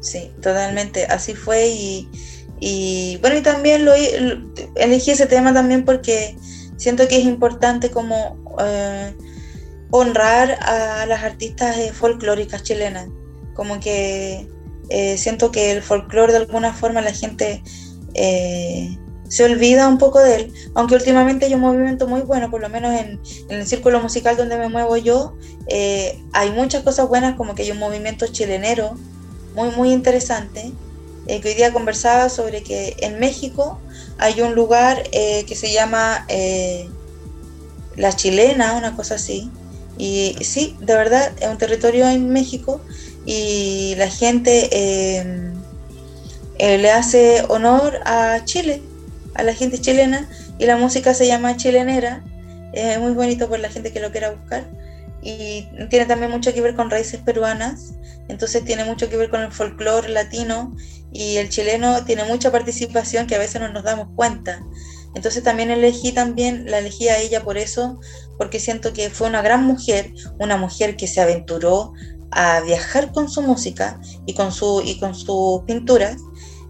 Sí, 0.00 0.30
totalmente, 0.42 1.04
así 1.06 1.34
fue 1.34 1.68
y, 1.68 2.08
y 2.60 3.18
bueno, 3.20 3.38
y 3.38 3.42
también 3.42 3.84
lo, 3.84 3.92
elegí 4.74 5.10
ese 5.10 5.26
tema 5.26 5.52
también 5.52 5.84
porque 5.84 6.36
siento 6.76 7.08
que 7.08 7.18
es 7.18 7.24
importante 7.24 7.90
como 7.90 8.38
eh, 8.60 9.14
honrar 9.90 10.58
a 10.60 11.06
las 11.06 11.22
artistas 11.22 11.76
folclóricas 11.92 12.62
chilenas, 12.62 13.08
como 13.54 13.80
que 13.80 14.48
eh, 14.90 15.18
siento 15.18 15.50
que 15.50 15.72
el 15.72 15.82
folclore 15.82 16.32
de 16.32 16.38
alguna 16.38 16.72
forma 16.72 17.00
la 17.00 17.12
gente 17.12 17.62
eh, 18.14 18.96
se 19.28 19.44
olvida 19.44 19.88
un 19.88 19.98
poco 19.98 20.20
de 20.20 20.36
él, 20.36 20.52
aunque 20.74 20.94
últimamente 20.94 21.46
hay 21.46 21.54
un 21.54 21.60
movimiento 21.60 22.06
muy 22.06 22.20
bueno, 22.22 22.50
por 22.50 22.60
lo 22.60 22.68
menos 22.68 22.94
en, 22.94 23.20
el 23.48 23.66
círculo 23.66 24.00
musical 24.00 24.36
donde 24.36 24.56
me 24.56 24.68
muevo 24.68 24.96
yo, 24.96 25.34
eh, 25.68 26.22
hay 26.32 26.50
muchas 26.52 26.82
cosas 26.82 27.08
buenas, 27.08 27.36
como 27.36 27.54
que 27.54 27.62
hay 27.62 27.70
un 27.70 27.78
movimiento 27.78 28.26
chilenero 28.26 28.96
muy, 29.54 29.70
muy 29.70 29.92
interesante, 29.92 30.72
eh, 31.26 31.40
que 31.40 31.48
hoy 31.48 31.54
día 31.54 31.72
conversaba 31.72 32.28
sobre 32.28 32.62
que 32.62 32.96
en 33.00 33.18
México 33.18 33.80
hay 34.18 34.40
un 34.40 34.54
lugar 34.54 35.02
eh, 35.12 35.44
que 35.46 35.56
se 35.56 35.72
llama 35.72 36.26
La 37.96 38.12
Chilena, 38.12 38.74
una 38.74 38.94
cosa 38.94 39.16
así, 39.16 39.50
y 39.98 40.36
sí, 40.42 40.76
de 40.80 40.94
verdad, 40.94 41.32
es 41.40 41.48
un 41.48 41.58
territorio 41.58 42.08
en 42.08 42.28
México 42.28 42.80
y 43.26 43.94
la 43.96 44.08
gente... 44.08 44.70
le 46.58 46.90
hace 46.90 47.44
honor 47.48 48.00
a 48.06 48.40
Chile, 48.44 48.80
a 49.34 49.42
la 49.42 49.52
gente 49.52 49.78
chilena 49.78 50.26
y 50.58 50.64
la 50.64 50.78
música 50.78 51.12
se 51.12 51.26
llama 51.26 51.56
chilenera. 51.58 52.24
Es 52.72 52.98
muy 52.98 53.12
bonito 53.12 53.48
por 53.48 53.58
la 53.58 53.68
gente 53.68 53.92
que 53.92 54.00
lo 54.00 54.10
quiera 54.10 54.30
buscar. 54.30 54.64
Y 55.22 55.68
tiene 55.90 56.06
también 56.06 56.30
mucho 56.30 56.54
que 56.54 56.60
ver 56.60 56.74
con 56.74 56.88
raíces 56.88 57.20
peruanas, 57.20 57.94
entonces 58.28 58.64
tiene 58.64 58.84
mucho 58.84 59.08
que 59.08 59.16
ver 59.16 59.28
con 59.28 59.40
el 59.42 59.50
folclore 59.50 60.08
latino 60.08 60.76
y 61.12 61.36
el 61.38 61.48
chileno 61.48 62.04
tiene 62.04 62.24
mucha 62.24 62.52
participación 62.52 63.26
que 63.26 63.34
a 63.34 63.38
veces 63.38 63.60
no 63.60 63.68
nos 63.72 63.82
damos 63.82 64.08
cuenta. 64.14 64.62
Entonces 65.14 65.42
también 65.42 65.70
elegí 65.70 66.12
también, 66.12 66.70
la 66.70 66.78
elegí 66.78 67.08
a 67.08 67.18
ella 67.18 67.42
por 67.42 67.56
eso, 67.58 67.98
porque 68.38 68.60
siento 68.60 68.92
que 68.92 69.10
fue 69.10 69.26
una 69.26 69.42
gran 69.42 69.64
mujer, 69.64 70.12
una 70.38 70.56
mujer 70.56 70.96
que 70.96 71.06
se 71.08 71.20
aventuró 71.20 71.92
a 72.30 72.60
viajar 72.60 73.12
con 73.12 73.28
su 73.28 73.42
música 73.42 74.00
y 74.26 74.34
con, 74.34 74.52
su, 74.52 74.82
y 74.84 74.98
con 74.98 75.14
sus 75.14 75.62
pinturas 75.62 76.16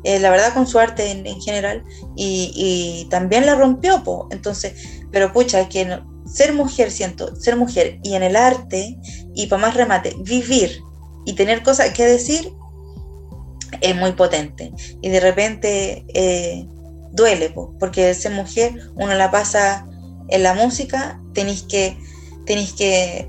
eh, 0.07 0.21
la 0.21 0.31
verdad 0.31 0.55
con 0.55 0.69
su 0.69 0.79
arte 0.79 1.11
en, 1.11 1.41
general, 1.41 1.83
y, 2.15 3.09
también 3.11 3.45
la 3.45 3.57
rompió, 3.57 4.05
po. 4.05 4.29
entonces, 4.31 5.03
pero 5.11 5.33
pucha, 5.33 5.69
que 5.69 5.99
ser 6.33 6.53
mujer, 6.55 6.93
siento, 6.93 7.35
ser 7.35 7.57
mujer 7.57 7.99
y 8.05 8.15
en 8.15 8.23
el 8.23 8.37
arte, 8.37 8.97
y 9.35 9.49
para 9.49 9.63
más 9.63 9.75
remate, 9.75 10.15
vivir 10.21 10.81
y 11.25 11.33
tener 11.33 11.65
cosas 11.65 11.91
que 11.91 12.05
decir, 12.05 12.53
es 13.81 13.97
muy 13.97 14.13
potente. 14.13 14.73
Y 15.03 15.09
de 15.09 15.19
repente 15.19 16.05
eh, 16.15 16.65
duele, 17.11 17.51
po, 17.51 17.75
porque 17.81 18.15
ser 18.15 18.31
mujer, 18.31 18.93
uno 18.95 19.13
la 19.15 19.33
pasa 19.33 19.89
en 20.29 20.45
la 20.45 20.55
música, 20.55 21.21
tenéis 21.35 21.63
que, 21.63 21.99
tenéis 22.45 22.75
que 22.75 23.29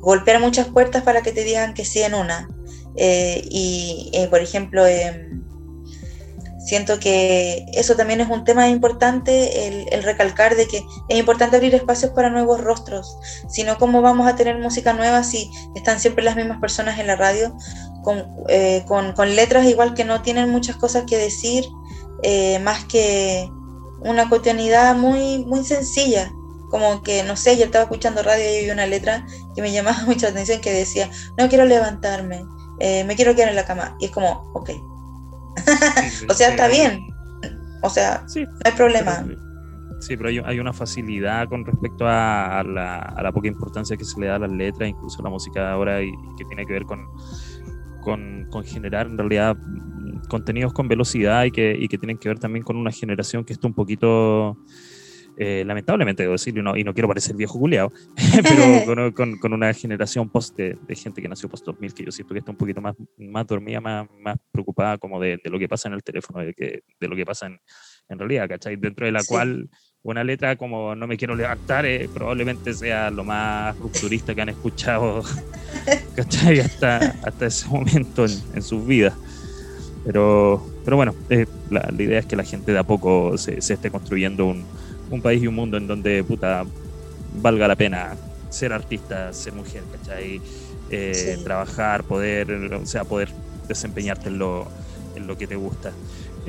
golpear 0.00 0.40
muchas 0.40 0.68
puertas 0.68 1.02
para 1.02 1.22
que 1.22 1.32
te 1.32 1.44
digan 1.44 1.74
que 1.74 1.84
sí 1.84 2.00
en 2.00 2.14
una. 2.14 2.48
Eh, 2.96 3.42
y, 3.50 4.10
por 4.30 4.40
ejemplo, 4.40 4.86
em, 4.86 5.42
Siento 6.68 7.00
que 7.00 7.64
eso 7.72 7.96
también 7.96 8.20
es 8.20 8.28
un 8.28 8.44
tema 8.44 8.68
importante, 8.68 9.68
el, 9.90 10.02
recalcar 10.02 10.54
de 10.54 10.68
que 10.68 10.84
es 11.08 11.18
importante 11.18 11.56
abrir 11.56 11.74
espacios 11.74 12.12
para 12.12 12.28
nuevos 12.28 12.60
rostros, 12.60 13.16
sino 13.48 13.78
cómo 13.78 14.02
vamos 14.02 14.28
a 14.28 14.36
tener 14.36 14.58
música 14.58 14.92
nueva 14.92 15.24
si 15.24 15.50
están 15.74 15.98
siempre 15.98 16.22
las 16.22 16.36
mismas 16.36 16.60
personas 16.60 16.98
en 16.98 17.06
la 17.06 17.16
radio, 17.16 17.56
con, 18.02 18.22
eh, 18.50 18.84
letras 19.28 19.64
igual 19.64 19.94
que 19.94 20.04
no 20.04 20.20
tienen 20.20 20.50
muchas 20.50 20.76
cosas 20.76 21.04
que 21.04 21.16
decir, 21.16 21.64
eh, 22.22 22.58
más 22.58 22.84
que 22.84 23.48
una 24.00 24.28
cotidianidad 24.28 24.94
muy, 24.94 25.46
muy 25.46 25.64
sencilla. 25.64 26.30
Como 26.70 27.02
que, 27.02 27.22
no 27.22 27.36
sé, 27.36 27.56
yo 27.56 27.64
estaba 27.64 27.84
escuchando 27.84 28.22
radio 28.22 28.44
y 28.44 28.64
vi 28.64 28.70
una 28.70 28.86
letra 28.86 29.26
que 29.54 29.62
me 29.62 29.72
llamaba 29.72 30.02
mucha 30.06 30.28
atención 30.28 30.60
que 30.60 30.72
decía, 30.72 31.10
no 31.36 31.48
quiero 31.48 31.64
levantarme, 31.64 32.44
eh, 32.80 33.04
me 33.04 33.16
quiero 33.16 33.34
quedar 33.34 33.48
en 33.50 33.56
la 33.56 33.64
cama. 33.64 33.96
Y 34.00 34.06
es 34.06 34.10
como, 34.10 34.50
ok, 34.54 34.70
o 36.28 36.34
sea, 36.34 36.50
está 36.50 36.68
bien. 36.68 37.06
O 37.82 37.90
sea, 37.90 38.24
no 38.34 38.46
hay 38.64 38.72
problema. 38.72 39.24
Sí, 40.00 40.16
pero 40.16 40.28
hay, 40.46 40.60
una 40.60 40.72
facilidad 40.72 41.48
con 41.48 41.64
respecto 41.64 42.06
a, 42.06 42.62
la, 42.62 43.32
poca 43.32 43.48
importancia 43.48 43.96
que 43.96 44.04
se 44.04 44.20
le 44.20 44.28
da 44.28 44.36
a 44.36 44.38
las 44.38 44.52
letras, 44.52 44.88
incluso 44.88 45.20
a 45.20 45.24
la 45.24 45.30
música 45.30 45.72
ahora, 45.72 46.02
y, 46.02 46.12
que 46.36 46.44
tiene 46.44 46.64
que 46.66 46.72
ver 46.72 46.84
con, 46.84 47.08
con, 48.00 48.64
generar 48.64 49.06
en 49.06 49.18
realidad 49.18 49.56
contenidos 50.28 50.72
con 50.72 50.86
velocidad 50.86 51.44
y 51.44 51.50
que, 51.50 51.76
y 51.78 51.88
que 51.88 51.98
tienen 51.98 52.18
que 52.18 52.28
ver 52.28 52.38
también 52.38 52.64
con 52.64 52.76
una 52.76 52.92
generación 52.92 53.44
que 53.44 53.52
está 53.52 53.66
un 53.66 53.74
poquito 53.74 54.56
eh, 55.40 55.62
lamentablemente 55.64 56.24
debo 56.24 56.32
decirlo, 56.32 56.60
y 56.60 56.64
no, 56.64 56.76
y 56.76 56.82
no 56.82 56.92
quiero 56.92 57.06
parecer 57.06 57.36
viejo 57.36 57.60
culiado, 57.60 57.92
pero 58.42 59.14
con, 59.14 59.38
con, 59.38 59.52
una 59.52 59.72
generación 59.72 60.28
post 60.28 60.56
de, 60.56 60.76
gente 60.96 61.22
que 61.22 61.28
nació 61.28 61.48
post 61.48 61.64
2000, 61.64 61.94
que 61.94 62.04
yo 62.04 62.10
siento 62.10 62.34
que 62.34 62.40
está 62.40 62.50
un 62.50 62.56
poquito 62.56 62.80
más, 62.80 62.96
más 63.16 63.46
dormida, 63.46 63.80
más, 63.80 64.08
más 64.18 64.36
preocupada 64.50 64.98
como 64.98 65.20
de, 65.20 65.38
de, 65.42 65.48
lo 65.48 65.60
que 65.60 65.68
pasa 65.68 65.86
en 65.88 65.94
el 65.94 66.02
teléfono, 66.02 66.40
de, 66.40 66.54
que, 66.54 66.82
de 66.98 67.08
lo 67.08 67.14
que 67.14 67.24
pasa 67.24 67.46
en, 67.46 67.60
en 68.08 68.18
realidad, 68.18 68.48
¿cachai? 68.48 68.74
Dentro 68.74 69.06
de 69.06 69.12
la 69.12 69.22
cual 69.22 69.70
una 70.02 70.24
letra 70.24 70.56
como 70.56 70.94
No 70.96 71.06
me 71.06 71.16
quiero 71.16 71.36
levantar 71.36 71.86
eh, 71.86 72.08
probablemente 72.12 72.72
sea 72.72 73.10
lo 73.10 73.22
más 73.22 73.78
rupturista 73.78 74.34
que 74.34 74.42
han 74.42 74.48
escuchado, 74.48 75.22
¿cachai? 76.16 76.58
Hasta, 76.58 76.96
hasta 77.22 77.46
ese 77.46 77.68
momento 77.68 78.24
en, 78.24 78.32
en 78.54 78.62
sus 78.62 78.84
vidas. 78.84 79.14
Pero, 80.04 80.66
pero 80.84 80.96
bueno, 80.96 81.14
eh, 81.30 81.46
la, 81.70 81.88
la, 81.96 82.02
idea 82.02 82.18
es 82.18 82.26
que 82.26 82.34
la 82.34 82.44
gente 82.44 82.72
de 82.72 82.78
a 82.78 82.84
poco 82.84 83.38
se, 83.38 83.60
se 83.60 83.74
esté 83.74 83.90
construyendo 83.90 84.46
un, 84.46 84.64
un 85.10 85.22
país 85.22 85.42
y 85.42 85.46
un 85.46 85.54
mundo 85.54 85.76
en 85.76 85.86
donde, 85.86 86.22
puta, 86.24 86.64
valga 87.40 87.68
la 87.68 87.76
pena 87.76 88.16
ser 88.50 88.72
artista, 88.72 89.32
ser 89.32 89.52
mujer, 89.52 89.82
¿cachai? 89.92 90.40
Eh, 90.90 91.38
trabajar, 91.44 92.04
poder, 92.04 92.50
o 92.52 92.86
sea, 92.86 93.04
poder 93.04 93.28
desempeñarte 93.68 94.28
en 94.28 94.38
lo, 94.38 94.66
en 95.16 95.26
lo 95.26 95.36
que 95.36 95.46
te 95.46 95.56
gusta. 95.56 95.92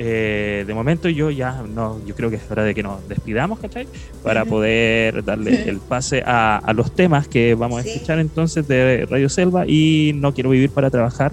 Eh, 0.02 0.64
de 0.66 0.72
momento 0.72 1.10
yo 1.10 1.30
ya 1.30 1.62
no, 1.62 2.00
yo 2.06 2.14
creo 2.14 2.30
que 2.30 2.36
es 2.36 2.50
hora 2.50 2.64
de 2.64 2.74
que 2.74 2.82
nos 2.82 3.06
despidamos, 3.06 3.58
¿cachai? 3.58 3.86
Para 4.22 4.46
poder 4.46 5.22
darle 5.24 5.68
el 5.68 5.78
pase 5.78 6.22
a, 6.24 6.72
los 6.74 6.92
temas 6.92 7.28
que 7.28 7.54
vamos 7.54 7.84
a 7.84 7.86
escuchar 7.86 8.18
entonces 8.18 8.66
de 8.66 9.06
Radio 9.10 9.28
Selva 9.28 9.66
y 9.66 10.12
No 10.14 10.32
Quiero 10.32 10.50
Vivir 10.50 10.70
para 10.70 10.88
Trabajar. 10.88 11.32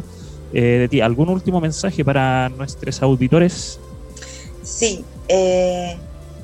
Eh, 0.54 0.62
de 0.62 0.88
ti, 0.90 1.00
¿algún 1.00 1.30
último 1.30 1.62
mensaje 1.62 2.04
para 2.04 2.50
nuestros 2.50 3.02
auditores? 3.02 3.80
Sí, 4.64 5.04
eh, 5.30 5.96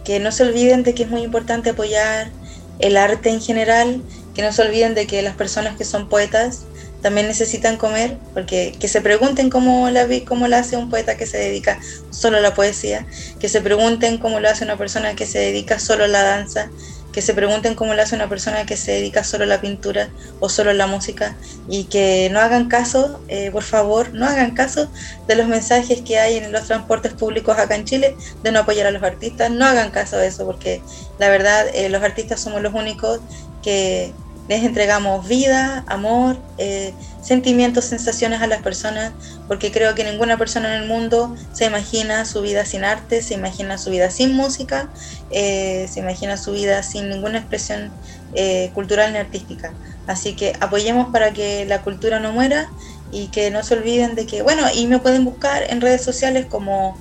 que 0.04 0.20
no 0.20 0.32
se 0.32 0.44
olviden 0.44 0.84
de 0.84 0.94
que 0.94 1.04
es 1.04 1.10
muy 1.10 1.22
importante 1.22 1.72
apoyar 1.72 2.32
el 2.80 2.98
arte 2.98 3.30
en 3.30 3.42
general, 3.42 4.02
que 4.34 4.42
no 4.42 4.52
se 4.52 4.62
olviden 4.62 4.96
de 4.96 5.08
que 5.08 5.22
las 5.22 5.36
personas 5.36 5.78
que 5.78 5.86
son 5.86 6.10
poetas 6.10 6.66
también 7.02 7.28
necesitan 7.28 7.78
comer, 7.78 8.18
porque 8.34 8.74
que 8.80 8.88
se 8.88 9.02
pregunten 9.02 9.50
cómo 9.50 9.90
la, 9.90 10.08
cómo 10.26 10.48
la 10.48 10.60
hace 10.60 10.78
un 10.78 10.90
poeta 10.90 11.18
que 11.18 11.26
se 11.26 11.38
dedica 11.38 11.80
solo 12.10 12.38
a 12.38 12.42
la 12.42 12.54
poesía, 12.54 13.06
que 13.40 13.50
se 13.50 13.62
pregunten 13.62 14.18
cómo 14.18 14.40
lo 14.40 14.50
hace 14.50 14.64
una 14.64 14.78
persona 14.78 15.16
que 15.16 15.26
se 15.26 15.40
dedica 15.40 15.80
solo 15.80 16.06
a 16.06 16.08
la 16.08 16.24
danza, 16.24 16.70
que 17.14 17.22
se 17.22 17.34
pregunten 17.34 17.76
cómo 17.76 17.94
lo 17.94 18.02
hace 18.02 18.16
una 18.16 18.28
persona 18.28 18.66
que 18.66 18.76
se 18.76 18.92
dedica 18.92 19.24
solo 19.24 19.44
a 19.44 19.48
la 19.48 19.62
pintura 19.62 20.10
o 20.40 20.50
solo 20.50 20.72
a 20.72 20.74
la 20.74 20.88
música 20.88 21.38
y 21.70 21.86
que 21.86 22.30
no 22.32 22.40
hagan 22.40 22.68
caso, 22.68 23.22
eh, 23.28 23.52
por 23.52 23.64
favor, 23.64 24.14
no 24.14 24.26
hagan 24.26 24.56
caso 24.56 24.90
de 25.28 25.36
los 25.36 25.48
mensajes 25.48 26.02
que 26.02 26.18
hay 26.18 26.38
en 26.38 26.52
los 26.52 26.66
transportes 26.66 27.14
públicos 27.14 27.58
acá 27.58 27.76
en 27.76 27.86
Chile 27.86 28.18
de 28.42 28.52
no 28.52 28.60
apoyar 28.60 28.88
a 28.88 28.92
los 28.92 29.04
artistas, 29.04 29.52
no 29.52 29.66
hagan 29.66 29.92
caso 29.92 30.18
de 30.18 30.28
eso 30.28 30.44
porque 30.46 30.82
la 31.20 31.30
verdad 31.30 31.68
eh, 31.74 31.88
los 31.90 32.02
artistas 32.02 32.42
somos 32.42 32.62
los 32.62 32.74
únicos 32.74 33.22
que 33.62 34.12
les 34.48 34.64
entregamos 34.64 35.28
vida, 35.28 35.84
amor, 35.88 36.38
eh, 36.58 36.94
sentimientos, 37.22 37.86
sensaciones 37.86 38.42
a 38.42 38.48
las 38.48 38.62
personas, 38.62 39.14
porque 39.48 39.72
creo 39.72 39.96
que 39.96 40.04
ninguna 40.04 40.38
persona 40.38 40.76
en 40.76 40.82
el 40.84 40.90
mundo 40.90 41.34
se 41.54 41.64
imagina 41.66 42.26
su 42.26 42.42
vida 42.42 42.66
sin 42.66 42.84
arte, 42.84 43.22
se 43.22 43.36
imagina 43.36 43.78
su 43.78 43.90
vida 43.90 44.10
sin 44.10 44.36
música, 44.36 44.90
eh, 45.32 45.88
se 45.90 46.02
imagina 46.02 46.36
su 46.36 46.52
vida 46.52 46.84
sin 46.84 47.08
ninguna 47.10 47.38
expresión 47.38 47.94
eh, 48.36 48.72
cultural 48.74 49.14
ni 49.14 49.20
artística. 49.20 49.74
Así 50.08 50.36
que 50.36 50.52
apoyemos 50.60 51.08
para 51.14 51.32
que 51.32 51.64
la 51.66 51.82
cultura 51.82 52.20
no 52.20 52.34
muera 52.34 52.70
y 53.14 53.28
que 53.28 53.50
no 53.50 53.64
se 53.64 53.76
olviden 53.76 54.16
de 54.16 54.26
que, 54.26 54.42
bueno, 54.42 54.64
y 54.74 54.88
me 54.88 55.00
pueden 55.00 55.24
buscar 55.24 55.64
en 55.70 55.80
redes 55.80 56.04
sociales 56.04 56.48
como 56.50 56.98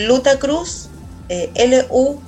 Luta 0.00 0.40
Cruz, 0.40 0.88
L-U-T-A-C-R-U-Z, 1.28 2.24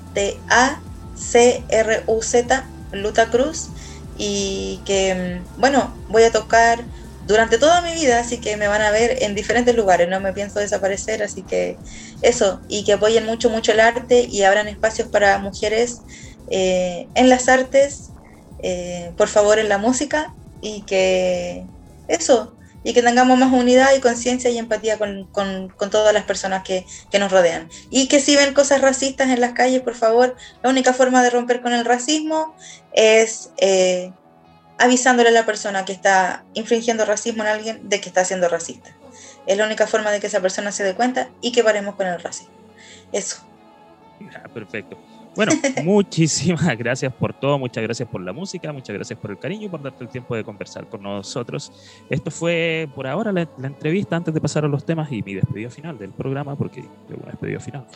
Luta 2.93 3.27
Cruz 3.31 3.71
y 4.17 4.83
que, 4.87 5.15
mm, 5.57 5.61
bueno, 5.61 6.03
voy 6.09 6.25
a 6.25 6.33
tocar 6.33 6.89
durante 7.23 7.59
toda 7.59 7.83
mi 7.83 7.93
vida, 7.95 8.21
así 8.21 8.41
que 8.41 8.57
me 8.57 8.69
van 8.69 8.83
a 8.83 8.91
ver 8.91 9.23
en 9.23 9.35
diferentes 9.35 9.75
lugares, 9.77 10.09
no 10.09 10.21
me 10.21 10.33
pienso 10.33 10.61
desaparecer, 10.61 11.23
así 11.23 11.45
que 11.45 11.81
eso, 12.21 12.63
y 12.69 12.85
que 12.85 12.95
apoyen 12.95 13.27
mucho, 13.27 13.51
mucho 13.51 13.73
el 13.73 13.81
arte 13.81 14.27
y 14.29 14.43
abran 14.43 14.69
espacios 14.69 15.09
para 15.09 15.39
mujeres 15.39 16.05
eh, 16.51 17.11
en 17.15 17.29
las 17.29 17.49
artes, 17.49 18.15
eh, 18.59 19.13
por 19.17 19.29
favor 19.29 19.59
en 19.59 19.69
la 19.69 19.79
música, 19.79 20.35
y 20.61 20.85
que 20.87 21.69
eso, 22.07 22.56
y 22.87 22.95
que 22.95 23.03
tengamos 23.03 23.37
más 23.37 23.53
unidad 23.53 23.97
y 23.97 24.01
conciencia 24.01 24.49
y 24.49 24.59
empatía 24.59 24.97
con, 24.97 25.29
todas 25.91 26.15
las 26.15 26.23
personas 26.23 26.63
que, 26.63 26.87
nos 27.19 27.33
rodean. 27.33 27.69
Y 27.91 28.07
que 28.07 28.21
si 28.21 28.37
ven 28.37 28.55
cosas 28.55 28.81
racistas 28.81 29.29
en 29.29 29.41
las 29.41 29.55
calles, 29.55 29.83
por 29.83 29.97
favor, 29.97 30.37
la 30.63 30.71
única 30.71 30.93
forma 30.93 31.21
de 31.25 31.31
romper 31.31 31.63
con 31.63 31.73
el 31.73 31.85
racismo 31.85 32.55
es 32.93 33.51
eh, 33.57 34.13
avisándole 34.79 35.31
a 35.31 35.33
la 35.33 35.45
persona 35.45 35.85
que 35.85 35.93
está 35.93 36.45
infringiendo 36.55 37.05
racismo 37.05 37.43
en 37.43 37.49
alguien 37.49 37.89
de 37.89 38.01
que 38.01 38.09
está 38.09 38.25
siendo 38.25 38.49
racista. 38.49 38.95
Es 39.49 39.59
la 39.59 39.67
única 39.67 39.89
forma 39.89 40.13
de 40.13 40.21
que 40.21 40.29
esa 40.29 40.41
persona 40.41 40.71
se 40.71 40.85
dé 40.85 40.95
cuenta 40.95 41.29
y 41.41 41.51
que 41.51 41.65
paremos 41.65 41.97
con 41.97 42.07
el 42.07 42.21
racismo. 42.21 42.55
Eso. 43.11 43.39
perfecto. 44.55 44.97
Bueno, 45.37 45.53
muchísimas 45.85 46.77
gracias 46.79 47.13
por 47.13 47.35
todo, 47.35 47.59
muchas 47.59 47.83
gracias 47.83 48.09
por 48.09 48.23
la 48.23 48.33
música, 48.33 48.73
muchas 48.73 48.95
gracias 48.97 49.19
por 49.19 49.31
el 49.31 49.39
cariño 49.39 49.67
y 49.67 49.69
por 49.69 49.83
darte 49.83 50.03
el 50.03 50.11
tiempo 50.11 50.35
de 50.35 50.43
conversar 50.43 50.89
con 50.89 51.03
nosotros. 51.03 51.71
Esto 52.09 52.31
fue 52.31 52.89
por 52.95 53.07
ahora 53.07 53.33
la, 53.33 53.47
entrevista 53.63 54.17
antes 54.17 54.33
de 54.33 54.41
pasar 54.41 54.65
a 54.65 54.69
los 54.69 54.85
temas 54.85 55.13
y 55.13 55.23
mi 55.23 55.35
despedida 55.35 55.69
final 55.69 55.99
del 55.99 56.11
programa, 56.11 56.57
porque 56.57 56.83
tengo 57.07 57.21
una 57.23 57.33
despedida 57.33 57.61
final, 57.61 57.87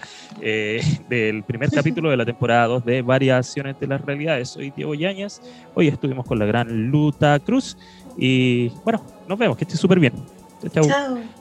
eh, 0.40 0.82
del 1.08 1.42
primer 1.44 1.70
capítulo 1.70 2.10
de 2.10 2.16
la 2.18 2.26
temporada 2.26 2.66
2 2.66 2.84
de 2.84 3.02
Variaciones 3.02 3.80
de 3.80 3.86
las 3.86 4.00
Realidades. 4.02 4.50
Soy 4.50 4.70
Diego 4.70 4.94
Yañas, 4.94 5.40
hoy 5.74 5.88
estuvimos 5.88 6.26
con 6.26 6.38
la 6.38 6.44
gran 6.44 6.90
Luta 6.90 7.38
Cruz 7.38 7.76
y 8.18 8.68
bueno, 8.84 9.02
nos 9.26 9.38
vemos, 9.38 9.56
que 9.56 9.64
esté 9.64 9.76
súper 9.76 9.98
bien. 9.98 10.12
Chao. 10.72 10.84
Chao. 10.84 11.39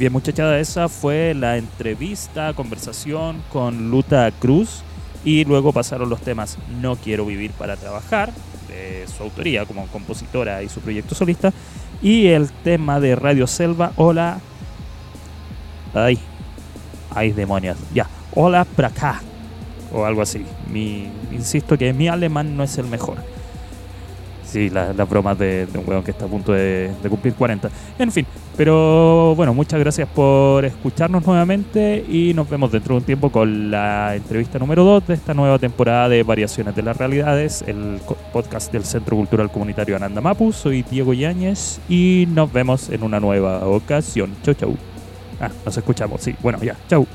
Bien, 0.00 0.14
muchachada, 0.14 0.58
esa 0.58 0.88
fue 0.88 1.34
la 1.34 1.58
entrevista, 1.58 2.54
conversación 2.54 3.42
con 3.52 3.90
Luta 3.90 4.30
Cruz. 4.32 4.82
Y 5.26 5.44
luego 5.44 5.74
pasaron 5.74 6.08
los 6.08 6.22
temas 6.22 6.56
No 6.80 6.96
quiero 6.96 7.26
vivir 7.26 7.50
para 7.50 7.76
trabajar, 7.76 8.32
de 8.66 9.06
su 9.06 9.22
autoría 9.22 9.66
como 9.66 9.86
compositora 9.88 10.62
y 10.62 10.70
su 10.70 10.80
proyecto 10.80 11.14
solista. 11.14 11.52
Y 12.00 12.28
el 12.28 12.50
tema 12.50 12.98
de 12.98 13.14
Radio 13.14 13.46
Selva, 13.46 13.92
Hola. 13.96 14.40
Ay, 15.92 16.18
ay, 17.14 17.32
demonios. 17.32 17.76
Ya, 17.92 18.08
Hola 18.34 18.64
Praka. 18.64 19.20
O 19.92 20.06
algo 20.06 20.22
así. 20.22 20.46
Mi, 20.72 21.10
insisto 21.30 21.76
que 21.76 21.92
mi 21.92 22.08
alemán 22.08 22.56
no 22.56 22.62
es 22.62 22.78
el 22.78 22.86
mejor. 22.86 23.18
Sí, 24.50 24.70
las 24.70 25.08
bromas 25.08 25.38
de, 25.38 25.68
un 25.74 25.86
weón 25.86 26.02
que 26.02 26.10
está 26.10 26.24
a 26.24 26.28
punto 26.28 26.52
de, 26.52 26.90
cumplir 27.08 27.34
40. 27.34 27.70
En 27.98 28.10
fin, 28.10 28.26
pero 28.60 29.34
bueno, 29.36 29.54
muchas 29.54 29.80
gracias 29.80 30.06
por 30.06 30.66
escucharnos 30.66 31.26
nuevamente 31.26 32.04
y 32.06 32.34
nos 32.34 32.50
vemos 32.50 32.70
dentro 32.70 32.94
de 32.94 32.98
un 32.98 33.04
tiempo 33.04 33.32
con 33.32 33.70
la 33.70 34.14
entrevista 34.14 34.58
número 34.58 34.84
2 34.84 35.06
de 35.06 35.14
esta 35.14 35.32
nueva 35.32 35.58
temporada 35.58 36.10
de 36.10 36.22
Variaciones 36.22 36.76
de 36.76 36.82
las 36.82 36.94
Realidades, 36.98 37.64
el 37.66 37.98
podcast 38.34 38.70
del 38.70 38.84
Centro 38.84 39.16
Cultural 39.16 39.50
Comunitario 39.50 39.96
Ananda 39.96 40.20
Mapu. 40.20 40.52
Soy 40.52 40.82
Diego 40.82 41.14
Yáñez 41.14 41.80
y 41.88 42.28
nos 42.34 42.52
vemos 42.52 42.90
en 42.90 43.02
una 43.02 43.18
nueva 43.18 43.66
ocasión. 43.66 44.36
Chau, 44.42 44.52
chau. 44.52 44.76
Ah, 45.40 45.48
nos 45.64 45.78
escuchamos, 45.78 46.20
sí. 46.20 46.36
Bueno, 46.42 46.62
ya, 46.62 46.76
chau. 46.86 47.06